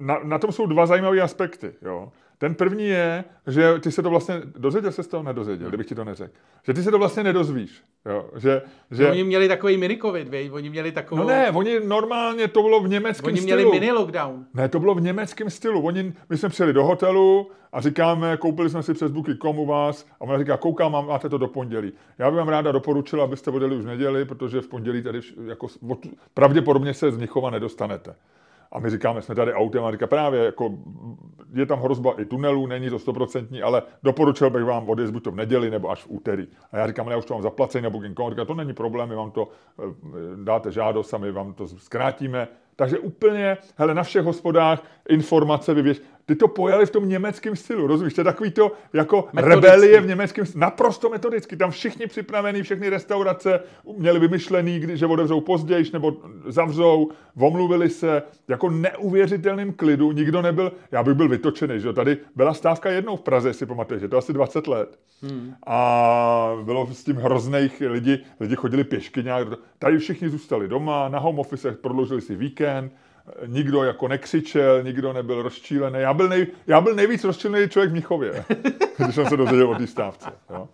na, 0.00 0.20
na 0.24 0.38
tom 0.38 0.52
jsou 0.52 0.66
dva 0.66 0.86
zajímavé 0.86 1.20
aspekty. 1.20 1.74
Jo? 1.82 2.12
Ten 2.38 2.54
první 2.54 2.88
je, 2.88 3.24
že 3.46 3.78
ty 3.78 3.92
se 3.92 4.02
to 4.02 4.10
vlastně, 4.10 4.34
dozvěděl 4.56 4.92
se 4.92 5.02
z 5.02 5.08
toho? 5.08 5.22
Nedozvěděl, 5.22 5.68
kdybych 5.68 5.86
ti 5.86 5.94
to 5.94 6.04
neřekl. 6.04 6.32
Že 6.62 6.74
ty 6.74 6.82
se 6.82 6.90
to 6.90 6.98
vlastně 6.98 7.24
nedozvíš. 7.24 7.82
Jo? 8.06 8.30
Že, 8.36 8.62
že... 8.90 9.10
Oni 9.10 9.24
měli 9.24 9.48
takový 9.48 9.76
mini 9.76 9.98
covid, 9.98 10.28
viď? 10.28 10.52
Oni 10.52 10.70
měli 10.70 10.92
takovou... 10.92 11.22
No 11.22 11.28
ne, 11.28 11.50
oni 11.50 11.80
normálně, 11.80 12.48
to 12.48 12.62
bylo 12.62 12.80
v 12.80 12.88
německém 12.88 13.26
Oni 13.26 13.40
stylu. 13.40 13.56
měli 13.56 13.80
mini 13.80 13.92
lockdown. 13.92 14.44
Ne, 14.54 14.68
to 14.68 14.80
bylo 14.80 14.94
v 14.94 15.00
německém 15.00 15.50
stylu. 15.50 15.82
Oni, 15.82 16.12
my 16.28 16.36
jsme 16.36 16.48
přijeli 16.48 16.72
do 16.72 16.84
hotelu 16.84 17.50
a 17.72 17.80
říkáme, 17.80 18.36
koupili 18.36 18.70
jsme 18.70 18.82
si 18.82 18.94
přes 18.94 19.10
Booking.com 19.10 19.58
u 19.58 19.66
vás 19.66 20.06
a 20.20 20.20
ona 20.20 20.38
říká, 20.38 20.56
koukám, 20.56 20.92
máte 21.06 21.28
to 21.28 21.38
do 21.38 21.48
pondělí. 21.48 21.92
Já 22.18 22.30
bych 22.30 22.38
vám 22.38 22.48
ráda 22.48 22.72
doporučila, 22.72 23.24
abyste 23.24 23.50
odjeli 23.50 23.76
už 23.76 23.84
v 23.84 23.86
neděli, 23.86 24.24
protože 24.24 24.60
v 24.60 24.68
pondělí 24.68 25.02
tady 25.02 25.20
jako, 25.46 25.66
od, 25.88 26.06
pravděpodobně 26.34 26.94
se 26.94 27.10
z 27.10 27.16
Mnichova 27.16 27.50
nedostanete. 27.50 28.14
A 28.72 28.78
my 28.78 28.90
říkáme, 28.90 29.22
jsme 29.22 29.34
tady 29.34 29.52
autem 29.52 29.84
a 29.84 29.90
říká 29.90 30.06
právě, 30.06 30.44
jako, 30.44 30.70
je 31.54 31.66
tam 31.66 31.80
hrozba 31.80 32.20
i 32.20 32.24
tunelů, 32.24 32.66
není 32.66 32.90
to 32.90 32.98
stoprocentní, 32.98 33.62
ale 33.62 33.82
doporučil 34.02 34.50
bych 34.50 34.64
vám 34.64 34.90
odjezd 34.90 35.12
buď 35.12 35.24
to 35.24 35.30
v 35.30 35.36
neděli 35.36 35.70
nebo 35.70 35.90
až 35.90 36.02
v 36.04 36.10
úterý. 36.10 36.48
A 36.72 36.78
já 36.78 36.86
říkám, 36.86 37.08
já 37.08 37.16
už 37.16 37.24
to 37.24 37.34
mám 37.34 37.42
zaplacený 37.42 37.82
na 37.82 37.90
Booking.com, 37.90 38.30
říká, 38.30 38.44
to 38.44 38.54
není 38.54 38.72
problém, 38.72 39.08
my 39.08 39.14
vám 39.14 39.30
to 39.30 39.48
eh, 39.78 39.82
dáte 40.44 40.72
žádost 40.72 41.14
a 41.14 41.18
my 41.18 41.32
vám 41.32 41.54
to 41.54 41.68
zkrátíme. 41.68 42.48
Takže 42.78 42.98
úplně, 42.98 43.56
hele, 43.76 43.94
na 43.94 44.02
všech 44.02 44.22
hospodách 44.22 44.82
informace 45.08 45.74
vyvěš. 45.74 46.00
Ty 46.26 46.36
to 46.36 46.48
pojali 46.48 46.86
v 46.86 46.90
tom 46.90 47.08
německém 47.08 47.56
stylu, 47.56 47.86
rozumíš? 47.86 48.14
To 48.14 48.20
je 48.20 48.24
takový 48.24 48.50
to 48.50 48.72
jako 48.92 49.28
Metodicky. 49.32 49.66
rebelie 49.66 50.00
v 50.00 50.06
německém 50.06 50.46
stylu. 50.46 50.60
Naprosto 50.60 51.10
metodicky. 51.10 51.56
Tam 51.56 51.70
všichni 51.70 52.06
připravení, 52.06 52.62
všechny 52.62 52.88
restaurace 52.88 53.60
měli 53.98 54.18
vymyšlený, 54.18 54.82
že 54.94 55.06
otevřou 55.06 55.40
později 55.40 55.84
nebo 55.92 56.16
zavřou, 56.46 57.10
omluvili 57.40 57.90
se, 57.90 58.22
jako 58.48 58.70
neuvěřitelným 58.70 59.72
klidu, 59.72 60.12
nikdo 60.12 60.42
nebyl, 60.42 60.72
já 60.92 61.02
bych 61.02 61.14
byl 61.14 61.28
vytočený, 61.28 61.80
že 61.80 61.92
tady 61.92 62.16
byla 62.36 62.54
stávka 62.54 62.90
jednou 62.90 63.16
v 63.16 63.20
Praze, 63.20 63.52
si 63.52 63.66
pamatuješ, 63.66 64.02
je 64.02 64.08
to 64.08 64.18
asi 64.18 64.32
20 64.32 64.66
let. 64.66 64.98
Hmm. 65.22 65.54
A 65.66 66.52
bylo 66.62 66.86
s 66.92 67.04
tím 67.04 67.16
hrozných 67.16 67.82
lidi, 67.86 68.18
lidi 68.40 68.56
chodili 68.56 68.84
pěšky 68.84 69.22
nějak, 69.22 69.48
tady 69.78 69.98
všichni 69.98 70.28
zůstali 70.28 70.68
doma, 70.68 71.08
na 71.08 71.18
home 71.18 71.38
office, 71.38 71.72
prodloužili 71.72 72.20
si 72.20 72.36
víkend, 72.36 72.67
nikdo 73.46 73.84
jako 73.84 74.08
nekřičel, 74.08 74.82
nikdo 74.82 75.12
nebyl 75.12 75.42
rozčílený. 75.42 76.00
Já 76.00 76.14
byl, 76.14 76.28
nej, 76.28 76.46
já 76.66 76.80
byl 76.80 76.94
nejvíc 76.94 77.24
rozčilený 77.24 77.68
člověk 77.68 77.90
v 77.90 77.92
Mnichově, 77.92 78.44
když 78.96 79.14
jsem 79.14 79.26
se 79.26 79.36
dozvěděl 79.36 79.70
o 79.70 79.74
té 79.74 79.86
stávce. 79.86 80.30
Jo. 80.50 80.68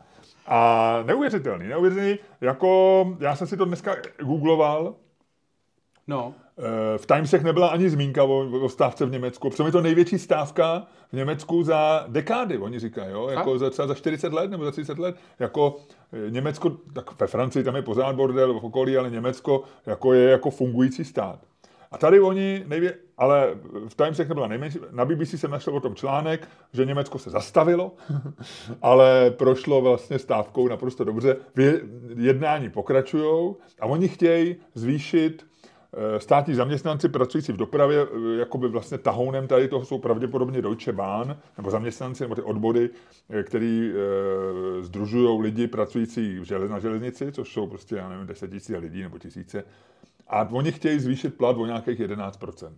A 0.46 1.02
neuvěřitelný, 1.06 1.68
neuvěřitelný, 1.68 2.18
jako 2.40 3.06
já 3.20 3.36
jsem 3.36 3.46
si 3.46 3.56
to 3.56 3.64
dneska 3.64 3.96
googloval, 4.18 4.94
No. 6.06 6.34
Eh, 6.58 6.98
v 6.98 7.06
Timesech 7.06 7.42
nebyla 7.42 7.68
ani 7.68 7.90
zmínka 7.90 8.24
o, 8.24 8.60
o 8.60 8.68
stávce 8.68 9.06
v 9.06 9.10
Německu. 9.10 9.50
Přitom 9.50 9.66
je 9.66 9.72
to 9.72 9.80
největší 9.80 10.18
stávka 10.18 10.86
v 11.12 11.12
Německu 11.12 11.62
za 11.62 12.04
dekády, 12.08 12.58
oni 12.58 12.78
říkají, 12.78 13.10
jo? 13.12 13.28
Jako 13.28 13.58
za, 13.58 13.70
třeba 13.70 13.88
za 13.88 13.94
40 13.94 14.32
let 14.32 14.50
nebo 14.50 14.64
za 14.64 14.70
30 14.70 14.98
let. 14.98 15.16
Jako 15.38 15.76
eh, 16.12 16.30
Německo, 16.30 16.70
tak 16.94 17.20
ve 17.20 17.26
Francii 17.26 17.64
tam 17.64 17.76
je 17.76 17.82
pořád 17.82 18.16
bordel 18.16 18.54
v 18.54 18.64
okolí, 18.64 18.96
ale 18.96 19.10
Německo 19.10 19.62
jako 19.86 20.12
je 20.12 20.30
jako 20.30 20.50
fungující 20.50 21.04
stát. 21.04 21.38
A 21.94 21.98
tady 21.98 22.20
oni, 22.20 22.64
nejvě, 22.66 22.94
ale 23.18 23.54
v 23.88 23.94
Timesech 23.94 24.28
nebyla 24.28 24.48
nejmenší, 24.48 24.78
na 24.90 25.04
BBC 25.04 25.34
jsem 25.34 25.50
našel 25.50 25.76
o 25.76 25.80
tom 25.80 25.94
článek, 25.94 26.48
že 26.72 26.84
Německo 26.84 27.18
se 27.18 27.30
zastavilo, 27.30 27.92
ale 28.82 29.30
prošlo 29.30 29.82
vlastně 29.82 30.18
stávkou 30.18 30.68
naprosto 30.68 31.04
dobře. 31.04 31.36
Jednání 32.16 32.70
pokračují 32.70 33.54
a 33.80 33.86
oni 33.86 34.08
chtějí 34.08 34.56
zvýšit 34.74 35.46
eh, 35.92 36.20
státní 36.20 36.54
zaměstnanci 36.54 37.08
pracující 37.08 37.52
v 37.52 37.56
dopravě, 37.56 38.02
eh, 38.02 38.38
jakoby 38.38 38.68
vlastně 38.68 38.98
tahounem 38.98 39.46
tady 39.46 39.68
toho 39.68 39.84
jsou 39.84 39.98
pravděpodobně 39.98 40.62
Deutsche 40.62 40.92
Bahn, 40.92 41.36
nebo 41.56 41.70
zaměstnanci, 41.70 42.24
nebo 42.24 42.34
ty 42.34 42.42
odbory, 42.42 42.90
eh, 43.30 43.42
který 43.42 43.90
e, 43.90 44.82
združují 44.82 45.42
lidi 45.42 45.66
pracující 45.66 46.38
v 46.38 46.44
želez, 46.44 46.70
na 46.70 46.78
železnici, 46.78 47.32
což 47.32 47.52
jsou 47.52 47.66
prostě, 47.66 47.96
já 47.96 48.08
nevím, 48.08 48.26
deset 48.26 48.50
tisíc 48.50 48.76
lidí 48.78 49.02
nebo 49.02 49.18
tisíce. 49.18 49.64
A 50.26 50.48
oni 50.50 50.72
chtějí 50.72 50.98
zvýšit 50.98 51.36
plat 51.36 51.56
o 51.56 51.66
nějakých 51.66 52.00
11%. 52.00 52.72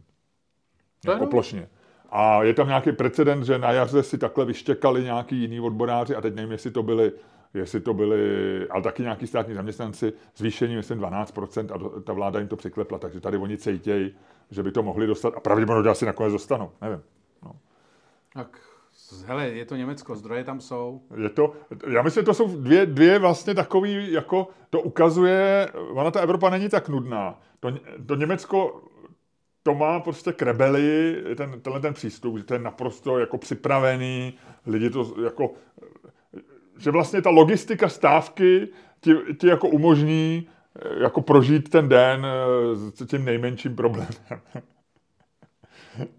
To 1.05 1.11
je 1.11 1.13
Jako 1.13 1.27
plošně. 1.27 1.69
A 2.11 2.43
je 2.43 2.55
tam 2.55 2.67
nějaký 2.67 2.93
precedent, 2.93 3.45
že 3.45 3.59
na 3.59 3.73
jaře 3.73 4.03
si 4.03 4.19
takhle 4.19 4.45
vyštěkali 4.45 5.05
nějaký 5.05 5.37
jiný 5.37 5.61
odboráři, 5.61 6.17
a 6.17 6.21
teď 6.21 6.35
nevím, 6.35 6.53
jestli 6.53 6.71
to 6.71 6.83
byli, 6.83 7.13
jestli 7.55 7.81
to 7.81 7.95
byli, 7.95 8.19
ale 8.69 8.83
taky 8.83 9.03
nějaký 9.03 9.27
státní 9.27 9.55
zaměstnanci, 9.55 10.13
zvýšení, 10.37 10.77
myslím, 10.77 11.01
12% 11.01 11.75
a 11.75 11.77
do, 11.77 11.89
ta 11.89 12.13
vláda 12.13 12.39
jim 12.39 12.49
to 12.49 12.57
přiklepla, 12.57 12.99
takže 12.99 13.21
tady 13.21 13.37
oni 13.37 13.57
cejtějí, 13.57 14.15
že 14.51 14.63
by 14.63 14.73
to 14.73 14.83
mohli 14.83 15.07
dostat 15.07 15.35
a 15.37 15.41
pravděpodobně 15.41 15.91
asi 15.91 16.07
nakonec 16.07 16.33
dostanou, 16.33 16.71
nevím. 16.83 17.03
No. 17.43 17.53
Tak, 18.33 18.61
hele, 19.27 19.49
je 19.49 19.65
to 19.65 19.77
Německo, 19.77 20.17
zdroje 20.17 20.45
tam 20.45 20.61
jsou. 20.61 21.03
Je 21.23 21.29
to, 21.29 21.53
já 21.89 22.03
myslím, 22.03 22.21
že 22.21 22.27
to 22.27 22.35
jsou 22.35 22.61
dvě, 22.61 22.87
dvě 22.87 23.19
vlastně 23.19 23.55
takový, 23.55 24.13
jako 24.13 24.49
to 24.71 24.81
ukazuje, 24.81 25.69
ona 25.91 26.11
ta 26.11 26.21
Evropa 26.21 26.51
není 26.51 26.69
tak 26.69 26.89
nudná. 26.89 27.41
To, 27.61 27.73
to 28.07 28.15
Německo, 28.15 28.83
to 29.63 29.75
má 29.75 30.01
prostě 30.01 30.33
k 30.33 30.43
rebelii, 30.43 31.35
ten, 31.35 31.61
tenhle 31.61 31.81
ten 31.81 31.95
přístup, 31.95 32.39
že 32.39 32.45
to 32.45 32.55
je 32.55 32.61
naprosto 32.61 33.19
jako 33.19 33.39
připravený, 33.39 34.35
lidi 34.67 34.91
to 34.91 35.15
jako, 35.25 35.51
že 36.79 36.91
vlastně 36.91 37.23
ta 37.23 37.31
logistika 37.31 37.89
stávky 37.89 38.69
ti, 39.01 39.15
ti 39.41 39.47
jako 39.47 39.69
umožní 39.69 40.49
eh, 40.77 41.03
jako 41.03 41.21
prožít 41.21 41.69
ten 41.69 41.89
den 41.89 42.27
eh, 42.27 42.77
s 42.77 43.07
tím 43.07 43.25
nejmenším 43.25 43.77
problémem. 43.77 44.09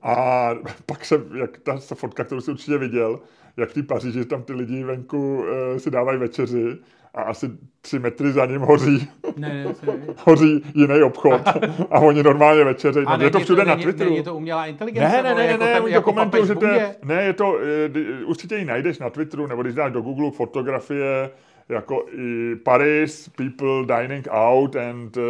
A 0.01 0.49
pak 0.85 1.05
se, 1.05 1.21
jak 1.39 1.57
ta, 1.57 1.77
fotka, 1.95 2.23
kterou 2.23 2.41
jsi 2.41 2.51
určitě 2.51 2.77
viděl, 2.77 3.19
jak 3.57 3.69
v 3.69 3.73
té 3.73 3.83
Paříži 3.83 4.25
tam 4.25 4.43
ty 4.43 4.53
lidi 4.53 4.83
venku 4.83 5.45
e, 5.75 5.79
si 5.79 5.91
dávají 5.91 6.19
večeři 6.19 6.77
a 7.13 7.21
asi 7.21 7.49
tři 7.81 7.99
metry 7.99 8.31
za 8.31 8.45
ním 8.45 8.61
hoří, 8.61 9.07
Ne, 9.37 9.49
ne, 9.49 9.63
ne. 9.87 9.93
hoří 10.25 10.63
jiný 10.75 11.01
obchod 11.03 11.41
a 11.91 11.99
oni 11.99 12.23
normálně 12.23 12.63
večeří. 12.63 12.99
A 13.05 13.17
No, 13.17 13.23
je 13.23 13.29
to 13.29 13.39
všude 13.39 13.65
na 13.65 13.73
není, 13.75 13.83
Twitteru. 13.83 14.09
Není 14.09 14.23
to 14.23 14.35
umělá 14.35 14.65
inteligence? 14.65 15.15
Ne, 15.17 15.23
ne, 15.23 15.29
vole, 15.29 15.43
ne, 15.43 15.51
jako 15.51 15.63
ne, 15.63 15.73
ten- 15.73 15.83
oni 15.83 15.91
to 15.91 15.95
jako 15.97 16.11
komentují, 16.13 16.41
papež 16.43 16.47
že 16.47 16.55
to 16.55 16.65
je, 16.65 16.95
ne, 17.03 17.23
je 17.23 17.33
to, 17.33 17.59
kdy- 17.87 18.23
určitě 18.25 18.55
ji 18.57 18.65
najdeš 18.65 18.99
na 18.99 19.09
Twitteru, 19.09 19.47
nebo 19.47 19.61
když 19.61 19.75
dáš 19.75 19.91
do 19.91 20.01
Google 20.01 20.31
fotografie, 20.31 21.29
jako 21.69 22.05
i 22.11 22.55
Paris, 22.55 23.29
people 23.29 23.97
dining 23.97 24.27
out 24.31 24.75
and 24.75 25.17
uh, 25.17 25.23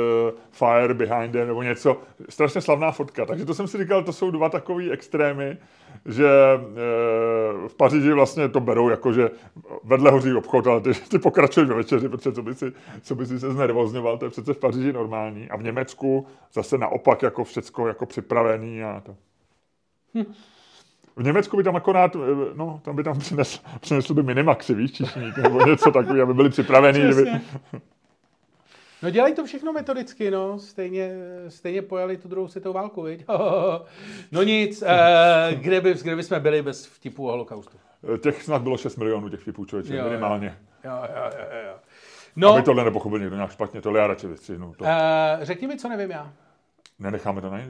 fire 0.52 0.94
behind 0.94 1.32
them, 1.32 1.48
nebo 1.48 1.64
něco. 1.64 2.02
Strašně 2.30 2.62
slavná 2.62 2.92
fotka. 2.92 3.26
Takže 3.26 3.46
to 3.46 3.54
jsem 3.54 3.68
si 3.68 3.78
říkal, 3.78 4.04
to 4.04 4.14
jsou 4.14 4.32
dva 4.32 4.50
takové 4.50 4.92
extrémy, 4.92 5.58
že 6.06 6.28
e, 6.28 7.68
v 7.68 7.76
Paříži 7.78 8.14
vlastně 8.14 8.50
to 8.50 8.60
berou 8.60 8.90
jako, 8.90 9.14
že 9.14 9.30
vedle 9.84 10.12
hoří 10.12 10.34
obchod, 10.34 10.68
ale 10.68 10.82
ty, 10.82 10.94
ty 10.94 11.20
pokračuješ 11.20 11.70
ve 11.70 11.76
večeři, 11.76 12.10
protože 12.10 12.32
co 12.32 12.42
by, 12.42 12.54
si, 12.54 12.74
co 13.02 13.16
by 13.16 13.26
si 13.26 13.40
se 13.40 13.52
znervozňoval, 13.52 14.18
to 14.18 14.26
je 14.26 14.32
přece 14.32 14.54
v 14.54 14.58
Paříži 14.58 14.94
normální. 14.94 15.50
A 15.50 15.58
v 15.58 15.64
Německu 15.64 16.28
zase 16.54 16.78
naopak 16.78 17.22
jako 17.22 17.44
všecko 17.44 17.88
jako 17.88 18.06
připravený 18.06 18.84
a 18.84 19.02
to. 19.06 19.16
V 21.18 21.24
Německu 21.24 21.58
by 21.58 21.64
tam 21.64 21.76
akorát, 21.76 22.16
eh, 22.16 22.20
no, 22.54 22.82
tam 22.84 22.96
by 22.96 23.04
tam 23.04 23.20
přinesl, 23.20 23.60
přinesl 23.80 24.14
by 24.14 24.24
minimaxy, 24.24 24.74
víš, 24.74 24.92
číšník, 24.92 25.38
nebo 25.38 25.66
něco 25.66 25.92
takového, 25.92 26.24
aby 26.24 26.34
byli 26.34 26.50
připravení. 26.50 27.00
Kdyby... 27.00 27.32
No 29.04 29.10
dělají 29.10 29.34
to 29.36 29.46
všechno 29.46 29.74
metodicky, 29.74 30.32
no. 30.32 30.60
Stejně, 30.60 31.12
stejně 31.48 31.82
pojali 31.82 32.18
tu 32.18 32.28
druhou 32.28 32.48
světovou 32.48 32.74
válku, 32.74 33.02
viď? 33.02 33.26
No 34.32 34.44
nic, 34.44 34.84
eh, 34.88 35.56
kde, 35.56 35.82
by, 35.82 35.94
kde 35.94 36.16
by 36.16 36.24
jsme 36.24 36.40
byli 36.40 36.62
bez 36.62 36.86
vtipů 36.86 37.28
o 37.28 37.32
holokaustu? 37.32 37.78
Těch 38.24 38.44
snad 38.44 38.62
bylo 38.62 38.78
6 38.78 38.96
milionů 38.96 39.30
těch 39.30 39.40
vtipů, 39.40 39.66
člověče, 39.66 39.96
Jo, 39.96 40.04
minimálně. 40.04 40.58
Jo, 40.84 40.92
jo, 41.16 41.24
jo, 41.40 41.60
jo. 41.68 41.74
No. 42.36 42.54
Aby 42.54 42.62
tohle 42.64 42.84
nepochopil 42.84 43.20
někdo 43.20 43.36
nějak 43.36 43.52
špatně, 43.52 43.82
tohle 43.82 44.00
já 44.00 44.08
radši 44.08 44.28
vystřihnu. 44.28 44.74
To. 44.78 44.86
eh, 44.88 45.38
řekni 45.42 45.68
mi, 45.68 45.78
co 45.78 45.90
nevím 45.90 46.12
já. 46.12 46.34
Nenecháme 47.00 47.42
to 47.42 47.50
najít. 47.50 47.70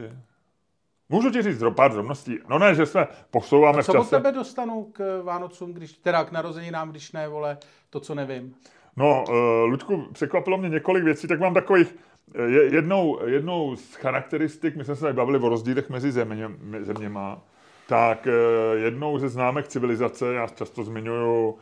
Můžu 1.10 1.30
ti 1.32 1.42
říct 1.42 1.64
pár 1.76 1.92
drobností. 1.92 2.40
No 2.50 2.60
ne, 2.60 2.76
že 2.76 2.86
jsme 2.86 3.08
posouváme 3.32 3.82
v 3.82 3.86
Co 3.86 3.92
od 3.92 3.96
čase. 3.98 4.16
tebe 4.16 4.32
dostanu 4.32 4.84
k 4.94 5.22
Vánocům, 5.24 5.74
když, 5.74 5.94
teda 5.94 6.24
k 6.24 6.32
narozeninám, 6.32 6.90
když 6.90 7.12
ne, 7.12 7.28
vole, 7.28 7.58
to, 7.90 8.00
co 8.00 8.16
nevím? 8.16 8.56
No, 8.98 9.24
uh, 9.30 9.36
Luďku, 9.70 10.04
překvapilo 10.14 10.58
mě 10.58 10.70
několik 10.70 11.04
věcí, 11.04 11.28
tak 11.28 11.40
mám 11.40 11.54
takových 11.54 11.96
eh, 12.36 12.42
je- 12.42 12.76
jednou, 12.76 13.20
jednou 13.26 13.76
z 13.76 13.96
charakteristik, 13.96 14.76
my 14.76 14.84
jsme 14.86 14.96
se 14.96 15.02
tady 15.02 15.14
bavili 15.14 15.40
o 15.40 15.50
rozdílech 15.50 15.90
mezi 15.90 16.12
země, 16.12 16.50
zeměma, 16.82 17.42
tak 17.88 18.28
eh, 18.28 18.32
jednou 18.78 19.18
ze 19.18 19.30
známek 19.30 19.68
civilizace, 19.68 20.34
já 20.34 20.48
často 20.48 20.84
zmiňuju 20.84 21.58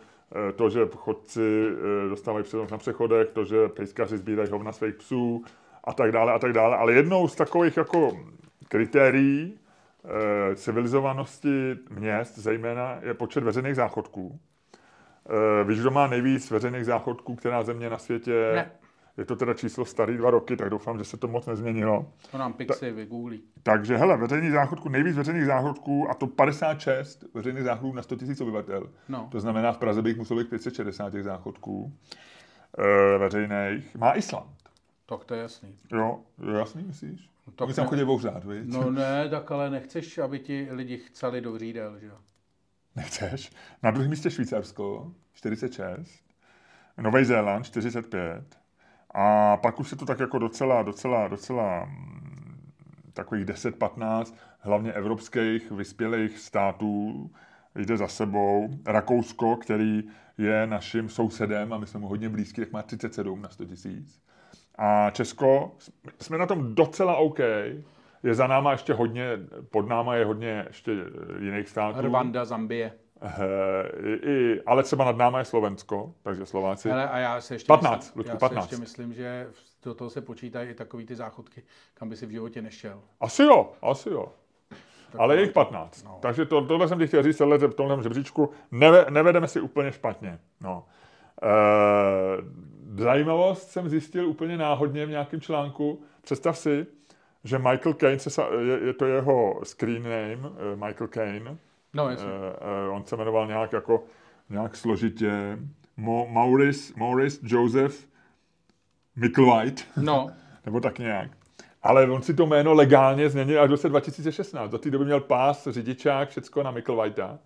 to, 0.55 0.69
že 0.69 0.79
chodci 0.95 1.65
dostávají 2.09 2.43
přednost 2.43 2.71
na 2.71 2.77
přechodech, 2.77 3.29
to, 3.29 3.43
že 3.45 3.67
pejskaři 3.67 4.17
sbírají 4.17 4.49
hovna 4.49 4.71
svých 4.71 4.95
psů 4.95 5.43
a 5.83 5.93
tak 5.93 6.11
dále 6.11 6.33
a 6.33 6.39
tak 6.39 6.53
dále, 6.53 6.77
ale 6.77 6.93
jednou 6.93 7.27
z 7.27 7.35
takových 7.35 7.77
jako 7.77 8.17
kritérií 8.67 9.59
eh, 10.05 10.55
civilizovanosti 10.55 11.75
měst 11.89 12.37
zejména 12.37 12.99
je 13.01 13.13
počet 13.13 13.43
veřejných 13.43 13.75
záchodků. 13.75 14.39
Eh, 15.29 15.63
Víš, 15.63 15.79
kdo 15.79 15.91
má 15.91 16.07
nejvíc 16.07 16.51
veřejných 16.51 16.85
záchodků, 16.85 17.35
která 17.35 17.63
země 17.63 17.89
na 17.89 17.97
světě? 17.97 18.51
Ne. 18.55 18.71
Je 19.17 19.25
to 19.25 19.35
teda 19.35 19.53
číslo 19.53 19.85
starý 19.85 20.17
dva 20.17 20.29
roky, 20.29 20.57
tak 20.57 20.69
doufám, 20.69 20.97
že 20.97 21.03
se 21.03 21.17
to 21.17 21.27
moc 21.27 21.45
nezměnilo. 21.45 22.11
To 22.31 22.37
nám 22.37 22.53
Pixy 22.53 22.91
vygooglí. 22.91 23.41
Takže 23.63 23.97
hele, 23.97 24.17
veřejných 24.17 24.51
záchodků, 24.51 24.89
nejvíc 24.89 25.15
veřejných 25.15 25.45
záchodků, 25.45 26.09
a 26.09 26.13
to 26.13 26.27
56 26.27 27.25
veřejných 27.33 27.63
záchodků 27.63 27.93
na 27.93 28.01
100 28.01 28.15
000 28.21 28.35
obyvatel. 28.41 28.89
No. 29.09 29.27
To 29.31 29.39
znamená, 29.39 29.71
v 29.71 29.77
Praze 29.77 30.01
bych 30.01 30.17
musel 30.17 30.37
být 30.37 30.49
560 30.49 31.09
těch 31.09 31.23
záchodků 31.23 31.93
e, 32.77 33.17
veřejných. 33.17 33.95
Má 33.95 34.13
Island. 34.13 34.51
Tak 35.05 35.25
to 35.25 35.33
je 35.33 35.41
jasný. 35.41 35.77
Jo, 35.91 36.19
je 36.51 36.57
jasný, 36.57 36.83
myslíš? 36.83 37.29
No, 37.47 37.53
Tak 37.53 37.75
tam 37.75 37.85
ne. 37.85 37.89
chodí 37.89 38.03
bouřát, 38.05 38.43
viď? 38.45 38.63
No 38.65 38.91
ne, 38.91 39.29
tak 39.29 39.51
ale 39.51 39.69
nechceš, 39.69 40.17
aby 40.17 40.39
ti 40.39 40.67
lidi 40.71 40.97
chceli 40.97 41.41
do 41.41 41.51
vřídel, 41.53 41.99
že 41.99 42.05
jo? 42.07 42.17
Nechceš? 42.95 43.51
Na 43.83 43.91
druhém 43.91 44.09
místě 44.09 44.31
Švýcarsko, 44.31 45.11
46. 45.33 46.25
Nový 47.01 47.25
Zéland, 47.25 47.65
45. 47.65 48.57
A 49.13 49.57
pak 49.57 49.79
už 49.79 49.89
se 49.89 49.95
to 49.95 50.05
tak 50.05 50.19
jako 50.19 50.39
docela, 50.39 50.83
docela, 50.83 51.27
docela 51.27 51.85
mm, 51.85 52.71
takových 53.13 53.45
10-15, 53.45 54.33
hlavně 54.59 54.93
evropských 54.93 55.71
vyspělých 55.71 56.39
států 56.39 57.31
jde 57.75 57.97
za 57.97 58.07
sebou. 58.07 58.69
Rakousko, 58.85 59.55
který 59.55 60.03
je 60.37 60.67
naším 60.67 61.09
sousedem 61.09 61.73
a 61.73 61.77
my 61.77 61.87
jsme 61.87 61.99
mu 61.99 62.07
hodně 62.07 62.29
blízký, 62.29 62.61
tak 62.61 62.71
má 62.71 62.81
37 62.81 63.41
na 63.41 63.49
100 63.49 63.65
tisíc. 63.65 64.21
A 64.77 65.09
Česko, 65.09 65.71
jsme 66.21 66.37
na 66.37 66.45
tom 66.45 66.75
docela 66.75 67.15
OK. 67.15 67.39
Je 68.23 68.33
za 68.33 68.47
náma 68.47 68.71
ještě 68.71 68.93
hodně, 68.93 69.29
pod 69.71 69.87
náma 69.87 70.15
je 70.15 70.25
hodně 70.25 70.65
ještě 70.67 70.91
jiných 71.39 71.69
států. 71.69 72.01
Rwanda, 72.01 72.45
Zambie. 72.45 72.91
Eh, 73.21 74.15
i, 74.15 74.61
ale 74.65 74.83
třeba 74.83 75.05
nad 75.05 75.17
náma 75.17 75.39
je 75.39 75.45
Slovensko, 75.45 76.13
takže 76.23 76.45
Slováci. 76.45 76.89
Hele, 76.89 77.09
a 77.09 77.17
já 77.17 77.41
se 77.41 77.55
ještě 77.55 77.67
15, 77.67 78.05
myslím, 78.05 78.19
Luďku, 78.19 78.35
já 78.35 78.39
15. 78.39 78.63
se 78.63 78.65
ještě 78.65 78.81
myslím, 78.81 79.13
že 79.13 79.47
do 79.83 79.93
toho 79.93 80.09
se 80.09 80.21
počítají 80.21 80.69
i 80.69 80.73
takový 80.73 81.05
ty 81.05 81.15
záchodky, 81.15 81.63
kam 81.93 82.09
by 82.09 82.15
si 82.15 82.25
v 82.25 82.29
životě 82.29 82.61
nešel. 82.61 83.01
Asi 83.19 83.43
jo, 83.43 83.71
asi 83.81 84.09
jo. 84.09 84.25
Tak 85.11 85.21
Ale 85.21 85.35
je 85.35 85.41
jich 85.41 85.51
15. 85.51 86.03
no. 86.03 86.19
Takže 86.21 86.45
to, 86.45 86.65
tohle 86.65 86.87
jsem 86.87 86.99
ti 86.99 87.07
chtěl 87.07 87.23
říct, 87.23 87.37
tohle, 87.37 87.57
v 87.57 87.73
tomhle 87.73 88.03
žebříčku 88.03 88.49
neve, 88.71 89.05
nevedeme 89.09 89.47
si 89.47 89.61
úplně 89.61 89.91
špatně. 89.91 90.39
No. 90.61 90.85
E, 91.43 91.47
zajímavost 92.97 93.71
jsem 93.71 93.89
zjistil 93.89 94.27
úplně 94.27 94.57
náhodně 94.57 95.05
v 95.05 95.09
nějakém 95.09 95.41
článku. 95.41 96.01
Představ 96.21 96.57
si, 96.57 96.85
že 97.43 97.57
Michael 97.57 97.93
Caine, 97.93 98.19
se, 98.19 98.41
je, 98.59 98.79
je 98.87 98.93
to 98.93 99.05
jeho 99.05 99.61
screen 99.63 100.03
name, 100.03 100.49
eh, 100.73 100.75
Michael 100.75 101.07
Caine, 101.07 101.57
No, 101.95 102.09
jasně. 102.09 102.27
Eh, 102.27 102.55
eh, 102.85 102.89
on 102.89 103.05
se 103.05 103.15
jmenoval 103.15 103.47
nějak 103.47 103.73
jako 103.73 104.03
nějak 104.49 104.75
složitě 104.75 105.57
Mo, 105.97 106.27
Maurice, 106.29 106.93
Maurice 106.95 107.39
Joseph 107.43 108.07
Micklewhite, 109.15 109.83
No, 109.97 110.29
nebo 110.65 110.79
tak 110.79 110.99
nějak. 110.99 111.31
Ale 111.83 112.09
on 112.09 112.21
si 112.21 112.33
to 112.33 112.45
jméno 112.45 112.73
legálně 112.73 113.29
změnil 113.29 113.61
až 113.61 113.67
v 113.67 113.71
roce 113.71 113.89
2016. 113.89 114.71
Do 114.71 114.77
té 114.77 114.91
doby 114.91 115.05
měl 115.05 115.19
pás, 115.19 115.67
řidičák, 115.71 116.29
všecko 116.29 116.63
na 116.63 116.71
Micklewhita. 116.71 117.39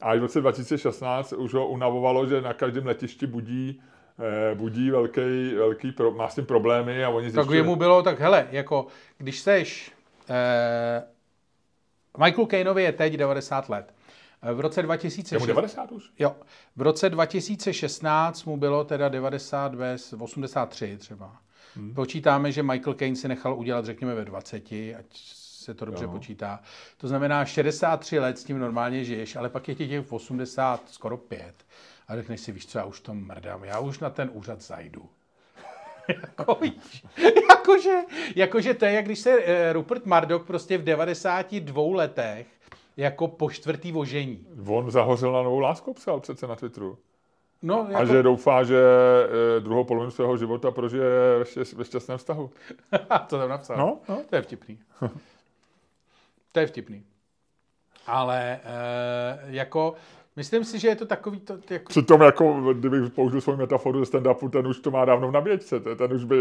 A 0.00 0.10
až 0.10 0.18
v 0.18 0.22
roce 0.22 0.40
2016 0.40 1.32
už 1.32 1.54
ho 1.54 1.68
unavovalo, 1.68 2.26
že 2.26 2.40
na 2.40 2.54
každém 2.54 2.86
letišti 2.86 3.26
budí, 3.26 3.80
budí 4.54 4.90
velký, 4.90 5.54
velký 5.54 5.92
pro, 5.92 6.10
má 6.10 6.28
s 6.28 6.34
tím 6.34 6.46
problémy 6.46 7.04
a 7.04 7.08
oni 7.08 7.32
tak 7.32 7.44
zjišťují- 7.44 7.56
jemu 7.56 7.76
bylo, 7.76 8.02
tak 8.02 8.20
hele, 8.20 8.48
jako, 8.50 8.86
když 9.18 9.40
seš, 9.40 9.92
eh, 10.30 11.02
Michael 12.24 12.46
Cainovi 12.46 12.82
je 12.82 12.92
teď 12.92 13.12
90 13.12 13.68
let. 13.68 13.94
Eh, 14.42 14.52
V 14.52 14.60
roce 14.60 14.80
Je 14.80 14.82
mu 14.82 14.86
2006, 14.86 15.46
90 15.46 15.92
už? 15.92 16.10
jo, 16.18 16.36
v 16.76 16.82
roce 16.82 17.10
2016 17.10 18.44
mu 18.44 18.56
bylo 18.56 18.84
teda 18.84 19.08
90 19.08 19.74
bez 19.74 20.12
83 20.18 20.96
třeba. 20.96 21.36
Hmm. 21.76 21.94
Počítáme, 21.94 22.52
že 22.52 22.62
Michael 22.62 22.94
Caine 22.94 23.16
si 23.16 23.28
nechal 23.28 23.54
udělat, 23.58 23.84
řekněme, 23.84 24.14
ve 24.14 24.24
20, 24.24 24.94
ať 24.98 25.04
se 25.66 25.74
to 25.74 25.84
dobře 25.84 26.04
Jo. 26.04 26.10
počítá. 26.10 26.60
To 26.96 27.08
znamená, 27.08 27.44
63 27.44 28.18
let 28.18 28.38
s 28.38 28.44
tím 28.44 28.58
normálně 28.58 29.04
žiješ, 29.04 29.36
ale 29.36 29.48
pak 29.48 29.68
je 29.68 29.74
ti 29.74 29.88
těch 29.88 30.12
80, 30.12 30.82
skoro 30.86 31.16
5. 31.16 31.54
A 32.08 32.16
řekneš 32.16 32.40
si, 32.40 32.52
víš 32.52 32.66
co, 32.66 32.78
já 32.78 32.84
už 32.84 33.00
to 33.00 33.14
mrdám, 33.14 33.64
já 33.64 33.78
už 33.80 33.98
na 33.98 34.10
ten 34.10 34.30
úřad 34.32 34.62
zajdu. 34.62 35.08
jako, 36.08 36.54
víš, 36.54 37.04
jakože, 37.50 38.00
jakože 38.36 38.74
to 38.74 38.84
je, 38.84 38.92
jak 38.92 39.04
když 39.04 39.18
se 39.18 39.30
eh, 39.30 39.72
Rupert 39.72 40.06
Murdoch 40.06 40.46
prostě 40.46 40.78
v 40.78 40.84
92 40.84 41.96
letech 41.96 42.46
jako 42.96 43.28
po 43.28 43.50
čtvrtý 43.50 43.92
vožení. 43.92 44.46
On 44.66 44.90
zahořel 44.90 45.32
na 45.32 45.42
novou 45.42 45.58
lásku, 45.58 45.94
psal 45.94 46.20
přece 46.20 46.46
na 46.46 46.56
Twitteru. 46.56 46.98
No, 47.62 47.86
A 47.86 47.90
jako, 47.90 48.06
že 48.06 48.22
doufá, 48.22 48.64
že 48.64 48.82
eh, 49.56 49.60
druhou 49.60 49.84
polovinu 49.84 50.10
svého 50.10 50.36
života 50.36 50.70
prožije 50.70 51.04
ve 51.74 51.84
šťastném 51.84 52.18
vztahu. 52.18 52.50
to 53.26 53.38
tam 53.38 53.48
napsal. 53.48 53.76
No, 53.76 53.98
no. 54.08 54.22
To 54.30 54.36
je 54.36 54.42
vtipný. 54.42 54.78
to 56.52 56.60
je 56.60 56.66
vtipný. 56.66 57.04
Ale 58.08 58.60
e, 58.64 59.38
jako, 59.46 59.94
myslím 60.38 60.64
si, 60.64 60.78
že 60.78 60.88
je 60.88 60.96
to 60.96 61.06
takový 61.06 61.40
to, 61.40 61.58
jako, 61.70 61.88
Přitom, 61.88 62.20
jako, 62.22 62.72
kdybych 62.72 63.10
použil 63.10 63.40
svou 63.40 63.56
metaforu 63.56 64.04
ze 64.04 64.12
stand-upu, 64.18 64.50
ten 64.50 64.66
už 64.66 64.80
to 64.80 64.90
má 64.90 65.04
dávno 65.04 65.28
v 65.28 65.32
nabíječce, 65.32 65.80
ten, 65.80 66.12
už 66.12 66.24
by... 66.24 66.36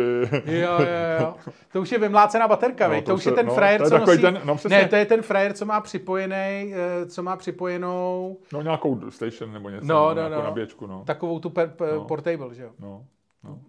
jo, 0.46 0.72
jo, 0.80 0.86
jo. 1.22 1.36
To 1.72 1.82
už 1.82 1.92
je 1.92 2.00
vymlácená 2.00 2.48
baterka, 2.48 2.88
No, 2.88 2.94
no, 2.94 3.02
to 3.02 3.06
to, 3.06 3.14
už 3.16 3.20
už 3.22 3.26
je 3.26 3.32
je- 3.32 3.36
ten 3.36 3.46
no, 3.46 3.54
frajer, 3.54 3.82
je 3.82 3.90
co 3.90 3.98
nosí... 3.98 4.22
ten- 4.22 4.42
no, 4.44 4.56
přesně. 4.56 4.78
ne, 4.78 4.88
to 4.88 4.96
je 4.96 5.06
ten 5.06 5.22
frajer, 5.22 5.54
co 5.54 5.66
má 5.66 5.82
připojený, 5.82 6.74
eh, 6.76 7.06
co 7.06 7.24
má 7.24 7.36
připojenou 7.36 8.38
No 8.54 8.62
nějakou 8.62 9.00
station 9.10 9.54
nebo 9.54 9.70
něco, 9.70 9.86
No, 9.88 10.08
no, 10.10 10.14
nějakou 10.16 10.36
no. 10.36 10.44
nabíječku, 10.44 10.88
no. 10.88 11.04
takovou 11.06 11.40
tu 11.40 11.50
per, 11.50 11.68
per, 11.70 11.94
No. 11.94 12.02
portable, 12.06 12.56
že 12.56 12.64
jo? 12.64 12.70
no, 12.80 13.06
no. 13.44 13.60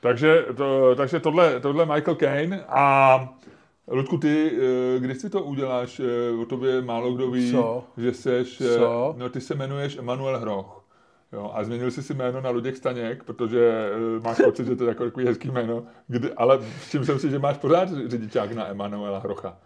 Takže, 0.00 0.44
to, 0.56 0.94
takže 0.96 1.20
tohle, 1.20 1.60
tohle 1.60 1.86
Michael 1.86 2.14
Caine 2.16 2.64
a 2.68 3.28
Ludku, 3.88 4.18
ty, 4.18 4.52
eh, 4.96 5.00
když 5.00 5.18
si 5.18 5.30
to 5.30 5.42
uděláš, 5.42 6.00
eh, 6.00 6.30
o 6.42 6.46
tobě 6.46 6.82
málo 6.82 7.12
kdo 7.12 7.30
ví, 7.30 7.50
Co? 7.50 7.84
že 7.96 8.14
seš, 8.14 8.60
eh, 8.60 8.78
Co? 8.78 9.14
no 9.18 9.28
ty 9.28 9.40
se 9.40 9.54
jmenuješ 9.54 9.96
Emanuel 9.96 10.38
Hroch. 10.38 10.84
Jo, 11.32 11.50
a 11.54 11.64
změnil 11.64 11.90
jsi 11.90 12.02
si 12.02 12.14
jméno 12.14 12.40
na 12.40 12.50
Luděk 12.50 12.76
Staněk, 12.76 13.24
protože 13.24 13.90
máš 14.22 14.36
pocit, 14.44 14.66
že 14.66 14.76
to 14.76 14.84
je 14.84 14.88
jako 14.88 15.04
takový 15.04 15.26
hezký 15.26 15.50
jméno, 15.50 15.84
kdy, 16.06 16.32
ale 16.32 16.58
všiml 16.80 17.04
jsem 17.04 17.18
si, 17.18 17.30
že 17.30 17.38
máš 17.38 17.56
pořád 17.56 17.88
řidičák 18.06 18.52
na 18.52 18.68
Emanuela 18.68 19.18
Hrocha. 19.18 19.58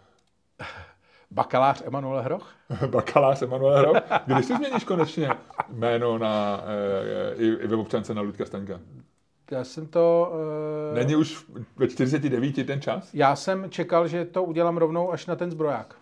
Bakalář 1.31 1.83
Emanuel 1.85 2.21
Hroch? 2.21 2.55
Bakalář 2.87 3.41
Emanuel 3.41 3.77
Hroch. 3.77 3.97
Když 4.25 4.45
si 4.45 4.55
změníš 4.55 4.83
konečně 4.83 5.29
jméno 5.69 6.17
na, 6.17 6.63
i, 7.35 7.47
i 7.47 7.67
ve 7.67 7.75
občance 7.75 8.13
na 8.13 8.21
Ludka 8.21 8.45
Staňka? 8.45 8.79
Já 9.51 9.63
jsem 9.63 9.87
to... 9.87 10.31
eh, 10.91 10.95
Není 10.95 11.15
už 11.15 11.45
ve 11.77 11.87
49 11.87 12.65
ten 12.65 12.81
čas? 12.81 13.13
Já 13.13 13.35
jsem 13.35 13.69
čekal, 13.69 14.07
že 14.07 14.25
to 14.25 14.43
udělám 14.43 14.77
rovnou 14.77 15.11
až 15.11 15.25
na 15.25 15.35
ten 15.35 15.51
zbroják. 15.51 15.95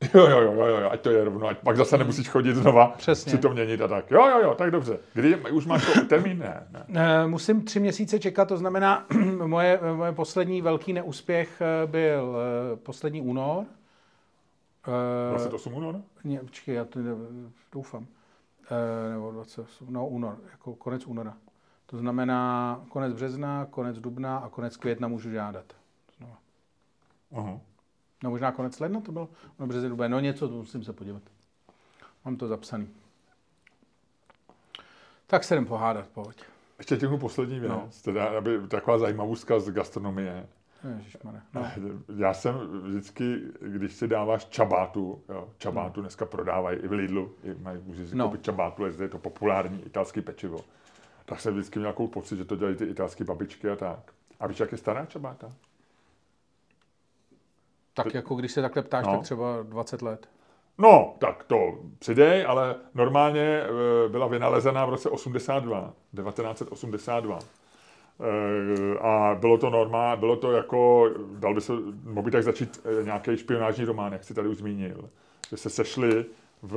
Jo, 0.14 0.26
jo, 0.28 0.40
jo, 0.40 0.52
jo, 0.52 0.66
jo, 0.66 0.88
ať 0.90 1.00
to 1.00 1.10
je 1.10 1.24
rovno, 1.24 1.46
ať 1.48 1.58
pak 1.58 1.76
zase 1.76 1.98
nemusíš 1.98 2.28
chodit 2.28 2.54
znova 2.54 2.94
Přesně. 2.96 3.32
si 3.32 3.38
to 3.38 3.48
měnit 3.50 3.80
a 3.80 3.88
tak. 3.88 4.10
Jo, 4.10 4.26
jo, 4.28 4.40
jo, 4.42 4.54
tak 4.54 4.70
dobře. 4.70 4.98
Kdy 5.14 5.36
už 5.36 5.66
máš 5.66 5.92
to 5.94 6.00
termín? 6.04 6.38
Ne, 6.38 6.66
ne. 6.70 6.86
Eh, 6.94 7.26
Musím 7.26 7.62
tři 7.64 7.80
měsíce 7.80 8.18
čekat, 8.18 8.48
to 8.48 8.56
znamená, 8.56 9.06
moje, 9.46 9.80
moje 9.94 10.12
poslední 10.12 10.62
velký 10.62 10.92
neúspěch 10.92 11.60
eh, 11.62 11.86
byl 11.86 12.36
eh, 12.72 12.76
poslední 12.76 13.20
únor. 13.20 13.64
Eh, 14.88 15.30
28 15.30 15.74
února? 15.74 15.98
Ne, 16.24 16.38
počkej, 16.38 16.74
já 16.74 16.84
to 16.84 17.00
doufám. 17.72 18.06
Eh, 18.70 19.12
nebo 19.12 19.30
28, 19.30 19.86
no 19.92 20.08
únor, 20.08 20.36
jako 20.52 20.74
konec 20.74 21.06
února. 21.06 21.34
To 21.86 21.98
znamená 21.98 22.80
konec 22.88 23.12
března, 23.14 23.66
konec 23.70 23.98
dubna 23.98 24.38
a 24.38 24.48
konec 24.48 24.76
května 24.76 25.08
můžu 25.08 25.30
žádat. 25.30 25.64
Znova. 26.18 26.38
Aha. 27.36 27.60
No 28.24 28.30
možná 28.30 28.52
konec 28.52 28.80
ledna 28.80 29.00
to 29.00 29.12
bylo? 29.12 29.28
No 29.58 29.66
březen, 29.66 29.90
duben, 29.90 30.10
no 30.12 30.20
něco, 30.20 30.48
to 30.48 30.54
musím 30.54 30.84
se 30.84 30.92
podívat. 30.92 31.22
Mám 32.24 32.36
to 32.36 32.48
zapsaný. 32.48 32.88
Tak 35.26 35.44
se 35.44 35.54
jdem 35.54 35.66
pohádat, 35.66 36.06
pojď. 36.08 36.42
Ještě 36.78 36.96
těm 36.96 37.18
poslední 37.18 37.60
věc, 37.60 37.72
No. 37.72 37.76
no. 37.84 37.90
teda, 38.04 38.24
aby, 38.38 38.60
taková 38.68 38.98
zajímavostka 38.98 39.60
z 39.60 39.70
gastronomie. 39.70 40.46
No. 41.54 41.66
Já 42.16 42.34
jsem 42.34 42.54
vždycky, 42.82 43.40
když 43.60 43.92
si 43.92 44.08
dáváš 44.08 44.44
čabátu, 44.44 45.22
jo, 45.28 45.48
čabátu 45.58 46.00
dneska 46.00 46.26
prodávají 46.26 46.78
i 46.78 46.88
v 46.88 46.92
Lidlu, 46.92 47.32
i 47.44 47.54
mají, 47.54 47.78
můžeš 47.84 48.08
si 48.10 48.16
No. 48.16 48.24
no. 48.24 48.28
koupit 48.30 48.44
čabátu, 48.44 48.84
je 48.84 49.08
to 49.08 49.18
populární 49.18 49.82
italský 49.86 50.20
pečivo. 50.20 50.58
Tak 51.26 51.40
jsem 51.40 51.54
vždycky 51.54 51.78
měl 51.78 51.90
takovou 51.92 52.08
pocit, 52.08 52.36
že 52.36 52.44
to 52.44 52.56
dělají 52.56 52.76
ty 52.76 52.84
italské 52.84 53.24
babičky 53.24 53.70
a 53.70 53.76
tak. 53.76 53.98
A 54.40 54.46
víš, 54.46 54.60
jak 54.60 54.72
je 54.72 54.78
stará 54.78 55.06
čabáta? 55.06 55.52
Tak 57.94 58.14
jako 58.14 58.34
když 58.34 58.52
se 58.52 58.62
takhle 58.62 58.82
ptáš, 58.82 59.06
No. 59.06 59.12
tak 59.12 59.22
třeba 59.22 59.62
20 59.62 60.02
let. 60.02 60.28
No, 60.78 61.14
tak 61.18 61.44
to 61.44 61.78
přidej, 61.98 62.44
ale 62.46 62.74
normálně 62.94 63.40
e, 63.62 63.68
byla 64.08 64.26
vynalezená 64.26 64.86
v 64.86 64.90
roce 64.90 65.08
82, 65.10 65.92
1982. 66.16 67.38
E, 67.38 68.98
A 68.98 69.34
bylo 69.40 69.58
to 69.58 69.70
normál, 69.70 70.16
bylo 70.16 70.36
to 70.36 70.52
jako, 70.52 71.10
dal 71.38 71.54
by 71.54 71.60
se, 71.60 71.72
mohl 72.04 72.22
by 72.24 72.30
tak 72.30 72.42
začít 72.42 72.80
e, 73.00 73.04
nějaký 73.04 73.36
špionážní 73.36 73.84
román, 73.84 74.12
jak 74.12 74.24
jsi 74.24 74.34
tady 74.34 74.48
už 74.48 74.56
zmínil, 74.56 75.10
že 75.50 75.56
se 75.56 75.70
sešli 75.70 76.24
v, 76.62 76.72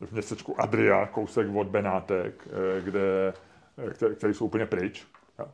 v 0.00 0.12
městečku 0.12 0.60
Adria, 0.60 1.06
kousek 1.06 1.46
od 1.56 1.66
Benátek, 1.66 2.48
kde, 2.84 3.32
které, 3.94 4.14
které 4.14 4.34
jsou 4.34 4.44
úplně 4.44 4.66
pryč. 4.66 5.06
Jo. 5.38 5.46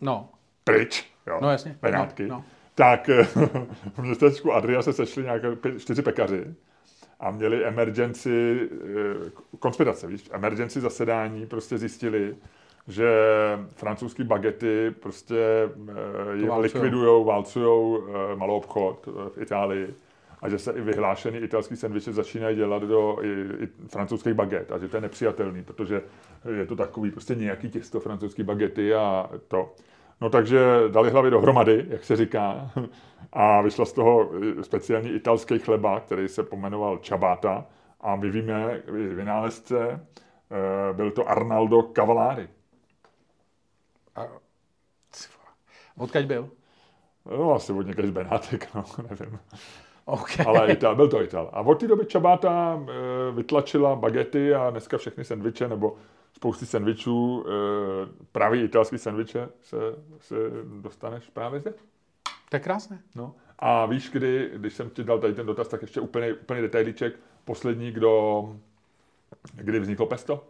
No, 0.00 0.28
Pryč, 0.64 1.12
jo. 1.26 1.38
No, 1.42 1.50
jasně. 1.50 1.78
Benátky. 1.82 2.26
No, 2.26 2.34
no. 2.34 2.44
Tak 2.74 3.08
e, 3.08 3.22
v 3.94 3.98
městečku 3.98 4.52
Adria 4.52 4.82
se 4.82 4.92
sešli 4.92 5.22
nějaké 5.22 5.56
čtyři 5.78 6.02
pekaři 6.02 6.54
a 7.20 7.30
měli 7.30 7.64
emergency, 7.64 8.68
eh, 8.72 9.30
konspirace, 9.58 10.06
víš, 10.06 10.28
emergency 10.32 10.80
zasedání, 10.80 11.46
prostě 11.46 11.78
zjistili, 11.78 12.36
že 12.88 13.08
francouzský 13.74 14.24
bagety 14.24 14.94
prostě 15.00 15.68
eh, 16.48 16.58
likvidujou, 16.58 17.24
válcujou 17.24 18.02
eh, 18.02 18.36
malou 18.36 18.56
obchod 18.56 19.08
eh, 19.08 19.30
v 19.30 19.42
Itálii 19.42 19.94
a 20.42 20.48
že 20.48 20.58
se 20.58 20.72
i 20.72 20.80
vyhlášený 20.80 21.38
italský 21.38 21.76
sendviče 21.76 22.12
začínají 22.12 22.56
dělat 22.56 22.82
do 22.82 23.16
i, 23.22 23.28
i 23.64 23.68
francouzských 23.88 24.34
baget 24.34 24.72
a 24.72 24.78
že 24.78 24.88
to 24.88 24.96
je 24.96 25.00
nepřijatelný, 25.00 25.62
protože 25.62 26.02
je 26.56 26.66
to 26.66 26.76
takový 26.76 27.10
prostě 27.10 27.34
nějaký 27.34 27.70
těsto 27.70 28.00
francouzský 28.00 28.42
bagety 28.42 28.94
a 28.94 29.30
to. 29.48 29.74
No 30.20 30.30
takže 30.30 30.60
dali 30.88 31.10
hlavy 31.10 31.30
dohromady, 31.30 31.86
jak 31.88 32.04
se 32.04 32.16
říká, 32.16 32.70
a 33.32 33.60
vyšla 33.60 33.84
z 33.84 33.92
toho 33.92 34.30
speciální 34.62 35.10
italský 35.10 35.58
chleba, 35.58 36.00
který 36.00 36.28
se 36.28 36.42
pomenoval 36.42 36.98
ciabatta 36.98 37.66
a 38.00 38.16
my 38.16 38.30
víme, 38.30 38.82
vynálezce, 39.14 40.06
eh, 40.50 40.92
byl 40.92 41.10
to 41.10 41.28
Arnaldo 41.28 41.82
Cavallari. 41.82 42.48
A... 44.16 44.26
Odkaď 45.96 46.26
byl? 46.26 46.50
No 47.26 47.54
asi 47.54 47.72
od 47.72 47.86
někde 47.86 48.08
z 48.08 48.10
Benátek, 48.10 48.68
no, 48.74 48.84
nevím. 49.10 49.38
OK. 50.10 50.40
Ale 50.46 50.72
Ital, 50.72 50.96
byl 50.96 51.08
to 51.08 51.22
Ital. 51.22 51.50
A 51.52 51.60
od 51.60 51.80
té 51.80 51.88
doby 51.88 52.06
ciabatta 52.06 52.80
eh, 52.82 53.32
vytlačila 53.32 53.96
bagety 53.96 54.54
a 54.54 54.70
dneska 54.70 54.98
všechny 54.98 55.24
sendviče, 55.24 55.68
nebo 55.68 55.96
spousty 56.32 56.66
sendvičů, 56.66 57.46
eh, 57.46 58.08
pravý 58.32 58.62
italský 58.62 58.98
sendviče 58.98 59.48
se, 59.62 59.76
se 60.18 60.34
dostaneš 60.82 61.30
právě 61.30 61.60
zde. 61.60 61.74
To 62.48 62.56
je 62.56 62.60
krásné. 62.60 63.02
No. 63.14 63.34
A 63.58 63.86
víš, 63.86 64.10
kdy, 64.10 64.50
když 64.56 64.74
jsem 64.74 64.90
ti 64.90 65.04
dal 65.04 65.18
tady 65.18 65.34
ten 65.34 65.46
dotaz, 65.46 65.68
tak 65.68 65.82
ještě 65.82 66.00
úplně, 66.00 66.32
úplně 66.32 66.62
detailíček, 66.62 67.14
poslední, 67.44 67.92
kdo, 67.92 68.44
kdy 69.54 69.80
vzniklo 69.80 70.06
pesto? 70.06 70.44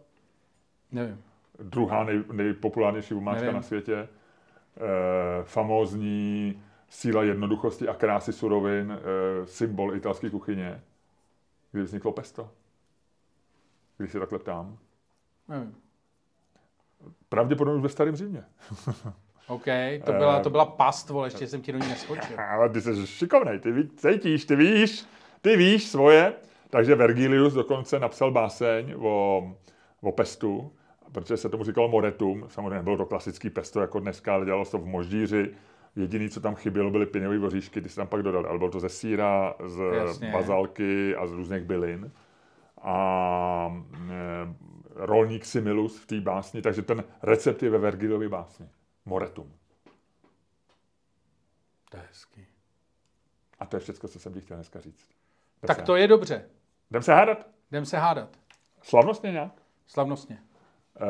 Nevím. 0.92 1.22
Druhá 1.62 2.04
nej, 2.04 2.22
nejpopulárnější 2.32 3.14
vomáčka 3.14 3.40
Nevím. 3.40 3.56
na 3.56 3.62
světě. 3.62 3.94
E, 3.96 4.08
famózní 5.44 6.62
síla 6.90 7.22
jednoduchosti 7.22 7.88
a 7.88 7.94
krásy 7.94 8.32
surovin, 8.32 8.92
e, 8.92 9.46
symbol 9.46 9.94
italské 9.94 10.30
kuchyně. 10.30 10.82
Kdy 11.72 11.82
vzniklo 11.82 12.12
pesto? 12.12 12.50
Když 13.96 14.12
se 14.12 14.18
takhle 14.18 14.38
ptám. 14.38 14.78
Nevím. 15.48 15.74
Pravděpodobně 17.28 17.76
už 17.76 17.82
ve 17.82 17.88
starém 17.88 18.16
Římě. 18.16 18.44
OK, 19.46 19.64
to 20.04 20.12
byla, 20.12 20.40
to 20.40 20.50
byla 20.50 20.64
past, 20.64 21.10
vole, 21.10 21.26
ještě 21.26 21.46
jsem 21.46 21.62
ti 21.62 21.72
do 21.72 21.78
ní 21.78 21.88
neskočil. 21.88 22.40
Ale 22.50 22.68
ty 22.68 22.80
jsi 22.80 23.06
šikovnej, 23.06 23.58
ty 23.58 23.72
ví, 23.72 23.88
cítíš, 23.96 24.44
ty 24.44 24.56
víš, 24.56 25.06
ty 25.40 25.56
víš 25.56 25.84
svoje. 25.84 26.32
Takže 26.70 26.94
Vergilius 26.94 27.52
dokonce 27.52 27.98
napsal 27.98 28.30
báseň 28.30 28.94
o, 28.98 29.54
o 30.00 30.12
pestu, 30.12 30.72
protože 31.12 31.36
se 31.36 31.48
tomu 31.48 31.64
říkalo 31.64 31.88
moretum. 31.88 32.44
Samozřejmě 32.48 32.82
bylo 32.82 32.96
to 32.96 33.06
klasický 33.06 33.50
pesto 33.50 33.80
jako 33.80 34.00
dneska, 34.00 34.34
ale 34.34 34.44
dělalo 34.44 34.64
se 34.64 34.70
to 34.70 34.78
v 34.78 34.86
moždíři. 34.86 35.54
Jediný, 35.96 36.30
co 36.30 36.40
tam 36.40 36.54
chybělo, 36.54 36.90
byly 36.90 37.06
piněvé 37.06 37.38
voříšky, 37.38 37.80
ty 37.80 37.88
se 37.88 37.96
tam 37.96 38.06
pak 38.06 38.22
dodali. 38.22 38.48
Ale 38.48 38.58
bylo 38.58 38.70
to 38.70 38.80
ze 38.80 38.88
síra, 38.88 39.54
z 39.66 39.80
Jasně. 39.94 40.32
bazalky 40.32 41.16
a 41.16 41.26
z 41.26 41.32
různých 41.32 41.64
bylin. 41.64 42.12
A 42.82 43.82
e, 44.10 44.54
rolník 44.94 45.44
Similus 45.44 45.98
v 45.98 46.06
té 46.06 46.20
básni, 46.20 46.62
takže 46.62 46.82
ten 46.82 47.04
recept 47.22 47.62
je 47.62 47.70
ve 47.70 47.78
Vergilově 47.78 48.28
básni. 48.28 48.68
Moretum. 49.04 49.52
To 51.90 51.96
je 51.96 52.02
hezký. 52.08 52.46
A 53.58 53.66
to 53.66 53.76
je 53.76 53.80
všechno, 53.80 54.08
co 54.08 54.18
jsem 54.18 54.32
ti 54.32 54.40
chtěl 54.40 54.56
dneska 54.56 54.80
říct. 54.80 55.10
Jdem 55.62 55.76
Tak 55.76 55.82
to 55.82 55.96
je 55.96 56.08
dobře. 56.08 56.44
Jdem 56.90 57.02
se 57.02 57.14
hádat? 57.14 57.46
Jdem 57.70 57.86
se 57.86 57.98
hádat. 57.98 58.38
Slavnostně 58.82 59.32
nějak? 59.32 59.52
Slavnostně. 59.86 60.38
E, 61.00 61.06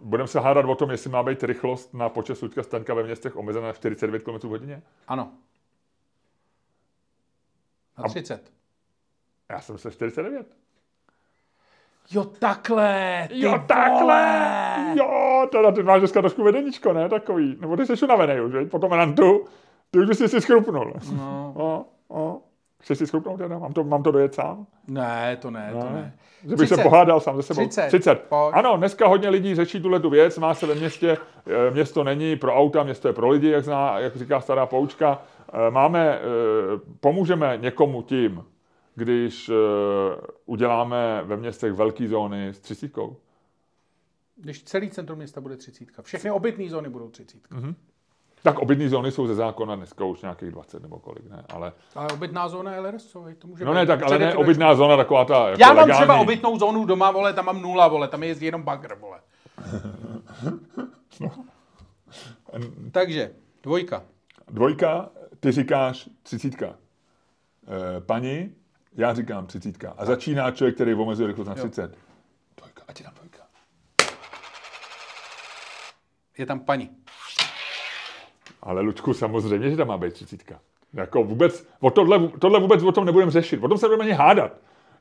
budeme 0.00 0.28
se 0.28 0.40
hádat 0.40 0.64
o 0.64 0.74
tom, 0.74 0.90
jestli 0.90 1.10
má 1.10 1.22
být 1.22 1.44
rychlost 1.44 1.94
na 1.94 2.08
počet 2.08 2.42
Luďka 2.42 2.62
Stanka 2.62 2.94
ve 2.94 3.02
městech 3.02 3.36
omezena 3.36 3.66
na 3.66 3.72
49 3.72 4.22
km 4.22 4.48
hodině? 4.48 4.82
Ano. 5.08 5.32
Na 7.98 8.08
30. 8.08 8.52
Já 9.50 9.60
jsem 9.60 9.78
se 9.78 9.90
49. 9.90 10.56
Jo, 12.10 12.24
takhle. 12.24 13.26
Ty 13.28 13.40
jo, 13.40 13.64
takhle! 13.68 14.02
vole. 14.02 14.94
Jo, 14.98 15.48
teda 15.52 15.72
ty 15.72 15.82
máš 15.82 16.00
dneska 16.00 16.20
trošku 16.20 16.42
vedeníčko, 16.42 16.92
ne? 16.92 17.08
Takový. 17.08 17.56
Nebo 17.60 17.76
ty 17.76 17.86
jsi 17.86 18.04
unavený 18.04 18.40
už, 18.40 18.52
veď? 18.52 18.70
Potom 18.70 18.92
rantu. 18.92 19.44
Ty 19.90 19.98
už 19.98 20.06
bys 20.06 20.18
si 20.18 20.40
schrupnul. 20.40 20.92
No. 21.16 21.54
O, 21.56 21.86
o. 22.08 22.40
Chceš 22.82 22.98
si 22.98 23.06
schrupnout 23.06 23.38
teda? 23.38 23.58
Mám 23.58 23.72
to, 23.72 23.84
mám 23.84 24.02
to 24.02 24.10
dojet 24.10 24.34
sám? 24.34 24.66
Ne, 24.88 25.36
to 25.36 25.50
ne, 25.50 25.70
to 25.72 25.90
ne. 25.90 26.14
Že 26.42 26.56
bych 26.56 26.68
se 26.68 26.74
30. 26.74 26.82
pohádal 26.82 27.20
sám 27.20 27.36
ze 27.36 27.42
sebou. 27.42 27.60
30. 27.60 27.88
30. 27.88 28.14
Pojď. 28.14 28.54
Ano, 28.54 28.76
dneska 28.76 29.06
hodně 29.06 29.28
lidí 29.28 29.54
řeší 29.54 29.80
tuhle 29.80 30.00
tu 30.00 30.10
věc. 30.10 30.38
Má 30.38 30.54
se 30.54 30.66
ve 30.66 30.74
městě, 30.74 31.16
eh, 31.46 31.70
město 31.70 32.04
není 32.04 32.36
pro 32.36 32.54
auta, 32.54 32.82
město 32.82 33.08
je 33.08 33.14
pro 33.14 33.28
lidi, 33.28 33.48
jak, 33.48 33.64
zná, 33.64 33.98
jak 33.98 34.16
říká 34.16 34.40
stará 34.40 34.66
poučka. 34.66 35.22
Eh, 35.52 35.70
Máme, 35.70 36.18
eh, 36.18 36.20
pomůžeme 37.00 37.58
někomu 37.60 38.02
tím, 38.02 38.44
když 38.94 39.50
uděláme 40.46 41.22
ve 41.24 41.36
městech 41.36 41.72
velké 41.72 42.08
zóny 42.08 42.48
s 42.48 42.60
třicítkou. 42.60 43.16
Když 44.36 44.62
celý 44.64 44.90
centrum 44.90 45.18
města 45.18 45.40
bude 45.40 45.56
30. 45.56 46.02
Všechny 46.02 46.30
obytné 46.30 46.68
zóny 46.68 46.88
budou 46.88 47.08
30. 47.08 47.40
Tak 48.42 48.58
obytné 48.58 48.88
zóny 48.88 49.12
jsou 49.12 49.26
ze 49.26 49.34
zákona 49.34 49.76
dneska 49.76 50.04
už 50.04 50.22
nějakých 50.22 50.50
20 50.50 50.82
nebo 50.82 50.98
kolik, 50.98 51.30
ne? 51.30 51.44
Ale, 51.54 51.72
Ale 51.94 52.08
obytná 52.12 52.48
zóna 52.48 52.72
je 52.74 52.80
LRS, 52.80 53.12
to 53.38 53.46
může 53.46 53.64
no 53.64 53.72
být 53.72 53.76
ne, 53.76 53.86
tak 53.86 54.02
ale 54.02 54.18
ne 54.18 54.34
obytná 54.34 54.74
zóna 54.74 54.96
taková 54.96 55.24
ta 55.24 55.48
jako 55.48 55.60
Já 55.60 55.66
mám 55.68 55.76
legální. 55.76 55.98
třeba 55.98 56.20
obytnou 56.20 56.58
zónu 56.58 56.84
doma, 56.84 57.10
vole, 57.10 57.32
tam 57.32 57.44
mám 57.44 57.62
nula, 57.62 57.88
vole, 57.88 58.08
tam 58.08 58.22
jezdí 58.22 58.46
jenom 58.46 58.62
bagr, 58.62 58.94
vole. 58.94 59.18
Takže, 62.92 63.34
dvojka. 63.62 64.02
Dvojka, 64.48 65.10
ty 65.40 65.52
říkáš 65.52 66.08
třicítka. 66.22 66.66
E, 66.66 68.00
paní, 68.00 68.54
já 68.94 69.14
říkám 69.14 69.46
třicítka. 69.46 69.94
A 69.98 70.04
začíná 70.04 70.50
člověk, 70.50 70.74
který 70.74 70.94
omezuje 70.94 71.26
rychlost 71.26 71.48
na 71.48 71.54
30. 71.54 71.98
Dvojka, 72.56 72.82
ať 72.88 73.00
je 73.00 73.04
tam 73.04 73.14
dvojka. 73.14 73.42
Je 76.38 76.46
tam 76.46 76.60
paní. 76.60 77.01
Ale 78.62 78.80
Lučku, 78.80 79.14
samozřejmě, 79.14 79.70
že 79.70 79.76
tam 79.76 79.88
má 79.88 79.98
být 79.98 80.12
třicítka. 80.12 80.60
Jako 80.94 81.24
vůbec, 81.24 81.66
o 81.80 81.90
tohle, 81.90 82.28
tohle 82.28 82.60
vůbec 82.60 82.82
o 82.82 82.92
tom 82.92 83.04
nebudeme 83.04 83.30
řešit. 83.30 83.64
O 83.64 83.68
tom 83.68 83.78
se 83.78 83.86
budeme 83.86 84.04
ani 84.04 84.12
hádat. 84.12 84.52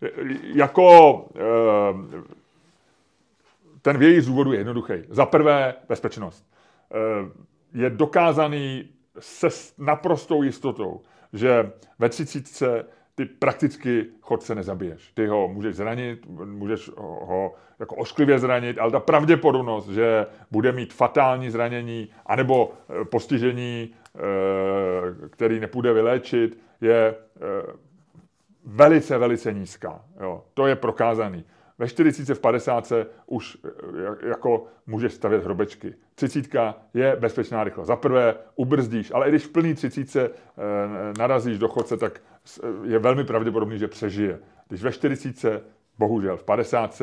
E, 0.01 0.09
Jako 0.55 1.25
e, 1.35 1.41
ten 3.81 3.97
vějí 3.97 4.21
z 4.21 4.27
důvodu 4.27 4.53
je 4.53 4.59
jednoduchý. 4.59 4.93
Za 5.09 5.25
prvé, 5.25 5.75
bezpečnost. 5.89 6.45
E, 6.93 7.79
je 7.83 7.89
dokázaný 7.89 8.89
se 9.19 9.47
naprostou 9.77 10.43
jistotou, 10.43 11.01
že 11.33 11.71
ve 11.99 12.09
třicítce 12.09 12.85
ty 13.21 13.25
prakticky 13.25 14.05
chodce 14.21 14.55
nezabiješ. 14.55 15.11
Ty 15.13 15.27
ho 15.27 15.47
můžeš 15.47 15.75
zranit, 15.75 16.25
můžeš 16.45 16.91
ho, 16.97 17.55
jako 17.79 17.95
ošklivě 17.95 18.39
zranit, 18.39 18.79
ale 18.79 18.91
ta 18.91 18.99
pravděpodobnost, 18.99 19.89
že 19.89 20.25
bude 20.51 20.71
mít 20.71 20.93
fatální 20.93 21.49
zranění 21.49 22.09
anebo 22.25 22.73
eh, 22.73 23.05
postižení, 23.05 23.93
eh, 24.15 24.19
který 25.29 25.59
nepůjde 25.59 25.93
vyléčit, 25.93 26.57
je 26.81 27.15
velice, 28.65 29.17
velice 29.17 29.53
nízká. 29.53 30.01
Jo. 30.21 30.43
To 30.53 30.67
je 30.67 30.75
prokázaný. 30.75 31.45
Ve 31.81 31.87
40 31.87 32.35
v 32.35 32.39
50 32.39 32.93
už 33.25 33.57
eh, 33.65 34.27
jako 34.27 34.65
můžeš 34.87 35.13
stavět 35.13 35.43
hrobečky. 35.43 35.93
30 36.15 36.45
je 36.93 37.15
bezpečná 37.19 37.63
rychlost. 37.63 37.87
Za 37.87 37.95
prvé 37.95 38.35
ubrzdíš, 38.55 39.11
ale 39.13 39.27
i 39.27 39.29
když 39.29 39.45
v 39.45 39.49
plný 39.49 39.73
30 39.73 40.17
eh, 40.19 40.31
narazíš 41.17 41.57
do 41.57 41.67
chodce, 41.67 41.97
tak 41.97 42.21
je 42.83 42.99
velmi 42.99 43.23
pravděpodobný, 43.23 43.79
že 43.79 43.87
přežije. 43.87 44.39
Když 44.67 44.83
ve 44.83 44.91
40 44.91 45.63
bohužel, 45.97 46.37
v 46.37 46.43
50 46.43 47.01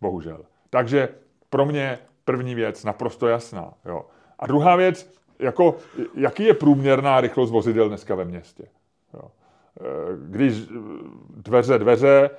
bohužel. 0.00 0.44
Takže 0.70 1.08
pro 1.50 1.66
mě 1.66 1.98
první 2.24 2.54
věc 2.54 2.84
naprosto 2.84 3.28
jasná. 3.28 3.74
Jo. 3.84 4.06
A 4.38 4.46
druhá 4.46 4.76
věc, 4.76 5.10
jako, 5.38 5.76
jaký 6.14 6.44
je 6.44 6.54
průměrná 6.54 7.20
rychlost 7.20 7.50
vozidel 7.50 7.88
dneska 7.88 8.14
ve 8.14 8.24
městě? 8.24 8.64
Jo. 9.14 9.30
Eh, 9.80 9.84
když 10.28 10.68
dveře, 11.36 11.78
dveře, 11.78 12.30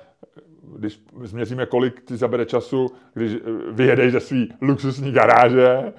když 0.76 1.02
změříme, 1.22 1.66
kolik 1.66 2.04
ti 2.04 2.16
zabere 2.16 2.46
času, 2.46 2.90
když 3.14 3.36
vyjedeš 3.70 4.12
ze 4.12 4.20
svý 4.20 4.52
luxusní 4.60 5.12
garáže 5.12 5.92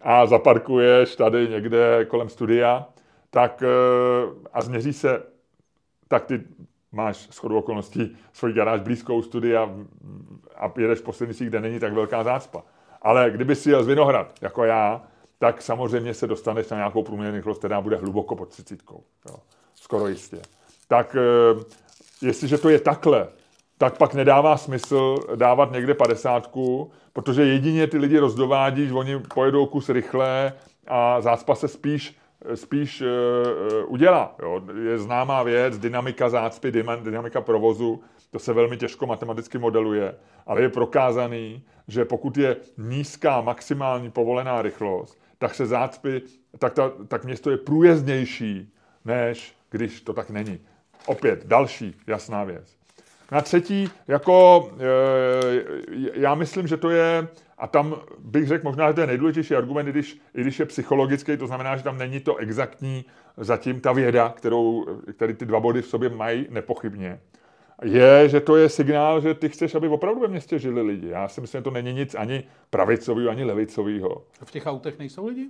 a 0.00 0.26
zaparkuješ 0.26 1.16
tady 1.16 1.48
někde 1.48 2.04
kolem 2.04 2.28
studia, 2.28 2.88
tak 3.30 3.62
eh, 3.62 4.48
a 4.52 4.62
změří 4.62 4.92
se, 4.92 5.22
tak 6.08 6.24
ty 6.24 6.44
máš 6.92 7.28
shodou 7.32 7.58
okolností 7.58 8.16
svoji 8.32 8.54
garáž 8.54 8.80
blízkou 8.80 9.22
studia 9.22 9.70
a 10.56 10.72
jedeš 10.78 11.00
po 11.00 11.12
silnici, 11.12 11.46
kde 11.46 11.60
není 11.60 11.80
tak 11.80 11.92
velká 11.92 12.24
zácpa. 12.24 12.62
Ale 13.02 13.30
kdyby 13.30 13.54
si 13.54 13.70
jel 13.70 13.84
z 13.84 13.86
Vinohrad, 13.86 14.32
jako 14.40 14.64
já, 14.64 15.02
tak 15.38 15.62
samozřejmě 15.62 16.14
se 16.14 16.26
dostaneš 16.26 16.68
na 16.68 16.76
nějakou 16.76 17.02
průměrnou 17.02 17.36
rychlost, 17.36 17.58
která 17.58 17.80
bude 17.80 17.96
hluboko 17.96 18.36
pod 18.36 18.48
30. 18.48 18.82
Jo. 19.30 19.36
Skoro 19.74 20.08
jistě. 20.08 20.38
Tak 20.88 21.16
eh, 21.16 21.64
jestliže 22.22 22.58
to 22.58 22.68
je 22.68 22.80
takhle, 22.80 23.28
tak 23.78 23.98
pak 23.98 24.14
nedává 24.14 24.56
smysl 24.56 25.16
dávat 25.34 25.72
někde 25.72 25.94
padesátku, 25.94 26.90
protože 27.12 27.44
jedině 27.44 27.86
ty 27.86 27.98
lidi 27.98 28.18
rozdovádí, 28.18 28.86
že 28.86 28.94
oni 28.94 29.18
pojedou 29.18 29.66
kus 29.66 29.88
rychle 29.88 30.52
a 30.86 31.20
zácpa 31.20 31.54
se 31.54 31.68
spíš 31.68 32.16
spíš 32.54 33.02
uh, 33.02 33.92
udělá. 33.92 34.36
Jo. 34.42 34.62
Je 34.84 34.98
známá 34.98 35.42
věc, 35.42 35.78
dynamika 35.78 36.28
zácpy, 36.28 36.72
dynamika 37.02 37.40
provozu, 37.40 38.02
to 38.30 38.38
se 38.38 38.52
velmi 38.52 38.76
těžko 38.76 39.06
matematicky 39.06 39.58
modeluje, 39.58 40.14
ale 40.46 40.62
je 40.62 40.68
prokázaný, 40.68 41.64
že 41.88 42.04
pokud 42.04 42.36
je 42.36 42.56
nízká 42.78 43.40
maximální 43.40 44.10
povolená 44.10 44.62
rychlost, 44.62 45.20
tak 45.38 45.54
se 45.54 45.66
zácpy, 45.66 46.22
tak, 46.58 46.74
ta, 46.74 46.92
tak 47.08 47.24
město 47.24 47.50
je 47.50 47.56
průjezdnější, 47.56 48.74
než 49.04 49.56
když 49.70 50.00
to 50.00 50.12
tak 50.12 50.30
není. 50.30 50.60
Opět 51.06 51.46
další 51.46 51.96
jasná 52.06 52.44
věc. 52.44 52.75
Na 53.32 53.40
třetí, 53.40 53.90
jako 54.08 54.68
e, 54.78 55.64
já 56.14 56.34
myslím, 56.34 56.66
že 56.66 56.76
to 56.76 56.90
je, 56.90 57.28
a 57.58 57.66
tam 57.66 57.96
bych 58.18 58.46
řekl 58.46 58.64
možná, 58.64 58.88
že 58.88 58.94
to 58.94 59.00
je 59.00 59.06
nejdůležitější 59.06 59.54
argument, 59.54 59.88
i 59.88 59.90
když, 59.90 60.18
i 60.34 60.40
když 60.40 60.58
je 60.58 60.66
psychologický, 60.66 61.36
to 61.36 61.46
znamená, 61.46 61.76
že 61.76 61.82
tam 61.82 61.98
není 61.98 62.20
to 62.20 62.36
exaktní, 62.36 63.04
zatím 63.36 63.80
ta 63.80 63.92
věda, 63.92 64.28
kterou, 64.36 64.86
který 65.12 65.34
ty 65.34 65.46
dva 65.46 65.60
body 65.60 65.82
v 65.82 65.86
sobě 65.86 66.08
mají 66.08 66.46
nepochybně, 66.50 67.20
je, 67.82 68.28
že 68.28 68.40
to 68.40 68.56
je 68.56 68.68
signál, 68.68 69.20
že 69.20 69.34
ty 69.34 69.48
chceš, 69.48 69.74
aby 69.74 69.88
opravdu 69.88 70.20
ve 70.20 70.28
městě 70.28 70.58
žili 70.58 70.82
lidi. 70.82 71.08
Já 71.08 71.28
si 71.28 71.40
myslím, 71.40 71.58
že 71.58 71.62
to 71.62 71.70
není 71.70 71.92
nic 71.92 72.14
ani 72.14 72.44
pravicového, 72.70 73.30
ani 73.30 73.44
levicového. 73.44 74.22
V 74.44 74.50
těch 74.50 74.66
autech 74.66 74.98
nejsou 74.98 75.26
lidi? 75.26 75.48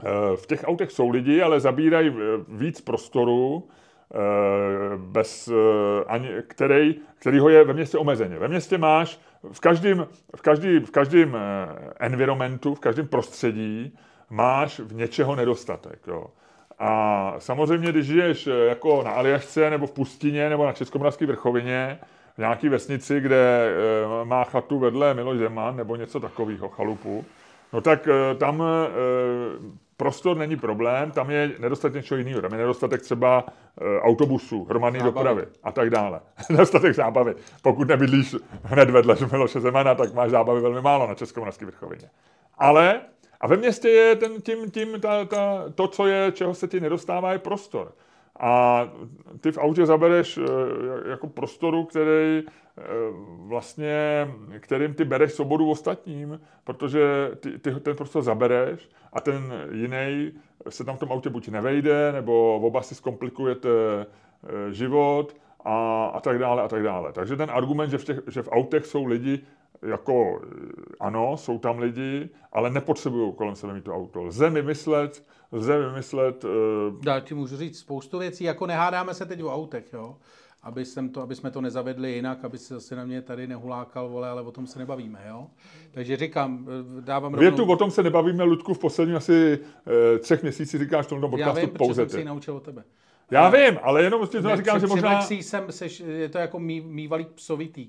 E, 0.00 0.36
v 0.36 0.46
těch 0.46 0.64
autech 0.64 0.90
jsou 0.90 1.10
lidi, 1.10 1.42
ale 1.42 1.60
zabírají 1.60 2.12
víc 2.48 2.80
prostoru, 2.80 3.68
bez, 4.96 5.48
eh, 5.48 6.04
ani, 6.06 6.28
který, 6.46 6.94
kterýho 7.18 7.48
je 7.48 7.64
ve 7.64 7.72
městě 7.72 7.98
omezeně. 7.98 8.38
Ve 8.38 8.48
městě 8.48 8.78
máš 8.78 9.20
v 9.52 9.60
každém, 9.60 10.06
v 10.36 10.42
každý, 10.42 10.78
v 10.78 10.90
každém 10.90 11.36
eh, 11.36 11.92
environmentu, 11.98 12.74
v 12.74 12.80
každém 12.80 13.08
prostředí 13.08 13.98
máš 14.30 14.78
v 14.80 14.94
něčeho 14.94 15.36
nedostatek. 15.36 15.98
Jo. 16.06 16.26
A 16.78 17.34
samozřejmě, 17.38 17.92
když 17.92 18.06
žiješ 18.06 18.46
jako 18.46 19.02
na 19.02 19.10
Aljašce 19.10 19.70
nebo 19.70 19.86
v 19.86 19.92
pustině 19.92 20.48
nebo 20.48 20.66
na 20.66 20.72
Českomoravské 20.72 21.26
vrchovině, 21.26 21.98
v 22.34 22.38
nějaké 22.38 22.68
vesnici, 22.68 23.20
kde 23.20 23.74
má 24.24 24.44
chatu 24.44 24.78
vedle 24.78 25.14
Miloš 25.14 25.38
Zeman 25.38 25.76
nebo 25.76 25.96
něco 25.96 26.20
takového, 26.20 26.68
chalupu, 26.68 27.24
no 27.72 27.80
tak 27.80 28.08
tam 28.38 28.62
prostor 29.96 30.36
není 30.36 30.56
problém, 30.56 31.10
tam 31.10 31.30
je 31.30 31.52
nedostatek 31.58 31.94
něčeho 31.94 32.18
jiného. 32.18 32.42
Tam 32.42 32.52
je 32.52 32.58
nedostatek 32.58 33.02
třeba 33.02 33.44
e, 33.80 34.00
autobusů, 34.00 34.64
hromadné 34.64 35.02
dopravy 35.02 35.46
a 35.62 35.72
tak 35.72 35.90
dále. 35.90 36.20
nedostatek 36.50 36.94
zábavy. 36.94 37.34
Pokud 37.62 37.88
nebydlíš 37.88 38.36
hned 38.62 38.90
vedle 38.90 39.16
Miloše 39.32 39.60
Zemana, 39.60 39.94
tak 39.94 40.14
máš 40.14 40.30
zábavy 40.30 40.60
velmi 40.60 40.80
málo 40.80 41.08
na 41.08 41.14
Českomoravské 41.14 41.66
vrchovině. 41.66 42.10
Ale 42.58 43.00
a 43.40 43.46
ve 43.46 43.56
městě 43.56 43.88
je 43.88 44.16
ten, 44.16 44.42
tím, 44.42 44.70
tím 44.70 45.00
ta, 45.00 45.24
ta, 45.24 45.64
to, 45.74 45.88
co 45.88 46.06
je, 46.06 46.32
čeho 46.32 46.54
se 46.54 46.68
ti 46.68 46.80
nedostává, 46.80 47.32
je 47.32 47.38
prostor. 47.38 47.92
A 48.40 48.82
ty 49.40 49.52
v 49.52 49.58
autě 49.58 49.86
zabereš 49.86 50.38
e, 50.38 50.42
jako 51.10 51.26
prostoru, 51.26 51.84
který 51.84 52.42
Eh, 52.78 52.82
vlastně, 53.38 54.28
kterým 54.60 54.94
ty 54.94 55.04
bereš 55.04 55.32
svobodu 55.32 55.70
ostatním, 55.70 56.40
protože 56.64 57.30
ty, 57.40 57.58
ty 57.58 57.74
ten 57.80 57.96
prostor 57.96 58.22
zabereš 58.22 58.88
a 59.12 59.20
ten 59.20 59.52
jiný 59.72 60.32
se 60.68 60.84
tam 60.84 60.96
v 60.96 60.98
tom 60.98 61.12
autě 61.12 61.30
buď 61.30 61.48
nevejde, 61.48 62.12
nebo 62.12 62.56
oba 62.56 62.82
si 62.82 62.94
zkomplikujete 62.94 63.68
eh, 63.68 64.72
život 64.72 65.36
a, 65.64 66.06
a 66.06 66.20
tak 66.20 66.38
dále 66.38 66.62
a 66.62 66.68
tak 66.68 66.82
dále. 66.82 67.12
Takže 67.12 67.36
ten 67.36 67.50
argument, 67.50 67.90
že 67.90 67.98
v, 67.98 68.04
těch, 68.04 68.20
že 68.26 68.42
v 68.42 68.48
autech 68.52 68.86
jsou 68.86 69.04
lidi, 69.04 69.40
jako 69.82 70.40
eh, 70.42 70.48
ano, 71.00 71.36
jsou 71.36 71.58
tam 71.58 71.78
lidi, 71.78 72.28
ale 72.52 72.70
nepotřebují 72.70 73.32
kolem 73.34 73.56
sebe 73.56 73.74
mít 73.74 73.84
to 73.84 73.94
auto. 73.94 74.22
Lze 74.22 74.50
vymyslet, 74.50 75.24
lze 75.52 75.78
vymyslet... 75.78 76.44
Uh... 76.44 76.50
Já 77.06 77.20
ti 77.20 77.34
můžu 77.34 77.56
říct 77.56 77.78
spoustu 77.78 78.18
věcí, 78.18 78.44
jako 78.44 78.66
nehádáme 78.66 79.14
se 79.14 79.26
teď 79.26 79.42
o 79.42 79.54
autech, 79.54 79.92
jo 79.92 80.16
aby, 80.66 80.84
jsem 80.84 81.08
to, 81.08 81.22
aby 81.22 81.34
jsme 81.34 81.50
to 81.50 81.60
nezavedli 81.60 82.12
jinak, 82.12 82.44
aby 82.44 82.58
se 82.58 82.74
zase 82.74 82.96
na 82.96 83.04
mě 83.04 83.22
tady 83.22 83.46
nehulákal, 83.46 84.08
vole, 84.08 84.28
ale 84.28 84.42
o 84.42 84.52
tom 84.52 84.66
se 84.66 84.78
nebavíme, 84.78 85.24
jo? 85.28 85.46
Takže 85.90 86.16
říkám, 86.16 86.66
eh, 86.98 87.00
dávám 87.00 87.34
rovnou... 87.34 87.50
Větu 87.50 87.72
o 87.72 87.76
tom 87.76 87.90
se 87.90 88.02
nebavíme, 88.02 88.44
Ludku, 88.44 88.74
v 88.74 88.78
posledních 88.78 89.16
asi 89.16 89.58
e, 90.14 90.18
třech 90.18 90.42
měsících 90.42 90.80
říkáš 90.80 91.06
v 91.06 91.08
tomto 91.08 91.28
podcastu 91.28 91.58
Já 91.58 91.66
vím, 91.66 91.74
pouze 91.74 92.08
jsem 92.08 92.20
si 92.20 92.24
naučil 92.24 92.56
od 92.56 92.62
tebe. 92.62 92.84
Já 93.30 93.46
ale, 93.46 93.70
vím, 93.70 93.78
ale 93.82 94.02
jenom 94.02 94.26
si 94.26 94.42
to 94.42 94.56
říkám, 94.56 94.80
že 94.80 94.86
možná... 94.86 95.22
jsem, 95.22 95.72
seš, 95.72 96.00
je 96.00 96.28
to 96.28 96.38
jako 96.38 96.58
mý, 96.58 96.80
mývalý 96.80 97.24
psovitý. 97.24 97.88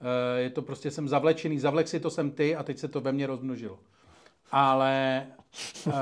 E, 0.00 0.40
je 0.40 0.50
to 0.50 0.62
prostě, 0.62 0.90
jsem 0.90 1.08
zavlečený, 1.08 1.58
zavlek 1.58 1.88
si 1.88 2.00
to 2.00 2.10
jsem 2.10 2.30
ty 2.30 2.56
a 2.56 2.62
teď 2.62 2.78
se 2.78 2.88
to 2.88 3.00
ve 3.00 3.12
mně 3.12 3.26
rozmnožilo. 3.26 3.78
Ale 4.52 5.26
Uh, 5.86 5.92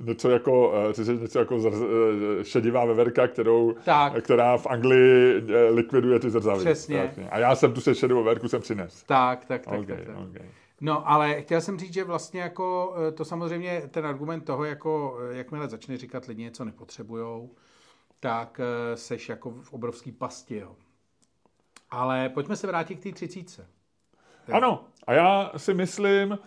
něco 0.00 0.30
jako, 0.30 0.72
uh, 0.98 1.20
něco 1.20 1.38
jako 1.38 1.60
zr, 1.60 1.68
uh, 1.68 2.42
šedivá 2.42 2.84
veverka, 2.84 3.28
kterou, 3.28 3.74
tak. 3.84 4.24
která 4.24 4.56
v 4.56 4.66
Anglii 4.66 5.42
likviduje 5.70 6.18
ty 6.20 6.30
zrzaví. 6.30 6.60
Přesně. 6.60 7.12
Tak, 7.16 7.26
a 7.30 7.38
já 7.38 7.54
jsem 7.54 7.72
tu 7.72 7.80
se 7.80 7.94
šedivou 7.94 8.24
veverku 8.24 8.48
jsem 8.48 8.60
přines. 8.60 9.02
Tak, 9.02 9.44
tak, 9.44 9.64
tak. 9.64 9.80
Okay, 9.80 9.96
tak, 9.96 10.06
tak. 10.06 10.16
Okay. 10.16 10.48
No, 10.80 11.08
ale 11.08 11.42
chtěl 11.42 11.60
jsem 11.60 11.78
říct, 11.78 11.94
že 11.94 12.04
vlastně 12.04 12.40
jako 12.40 12.94
to 13.14 13.24
samozřejmě 13.24 13.82
ten 13.90 14.06
argument 14.06 14.40
toho, 14.40 14.64
jako 14.64 15.18
jakmile 15.30 15.68
začne 15.68 15.96
říkat 15.96 16.26
lidi 16.26 16.42
něco 16.42 16.64
nepotřebujou, 16.64 17.50
tak 18.20 18.60
seš 18.94 19.28
jako 19.28 19.50
v 19.50 19.72
obrovský 19.72 20.12
pasti, 20.12 20.56
jo. 20.56 20.76
Ale 21.90 22.28
pojďme 22.28 22.56
se 22.56 22.66
vrátit 22.66 22.94
k 22.94 23.02
té 23.02 23.12
třicíce. 23.12 23.66
Ano, 24.52 24.84
a 25.06 25.12
já 25.12 25.52
si 25.56 25.74
myslím, 25.74 26.38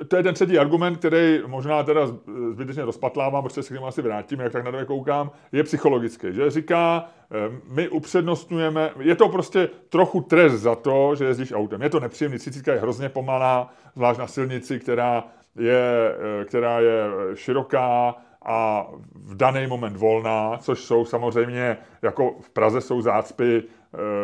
e, 0.00 0.04
to 0.04 0.16
je 0.16 0.22
ten 0.22 0.34
třetí 0.34 0.58
argument, 0.58 0.96
který 0.96 1.42
možná 1.46 1.82
teda 1.82 2.06
zbytečně 2.50 2.84
rozpatlávám, 2.84 3.42
protože 3.42 3.62
se 3.62 3.68
k 3.68 3.72
němu 3.72 3.86
asi 3.86 4.02
vrátím, 4.02 4.40
jak 4.40 4.52
tak 4.52 4.64
na 4.64 4.72
to 4.72 4.86
koukám, 4.86 5.30
je 5.52 5.64
psychologický, 5.64 6.26
že 6.32 6.50
říká, 6.50 7.04
e, 7.30 7.58
my 7.68 7.88
upřednostňujeme, 7.88 8.90
je 9.00 9.16
to 9.16 9.28
prostě 9.28 9.70
trochu 9.88 10.20
trest 10.20 10.52
za 10.52 10.74
to, 10.74 11.14
že 11.14 11.24
jezdíš 11.24 11.52
autem. 11.52 11.82
Je 11.82 11.90
to 11.90 12.00
nepříjemný, 12.00 12.38
cicítka 12.38 12.72
je 12.72 12.80
hrozně 12.80 13.08
pomalá, 13.08 13.70
zvlášť 13.94 14.20
na 14.20 14.26
silnici, 14.26 14.80
která 14.80 15.24
je, 15.56 16.14
e, 16.40 16.44
která 16.44 16.80
je 16.80 17.04
široká, 17.34 18.14
a 18.42 18.86
v 19.14 19.36
daný 19.36 19.66
moment 19.66 19.96
volná, 19.96 20.58
což 20.58 20.80
jsou 20.80 21.04
samozřejmě, 21.04 21.76
jako 22.02 22.36
v 22.40 22.50
Praze 22.50 22.80
jsou 22.80 23.00
zácpy 23.00 23.62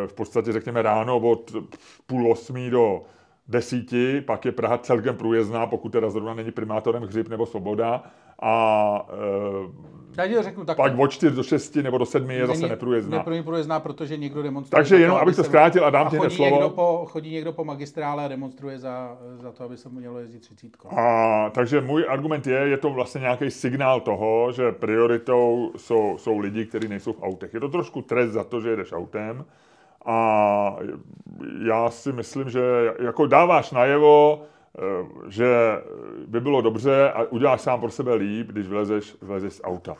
v 0.06 0.12
podstatě 0.12 0.52
řekněme 0.52 0.82
ráno 0.82 1.16
od 1.16 1.52
půl 2.06 2.32
osmí 2.32 2.70
do 2.70 3.02
desíti, 3.48 4.20
pak 4.20 4.44
je 4.44 4.52
Praha 4.52 4.78
celkem 4.78 5.16
průjezdná, 5.16 5.66
pokud 5.66 5.88
teda 5.88 6.10
zrovna 6.10 6.34
není 6.34 6.50
primátorem 6.50 7.02
Hřib 7.02 7.28
nebo 7.28 7.46
Svoboda, 7.46 8.02
a 8.42 9.06
e, 9.10 10.03
Já 10.16 10.26
ti 10.26 10.34
to 10.34 10.42
řeknu 10.42 10.64
tak. 10.64 10.76
pak 10.76 10.98
od 10.98 11.08
4 11.08 11.36
do 11.36 11.42
6 11.42 11.76
nebo 11.76 11.98
do 11.98 12.06
7 12.06 12.30
je 12.30 12.46
zase 12.46 12.68
neprůjezdná. 12.68 13.24
Neprůjezdná, 13.28 13.80
protože 13.80 14.16
někdo 14.16 14.42
demonstruje. 14.42 14.82
Takže 14.82 14.96
jenom, 14.96 15.16
abych 15.16 15.36
to 15.36 15.44
zkrátil 15.44 15.84
a 15.84 15.90
dám 15.90 16.10
ti 16.10 16.16
slovo. 16.30 16.50
Někdo 16.50 16.70
po, 16.70 17.06
chodí 17.08 17.30
někdo 17.30 17.52
po 17.52 17.64
magistrále 17.64 18.24
a 18.24 18.28
demonstruje 18.28 18.78
za, 18.78 19.18
za 19.42 19.52
to, 19.52 19.64
aby 19.64 19.76
se 19.76 19.88
mu 19.88 19.98
mělo 19.98 20.18
jezdit 20.18 20.38
třicítko. 20.38 20.88
A, 20.98 21.50
takže 21.50 21.80
můj 21.80 22.06
argument 22.08 22.46
je, 22.46 22.58
je 22.58 22.76
to 22.76 22.90
vlastně 22.90 23.20
nějaký 23.20 23.50
signál 23.50 24.00
toho, 24.00 24.52
že 24.52 24.72
prioritou 24.72 25.72
jsou, 25.76 26.14
jsou 26.18 26.38
lidi, 26.38 26.66
kteří 26.66 26.88
nejsou 26.88 27.12
v 27.12 27.22
autech. 27.22 27.54
Je 27.54 27.60
to 27.60 27.68
trošku 27.68 28.02
trest 28.02 28.30
za 28.30 28.44
to, 28.44 28.60
že 28.60 28.70
jedeš 28.70 28.92
autem 28.92 29.44
a 30.04 30.76
já 31.66 31.90
si 31.90 32.12
myslím, 32.12 32.50
že 32.50 32.60
jako 32.98 33.26
dáváš 33.26 33.70
najevo, 33.70 34.42
že 35.28 35.46
by 36.26 36.40
bylo 36.40 36.60
dobře 36.60 37.10
a 37.12 37.22
uděláš 37.22 37.60
sám 37.60 37.80
pro 37.80 37.90
sebe 37.90 38.14
líp, 38.14 38.46
když 38.48 38.66
vlezeš, 38.66 39.16
vlezeš 39.22 39.52
z 39.52 39.60
auta. 39.64 39.96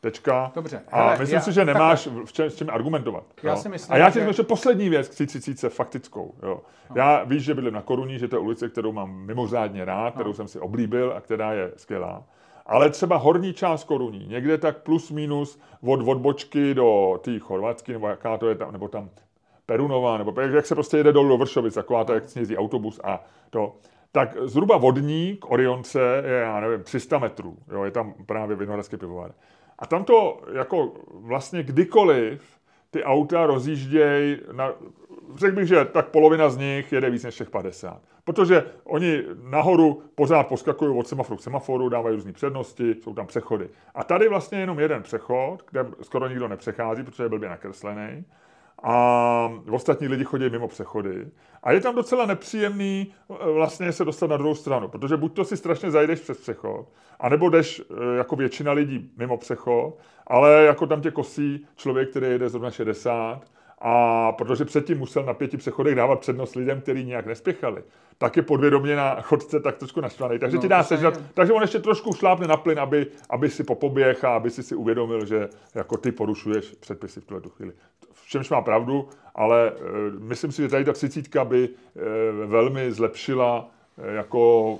Tečka. 0.00 0.52
Dobře, 0.54 0.82
A 0.92 1.02
hele, 1.02 1.18
myslím 1.18 1.34
já- 1.34 1.40
si, 1.40 1.52
že 1.52 1.64
nemáš 1.64 2.08
v 2.24 2.32
čem, 2.32 2.50
s 2.50 2.56
čím 2.56 2.70
argumentovat. 2.70 3.24
Já 3.42 3.50
jo. 3.50 3.56
si 3.56 3.68
myslím, 3.68 3.94
a 3.94 3.96
já 3.98 4.10
ti 4.10 4.20
že- 4.20 4.26
ještě 4.26 4.42
poslední 4.42 4.88
věc 4.88 5.08
k 5.08 5.12
třicíce 5.26 5.68
faktickou. 5.68 6.34
Jo. 6.42 6.60
Já 6.94 7.24
víš, 7.24 7.42
že 7.42 7.54
bydlím 7.54 7.74
na 7.74 7.82
Koruní, 7.82 8.18
že 8.18 8.28
to 8.28 8.36
je 8.36 8.40
ulice, 8.40 8.68
kterou 8.68 8.92
mám 8.92 9.14
mimořádně 9.16 9.84
rád, 9.84 10.14
kterou 10.14 10.32
jsem 10.32 10.48
si 10.48 10.58
oblíbil 10.60 11.12
a 11.16 11.20
která 11.20 11.52
je 11.52 11.72
skvělá. 11.76 12.22
Ale 12.66 12.90
třeba 12.90 13.16
horní 13.16 13.52
část 13.52 13.84
Koruní, 13.84 14.26
někde 14.28 14.58
tak 14.58 14.78
plus 14.78 15.10
minus 15.10 15.60
od 15.86 16.08
odbočky 16.08 16.74
do 16.74 17.20
té 17.24 17.38
chorvatské, 17.38 17.92
nebo 17.92 18.08
jaká 18.08 18.36
to 18.38 18.48
je 18.48 18.54
tam, 18.54 18.72
nebo 18.72 18.88
tam 18.88 19.10
Perunová, 19.66 20.18
nebo 20.18 20.40
jak, 20.40 20.52
jak 20.52 20.66
se 20.66 20.74
prostě 20.74 20.96
jede 20.96 21.12
dolů 21.12 21.28
do 21.28 21.36
Vršovic, 21.36 21.74
taková 21.74 22.04
ta, 22.04 22.14
jak 22.14 22.36
jezdí 22.36 22.56
autobus 22.56 23.00
a 23.04 23.24
to. 23.50 23.76
Tak 24.14 24.36
zhruba 24.40 24.76
vodní 24.76 25.36
k 25.36 25.50
Orionce 25.50 26.22
je, 26.26 26.32
já 26.32 26.60
nevím, 26.60 26.82
300 26.82 27.18
metrů. 27.18 27.56
Jo, 27.72 27.84
je 27.84 27.90
tam 27.90 28.14
právě 28.26 28.56
Vinohradský 28.56 28.96
pivovar. 28.96 29.32
A 29.78 29.86
tam 29.86 30.04
to 30.04 30.40
jako 30.52 30.92
vlastně 31.12 31.62
kdykoliv 31.62 32.42
ty 32.90 33.04
auta 33.04 33.46
rozjíždějí, 33.46 34.38
na, 34.52 34.72
řekl 35.36 35.56
bych, 35.56 35.68
že 35.68 35.84
tak 35.84 36.08
polovina 36.08 36.50
z 36.50 36.56
nich 36.56 36.92
jede 36.92 37.10
víc 37.10 37.24
než 37.24 37.36
těch 37.36 37.50
50. 37.50 38.02
Protože 38.24 38.64
oni 38.84 39.22
nahoru 39.42 40.02
pořád 40.14 40.46
poskakují 40.46 40.98
od 40.98 41.08
semaforu 41.08 41.36
k 41.36 41.42
semaforu, 41.42 41.88
dávají 41.88 42.16
různé 42.16 42.32
přednosti, 42.32 42.94
jsou 43.02 43.14
tam 43.14 43.26
přechody. 43.26 43.68
A 43.94 44.04
tady 44.04 44.28
vlastně 44.28 44.58
jenom 44.58 44.80
jeden 44.80 45.02
přechod, 45.02 45.58
kde 45.70 45.86
skoro 46.02 46.28
nikdo 46.28 46.48
nepřechází, 46.48 47.02
protože 47.02 47.22
je 47.22 47.28
blbě 47.28 47.48
nakreslený. 47.48 48.24
A 48.82 49.52
ostatní 49.70 50.08
lidi 50.08 50.24
chodí 50.24 50.50
mimo 50.50 50.68
přechody. 50.68 51.26
A 51.62 51.72
je 51.72 51.80
tam 51.80 51.94
docela 51.94 52.26
nepříjemný 52.26 53.14
eh, 53.30 53.52
vlastně 53.52 53.92
se 53.92 54.04
dostat 54.04 54.30
na 54.30 54.36
druhou 54.36 54.54
stranu, 54.54 54.88
protože 54.88 55.16
buď 55.16 55.34
to 55.34 55.44
si 55.44 55.56
strašně 55.56 55.90
zajdeš 55.90 56.20
přes 56.20 56.38
přechod, 56.38 56.86
anebo 57.20 57.48
jdeš 57.48 57.80
eh, 57.80 58.16
jako 58.16 58.36
většina 58.36 58.72
lidí 58.72 59.10
mimo 59.16 59.36
přechod, 59.36 59.98
ale 60.26 60.64
jako 60.64 60.86
tam 60.86 61.00
tě 61.00 61.10
kosí 61.10 61.66
člověk, 61.76 62.10
který 62.10 62.26
jede 62.26 62.48
zrovna 62.48 62.70
60 62.70 63.42
a 63.78 64.32
protože 64.32 64.64
předtím 64.64 64.98
musel 64.98 65.22
na 65.22 65.34
pěti 65.34 65.56
přechodech 65.56 65.94
dávat 65.94 66.20
přednost 66.20 66.56
lidem, 66.56 66.80
kteří 66.80 67.04
nějak 67.04 67.26
nespěchali, 67.26 67.82
tak 68.18 68.36
je 68.36 68.42
podvědomě 68.42 68.96
na 68.96 69.20
chodce 69.20 69.60
tak 69.60 69.76
trošku 69.76 70.00
naštvaný. 70.00 70.38
Takže 70.38 70.56
No, 70.56 70.62
ti 70.62 70.68
dá 70.68 70.82
sežrat, 70.82 71.20
takže 71.34 71.52
on 71.52 71.62
ještě 71.62 71.78
trošku 71.78 72.12
šlápne 72.12 72.46
na 72.46 72.56
plyn, 72.56 72.80
aby, 72.80 73.06
aby 73.30 73.50
si 73.50 73.64
popoběh 73.64 74.24
a 74.24 74.36
aby 74.36 74.50
si 74.50 74.62
si 74.62 74.74
uvědomil, 74.74 75.26
že 75.26 75.48
jako 75.74 75.96
ty 75.96 76.12
porušuješ 76.12 76.74
předpisy 76.80 77.20
v 77.20 77.24
tuhle 77.24 77.42
chvíli. 77.56 77.72
V 78.24 78.28
čemž 78.28 78.50
má 78.50 78.62
pravdu, 78.62 79.08
ale 79.34 79.68
e, 79.68 79.72
myslím 80.18 80.52
si, 80.52 80.62
že 80.62 80.68
tady 80.68 80.84
ta 80.84 80.92
třicítka 80.92 81.44
by 81.44 81.68
e, 81.68 82.46
velmi 82.46 82.92
zlepšila 82.92 83.70
e, 83.98 84.14
jako 84.14 84.78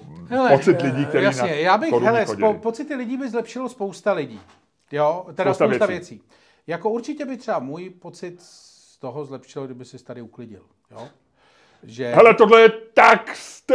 pocit 0.49 0.83
lidí, 0.83 1.07
kteří 1.07 1.25
jasně, 1.25 1.43
na 1.43 1.49
já 1.49 1.79
bych, 1.79 1.93
hele, 1.93 2.25
chodili. 2.25 2.49
spo, 2.49 2.61
pocity 2.61 2.95
lidí 2.95 3.17
by 3.17 3.29
zlepšilo 3.29 3.69
spousta 3.69 4.13
lidí. 4.13 4.41
Jo, 4.93 5.27
teda 5.35 5.55
Spousta 5.55 5.67
spousta, 5.67 5.87
věcí. 5.87 6.15
věcí. 6.15 6.29
Jako 6.67 6.91
určitě 6.91 7.25
by 7.25 7.37
třeba 7.37 7.59
můj 7.59 7.91
pocit 7.91 8.43
z 8.43 8.99
toho 8.99 9.25
zlepšilo, 9.25 9.65
kdyby 9.65 9.85
se 9.85 10.05
tady 10.05 10.23
uklidil. 10.23 10.63
Jo? 10.91 11.09
Že... 11.83 12.13
Hele, 12.15 12.35
tohle 12.35 12.61
je 12.61 12.69
tak, 12.95 13.37
jste, 13.37 13.75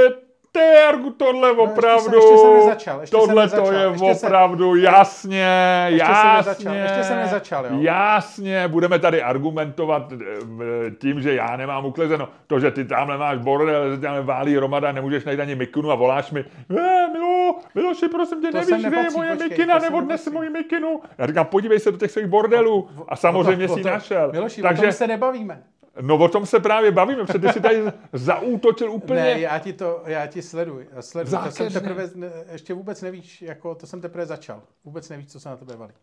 Tergu, 0.51 1.09
tohle 1.09 1.51
opravdu, 1.51 2.09
No, 2.11 2.15
ještě 2.17 2.37
jsem 2.37 2.53
nezačal, 2.53 3.01
ještě 3.01 3.17
jsem 3.17 3.27
tohle 3.27 3.49
to 3.49 3.55
nezačal, 3.55 3.73
je 3.81 3.91
ještě 3.91 4.15
jsem- 4.15 4.27
opravdu 4.27 4.75
jasně, 4.75 5.45
Ještě 5.89 6.05
jsem 6.05 6.15
jasně, 6.15 6.37
nezačal, 6.37 6.73
ještě 6.75 7.03
jsem 7.03 7.17
nezačal, 7.17 7.65
jo. 7.65 7.71
jasně, 7.79 8.67
budeme 8.67 8.99
tady 8.99 9.21
argumentovat 9.23 10.11
eh, 10.13 10.91
tím, 10.97 11.21
že 11.21 11.33
já 11.35 11.57
nemám 11.57 11.85
uklizeno, 11.85 12.29
to, 12.47 12.59
že 12.59 12.71
ty 12.71 12.85
tamhle 12.85 13.17
máš 13.17 13.37
bordel, 13.37 13.91
že 13.95 14.01
tam 14.01 14.25
válí 14.25 14.55
hromada, 14.55 14.91
nemůžeš 14.91 15.25
najít 15.25 15.39
ani 15.39 15.55
mikinu 15.55 15.91
a 15.91 15.95
voláš 15.95 16.31
mi, 16.31 16.39
eh, 16.79 17.07
Milo, 17.13 17.55
Miloši, 17.75 18.07
prosím 18.07 18.41
tě, 18.41 18.47
To 18.51 18.57
nevíš, 18.57 18.85
kde 18.85 18.97
je 18.97 19.09
moje 19.09 19.29
počkej, 19.29 19.49
mikina, 19.49 19.73
to 19.75 19.81
sem 19.81 19.93
nebo 19.93 20.01
dnes 20.05 20.25
nepatří. 20.25 20.33
moji 20.37 20.49
mikinu. 20.49 21.01
Já 21.17 21.27
říkám, 21.27 21.45
podívej 21.45 21.79
se 21.79 21.91
do 21.91 21.97
těch 21.97 22.11
svých 22.11 22.25
bordelů 22.27 22.89
a 23.07 23.15
samozřejmě 23.15 23.65
O 23.65 23.67
to- 23.67 23.73
si 23.73 23.79
o 23.79 23.83
to- 23.83 23.89
našel. 23.89 24.31
Miloši, 24.31 24.61
o 24.61 24.63
Takže, 24.67 24.81
tom 24.83 24.91
se 24.91 25.07
nebavíme. 25.07 25.63
No 26.01 26.17
o 26.17 26.27
tom 26.27 26.45
se 26.45 26.59
právě 26.59 26.91
bavíme, 26.91 27.25
protože 27.25 27.39
ty 27.39 27.49
si 27.53 27.61
tady 27.61 27.83
zaútočil 28.13 28.91
úplně. 28.91 29.19
Ne, 29.21 29.39
já 29.39 29.59
ti 29.59 29.73
to, 29.73 30.01
já 30.05 30.27
ti 30.27 30.41
sleduji. 30.41 30.89
Sleduji. 30.99 31.37
To 31.45 31.51
jsem 31.51 31.71
teprve, 31.73 32.09
ne, 32.15 32.31
ještě 32.51 32.73
vůbec 32.73 33.01
nevíš, 33.01 33.41
jako 33.41 33.75
to 33.75 33.87
jsem 33.87 34.01
teprve 34.01 34.25
začal. 34.25 34.61
Vůbec 34.85 35.09
nevíš, 35.09 35.27
co 35.31 35.39
se 35.39 35.49
na 35.49 35.57
tebe 35.57 35.75
valí. 35.75 35.93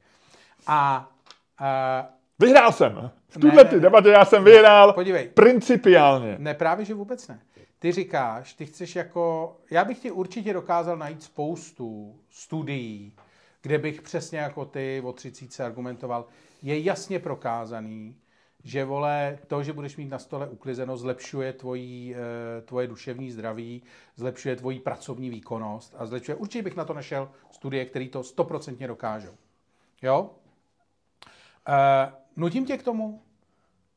A, 0.66 1.10
a 1.59 2.06
Vyhrál 2.39 2.73
jsem. 2.73 3.10
V 3.28 3.36
Ne, 3.36 3.40
tuhle 3.40 3.64
ne, 3.64 3.70
ty 3.70 3.77
ne. 3.77 3.81
debatě 3.82 4.09
já 4.09 4.24
jsem 4.24 4.44
vyhrál 4.44 4.93
Podívej. 4.93 5.28
principiálně. 5.28 6.36
ne, 6.39 6.55
právě, 6.55 6.85
že 6.85 6.94
vůbec 6.94 7.28
ne. 7.28 7.40
Ty 7.78 7.93
říkáš, 7.93 8.55
ty 8.55 8.66
chceš 8.66 8.97
jako, 8.97 9.56
já 9.70 9.85
bych 9.85 9.98
ti 9.98 10.10
určitě 10.10 10.52
dokázal 10.52 10.97
najít 10.97 11.23
spoustu 11.23 12.16
studií, 12.31 13.12
kde 13.62 13.78
bych 13.78 14.02
přesně 14.02 14.39
jako 14.39 14.64
ty 14.64 15.02
o 15.05 15.12
30 15.12 15.64
argumentoval. 15.64 16.24
Je 16.62 16.81
jasně 16.81 17.18
prokázaný, 17.18 18.16
že 18.66 18.84
vole, 18.84 19.38
to, 19.47 19.62
že 19.62 19.72
budeš 19.72 19.97
mít 19.97 20.09
na 20.10 20.18
stole 20.18 20.48
uklizeno, 20.48 20.97
zlepšuje 20.97 21.52
tvojí, 21.52 22.14
eh, 22.16 22.60
tvoje 22.62 22.86
duševní 22.86 23.30
zdraví, 23.30 23.82
zlepšuje 24.16 24.56
tvoji 24.56 24.80
pracovní 24.80 25.30
výkonnost 25.30 25.94
a 25.98 26.06
zlepšuje, 26.06 26.34
určitě 26.34 26.62
bych 26.62 26.76
na 26.76 26.84
to 26.84 26.94
našel 26.94 27.28
studie, 27.51 27.84
které 27.84 28.09
to 28.09 28.22
stoprocentně 28.22 28.88
dokážou. 28.88 29.32
Jo? 30.02 30.30
Uh, 31.68 31.74
nutím 32.36 32.64
tě 32.66 32.76
k 32.76 32.82
tomu? 32.82 33.22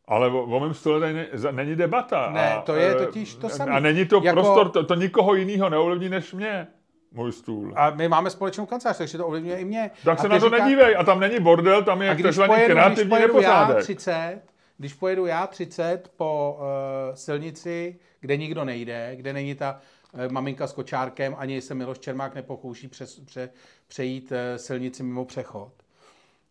Ale 0.08 0.28
o, 0.32 0.44
o 0.44 0.60
mém 0.60 0.74
stole 0.74 1.00
tady 1.00 1.14
ne, 1.14 1.28
není 1.52 1.76
debata. 1.76 2.30
Ne, 2.32 2.54
a, 2.54 2.62
to 2.62 2.76
je 2.76 2.96
totiž 2.96 3.36
to 3.36 3.48
A 3.48 3.50
samé. 3.50 3.82
není 3.82 4.06
to 4.06 4.22
Jako- 4.24 4.42
prostor, 4.42 4.70
to, 4.70 4.84
to 4.84 4.96
nikoho 4.96 5.36
jiného 5.36 5.70
neovlivní 5.70 6.10
než 6.10 6.34
mě, 6.34 6.68
můj 7.12 7.32
stůl. 7.32 7.74
A 7.76 7.90
my 7.90 8.08
máme 8.08 8.30
společnou 8.30 8.66
kancelář, 8.66 8.98
takže 8.98 9.18
to 9.18 9.28
ovlivňuje 9.28 9.58
i 9.60 9.66
mě. 9.66 9.92
tak 10.04 10.20
a 10.20 10.22
se 10.22 10.28
na 10.30 10.40
to 10.40 10.46
říká- 10.50 10.64
nedívej. 10.64 10.96
A 10.98 11.04
tam 11.04 11.20
není 11.20 11.40
bordel, 11.40 11.84
tam 11.84 12.02
je 12.02 12.10
A 12.10 12.16
takzvaný 12.24 12.54
kreativní 12.66 13.10
pojedu 13.10 13.42
já 13.42 13.50
nepořádek. 13.60 13.84
30, 13.84 14.42
když 14.80 14.94
pojedu 14.94 15.26
já 15.26 15.48
30 15.48 16.12
po 16.18 16.58
uh, 16.60 17.16
silnici, 17.16 18.00
kde 18.20 18.38
nikdo 18.38 18.66
nejde, 18.66 19.12
kde 19.16 19.34
není 19.34 19.56
ta 19.56 19.82
uh, 20.14 20.32
maminka 20.32 20.68
s 20.68 20.74
kočárkem, 20.74 21.36
ani 21.38 21.62
se 21.62 21.76
Miloš 21.76 22.00
Čermák 22.00 22.36
nepokouší 22.36 22.88
přes, 22.88 23.20
pře, 23.20 23.50
přejít 23.88 24.32
uh, 24.32 24.38
silnici 24.58 25.04
mimo 25.04 25.26
přechod. 25.26 25.72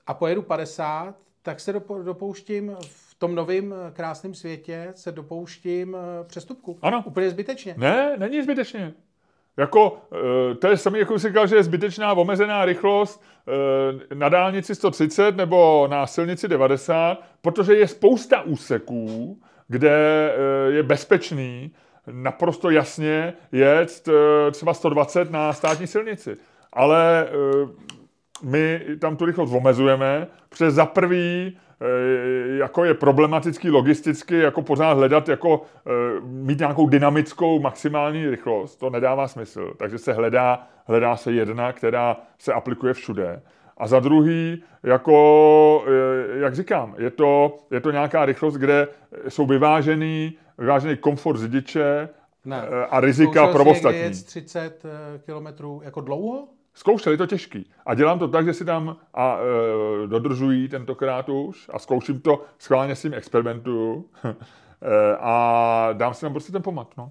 A 0.07 0.15
pojedu 0.15 0.43
50, 0.43 1.15
tak 1.43 1.61
se 1.61 1.73
dopo, 1.73 2.03
dopouštím 2.03 2.77
v 2.81 3.15
tom 3.15 3.35
novém 3.35 3.75
krásném 3.93 4.35
světě 4.35 4.93
se 4.97 5.13
dopouštím 5.13 5.97
přestupku. 6.25 6.79
Ano. 6.83 7.03
Úplně 7.07 7.31
zbytečně. 7.31 7.75
Ne, 7.79 8.17
není 8.17 8.43
zbytečně. 8.43 8.95
Jako, 9.59 9.99
eh, 10.13 10.55
to 10.55 10.69
je 10.69 10.77
samý, 10.77 10.99
jako 10.99 11.19
říkal, 11.19 11.47
že 11.47 11.57
je 11.57 11.63
zbytečná 11.63 12.13
omezená 12.13 12.65
rychlost 12.65 13.23
eh, 13.49 14.15
na 14.15 14.29
dálnici 14.29 14.75
130 14.75 15.37
nebo 15.37 15.89
na 15.91 16.07
silnici 16.07 16.49
90, 16.49 17.19
protože 17.43 17.75
je 17.75 17.89
spousta 17.89 18.43
úseků, 18.43 19.39
kde 19.69 19.91
eh, 20.35 20.73
je 20.73 20.83
bezpečný 20.83 21.73
naprosto 22.11 22.71
jasně 22.71 23.33
jet 23.53 24.09
třeba 24.51 24.75
120 24.75 25.31
na 25.31 25.53
státní 25.53 25.87
silnici. 25.87 26.37
Ale 26.73 27.29
my 28.43 28.81
tam 29.01 29.17
tu 29.17 29.25
rychlost 29.25 29.53
omezujeme, 29.53 30.27
protože 30.49 30.71
za 30.71 30.87
prvý 30.87 31.59
jako 32.59 32.85
je 32.85 32.95
problematický 32.95 33.71
logisticky 33.71 34.39
jako 34.39 34.63
pořád 34.63 34.93
hledat, 34.93 35.29
jako 35.29 35.63
eh, 35.87 35.91
mít 36.21 36.59
nějakou 36.59 36.89
dynamickou 36.89 37.61
maximální 37.61 38.31
rychlost, 38.31 38.77
to 38.77 38.91
nedává 38.91 39.29
smysl. 39.29 39.73
Takže 39.77 39.99
se 39.99 40.13
hledá, 40.13 40.67
hledá 40.87 41.17
se 41.17 41.33
jedna, 41.33 41.73
která 41.73 42.17
se 42.39 42.53
aplikuje 42.53 42.95
všude. 42.95 43.43
A 43.77 43.87
za 43.87 44.01
druhý, 44.01 44.63
jako, 44.83 45.85
eh, 45.87 46.39
jak 46.39 46.55
říkám, 46.55 46.95
je 46.99 47.11
to, 47.11 47.57
je 47.71 47.81
to 47.81 47.91
nějaká 47.91 48.25
rychlost, 48.25 48.55
kde 48.55 48.89
jsou 49.29 49.47
vyvážený, 49.47 50.39
vyvážený 50.59 50.97
komfort 50.97 51.39
řidiče 51.41 52.09
Ne. 52.45 52.63
eh, 52.71 52.87
a 52.87 53.01
rizika 53.01 53.47
pro 53.47 53.65
ostatní. 53.65 54.01
jet 54.01 54.25
30 54.27 54.83
kilometrů 55.27 55.81
jako 55.85 56.01
dlouho? 56.01 56.49
Zkoušel, 56.79 57.13
je 57.13 57.19
to 57.19 57.27
těžký. 57.27 57.71
A 57.87 57.95
dělám 57.95 58.19
to 58.19 58.29
tak, 58.29 58.47
že 58.47 58.55
si 58.55 58.65
tam 58.65 58.97
a 59.15 59.39
e, 59.39 60.07
dodržují 60.07 60.69
tentokrát 60.69 61.29
už 61.29 61.71
a 61.73 61.79
zkouším 61.79 62.21
to, 62.21 62.45
schválně 62.59 62.97
s 62.97 63.03
tím 63.03 63.15
experimentuju 63.15 64.11
e, 64.25 64.37
a 65.21 65.89
dám 65.93 66.15
si 66.15 66.21
tam 66.21 66.33
prostě 66.33 66.53
ten 66.53 66.63
pomat, 66.63 66.89
no. 66.97 67.11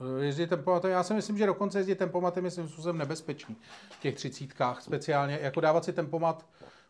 Eh, 0.00 0.24
Jezdit 0.24 0.46
tempomatem, 0.46 0.90
já 0.90 1.02
si 1.02 1.14
myslím, 1.14 1.38
že 1.38 1.46
dokonce 1.46 1.78
jezdit 1.78 1.94
tempomatem 1.94 2.44
je 2.44 2.50
svým 2.50 2.68
způsobem 2.68 2.98
nebezpečný 2.98 3.56
v 3.90 4.00
těch 4.00 4.14
třicítkách, 4.14 4.82
speciálně 4.82 5.38
jako 5.42 5.60
dávat 5.60 5.84
si 5.84 5.92
tempomat 5.92 6.46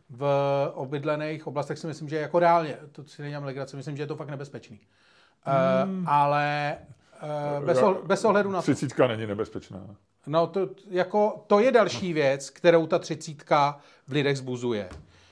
v 0.09 0.25
obydlených 0.73 1.47
oblastech 1.47 1.79
si 1.79 1.87
myslím, 1.87 2.09
že 2.09 2.15
jako 2.15 2.39
reálně, 2.39 2.77
to 2.91 3.03
si 3.03 3.21
nedělám 3.21 3.43
legraci, 3.43 3.75
myslím, 3.75 3.97
že 3.97 4.03
je 4.03 4.07
to 4.07 4.15
fakt 4.15 4.29
nebezpečný. 4.29 4.79
Hmm. 5.43 6.01
Uh, 6.01 6.09
ale 6.09 6.77
uh, 7.59 7.65
bez, 7.65 7.81
ohl- 7.81 8.05
bez 8.05 8.25
ohledu 8.25 8.51
na 8.51 8.57
to. 8.57 8.61
Třicítka 8.61 9.07
není 9.07 9.27
nebezpečná. 9.27 9.95
No 10.27 10.47
to, 10.47 10.69
jako, 10.89 11.43
to 11.47 11.59
je 11.59 11.71
další 11.71 12.13
věc, 12.13 12.49
kterou 12.49 12.87
ta 12.87 12.99
třicítka 12.99 13.79
v 14.07 14.11
lidech 14.11 14.37
zbuzuje. 14.37 14.89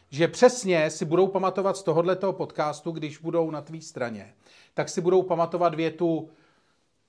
Že 0.09 0.27
přesně 0.27 0.89
si 0.89 1.05
budou 1.05 1.27
pamatovat 1.27 1.77
z 1.77 1.83
tohoto 1.83 2.33
podcastu, 2.33 2.91
když 2.91 3.17
budou 3.17 3.51
na 3.51 3.61
tvý 3.61 3.81
straně, 3.81 4.33
tak 4.73 4.89
si 4.89 5.01
budou 5.01 5.23
pamatovat 5.23 5.75
větu 5.75 6.29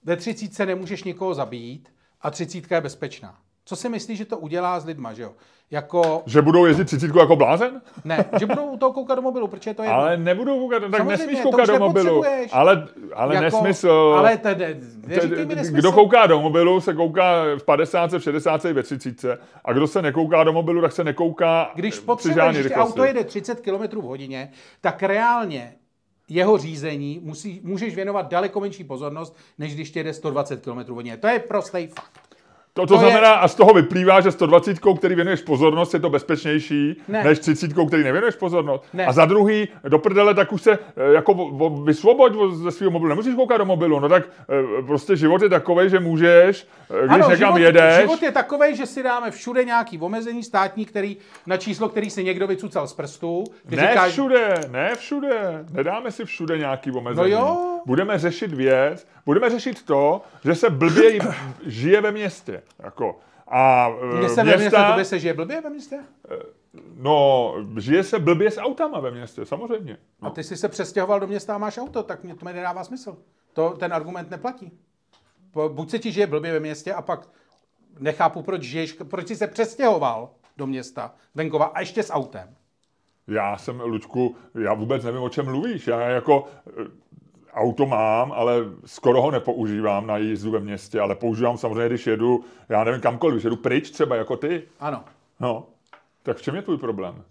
ve 0.04 0.16
třicítce 0.16 0.66
nemůžeš 0.66 1.04
nikoho 1.04 1.34
zabít 1.34 1.92
a 2.20 2.30
třicítka 2.30 2.74
je 2.74 2.80
bezpečná. 2.80 3.40
Co 3.68 3.76
si 3.76 3.88
myslíš, 3.88 4.18
že 4.18 4.24
to 4.24 4.38
udělá 4.38 4.80
s 4.80 4.84
lidma, 4.84 5.12
že 5.12 5.22
jo? 5.22 5.32
Jako, 5.70 6.22
Že 6.26 6.42
budou 6.42 6.64
jezdit 6.66 6.84
třicítku 6.84 7.18
jako 7.18 7.36
blázen? 7.36 7.80
ne, 8.04 8.24
že 8.38 8.46
budou 8.46 8.64
u 8.66 8.76
toho 8.76 8.92
koukat 8.92 9.16
do 9.18 9.22
mobilu, 9.22 9.48
protože 9.48 9.74
to 9.74 9.82
je... 9.82 9.88
Ale 9.88 10.16
nebudou 10.16 10.58
koukat, 10.58 10.82
tak 10.82 10.90
Samozřejmě, 10.90 11.16
nesmíš 11.16 11.40
koukat 11.40 11.66
do 11.66 11.78
mobilu. 11.78 12.24
Ale, 12.52 12.88
ale 13.14 13.34
jako, 13.34 13.44
nesmysl. 13.44 14.14
Ale 14.18 14.36
tedy, 14.36 14.76
mi 15.46 15.54
nesmysl. 15.54 15.72
Kdo 15.72 15.92
kouká 15.92 16.26
do 16.26 16.40
mobilu, 16.40 16.80
se 16.80 16.94
kouká 16.94 17.42
v 17.58 17.62
50, 17.64 18.12
v 18.12 18.18
60, 18.22 18.64
ve 18.64 18.82
30. 18.82 19.40
A 19.64 19.72
kdo 19.72 19.86
se 19.86 20.02
nekouká 20.02 20.44
do 20.44 20.52
mobilu, 20.52 20.80
tak 20.80 20.92
se 20.92 21.04
nekouká 21.04 21.70
Když 21.74 21.98
potřebuješ, 21.98 22.56
že 22.56 22.62
rychlosti. 22.62 22.92
auto 22.92 23.04
jede 23.04 23.24
30 23.24 23.60
km 23.60 24.00
v 24.00 24.04
hodině, 24.04 24.50
tak 24.80 25.02
reálně 25.02 25.74
jeho 26.28 26.58
řízení 26.58 27.20
musí, 27.22 27.60
můžeš 27.64 27.94
věnovat 27.94 28.28
daleko 28.30 28.60
menší 28.60 28.84
pozornost, 28.84 29.36
než 29.58 29.74
když 29.74 29.96
jede 29.96 30.12
120 30.12 30.64
km 30.64 30.78
v 30.78 30.88
hodině. 30.88 31.16
To 31.16 31.26
je 31.26 31.38
prostý 31.38 31.86
fakt. 31.86 32.27
To, 32.74 32.86
to, 32.86 32.86
To 32.86 32.94
je- 32.94 33.10
znamená, 33.10 33.32
a 33.32 33.48
z 33.48 33.54
toho 33.54 33.72
vyplývá, 33.74 34.20
že 34.20 34.32
120, 34.32 34.78
který 34.98 35.14
věnuješ 35.14 35.40
pozornost, 35.40 35.94
je 35.94 36.00
to 36.00 36.10
bezpečnější, 36.10 37.02
Ne. 37.08 37.24
než 37.24 37.38
30, 37.38 37.86
který 37.88 38.04
nevěnuješ 38.04 38.34
pozornost. 38.34 38.84
Ne. 38.92 39.06
A 39.06 39.12
za 39.12 39.24
druhý, 39.24 39.68
do 39.88 39.98
prdele, 39.98 40.34
tak 40.34 40.52
už 40.52 40.62
se 40.62 40.72
eh, 40.72 41.12
jako 41.14 41.34
vysvoboď 41.84 42.32
ze 42.54 42.70
svého 42.70 42.90
mobilu. 42.90 43.08
Nemusíš 43.08 43.34
koukat 43.34 43.58
do 43.58 43.64
mobilu, 43.64 44.00
no 44.00 44.08
tak 44.08 44.22
eh, 44.78 44.82
prostě 44.86 45.16
život 45.16 45.42
je 45.42 45.48
takový, 45.48 45.90
že 45.90 46.00
můžeš, 46.00 46.66
eh, 46.90 46.94
když 47.06 47.10
Ano, 47.10 47.30
někam 47.30 47.36
život, 47.36 47.56
jedeš, 47.58 47.96
život 48.00 48.22
je 48.22 48.30
takový, 48.32 48.76
že 48.76 48.86
si 48.86 49.02
dáme 49.02 49.30
všude 49.30 49.64
nějaký 49.64 49.98
omezení 49.98 50.42
státní, 50.42 50.84
který, 50.84 51.16
na 51.46 51.56
číslo, 51.56 51.88
který 51.88 52.10
si 52.10 52.24
někdo 52.24 52.46
vycucal 52.46 52.86
z 52.86 52.92
prstů. 52.94 53.44
Ne 53.70 53.88
říkáš, 53.88 54.12
všude, 54.12 54.54
ne 54.70 54.90
všude. 54.96 55.64
Nedáme 55.72 56.10
si 56.10 56.24
všude 56.24 56.58
nějaký 56.58 56.90
omezení. 56.90 57.30
No 57.30 57.36
jo. 57.38 57.58
Budeme 57.86 58.18
řešit 58.18 58.52
věc, 58.52 59.06
budeme 59.28 59.50
řešit 59.50 59.82
to, 59.84 60.22
že 60.44 60.54
se 60.54 60.70
blbě 60.70 61.18
žije 61.66 62.00
ve 62.00 62.12
městě. 62.12 62.62
Jako. 62.78 63.18
A 63.48 63.88
Mně 64.18 64.28
se 64.28 64.44
ve 64.44 64.56
městě, 64.56 64.76
tobě 64.90 65.04
se 65.04 65.18
žije 65.18 65.34
blbě 65.34 65.60
ve 65.60 65.70
městě? 65.70 65.98
no, 66.96 67.54
žije 67.78 68.04
se 68.04 68.18
blbě 68.18 68.50
s 68.50 68.60
autama 68.60 69.00
ve 69.00 69.10
městě, 69.10 69.44
samozřejmě. 69.44 69.98
A 70.22 70.30
ty 70.30 70.44
jsi 70.44 70.56
se 70.56 70.68
přestěhoval 70.68 71.20
do 71.20 71.26
města 71.26 71.54
a 71.54 71.58
máš 71.58 71.78
auto, 71.78 72.02
tak 72.02 72.24
mě 72.24 72.34
to 72.34 72.44
mi 72.44 72.52
nedává 72.52 72.84
smysl. 72.84 73.16
To, 73.52 73.70
ten 73.70 73.92
argument 73.92 74.30
neplatí. 74.30 74.72
Po- 75.52 75.68
Buď 75.68 75.90
se 75.90 75.98
ti 75.98 76.12
žije 76.12 76.26
blbě 76.26 76.52
ve 76.52 76.60
městě 76.60 76.94
a 76.94 77.02
pak 77.02 77.28
nechápu, 77.98 78.42
proč 78.42 78.62
žiješ, 78.62 78.92
proč 78.92 79.28
jsi 79.28 79.36
se 79.36 79.46
přestěhoval 79.46 80.30
do 80.56 80.66
města 80.66 81.14
venkova 81.34 81.64
a 81.64 81.80
ještě 81.80 82.02
s 82.02 82.12
autem. 82.12 82.54
Já 83.26 83.56
jsem, 83.58 83.80
Lučku, 83.80 84.36
já 84.62 84.74
vůbec 84.74 85.04
nevím, 85.04 85.22
o 85.22 85.28
čem 85.28 85.44
mluvíš. 85.44 85.86
Já 85.86 86.00
jako 86.00 86.46
eh, 86.66 86.84
auto 87.58 87.86
mám, 87.86 88.32
ale 88.32 88.54
skoro 88.84 89.22
ho 89.22 89.30
nepoužívám 89.30 90.06
na 90.06 90.16
jízdu 90.16 90.50
ve 90.50 90.60
městě, 90.60 91.00
ale 91.00 91.14
používám 91.14 91.58
samozřejmě, 91.58 91.86
když 91.88 92.06
jedu, 92.06 92.44
já 92.68 92.84
nevím 92.84 93.00
kamkoliv, 93.00 93.34
když 93.34 93.44
jedu 93.44 93.56
pryč 93.56 93.90
třeba 93.90 94.16
jako 94.16 94.36
ty. 94.36 94.62
Ano. 94.80 95.04
No, 95.40 95.66
tak 96.22 96.36
v 96.36 96.42
čem 96.42 96.54
je 96.56 96.62
tvůj 96.62 96.78
problém? 96.78 97.22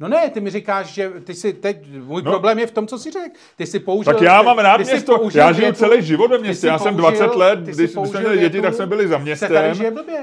No 0.00 0.08
ne, 0.08 0.30
ty 0.30 0.40
mi 0.40 0.50
říkáš, 0.50 0.86
že 0.86 1.10
ty 1.24 1.34
si 1.34 1.52
teď, 1.52 1.86
můj 2.04 2.22
No. 2.22 2.30
problém 2.30 2.58
je 2.58 2.66
v 2.66 2.70
tom, 2.70 2.86
co 2.86 2.98
jsi 2.98 3.10
řekl. 3.10 3.34
Ty 3.56 3.66
si 3.66 3.78
použil... 3.78 4.12
Tak 4.12 4.22
já 4.22 4.42
mám 4.42 4.58
rád 4.58 4.76
ty 4.76 4.84
město, 4.84 5.18
použil 5.18 5.40
já 5.40 5.52
žiju 5.52 5.64
větu- 5.66 5.78
celý 5.78 6.02
život 6.02 6.30
ve 6.30 6.38
městě, 6.38 6.66
já 6.66 6.78
jsem 6.78 6.96
použil- 6.96 7.10
20 7.18 7.34
let, 7.36 7.58
když 7.58 7.90
jsme 7.90 8.20
měli 8.20 8.38
děti, 8.38 8.62
tak 8.62 8.74
jsme 8.74 8.86
byli 8.86 9.08
za 9.08 9.18
městem. 9.18 9.52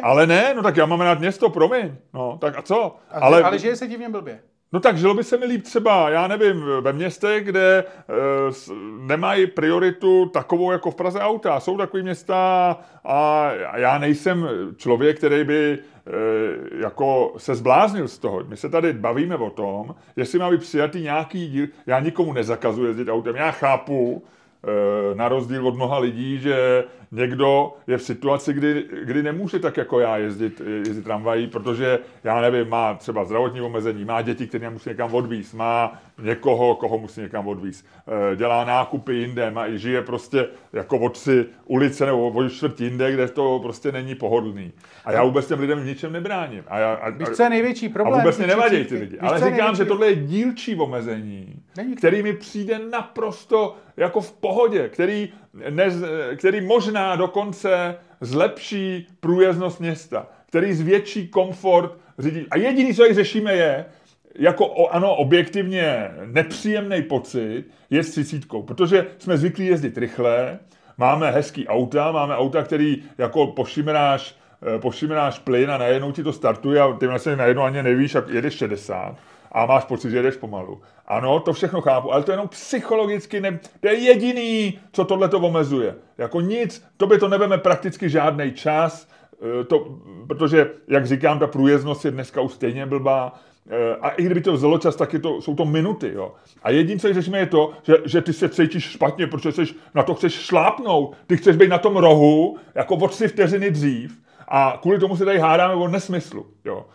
Ale 0.04 0.28
ne, 0.28 0.54
no 0.56 0.64
tak 0.64 0.78
já 0.78 0.86
mám 0.86 1.02
rád 1.02 1.20
město, 1.20 1.50
promiň. 1.50 1.96
No, 2.14 2.38
tak 2.42 2.58
a 2.58 2.62
co? 2.62 2.96
A 3.12 3.20
ale, 3.20 3.44
ale 3.44 3.60
žije 3.60 3.76
se 3.76 3.88
divně 3.88 4.10
blbě. 4.10 4.40
No 4.74 4.80
tak 4.80 4.98
žilo 4.98 5.14
by 5.14 5.24
se 5.24 5.38
mi 5.38 5.46
líp 5.46 5.64
třeba, 5.64 6.10
já 6.10 6.28
nevím, 6.28 6.66
ve 6.82 6.94
městech, 6.94 7.46
kde 7.46 7.80
e, 7.80 7.84
nemají 9.00 9.48
prioritu 9.48 10.26
takovou 10.26 10.72
jako 10.72 10.92
v 10.92 10.96
Praze 10.96 11.20
auta. 11.20 11.60
Jsou 11.60 11.78
takový 11.78 12.04
města 12.04 12.80
a 13.06 13.52
já 13.76 13.98
nejsem 13.98 14.50
člověk, 14.78 15.18
který 15.18 15.44
by 15.44 15.74
e, 15.74 15.80
jako 16.82 17.34
se 17.38 17.56
zbláznil 17.56 18.08
z 18.08 18.18
toho. 18.18 18.44
My 18.48 18.58
se 18.58 18.70
tady 18.70 18.94
bavíme 18.94 19.36
o 19.36 19.50
tom, 19.50 19.96
jestli 20.16 20.40
má 20.40 20.52
být 20.52 20.62
přijatý 20.62 21.02
nějaký 21.02 21.48
díl. 21.50 21.68
Já 21.86 22.00
nikomu 22.00 22.34
nezakazuji 22.34 22.88
jezdit 22.88 23.10
autem. 23.10 23.36
Já 23.36 23.52
chápu, 23.52 24.24
e, 24.64 25.16
na 25.16 25.28
rozdíl 25.28 25.68
od 25.68 25.76
mnoha 25.76 25.98
lidí, 25.98 26.40
že 26.40 26.84
někdo 27.12 27.74
je 27.88 27.98
v 27.98 28.04
situaci, 28.04 28.54
kdy, 28.54 28.86
kdy 29.04 29.24
nemůže 29.24 29.60
tak 29.60 29.78
jako 29.78 30.00
já 30.00 30.18
jezdit, 30.18 30.62
jezdit 30.88 31.04
tramvají, 31.04 31.48
protože, 31.48 32.00
já 32.24 32.42
nevím, 32.42 32.70
má 32.70 32.94
třeba 32.94 33.26
zdravotní 33.26 33.62
omezení, 33.62 34.06
má 34.06 34.22
děti, 34.22 34.48
které 34.48 34.70
musí 34.70 34.90
někam 34.90 35.14
odvízt, 35.16 35.54
má 35.54 36.02
někoho, 36.24 36.76
koho 36.76 36.98
musí 36.98 37.22
někam 37.22 37.48
odvízt, 37.48 37.86
e, 38.32 38.36
dělá 38.36 38.66
nákupy 38.66 39.14
jinde, 39.14 39.52
má, 39.52 39.70
žije 39.70 40.02
prostě 40.02 40.48
jako 40.74 40.98
od 41.00 41.18
si 41.18 41.46
ulice 41.66 42.06
nebo 42.06 42.28
od 42.30 42.50
čtvrt 42.50 42.82
jinde, 42.82 43.12
kde 43.12 43.28
to 43.28 43.60
prostě 43.64 43.92
není 43.92 44.16
pohodlný. 44.16 44.72
A 45.06 45.12
já 45.12 45.24
vůbec 45.24 45.48
těm 45.48 45.60
lidem 45.60 45.80
v 45.80 45.86
ničem 45.86 46.14
nebráním. 46.14 46.64
A, 46.68 46.80
já, 46.80 46.94
a, 46.94 47.10
Víš, 47.10 47.28
co 47.30 47.44
je 47.44 47.50
největší 47.50 47.86
a 47.86 47.90
problém? 47.90 48.20
vůbec 48.22 48.38
mě 48.38 48.48
nevadí 48.48 48.84
ty 48.86 48.96
lidi. 48.96 49.20
Ale 49.20 49.38
říkám, 49.40 49.52
že 49.52 49.62
největší- 49.62 49.88
tohle 49.88 50.08
je 50.08 50.16
dílčí 50.16 50.76
omezení, 50.76 51.62
Není 51.78 51.94
to. 51.94 51.98
který 51.98 52.24
mi 52.24 52.34
přijde 52.34 52.80
naprosto 52.92 53.76
jako 53.98 54.22
v 54.22 54.32
pohodě, 54.32 54.90
který, 54.90 55.30
ne, 55.70 55.86
který 56.36 56.62
možná 56.62 57.16
dokonce 57.16 57.96
zlepší 58.22 59.08
průjezdnost 59.20 59.80
města, 59.80 60.28
který 60.48 60.74
zvětší 60.74 61.28
komfort 61.28 61.92
řidičů. 62.20 62.48
A 62.52 62.58
jediný, 62.58 62.94
co 62.94 63.02
tady 63.02 63.14
řešíme, 63.14 63.54
je, 63.54 63.86
jako 64.38 64.88
ano, 64.88 65.16
objektivně 65.16 66.12
nepříjemný 66.26 67.02
pocit 67.02 67.66
je 67.90 68.04
s 68.04 68.12
třicítkou, 68.12 68.64
protože 68.64 69.06
jsme 69.18 69.38
zvyklí 69.38 69.66
jezdit 69.66 69.98
rychle, 69.98 70.60
máme 70.98 71.32
hezký 71.32 71.68
auta, 71.68 72.12
máme 72.12 72.36
auta, 72.36 72.64
který 72.64 73.04
jako 73.18 73.48
pošimráš, 73.48 74.36
eh, 74.76 74.80
pošimráš 74.80 75.40
plyn 75.40 75.72
a 75.72 75.78
najednou 75.78 76.12
ti 76.12 76.24
to 76.24 76.34
startuje 76.34 76.82
a 76.82 76.94
ty 76.94 77.08
vlastně 77.08 77.36
najednou 77.36 77.64
ani 77.64 77.84
nevíš, 77.84 78.14
jak 78.14 78.30
jedeš 78.30 78.54
60 78.54 79.16
a 79.52 79.66
máš 79.66 79.86
pocit, 79.86 80.12
že 80.12 80.18
jedeš 80.18 80.36
pomalu. 80.36 80.82
Ano, 81.08 81.40
to 81.40 81.54
všechno 81.54 81.82
chápu, 81.82 82.14
ale 82.14 82.24
to 82.24 82.32
je 82.32 82.34
jenom 82.34 82.48
psychologicky, 82.48 83.42
ne, 83.42 83.60
to 83.80 83.88
je 83.88 83.94
jediný, 83.94 84.80
co 84.92 85.06
tohle 85.06 85.30
to 85.30 85.40
omezuje. 85.40 85.96
Jako 86.18 86.42
nic, 86.42 86.86
to 86.98 87.08
by 87.08 87.18
to 87.18 87.28
nebeme 87.28 87.58
prakticky 87.58 88.10
žádný 88.10 88.52
čas, 88.52 89.08
eh, 89.62 89.64
to, 89.64 90.00
protože, 90.28 90.72
jak 90.88 91.06
říkám, 91.06 91.40
ta 91.40 91.48
průjezdnost 91.48 92.06
je 92.06 92.12
dneska 92.12 92.42
už 92.42 92.54
stejně 92.54 92.86
blbá, 92.86 93.34
a 94.02 94.10
i 94.10 94.24
kdyby 94.24 94.42
to 94.42 94.54
vzalo 94.54 94.78
čas, 94.78 94.96
tak 94.96 95.14
je 95.14 95.20
to, 95.20 95.42
jsou 95.42 95.56
to 95.56 95.66
minuty. 95.66 96.12
Jo. 96.14 96.34
A 96.64 96.72
jediné, 96.72 97.00
co 97.00 97.14
řešíme, 97.14 97.40
je 97.40 97.46
to, 97.46 97.72
že, 97.84 97.96
že 98.06 98.22
ty 98.22 98.34
se 98.34 98.50
cítíš 98.50 98.84
špatně, 98.84 99.28
protože 99.28 99.52
jsi, 99.52 99.74
na 99.96 100.04
to 100.04 100.16
chceš 100.16 100.34
šlápnout. 100.34 101.16
Ty 101.28 101.38
chceš 101.38 101.56
být 101.56 101.70
na 101.70 101.78
tom 101.78 101.98
rohu, 101.98 102.58
jako 102.76 102.96
o 102.96 103.08
tři 103.08 103.28
vteřiny 103.28 103.72
dřív. 103.72 104.22
A 104.48 104.80
kvůli 104.82 105.00
tomu 105.00 105.18
se 105.18 105.26
tady 105.26 105.40
hádáme 105.40 105.74
o 105.74 105.88
nesmyslu. 105.88 106.46
Jo. 106.66 106.86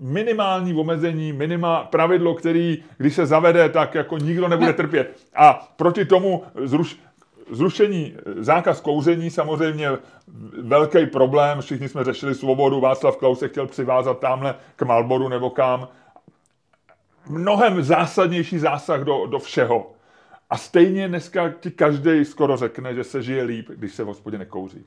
Minimální 0.00 0.74
omezení, 0.74 1.32
minima, 1.32 1.84
pravidlo, 1.84 2.34
který, 2.34 2.84
když 2.98 3.14
se 3.14 3.26
zavede, 3.26 3.68
tak 3.68 3.94
jako 3.94 4.18
nikdo 4.18 4.48
nebude 4.48 4.72
trpět. 4.72 5.16
A 5.36 5.72
proti 5.76 6.04
tomu 6.04 6.42
zruš, 6.64 6.98
Zrušení, 7.50 8.14
zákaz 8.36 8.80
kouření 8.80 9.30
samozřejmě 9.30 9.88
velký 10.62 11.06
problém, 11.06 11.60
všichni 11.60 11.88
jsme 11.88 12.04
řešili 12.04 12.34
svobodu, 12.34 12.80
Václav 12.80 13.16
Klaus 13.16 13.38
se 13.38 13.48
chtěl 13.48 13.66
přivázat 13.66 14.18
tamhle 14.18 14.54
k 14.76 14.82
Malboru 14.82 15.28
nebo 15.28 15.50
kam. 15.50 15.88
Mnohem 17.28 17.82
zásadnější 17.82 18.58
zásah 18.58 19.00
do, 19.00 19.26
do 19.26 19.38
všeho. 19.38 19.92
A 20.50 20.56
stejně 20.56 21.08
dneska 21.08 21.48
ti 21.60 21.70
každý 21.70 22.24
skoro 22.24 22.56
řekne, 22.56 22.94
že 22.94 23.04
se 23.04 23.22
žije 23.22 23.42
líp, 23.42 23.70
když 23.74 23.94
se 23.94 24.04
v 24.04 24.06
hospodě 24.06 24.38
nekouří. 24.38 24.86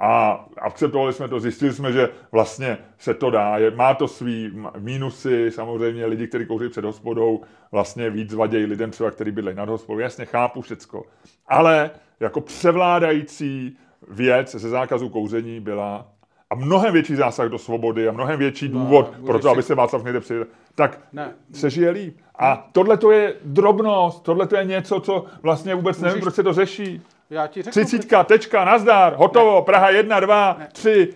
A 0.00 0.44
akceptovali 0.58 1.12
jsme 1.12 1.28
to, 1.28 1.40
zjistili 1.40 1.72
jsme, 1.72 1.92
že 1.92 2.08
vlastně 2.32 2.78
se 2.98 3.14
to 3.14 3.30
dá. 3.30 3.58
Je, 3.58 3.70
má 3.70 3.94
to 3.94 4.08
svý 4.08 4.52
mínusy, 4.78 5.50
samozřejmě 5.50 6.06
lidi, 6.06 6.26
kteří 6.26 6.46
kouří 6.46 6.68
před 6.68 6.84
hospodou, 6.84 7.40
vlastně 7.72 8.10
víc 8.10 8.34
vadějí 8.34 8.66
lidem 8.66 8.90
třeba, 8.90 9.10
kteří 9.10 9.30
bydlejí 9.30 9.56
nad 9.56 9.68
hospodou. 9.68 9.98
Jasně, 9.98 10.24
chápu 10.24 10.60
všecko. 10.60 11.04
Ale 11.48 11.90
jako 12.20 12.40
převládající 12.40 13.76
věc 14.08 14.54
ze 14.54 14.68
zákazu 14.68 15.08
kouření 15.08 15.60
byla 15.60 16.06
a 16.50 16.54
mnohem 16.54 16.92
větší 16.92 17.14
zásah 17.14 17.48
do 17.48 17.58
svobody 17.58 18.08
a 18.08 18.12
mnohem 18.12 18.38
větší 18.38 18.68
důvod 18.68 19.06
můžeš 19.10 19.26
pro 19.26 19.38
to, 19.38 19.48
si- 19.48 19.52
aby 19.52 19.62
se 19.62 19.74
Václav 19.74 20.04
někde 20.04 20.20
přijel, 20.20 20.46
tak 20.74 20.98
Ne. 21.12 21.32
se 21.52 21.70
žije 21.70 21.90
líp. 21.90 22.18
A 22.38 22.68
tohle 22.72 22.96
to 22.96 23.10
je 23.10 23.34
drobnost, 23.44 24.22
tohle 24.22 24.46
to 24.46 24.56
je 24.56 24.64
něco, 24.64 25.00
co 25.00 25.24
vlastně 25.42 25.74
vůbec 25.74 26.00
nevím, 26.00 26.12
Můžeš- 26.12 26.22
proč 26.22 26.34
se 26.34 26.42
to 26.42 26.52
řeší. 26.52 27.02
Já 27.30 27.46
ti 27.46 27.62
řeknu. 27.62 27.70
Třicítka, 27.82 28.24
tečka, 28.24 28.64
nazdar, 28.64 29.14
hotovo, 29.16 29.62
Praha 29.62 29.90
1, 29.90 30.20
2, 30.20 30.58
3, 30.72 31.14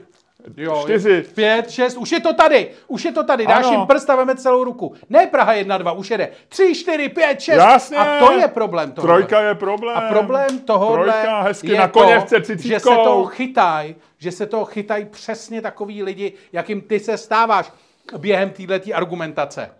Jo, 0.57 0.81
čtyři. 0.83 1.23
Pět, 1.35 1.71
šest, 1.71 1.97
už 1.97 2.13
je 2.13 2.21
to 2.21 2.33
tady, 2.33 2.71
už 2.87 3.05
je 3.05 3.13
to 3.13 3.25
tady, 3.25 3.47
dáš 3.47 3.65
Ano. 3.67 3.73
jim 3.73 3.87
prst 3.87 4.11
a 4.11 4.17
veme 4.17 4.37
celou 4.37 4.65
ruku. 4.65 4.95
Ne 5.11 5.27
Praha 5.27 5.53
jedna, 5.53 5.79
dva, 5.79 5.93
už 5.93 6.11
jede. 6.11 6.29
Tři, 6.49 6.75
čtyři, 6.75 7.09
pět, 7.09 7.41
šest. 7.41 7.57
Jasně. 7.57 7.97
A 7.97 8.19
to 8.19 8.33
je 8.33 8.49
problém 8.49 8.93
toho. 8.93 9.07
Trojka 9.07 9.41
je 9.41 9.55
problém. 9.55 9.97
A 9.97 10.01
problém 10.01 10.59
tohohle 10.59 11.13
Trojka, 11.13 11.41
hezky 11.41 11.73
je 11.73 11.79
na 11.79 11.89
to, 11.89 12.01
koněvce 12.01 12.37
že 12.59 12.81
se 12.81 12.89
toho 12.89 13.25
chytají, 13.25 13.95
že 14.19 14.33
se 14.33 14.47
toho 14.47 14.65
chytají 14.65 15.05
přesně 15.05 15.63
takový 15.63 16.03
lidi, 16.03 16.33
jakým 16.53 16.81
ty 16.81 17.01
se 17.01 17.17
stáváš 17.19 17.73
během 18.19 18.51
této 18.51 18.95
argumentace. 18.95 19.71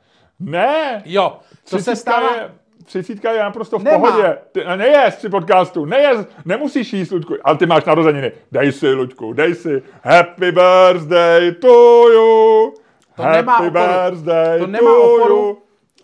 Ne, 0.41 1.03
Jo, 1.05 1.39
to 1.71 1.79
se 1.79 1.97
stává. 1.97 2.35
je, 2.35 2.51
třicítka 2.85 3.33
je 3.33 3.43
naprosto 3.43 3.79
v 3.79 3.83
Nemá. 3.85 3.99
pohodě. 3.99 4.39
Ty, 4.53 4.65
a 4.65 4.77
nejez 4.77 5.17
při 5.17 5.29
podcastu, 5.29 5.85
nejez, 5.85 6.27
nemusíš 6.45 6.93
jíst, 6.93 7.11
Luďku, 7.11 7.35
ale 7.45 7.59
ty 7.59 7.67
máš 7.67 7.85
narozeniny. 7.85 8.33
Dej 8.53 8.73
si, 8.73 8.93
Luďku, 8.93 9.33
dej 9.33 9.55
si. 9.55 9.83
Happy 10.03 10.53
birthday 10.53 11.53
to 11.53 12.05
you. 12.13 12.75
To 13.17 13.23
Happy 13.23 13.37
nemá 13.37 13.57
oporu. 13.59 13.71
birthday 13.71 14.59
To 14.61 14.67
nemá 14.67 14.91
to 14.91 15.15
oporu. 15.15 15.37
you. 15.37 15.59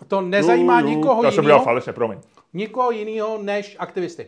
To 0.08 0.20
nezajímá 0.20 0.80
To 0.82 0.88
nikoho 0.88 1.24
Já 1.24 1.30
jsem 1.30 1.44
dělal 1.44 1.56
jiného, 1.58 1.64
falešně, 1.64 1.92
promiň. 1.92 2.18
nikoho 2.52 2.90
jiného 2.90 3.38
než 3.42 3.76
aktivisty. 3.78 4.26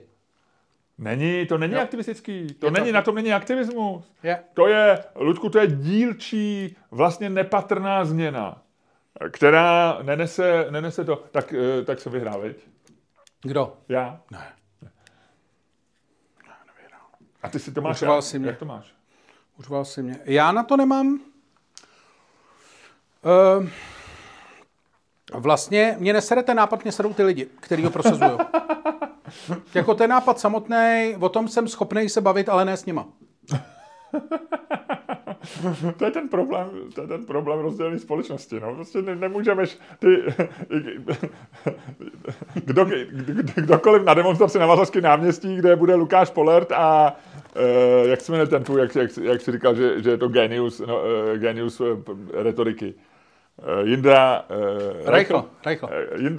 Není, 0.99 1.47
to 1.47 1.59
není 1.59 1.75
Jo. 1.75 1.81
aktivistický, 1.81 2.47
to 2.59 2.67
Je 2.67 2.73
to- 2.73 2.81
není, 2.81 2.93
na 2.93 3.03
tom 3.03 3.15
není 3.15 3.33
aktivismus. 3.33 4.13
Je. 4.23 4.39
To 4.55 4.67
je, 4.67 4.99
Ludku, 5.15 5.49
to 5.49 5.59
je 5.59 5.67
dílčí, 5.67 6.77
vlastně 6.91 7.31
nepatrná 7.31 8.05
změna, 8.05 8.62
která 9.31 9.99
nenese, 10.03 10.67
nenese 10.71 11.05
to, 11.05 11.17
tak, 11.17 11.53
eh, 11.53 11.85
tak 11.85 12.01
se 12.01 12.11
vyhrál, 12.11 12.41
viď? 12.41 12.69
Kdo? 13.43 13.77
Já? 13.89 14.21
Ne. 14.31 14.53
A 17.43 17.49
ty 17.49 17.59
si 17.59 17.73
to 17.73 17.81
máš 17.81 17.97
Uřval 17.97 18.17
rád? 18.17 18.23
si 18.23 18.39
mě. 18.39 18.49
Jak 18.49 18.59
to 18.59 18.65
máš? 18.65 18.95
Uřval 19.59 19.85
si 19.85 20.03
mě. 20.03 20.21
Já 20.25 20.53
na 20.53 20.63
to 20.63 20.77
nemám. 20.77 21.21
Uh, 23.25 23.69
vlastně 25.35 25.97
mě 25.99 26.13
nesere 26.13 26.43
ten 26.43 26.57
nápad, 26.57 26.83
mě 26.83 26.93
serou 26.93 27.15
ty 27.15 27.23
lidi, 27.23 27.49
který 27.61 27.85
ho 27.85 27.91
prosazují. 27.91 28.31
jako 29.75 29.95
ten 29.95 30.11
nápad 30.11 30.41
samotný, 30.41 31.17
o 31.21 31.29
tom 31.29 31.49
jsem 31.49 31.69
schopný 31.69 32.09
se 32.09 32.21
bavit, 32.21 32.49
ale 32.49 32.65
ne 32.65 32.77
s 32.77 32.87
nima. 32.87 33.07
To 35.97 36.05
je 36.05 36.11
ten 36.11 36.29
problém, 36.29 36.69
to 36.95 37.01
je 37.01 37.07
ten 37.07 37.25
problém 37.27 37.59
rozdělené 37.59 37.99
společnosti, 37.99 38.61
no. 38.61 38.75
Prostě 38.75 39.03
ne, 39.03 39.17
nemůžeme, 39.17 39.65
ty, 39.99 40.23
kdo, 42.65 42.85
kdo, 43.11 43.43
kdokoliv 43.55 44.03
na 44.03 44.15
demonstraci 44.15 44.59
na 44.59 44.67
Vázařský 44.67 45.01
náměstí, 45.01 45.57
kde 45.57 45.77
bude 45.77 45.95
Lukáš 45.95 46.31
Polert 46.31 46.73
a 46.73 47.17
eh, 47.57 48.09
jak 48.09 48.21
se 48.21 48.33
jmenuje 48.33 48.47
ten 48.47 48.65
tvůj, 48.65 48.81
jak, 48.81 48.95
jak, 48.95 49.11
jak 49.23 49.41
jsi 49.41 49.53
říkal, 49.53 49.75
že, 49.75 50.03
že 50.03 50.11
je 50.11 50.17
to 50.17 50.29
genius, 50.29 50.83
no, 50.87 51.03
eh, 51.05 51.39
genius 51.39 51.81
eh, 51.81 52.43
retoriky. 52.43 52.95
Eh, 53.59 53.89
Jindra 53.89 54.45
eh, 54.51 55.11
Reichl, 55.11 55.45
Reichl. 55.67 55.89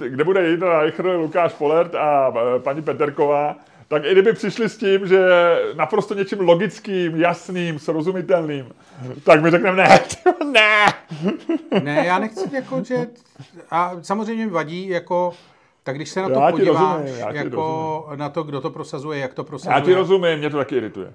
Kde 0.08 0.24
bude 0.24 0.48
Jindra 0.48 0.80
Reichl, 0.80 1.10
Lukáš 1.10 1.52
Polert 1.52 1.94
a 1.94 2.32
eh, 2.36 2.58
paní 2.58 2.82
Peterková, 2.82 3.56
tak 3.94 4.04
i 4.04 4.12
kdyby 4.12 4.32
přišli 4.32 4.68
s 4.68 4.76
tím, 4.76 5.06
že 5.06 5.28
naprosto 5.74 6.14
něčím 6.14 6.40
logickým, 6.40 7.16
jasným, 7.16 7.78
srozumitelným, 7.78 8.74
tak 9.24 9.42
my 9.42 9.50
řekneme 9.50 9.76
ne, 9.76 10.00
ne. 10.52 10.86
Ne, 11.82 12.06
já 12.06 12.18
nechci 12.18 12.54
jako, 12.54 12.84
že... 12.84 13.06
A 13.70 13.92
samozřejmě 14.02 14.44
mi 14.46 14.50
vadí, 14.50 14.88
jako... 14.88 15.32
Tak 15.82 15.96
když 15.96 16.08
se 16.08 16.22
na 16.22 16.28
to 16.28 16.40
Já 16.40 16.50
podíváš, 16.50 16.96
rozumím, 16.98 17.20
já 17.20 17.32
jako 17.32 18.08
na 18.16 18.28
to, 18.28 18.42
kdo 18.42 18.60
to 18.60 18.70
prosazuje, 18.70 19.18
jak 19.18 19.34
to 19.34 19.44
prosazuje. 19.44 19.74
Já 19.74 19.80
ti 19.80 19.94
rozumím, 19.94 20.38
mě 20.38 20.50
to 20.50 20.56
taky 20.56 20.76
irituje. 20.76 21.14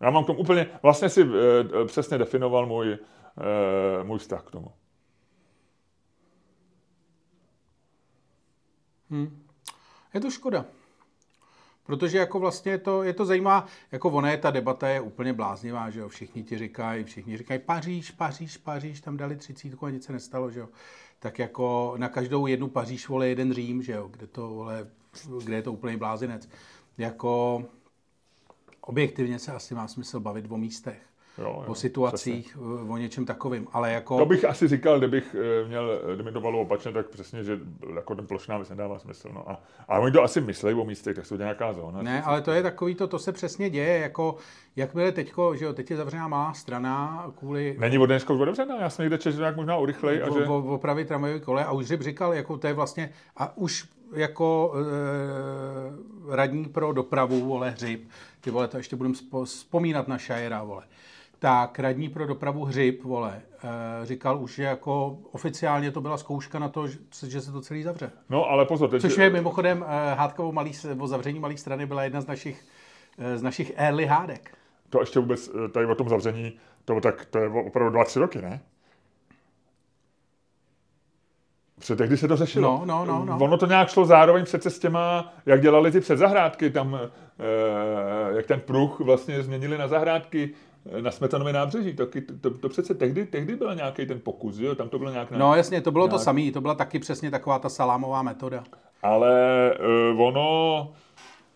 Já 0.00 0.10
mám 0.10 0.24
k 0.24 0.26
tomu 0.26 0.38
úplně, 0.38 0.66
vlastně 0.82 1.08
si 1.08 1.22
eh, 1.22 1.84
přesně 1.84 2.18
definoval 2.18 2.66
můj, 2.66 2.92
eh, 2.92 4.04
můj 4.04 4.18
vztah 4.18 4.42
k 4.42 4.50
tomu. 4.50 4.72
Je 10.14 10.20
to 10.20 10.30
škoda. 10.30 10.64
Protože 11.92 12.18
jako 12.18 12.38
vlastně 12.38 12.72
je 12.72 12.78
to, 12.78 13.02
je 13.02 13.12
to 13.12 13.24
zajímá, 13.24 13.66
jako 13.92 14.10
ona 14.10 14.30
je, 14.30 14.36
ta 14.36 14.50
debata 14.50 14.88
je 14.88 15.00
úplně 15.00 15.32
bláznivá, 15.32 15.90
že 15.90 16.00
jo, 16.00 16.08
všichni 16.08 16.42
ti 16.42 16.58
říkají, 16.58 17.04
všichni 17.04 17.36
říkají 17.36 17.60
Paříž, 17.60 18.10
Paříž, 18.10 18.56
Paříž, 18.56 19.00
tam 19.00 19.16
dali 19.16 19.36
třicítku 19.36 19.86
a 19.86 19.90
nic 19.90 20.04
se 20.04 20.12
nestalo, 20.12 20.50
že 20.50 20.60
jo. 20.60 20.68
Tak 21.18 21.38
jako 21.38 21.94
na 21.96 22.08
každou 22.08 22.46
jednu 22.46 22.68
Paříž 22.68 23.08
vole 23.08 23.28
jeden 23.28 23.52
Řím, 23.52 23.82
že 23.82 23.92
jo, 23.92 24.08
kde 24.08 24.26
to 24.26 24.48
vole, 24.48 24.86
kde 25.44 25.56
je 25.56 25.62
to 25.62 25.72
úplný 25.72 25.96
blázinec. 25.96 26.48
Jako 26.98 27.64
objektivně 28.80 29.38
se 29.38 29.52
asi 29.52 29.74
má 29.74 29.88
smysl 29.88 30.20
bavit 30.20 30.46
o 30.48 30.56
místech, 30.56 31.02
Jo, 31.38 31.64
o 31.66 31.74
situacích, 31.74 32.58
o 32.88 32.96
něčem 32.96 33.24
takovým, 33.24 33.66
ale 33.72 33.92
jako... 33.92 34.18
To 34.18 34.26
bych 34.26 34.44
asi 34.44 34.68
říkal, 34.68 34.98
kdybych 34.98 35.36
eh, 35.38 35.68
měl, 35.68 36.00
kdyby 36.14 36.32
to 36.32 36.40
bylo 36.40 36.60
opačně, 36.60 36.92
tak 36.92 37.06
přesně, 37.06 37.44
že 37.44 37.58
jako 37.94 38.14
ten 38.14 38.26
plošná 38.26 38.56
věc 38.56 38.70
nedává 38.70 38.98
smysl. 38.98 39.28
No. 39.34 39.50
A, 39.50 39.60
a 39.88 39.98
oni 39.98 40.12
to 40.12 40.22
asi 40.22 40.40
myslí 40.40 40.74
o 40.74 40.84
místech, 40.84 41.16
tak 41.16 41.26
jsou 41.26 41.36
to 41.36 41.42
nějaká 41.42 41.72
zóna. 41.72 42.02
Ne, 42.02 42.22
ale 42.22 42.42
to 42.42 42.52
je 42.52 42.62
takový, 42.62 42.94
to, 42.94 43.06
to 43.08 43.18
se 43.18 43.32
přesně 43.32 43.70
děje, 43.70 43.98
jako 43.98 44.36
jakmile 44.76 45.12
teďko, 45.12 45.56
že 45.56 45.64
jo, 45.64 45.72
teď 45.72 45.90
je 45.90 45.96
zavřená 45.96 46.28
malá 46.28 46.54
strana 46.54 47.26
kvůli 47.38 47.76
Není 47.78 47.98
od 47.98 48.06
dneška 48.06 48.32
už 48.32 48.40
otevřená, 48.40 48.80
já 48.80 48.90
jsem 48.90 49.02
někde 49.02 49.18
četl, 49.18 49.36
že 49.36 49.40
nějak 49.40 49.56
možná 49.56 49.76
urychlej 49.76 50.22
a 50.22 50.30
že... 50.30 50.46
o, 50.46 50.58
o, 50.58 50.74
opravy 50.74 51.04
tramvajové 51.04 51.40
kole 51.40 51.64
a 51.64 51.72
už 51.72 51.86
Řib 51.86 52.02
říkal, 52.02 52.34
jako 52.34 52.58
to 52.58 52.66
je 52.66 52.72
vlastně, 52.72 53.12
a 53.36 53.56
už 53.56 53.88
jako 54.14 54.74
e, 56.30 56.36
radní 56.36 56.64
pro 56.64 56.92
dopravu, 56.92 57.40
vole, 57.40 57.70
Hřib, 57.70 58.08
ty 58.40 58.50
vole, 58.50 58.68
to 58.68 58.76
ještě 58.76 58.96
budeme 58.96 59.14
spo, 59.14 59.44
vzpomínat 59.44 60.08
na 60.08 60.18
Šajera, 60.18 60.62
vole, 60.62 60.82
tak 61.42 61.78
radní 61.78 62.08
pro 62.08 62.26
dopravu 62.26 62.64
Hřib, 62.64 63.04
vole, 63.04 63.42
e, 64.02 64.06
říkal 64.06 64.42
už, 64.42 64.54
že 64.54 64.62
jako 64.62 65.18
oficiálně 65.32 65.90
to 65.90 66.00
byla 66.00 66.16
zkouška 66.16 66.58
na 66.58 66.68
to, 66.68 66.86
že, 67.26 67.40
se 67.40 67.52
to 67.52 67.60
celý 67.60 67.82
zavře. 67.82 68.10
No, 68.28 68.50
ale 68.50 68.64
pozor, 68.64 68.90
teď... 68.90 69.02
Což 69.02 69.18
je 69.18 69.30
mimochodem 69.30 69.84
e, 69.88 70.14
hádka 70.14 70.42
o, 70.42 70.52
malý, 70.52 70.72
o 70.98 71.06
zavření 71.06 71.38
malé 71.38 71.56
strany 71.56 71.86
byla 71.86 72.04
jedna 72.04 72.20
z 72.20 72.26
našich, 72.26 72.64
e, 73.18 73.38
z 73.38 73.42
našich 73.42 73.72
early 73.76 74.06
hádek. 74.06 74.56
To 74.92 75.00
ještě 75.00 75.20
vůbec, 75.20 75.50
eh, 75.64 75.68
tady 75.68 75.86
o 75.86 75.94
tom 75.94 76.08
zavření, 76.08 76.52
to, 76.84 77.00
tak, 77.00 77.24
to 77.24 77.38
je 77.38 77.48
opravdu 77.48 77.90
dva, 77.90 78.04
tři 78.04 78.18
roky, 78.18 78.42
ne? 78.42 78.60
Protože 81.78 81.96
tehdy 81.96 82.16
se 82.16 82.28
to 82.28 82.36
řešilo. 82.36 82.82
No, 82.84 82.84
no, 82.86 83.04
no, 83.04 83.24
no. 83.24 83.44
Ono 83.44 83.58
to 83.58 83.66
nějak 83.66 83.88
šlo 83.88 84.04
zároveň 84.04 84.44
přece 84.44 84.70
s 84.70 84.78
těma, 84.78 85.34
jak 85.46 85.60
dělali 85.60 85.90
ty 85.90 86.00
předzahrádky, 86.00 86.70
tam, 86.70 86.98
eh, 87.00 88.36
jak 88.36 88.46
ten 88.46 88.60
pruh 88.60 89.00
vlastně 89.00 89.42
změnili 89.42 89.78
na 89.78 89.88
zahrádky 89.88 90.50
eh, 90.50 90.71
na 91.00 91.10
Smetanově 91.10 91.52
nábřeží. 91.52 91.96
To, 91.96 92.06
to, 92.40 92.50
to 92.50 92.68
přece 92.68 92.94
tehdy, 92.94 93.26
tehdy 93.26 93.56
byl 93.56 93.74
nějaký 93.74 94.06
ten 94.06 94.20
pokus, 94.20 94.58
jo? 94.58 94.74
Tam 94.74 94.88
to 94.88 94.98
bylo 94.98 95.10
nějak... 95.10 95.30
No 95.30 95.54
jasně, 95.54 95.80
to 95.80 95.90
bylo 95.90 96.06
to 96.08 96.10
nějak- 96.10 96.24
samé, 96.24 96.50
to 96.52 96.60
byla 96.60 96.74
taky 96.74 96.98
přesně 96.98 97.30
taková 97.30 97.58
ta 97.58 97.68
salámová 97.68 98.22
metoda. 98.22 98.64
Ale 99.02 99.74
uh, 100.12 100.20
ono, 100.20 100.92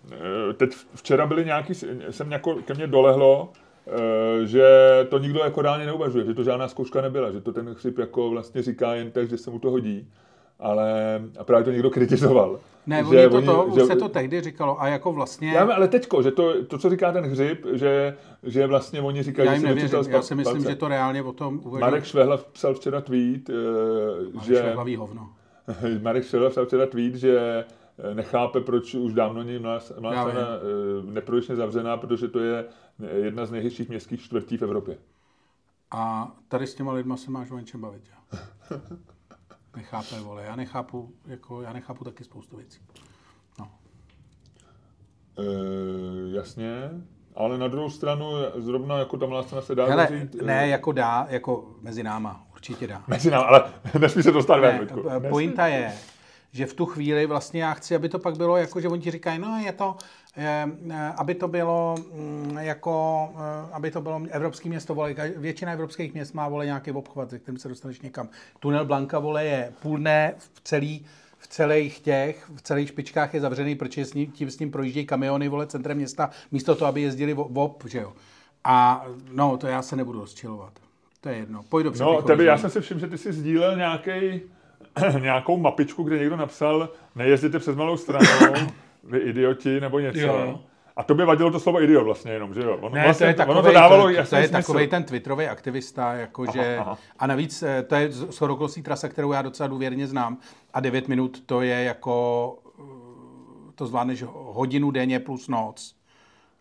uh, 0.04 0.52
teď 0.52 0.70
včera 0.94 1.26
byly 1.26 1.44
nějaký, 1.44 1.74
jsem 2.10 2.32
jako, 2.32 2.54
ke 2.54 2.74
mně 2.74 2.86
dolehlo, 2.86 3.52
uh, 3.86 4.44
že 4.44 4.66
to 5.10 5.18
nikdo 5.18 5.40
jako 5.40 5.62
reálně 5.62 5.86
neuvažuje, 5.86 6.24
že 6.24 6.34
to 6.34 6.44
žádná 6.44 6.68
zkouška 6.68 7.00
nebyla, 7.00 7.32
že 7.32 7.40
to 7.40 7.52
ten 7.52 7.74
chřip 7.74 7.98
jako 7.98 8.30
vlastně 8.30 8.62
říká 8.62 8.94
jen 8.94 9.10
tak, 9.10 9.28
že 9.28 9.38
se 9.38 9.50
mu 9.50 9.58
to 9.58 9.70
hodí. 9.70 10.08
Ale 10.58 11.20
a 11.38 11.44
právě 11.44 11.64
to 11.64 11.70
někdo 11.70 11.90
kritizoval. 11.90 12.60
Ne, 12.86 13.04
že 13.10 13.28
oni 13.28 13.46
to, 13.46 13.52
to, 13.52 13.64
už 13.64 13.74
že, 13.74 13.86
se 13.86 13.96
to 13.96 14.08
tehdy 14.08 14.40
říkalo 14.40 14.82
a 14.82 14.88
jako 14.88 15.12
vlastně... 15.12 15.52
Já 15.52 15.74
ale 15.74 15.88
teďko, 15.88 16.22
že 16.22 16.30
to, 16.30 16.64
to, 16.64 16.78
co 16.78 16.90
říká 16.90 17.12
ten 17.12 17.24
hřib, 17.24 17.66
že, 17.72 18.16
že 18.42 18.66
vlastně 18.66 19.00
oni 19.00 19.22
říkají, 19.22 19.46
Já 19.46 19.52
že 19.52 19.56
jim 19.56 19.62
si 19.62 19.66
nevěřím, 19.66 20.12
já 20.12 20.22
si 20.22 20.34
myslím, 20.34 20.56
palce. 20.56 20.70
že 20.70 20.76
to 20.76 20.88
reálně 20.88 21.22
o 21.22 21.32
tom 21.32 21.60
uvažují. 21.64 21.80
Marek 21.80 22.04
Švehla 22.04 22.36
psal 22.36 22.74
včera 22.74 23.00
tweet, 23.00 23.50
eh, 23.50 23.54
že... 24.44 24.72
hlavý 24.74 24.96
hovno. 24.96 25.28
Marek 26.02 26.24
Švehla 26.24 26.50
psal 26.50 26.66
včera 26.66 26.86
tweet, 26.86 27.14
že 27.14 27.64
eh, 27.98 28.14
nechápe, 28.14 28.60
proč 28.60 28.94
už 28.94 29.12
dávno 29.12 29.42
není 29.42 29.58
Mlá 29.58 29.80
Mlá 30.00 30.14
Já 30.14 30.22
strana 30.22 30.48
eh, 30.48 31.12
neprodyšně 31.12 31.56
zavřená, 31.56 31.96
protože 31.96 32.28
to 32.28 32.38
je 32.38 32.64
jedna 33.22 33.46
z 33.46 33.50
nejhezčích 33.50 33.88
městských 33.88 34.20
čtvrtí 34.20 34.56
v 34.56 34.62
Evropě. 34.62 34.98
A 35.90 36.32
tady 36.48 36.66
s 36.66 36.74
těma 36.74 36.92
lidma 36.92 37.16
se 37.16 37.30
máš 37.30 37.50
o 37.50 37.58
něčem 37.58 37.80
bavit, 37.80 38.02
jo. 38.10 38.78
Nechápe, 39.76 40.20
vole, 40.20 40.44
já 40.44 40.56
nechápu, 40.56 41.12
jako, 41.26 41.62
já 41.62 41.72
nechápu 41.72 42.04
taky 42.04 42.24
spoustu 42.24 42.56
věcí. 42.56 42.80
No. 43.58 43.68
E, 45.38 46.36
jasně, 46.36 46.90
ale 47.34 47.58
na 47.58 47.68
druhou 47.68 47.90
stranu, 47.90 48.26
zrovna 48.56 48.98
jako 48.98 49.16
ta 49.16 49.26
Mlá 49.26 49.42
strana 49.42 49.62
se 49.62 49.74
dá 49.74 49.86
Hele, 49.86 50.06
zavřít, 50.10 50.36
eh, 50.40 50.44
ne, 50.44 50.68
jako 50.68 50.92
dá, 50.92 51.26
jako 51.30 51.70
mezi 51.80 52.02
náma, 52.02 52.46
určitě 52.54 52.86
dá. 52.86 53.02
Mezi 53.08 53.30
námi, 53.30 53.44
ale 53.48 53.64
nesmí 54.00 54.22
se 54.22 54.32
dostat 54.32 54.56
ven, 54.56 54.76
Ne, 55.04 55.10
Nesmí. 55.14 55.28
pointa 55.30 55.66
je, 55.66 55.92
že 56.52 56.66
v 56.66 56.74
tu 56.74 56.86
chvíli 56.86 57.26
vlastně 57.26 57.62
já 57.62 57.74
chci, 57.74 57.94
aby 57.94 58.08
to 58.08 58.18
pak 58.18 58.36
bylo 58.36 58.56
jako, 58.56 58.80
že 58.80 58.88
oni 58.88 59.02
ti 59.02 59.10
říkají, 59.10 59.38
no 59.38 59.58
je 59.64 59.72
to, 59.72 59.96
aby 61.16 61.34
to 61.34 61.48
bylo 61.48 61.94
mm, 62.14 62.58
jako, 62.60 63.28
eh, 63.36 63.68
aby 63.72 63.90
to 63.90 64.00
bylo 64.00 64.20
evropský 64.30 64.68
město, 64.68 64.94
vole, 64.94 65.14
většina 65.36 65.72
evropských 65.72 66.14
měst 66.14 66.32
má, 66.34 66.48
vole, 66.48 66.66
nějaký 66.66 66.90
obchvat, 66.92 67.30
ze 67.30 67.38
kterým 67.38 67.58
se 67.58 67.68
dostaneš 67.68 68.00
někam. 68.00 68.28
Tunel 68.60 68.84
Blanka, 68.84 69.18
vole, 69.18 69.44
je 69.44 69.72
půl 69.82 69.98
dne 69.98 70.34
v 70.38 70.60
celý 70.64 71.06
v 71.38 71.48
celých 71.48 72.00
těch, 72.00 72.50
v 72.56 72.62
celých 72.62 72.88
špičkách 72.88 73.34
je 73.34 73.40
zavřený, 73.40 73.74
protože 73.74 74.04
s 74.04 74.14
ním, 74.14 74.32
tím 74.32 74.50
s 74.50 74.58
ním 74.58 74.70
projíždějí 74.70 75.06
kamiony, 75.06 75.48
vole, 75.48 75.66
centrem 75.66 75.96
města, 75.96 76.30
místo 76.52 76.74
toho, 76.74 76.88
aby 76.88 77.02
jezdili 77.02 77.34
vop, 77.34 77.84
že 77.86 77.98
jo. 77.98 78.12
A 78.64 79.06
no, 79.32 79.56
to 79.56 79.66
já 79.66 79.82
se 79.82 79.96
nebudu 79.96 80.20
rozčilovat. 80.20 80.72
To 81.20 81.28
je 81.28 81.36
jedno. 81.36 81.62
Pojď 81.68 81.84
do 81.84 81.92
No, 82.04 82.22
tebe, 82.22 82.44
já 82.44 82.58
jsem 82.58 82.70
si 82.70 82.80
všiml, 82.80 83.00
že 83.00 83.06
ty 83.06 83.18
jsi 83.18 83.32
sdílel 83.32 83.76
nějaký 83.76 84.40
nějakou 85.20 85.56
mapičku, 85.56 86.02
kde 86.02 86.18
někdo 86.18 86.36
napsal, 86.36 86.88
nejezděte 87.14 87.58
přes 87.58 87.76
malou 87.76 87.96
stranu, 87.96 88.26
vy 89.10 89.18
idioti, 89.18 89.80
nebo 89.80 89.98
něco. 89.98 90.18
Jo. 90.18 90.60
A 90.96 91.02
to 91.02 91.14
by 91.14 91.24
vadilo 91.24 91.50
to 91.50 91.60
slovo 91.60 91.82
idiot 91.82 92.04
vlastně 92.04 92.32
jenom, 92.32 92.54
že 92.54 92.60
jo? 92.60 92.76
Ono, 92.76 92.94
ne, 92.94 93.04
vlastně, 93.04 93.24
to 93.24 93.28
je 93.28 93.34
takovej, 93.34 93.58
ono 93.58 93.68
to 93.68 93.74
dávalo 93.74 94.14
to, 94.14 94.24
to 94.30 94.36
je 94.36 94.48
takový 94.48 94.86
ten 94.86 95.04
twitterový 95.04 95.46
aktivista, 95.46 96.14
jakože, 96.14 96.76
aha, 96.76 96.90
aha. 96.90 96.98
a 97.18 97.26
navíc 97.26 97.62
eh, 97.62 97.82
to 97.82 97.94
je 97.94 98.12
shodokostí 98.12 98.82
trasa, 98.82 99.08
kterou 99.08 99.32
já 99.32 99.42
docela 99.42 99.66
důvěrně 99.66 100.06
znám 100.06 100.38
a 100.74 100.80
9 100.80 101.08
minut 101.08 101.42
to 101.46 101.60
je 101.60 101.84
jako, 101.84 102.58
eh, 102.78 103.72
to 103.74 103.86
zvládneš 103.86 104.24
hodinu 104.32 104.90
denně 104.90 105.20
plus 105.20 105.48
noc 105.48 105.95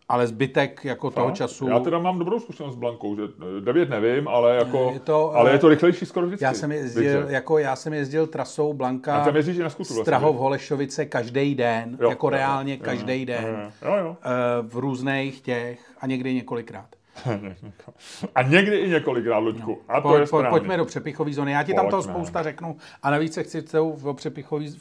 ale 0.08 0.26
zbytek 0.26 0.84
jako 0.84 1.10
toho 1.10 1.30
času... 1.30 1.68
Já 1.68 1.78
teda 1.78 1.98
mám 1.98 2.18
dobrou 2.18 2.40
zkušenost 2.40 2.74
s 2.74 2.76
Blankou, 2.76 3.16
že 3.16 3.22
devět 3.60 3.90
nevím, 3.90 4.28
ale, 4.28 4.56
jako, 4.56 4.90
je 4.92 5.00
to, 5.00 5.34
ale 5.34 5.52
je 5.52 5.58
to 5.58 5.68
rychlejší 5.68 6.06
skoro 6.06 6.26
vždycky. 6.26 6.44
Já 6.44 6.54
jsem 6.54 6.72
jezdil, 6.72 7.26
jako 7.28 7.58
já 7.58 7.76
jsem 7.76 7.92
jezdil 7.92 8.26
trasou 8.26 8.72
Blanka 8.72 9.24
tam 9.24 9.36
jezdíš 9.36 9.58
na 9.58 9.70
skutu, 9.70 9.94
vlastně, 9.94 10.16
Holešovice 10.16 11.04
každý 11.04 11.54
den, 11.54 11.98
jo, 12.00 12.10
jako 12.10 12.26
jo, 12.26 12.30
reálně 12.30 12.74
jo, 12.74 12.80
každý 12.82 13.20
jo, 13.20 13.26
den. 13.26 13.72
Jo, 13.84 13.96
jo. 13.96 14.16
Eh, 14.24 14.28
v 14.62 14.76
různých 14.76 15.40
těch 15.40 15.80
a 16.00 16.06
někdy 16.06 16.34
několikrát. 16.34 16.86
A 18.34 18.42
někdy 18.42 18.76
i 18.76 18.90
několikrát, 18.90 19.38
Luďku. 19.38 19.70
No. 19.70 19.94
A 19.94 20.00
to 20.00 20.08
po, 20.08 20.16
je 20.16 20.26
správně. 20.26 20.50
Pojďme 20.50 20.76
do 20.76 20.84
přepichové 20.84 21.32
zóny. 21.32 21.52
Já 21.52 21.62
ti 21.62 21.74
tam 21.74 21.88
toho 21.88 22.02
spousta 22.02 22.42
řeknu. 22.42 22.76
A 23.02 23.10
navíc 23.10 23.34
se 23.34 23.42
chci 23.42 23.64
v 23.94 24.14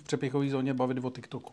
přepichové 0.04 0.50
zóně 0.50 0.74
bavit 0.74 0.98
o 1.04 1.10
TikToku 1.10 1.52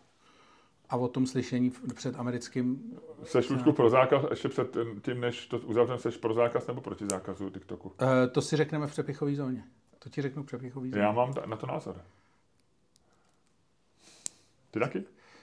a 0.92 0.96
o 0.96 1.08
tom 1.08 1.26
slyšení 1.26 1.72
před 1.94 2.18
americkým... 2.18 2.98
Seš 3.24 3.50
Lučku 3.50 3.72
pro 3.72 3.90
zákaz, 3.90 4.24
ještě 4.30 4.48
před 4.48 4.76
tím, 5.02 5.20
než 5.20 5.46
to 5.46 5.58
uzavřeme, 5.58 5.98
seš 5.98 6.16
pro 6.16 6.34
zákaz 6.34 6.66
nebo 6.66 6.80
proti 6.80 7.04
zákazu 7.10 7.50
TikToku? 7.50 7.88
Uh, 7.88 7.94
to 8.32 8.42
si 8.42 8.56
řekneme 8.56 8.86
v 8.86 8.90
přepichové 8.90 9.34
zóně. 9.34 9.64
To 9.98 10.08
ti 10.08 10.22
řeknu 10.22 10.42
v 10.42 10.46
přepichové 10.46 10.88
zóně. 10.88 11.02
Já 11.02 11.12
mám 11.12 11.34
na 11.46 11.56
to 11.56 11.66
názor. 11.66 12.00
Ty 14.70 14.80
taky? 14.80 14.98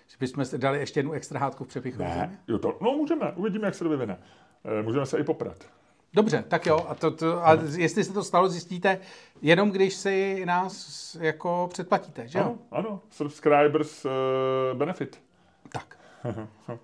Že 0.08 0.18
bychom 0.20 0.46
dali 0.58 0.80
ještě 0.80 1.00
jednu 1.00 1.12
extra 1.12 1.40
hádku 1.40 1.64
v 1.64 1.68
přepichové 1.68 2.14
zóně? 2.14 2.40
Jo, 2.48 2.58
to, 2.58 2.78
no 2.82 2.92
můžeme, 2.92 3.34
uvidíme, 3.36 3.66
jak 3.66 3.76
se 3.76 3.84
to 3.84 3.90
vyvine. 3.90 4.20
E, 4.80 4.84
můžeme 4.84 5.06
se 5.06 5.20
i 5.20 5.24
poprat. 5.24 5.70
Dobře, 6.14 6.44
tak 6.48 6.66
jo. 6.66 6.86
A, 6.88 6.96
to, 6.96 7.12
to, 7.12 7.48
a 7.48 7.58
jestli 7.78 8.04
se 8.04 8.14
to 8.14 8.24
stalo, 8.24 8.50
zjistíte 8.50 9.00
jenom, 9.42 9.72
když 9.72 9.94
si 9.94 10.46
nás 10.46 11.18
jako 11.20 11.68
předplatíte, 11.72 12.28
že 12.28 12.40
jo? 12.40 12.46
Ano, 12.46 12.58
ano. 12.72 13.02
Subscribers 13.10 14.06
uh, 14.06 14.12
benefit. 14.78 15.29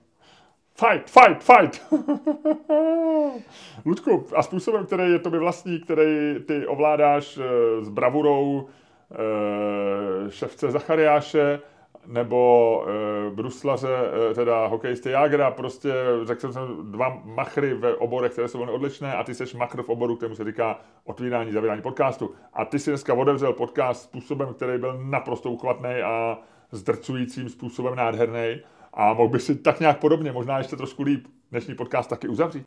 Fight, 0.78 1.10
fight, 1.10 1.44
fight! 1.44 1.82
Ludku, 3.86 4.28
a 4.36 4.44
způsobem, 4.44 4.86
který 4.86 5.12
je 5.12 5.20
tobě 5.20 5.40
vlastní, 5.40 5.80
který 5.80 6.40
ty 6.48 6.68
ovládáš 6.68 7.38
eh, 7.38 7.41
s 7.84 7.90
bravurou 7.90 8.68
eh, 9.12 10.32
ševce 10.32 10.72
Zachariáše, 10.72 11.60
nebo 12.07 12.86
e, 12.88 13.30
bruslaře, 13.30 13.98
teda 14.36 14.68
hokejisty 14.68 15.12
Jágra, 15.12 15.52
prostě 15.52 15.94
řekl 16.24 16.53
jsem 16.53 16.91
dva 16.91 17.22
machry 17.26 17.74
ve 17.74 17.95
oborech, 17.95 18.32
které 18.32 18.48
jsou 18.48 18.57
velmi 18.57 18.74
odlišné 18.74 19.16
a 19.16 19.24
ty 19.24 19.34
seš 19.34 19.53
machr 19.53 19.82
v 19.82 19.90
oboru, 19.90 20.16
kterému 20.16 20.36
se 20.36 20.44
říká 20.44 20.80
otvírání, 21.03 21.52
zavírání 21.52 21.82
podcastu. 21.82 22.36
A 22.53 22.66
ty 22.66 22.80
si 22.80 22.90
dneska 22.90 23.14
otevřel 23.14 23.53
podcast 23.53 24.03
způsobem, 24.03 24.53
který 24.53 24.78
byl 24.78 24.99
naprosto 25.03 25.52
uchvatný 25.52 26.02
a 26.03 26.40
zdrcujícím 26.72 27.49
způsobem 27.49 27.95
nádherný. 27.95 28.62
A 28.98 29.14
mohl 29.14 29.30
by 29.30 29.40
si 29.40 29.56
tak 29.56 29.80
nějak 29.80 30.00
podobně, 30.00 30.32
možná 30.32 30.58
ještě 30.58 30.76
trošku 30.76 31.04
líp, 31.04 31.28
dnešní 31.52 31.76
podcast 31.76 32.10
taky 32.10 32.28
uzavřít. 32.28 32.64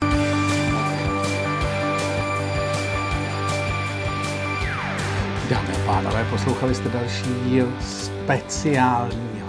Dámy 5.49 5.73
a 5.73 5.85
pánové, 5.85 6.27
poslouchali 6.29 6.75
jste 6.75 6.89
další 6.89 7.33
díl 7.45 7.73
speciálního 7.79 9.47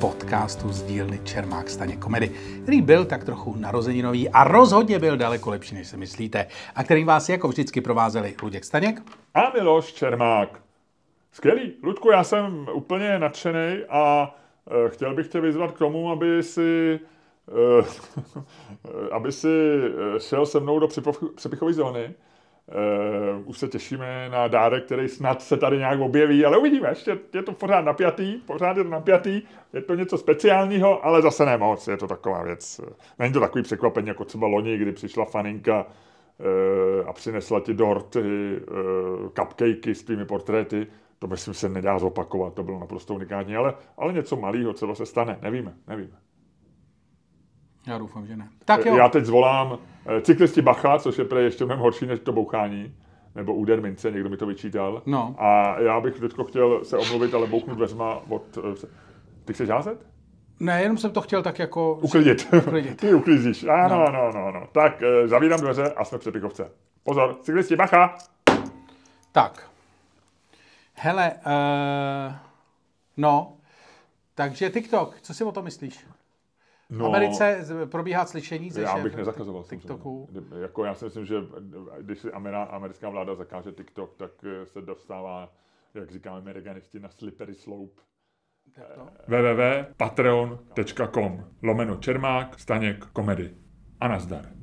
podcastu 0.00 0.72
z 0.72 0.82
dílny 0.82 1.20
Čermák 1.24 1.70
Staně 1.70 1.96
komedy, 1.96 2.30
který 2.62 2.82
byl 2.82 3.04
tak 3.04 3.24
trochu 3.24 3.56
narozeninový 3.56 4.28
a 4.28 4.44
rozhodně 4.44 4.98
byl 4.98 5.16
daleko 5.16 5.50
lepší, 5.50 5.74
než 5.74 5.86
se 5.86 5.96
myslíte, 5.96 6.46
a 6.74 6.84
který 6.84 7.04
vás 7.04 7.28
jako 7.28 7.48
vždycky 7.48 7.80
provázeli 7.80 8.34
Luděk 8.42 8.64
Staněk 8.64 9.02
a 9.34 9.50
Miloš 9.54 9.92
Čermák. 9.92 10.60
Skvělý. 11.32 11.72
Ludku, 11.82 12.10
já 12.10 12.24
jsem 12.24 12.68
úplně 12.72 13.18
nadšený 13.18 13.82
a 13.88 14.34
chtěl 14.88 15.14
bych 15.14 15.28
tě 15.28 15.40
vyzvat 15.40 15.72
k 15.72 15.78
tomu, 15.78 16.10
aby 16.10 16.42
si, 16.42 17.00
eh, 17.48 17.84
aby 19.10 19.32
si 19.32 19.48
eh, 19.48 20.20
šel 20.20 20.46
se 20.46 20.60
mnou 20.60 20.78
do 20.78 20.88
přepichové 21.34 21.72
zóny. 21.72 22.14
Už 23.44 23.58
se 23.58 23.68
těšíme 23.68 24.28
na 24.28 24.48
dárek, 24.48 24.84
který 24.84 25.08
snad 25.08 25.42
se 25.42 25.56
tady 25.56 25.78
nějak 25.78 26.00
objeví, 26.00 26.44
ale 26.44 26.58
uvidíme, 26.58 26.88
ještě 26.88 27.18
je 27.34 27.42
to 27.42 27.52
pořád 27.52 27.80
napjatý, 27.80 28.36
pořád 28.46 28.76
je 28.76 28.84
to 28.84 28.90
napjatý, 28.90 29.42
je 29.72 29.82
to 29.82 29.94
něco 29.94 30.18
speciálního, 30.18 31.06
ale 31.06 31.22
zase 31.22 31.46
ne 31.46 31.56
moc, 31.58 31.88
je 31.88 31.96
to 31.96 32.06
taková 32.06 32.42
věc. 32.42 32.80
Není 33.18 33.32
to 33.32 33.40
takový 33.40 33.62
překvapení, 33.62 34.08
jako 34.08 34.24
třeba 34.24 34.46
loni, 34.46 34.76
kdy 34.76 34.92
přišla 34.92 35.24
faninka 35.24 35.86
a 37.06 37.12
přinesla 37.12 37.60
ti 37.60 37.74
dorty, 37.74 38.60
cupcakey 39.40 39.94
s 39.94 40.04
tvými 40.04 40.24
portréty, 40.24 40.86
to 41.18 41.26
myslím 41.26 41.54
se 41.54 41.68
nedá 41.68 41.98
zopakovat, 41.98 42.54
to 42.54 42.62
bylo 42.62 42.80
naprosto 42.80 43.14
unikátní, 43.14 43.56
ale, 43.56 43.74
ale 43.98 44.12
něco 44.12 44.36
malého 44.36 44.72
třeba 44.72 44.94
se 44.94 45.06
stane, 45.06 45.38
nevíme, 45.42 45.74
nevíme. 45.88 46.16
Já 47.86 47.98
doufám, 47.98 48.26
že 48.26 48.36
ne. 48.36 48.48
Tak 48.64 48.86
jo. 48.86 48.96
Já 48.96 49.08
teď 49.08 49.24
zvolám 49.24 49.78
eh, 50.06 50.20
cyklisti 50.20 50.62
Bacha, 50.62 50.98
což 50.98 51.18
je 51.18 51.24
pre 51.24 51.42
ještě 51.42 51.64
mnohem 51.64 51.82
horší 51.82 52.06
než 52.06 52.20
to 52.20 52.32
bouchání, 52.32 52.94
nebo 53.34 53.54
úder 53.54 53.82
mince, 53.82 54.10
někdo 54.10 54.28
mi 54.28 54.36
to 54.36 54.46
vyčítal. 54.46 55.02
No. 55.06 55.34
A 55.38 55.80
já 55.80 56.00
bych 56.00 56.20
teď 56.20 56.32
chtěl 56.48 56.84
se 56.84 56.98
omluvit, 56.98 57.34
ale 57.34 57.46
bouchnu 57.46 57.74
dveřma 57.74 58.22
od... 58.28 58.58
Eh, 58.58 58.86
ty 59.44 59.52
chceš 59.52 59.68
házet? 59.68 60.06
Ne, 60.60 60.82
jenom 60.82 60.98
jsem 60.98 61.10
to 61.10 61.20
chtěl 61.20 61.42
tak 61.42 61.58
jako... 61.58 61.94
Uklidit. 62.02 62.48
uklidit. 62.66 62.96
Ty 63.00 63.14
uklízíš. 63.14 63.64
Ano, 63.64 63.98
no. 63.98 64.06
ano, 64.06 64.46
ano. 64.46 64.68
Tak, 64.72 65.02
eh, 65.02 65.28
zavírám 65.28 65.60
dveře 65.60 65.92
a 65.92 66.04
jsme 66.04 66.18
Pichovce. 66.18 66.70
Pozor, 67.02 67.36
cyklisti, 67.42 67.76
bacha! 67.76 68.14
Tak, 69.32 69.70
Hele, 70.98 71.32
uh, 71.32 72.34
no, 73.16 73.56
takže 74.34 74.70
TikTok, 74.70 75.20
co 75.20 75.34
si 75.34 75.44
o 75.44 75.52
tom 75.52 75.64
myslíš? 75.64 76.06
No, 76.90 77.04
v 77.04 77.06
Americe 77.06 77.64
probíhá 77.90 78.26
slyšení 78.26 78.70
ze 78.70 78.82
Já 78.82 78.98
bych 78.98 79.16
nezakazoval 79.16 79.64
TikToku. 79.64 80.28
Jako 80.60 80.84
já 80.84 80.94
si 80.94 81.04
myslím, 81.04 81.26
že 81.26 81.34
když 82.00 82.18
si 82.18 82.32
americká 82.32 83.08
vláda 83.08 83.34
zakáže 83.34 83.72
TikTok, 83.72 84.16
tak 84.16 84.30
eh, 84.44 84.66
se 84.66 84.82
dostává, 84.82 85.52
jak 85.94 86.10
říkáme 86.10 86.38
amerikanisti, 86.38 87.00
na 87.00 87.08
slippery 87.08 87.54
slope. 87.54 88.02
www.patreon.com 89.26 91.44
lomeno 91.62 91.96
Čermák, 91.96 92.60
Staněk, 92.60 93.04
komedy. 93.04 93.54
A 94.00 94.08
nazdar. 94.08 94.55